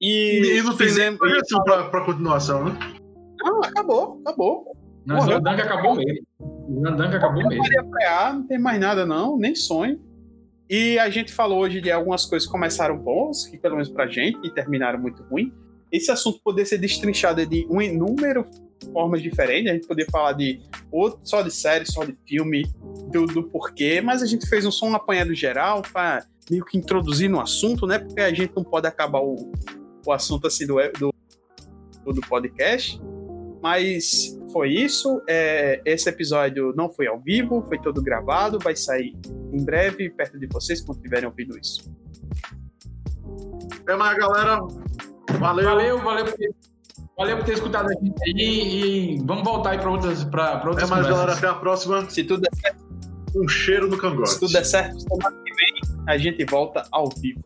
E, 0.00 0.40
E 0.42 0.62
não 0.62 0.76
tem 0.76 0.86
nem 0.86 0.88
fizemos. 0.88 1.18
projeção 1.20 1.62
pra, 1.62 1.84
pra 1.90 2.04
continuação, 2.04 2.64
né? 2.64 2.76
Não, 3.40 3.62
acabou, 3.62 4.20
acabou. 4.26 4.76
Não, 5.08 5.16
Morreu. 5.16 5.38
o 5.38 5.40
Dank 5.40 5.58
acabou 5.58 5.94
mesmo. 5.94 6.26
O 6.38 6.96
Dank 6.96 7.16
acabou 7.16 7.48
mesmo. 7.48 7.90
Preá, 7.90 8.30
não 8.34 8.46
tem 8.46 8.58
mais 8.58 8.78
nada, 8.78 9.06
não, 9.06 9.38
nem 9.38 9.54
sonho. 9.54 9.98
E 10.68 10.98
a 10.98 11.08
gente 11.08 11.32
falou 11.32 11.60
hoje 11.60 11.80
de 11.80 11.90
algumas 11.90 12.26
coisas 12.26 12.46
que 12.46 12.52
começaram 12.52 12.98
bons, 12.98 13.46
que 13.46 13.56
pelo 13.56 13.76
menos 13.76 13.88
pra 13.88 14.06
gente, 14.06 14.38
e 14.46 14.50
terminaram 14.50 15.00
muito 15.00 15.22
ruim. 15.22 15.50
esse 15.90 16.10
assunto 16.10 16.40
poder 16.44 16.66
ser 16.66 16.76
destrinchado 16.76 17.46
de 17.46 17.66
um 17.70 17.80
número 17.96 18.44
formas 18.92 19.22
diferentes, 19.22 19.70
a 19.70 19.74
gente 19.74 19.86
poder 19.86 20.10
falar 20.10 20.32
de 20.32 20.60
outro, 20.92 21.18
só 21.24 21.40
de 21.40 21.50
série, 21.50 21.86
só 21.86 22.04
de 22.04 22.14
filme, 22.26 22.66
do, 23.10 23.24
do 23.24 23.42
porquê, 23.44 24.02
mas 24.02 24.22
a 24.22 24.26
gente 24.26 24.46
fez 24.46 24.66
um 24.66 24.70
som 24.70 24.94
apanhado 24.94 25.34
geral 25.34 25.80
para 25.90 26.26
meio 26.50 26.64
que 26.66 26.76
introduzir 26.76 27.30
no 27.30 27.40
assunto, 27.40 27.86
né? 27.86 27.98
Porque 27.98 28.20
a 28.20 28.32
gente 28.32 28.52
não 28.54 28.62
pode 28.62 28.86
acabar 28.86 29.20
o, 29.20 29.50
o 30.06 30.12
assunto 30.12 30.46
assim 30.46 30.66
do, 30.66 30.76
do, 30.98 32.12
do 32.12 32.20
podcast. 32.20 33.00
Mas 33.60 34.37
foi 34.52 34.70
isso. 34.70 35.22
É, 35.28 35.80
esse 35.84 36.08
episódio 36.08 36.72
não 36.76 36.88
foi 36.88 37.06
ao 37.06 37.18
vivo, 37.18 37.64
foi 37.66 37.78
todo 37.78 38.02
gravado, 38.02 38.58
vai 38.58 38.74
sair 38.76 39.16
em 39.52 39.64
breve, 39.64 40.10
perto 40.10 40.38
de 40.38 40.46
vocês, 40.46 40.80
quando 40.80 41.00
tiverem 41.00 41.26
ouvido 41.26 41.58
isso. 41.58 41.90
Até 43.82 43.96
mais, 43.96 44.18
galera. 44.18 44.60
Valeu. 45.38 45.64
Valeu, 45.64 45.98
valeu 46.02 46.24
por 46.24 46.34
ter, 46.34 46.54
valeu 47.16 47.36
por 47.36 47.44
ter 47.44 47.52
escutado 47.52 47.88
a 47.88 47.92
gente 47.92 48.14
aí 48.24 49.16
e 49.16 49.22
vamos 49.24 49.44
voltar 49.44 49.70
aí 49.70 49.78
para 49.78 49.90
outras, 49.90 50.24
pra, 50.24 50.58
pra 50.58 50.70
outras 50.70 50.90
Até 50.90 51.00
mais, 51.00 51.06
galera. 51.06 51.32
Até 51.34 51.46
a 51.46 51.54
próxima. 51.54 52.08
Se 52.08 52.24
tudo 52.24 52.42
der 52.42 52.54
certo. 52.60 52.88
Um 53.36 53.46
cheiro 53.46 53.88
no 53.88 53.98
cangote. 53.98 54.30
Se 54.30 54.40
tudo 54.40 54.52
der 54.52 54.64
certo, 54.64 55.00
semana 55.00 55.36
que 55.44 55.54
vem 55.54 55.68
a 56.06 56.16
gente 56.16 56.44
volta 56.46 56.84
ao 56.90 57.08
vivo. 57.10 57.42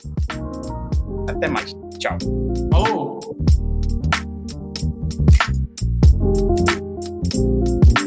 Até 1.28 1.48
mais. 1.48 1.74
Tchau. 1.98 2.16
Falou! 2.70 3.20
Thank 7.34 8.01